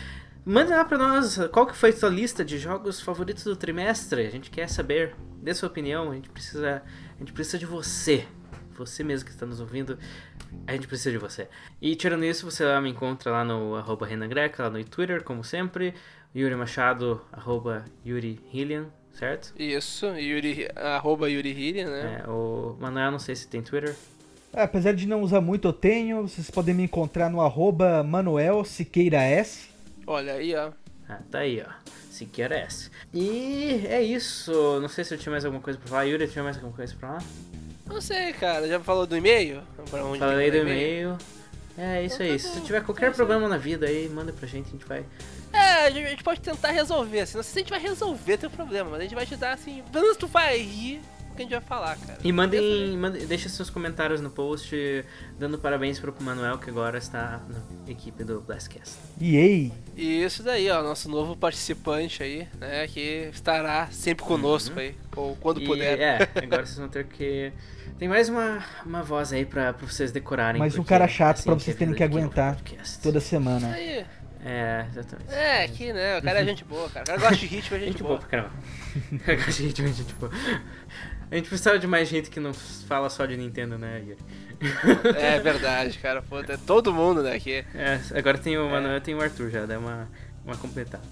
Manda 0.47 0.77
lá 0.77 0.85
pra 0.87 0.97
nós 0.97 1.39
qual 1.53 1.67
que 1.67 1.77
foi 1.77 1.91
a 1.91 1.93
sua 1.93 2.09
lista 2.09 2.43
de 2.43 2.57
jogos 2.57 3.03
favoritos 3.03 3.45
do 3.45 3.55
trimestre. 3.55 4.27
A 4.27 4.31
gente 4.31 4.51
quer 4.51 4.67
saber. 4.67 5.15
Dê 5.43 5.53
sua 5.53 5.69
opinião. 5.69 6.11
A 6.11 6.15
gente 6.15 6.31
precisa, 6.31 6.83
a 7.15 7.19
gente 7.19 7.35
precisa 7.35 7.59
de 7.59 7.67
você. 7.67 8.27
Você 8.79 9.05
mesmo 9.05 9.27
que 9.27 9.33
está 9.33 9.45
nos 9.45 9.61
ouvindo. 9.61 9.99
A 10.67 10.73
gente 10.73 10.89
precisa 10.89 11.11
de 11.11 11.19
você. 11.19 11.51
E 11.83 11.95
tirando 11.95 12.25
isso, 12.25 12.51
você 12.51 12.65
lá 12.65 12.81
me 12.81 12.89
encontra 12.89 13.31
lá 13.31 13.45
no 13.45 13.75
arroba 13.75 14.07
Renan 14.07 14.29
Greca, 14.29 14.63
lá 14.63 14.71
no 14.71 14.83
Twitter, 14.85 15.23
como 15.23 15.45
sempre. 15.45 15.93
Yuri 16.35 16.55
Machado, 16.55 17.23
arroba 17.33 17.85
Yuri 18.05 18.41
Hillian, 18.53 18.91
certo? 19.19 19.53
Isso, 19.59 20.07
Yuri, 20.07 20.69
arroba 20.77 21.29
Yuri 21.29 21.51
Hillian, 21.51 21.91
né? 21.91 22.23
É, 22.25 22.31
o 22.31 22.77
Manuel, 22.81 23.11
não 23.11 23.19
sei 23.19 23.35
se 23.35 23.49
tem 23.49 23.61
Twitter. 23.63 23.95
É, 24.53 24.63
apesar 24.63 24.95
de 24.95 25.07
não 25.07 25.23
usar 25.23 25.41
muito, 25.41 25.69
eu 25.69 25.73
tenho. 25.73 26.23
Vocês 26.23 26.51
podem 26.51 26.75
me 26.75 26.85
encontrar 26.85 27.29
no 27.29 27.41
arroba 27.41 28.03
Manuel 28.03 28.65
Siqueira 28.65 29.21
S. 29.21 29.69
Olha 30.07 30.35
aí, 30.35 30.55
ó. 30.55 30.71
Ah, 31.09 31.21
tá 31.31 31.41
aí, 31.41 31.63
ó. 31.67 31.71
Se 32.11 32.25
quer 32.27 32.51
esse. 32.53 32.91
E 33.13 33.87
é 33.89 34.03
isso. 34.03 34.53
Não 34.81 34.89
sei 34.89 35.05
se 35.05 35.15
eu 35.15 35.19
tinha 35.19 35.31
mais 35.31 35.45
alguma 35.45 35.63
coisa 35.63 35.79
pra 35.79 35.89
falar. 35.89 36.05
Yuri, 36.05 36.27
tinha 36.29 36.43
mais 36.43 36.57
alguma 36.57 36.75
coisa 36.75 36.95
pra 36.97 37.09
falar? 37.09 37.25
Não 37.87 38.01
sei, 38.01 38.33
cara. 38.33 38.67
Já 38.67 38.81
falou 38.81 39.07
do 39.07 39.17
e-mail? 39.17 39.63
Pra 39.91 40.05
onde 40.05 40.19
Falei 40.19 40.51
do 40.51 40.57
e-mail. 40.59 41.17
É 41.79 42.05
isso 42.05 42.17
Então 42.23 42.27
aí. 42.27 42.41
tá 42.41 42.49
Se 42.49 42.61
tiver 42.63 42.83
qualquer 42.85 43.07
isso 43.09 43.17
problema 43.17 43.49
na 43.49 43.57
vida 43.57 43.87
aí, 43.87 44.09
manda 44.09 44.33
pra 44.33 44.49
gente, 44.49 44.67
a 44.69 44.71
gente 44.73 44.85
vai. 44.85 45.05
É, 45.53 45.87
a 45.87 45.91
gente 45.91 46.25
pode 46.25 46.41
tentar 46.41 46.73
resolver, 46.73 47.21
assim. 47.21 47.37
Não 47.37 47.45
sei 47.45 47.53
se 47.53 47.59
a 47.59 47.63
gente 47.63 47.71
vai 47.71 47.81
resolver 47.81 48.37
teu 48.37 48.51
problema, 48.51 48.91
mas 48.91 49.01
a 49.01 49.03
gente 49.05 49.15
vai 49.15 49.25
te 49.25 49.37
dar, 49.37 49.53
assim... 49.53 49.83
Pelo 49.93 50.03
menos 50.03 50.17
tu 50.19 50.27
vai 50.27 50.59
rir 50.59 51.01
que 51.39 51.43
a 51.43 51.45
gente 51.47 51.53
vai 51.53 51.61
falar, 51.69 51.97
cara. 51.97 52.19
E 52.23 52.33
mandem, 52.33 52.99
deixa 53.27 53.49
seus 53.49 53.71
comentários 53.71 54.21
no 54.21 54.29
post 54.31 54.77
dando 55.39 55.59
parabéns 55.59 55.99
pro 55.99 56.15
Manuel 56.21 56.59
que 56.59 56.69
agora 56.69 56.99
está 56.99 57.41
na 57.49 57.91
equipe 57.91 58.25
do 58.25 58.41
Blastcast. 58.41 58.97
EA. 59.21 59.71
E 59.97 60.23
isso 60.23 60.43
daí, 60.43 60.69
ó, 60.71 60.83
nosso 60.83 61.09
novo 61.09 61.37
participante 61.37 62.23
aí, 62.23 62.47
né, 62.61 62.87
que 62.89 63.31
estará 63.33 63.89
sempre 63.91 64.25
conosco 64.25 64.79
aí, 64.79 64.95
ou 65.17 65.35
quando 65.37 65.61
E, 65.61 65.67
puder. 65.67 65.99
é, 66.01 66.29
agora 66.43 66.67
vocês 66.67 66.79
vão 66.79 66.89
ter 66.89 67.07
que. 67.07 67.53
Tem 67.99 68.07
mais 68.09 68.29
uma, 68.29 68.63
uma 68.87 69.03
voz 69.03 69.33
aí 69.33 69.45
pra, 69.45 69.73
pra 69.73 69.87
vocês 69.87 70.13
decorarem. 70.13 70.59
Mais 70.59 70.77
um 70.79 70.85
cara 70.85 71.09
chato 71.09 71.37
assim 71.39 71.45
pra 71.45 71.55
é 71.55 71.59
vocês 71.59 71.75
a 71.75 71.79
terem 71.79 71.95
que 71.95 71.99
de 71.99 72.05
aguentar 72.05 72.57
toda 73.03 73.19
semana. 73.21 73.73
Aí, 73.73 74.05
É, 74.45 74.87
exatamente. 74.89 75.33
é, 75.33 75.65
aqui, 75.65 75.93
né, 75.93 76.17
o 76.19 76.23
cara 76.23 76.41
é 76.41 76.45
gente 76.45 76.65
boa, 76.65 76.89
cara. 76.91 77.03
O 77.03 77.07
cara 77.07 77.19
gosta 77.19 77.37
de 77.37 77.47
ritmo, 77.47 77.77
é 77.77 77.81
gente, 77.81 77.89
Gente 77.93 78.03
boa. 78.05 78.19
boa 78.19 78.21
pra 78.21 78.29
caramba. 78.29 78.53
a 79.47 79.51
gente, 79.51 79.83
a 79.83 79.87
gente 79.89 80.15
boa. 80.15 80.31
A 81.31 81.37
gente 81.37 81.49
precisava 81.49 81.79
de 81.79 81.87
mais 81.87 82.09
gente 82.09 82.31
que 82.31 82.41
não 82.41 82.55
fala 82.55 83.11
só 83.11 83.27
de 83.27 83.37
Nintendo, 83.37 83.77
né, 83.79 84.03
Yuri? 84.07 84.19
É 85.17 85.39
verdade, 85.39 85.99
cara, 85.99 86.23
pô, 86.23 86.41
é 86.41 86.57
todo 86.67 86.93
mundo, 86.93 87.23
né, 87.23 87.35
aqui. 87.35 87.65
É, 87.75 88.01
agora 88.15 88.39
tem 88.39 88.59
o 88.59 88.69
Manuel 88.69 88.97
e 88.97 89.01
tem 89.01 89.15
o 89.15 89.21
Arthur 89.21 89.51
já, 89.51 89.67
dá 89.67 89.79
uma, 89.79 90.09
uma 90.45 90.57
completada. 90.57 91.05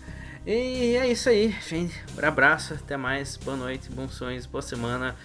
E 0.46 0.96
é 0.96 1.06
isso 1.08 1.28
aí, 1.28 1.54
gente. 1.68 1.94
Um 2.16 2.26
abraço, 2.26 2.74
até 2.74 2.96
mais, 2.96 3.36
boa 3.36 3.56
noite, 3.56 3.90
bons 3.90 4.14
sonhos, 4.14 4.46
boa 4.46 4.62
semana. 4.62 5.16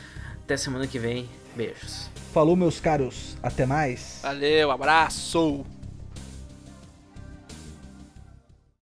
Até 0.43 0.57
semana 0.57 0.87
que 0.87 0.99
vem. 0.99 1.29
Beijos. 1.55 2.09
Falou, 2.33 2.55
meus 2.55 2.79
caros. 2.79 3.37
Até 3.43 3.65
mais. 3.65 4.19
Valeu, 4.23 4.71
abraço! 4.71 5.65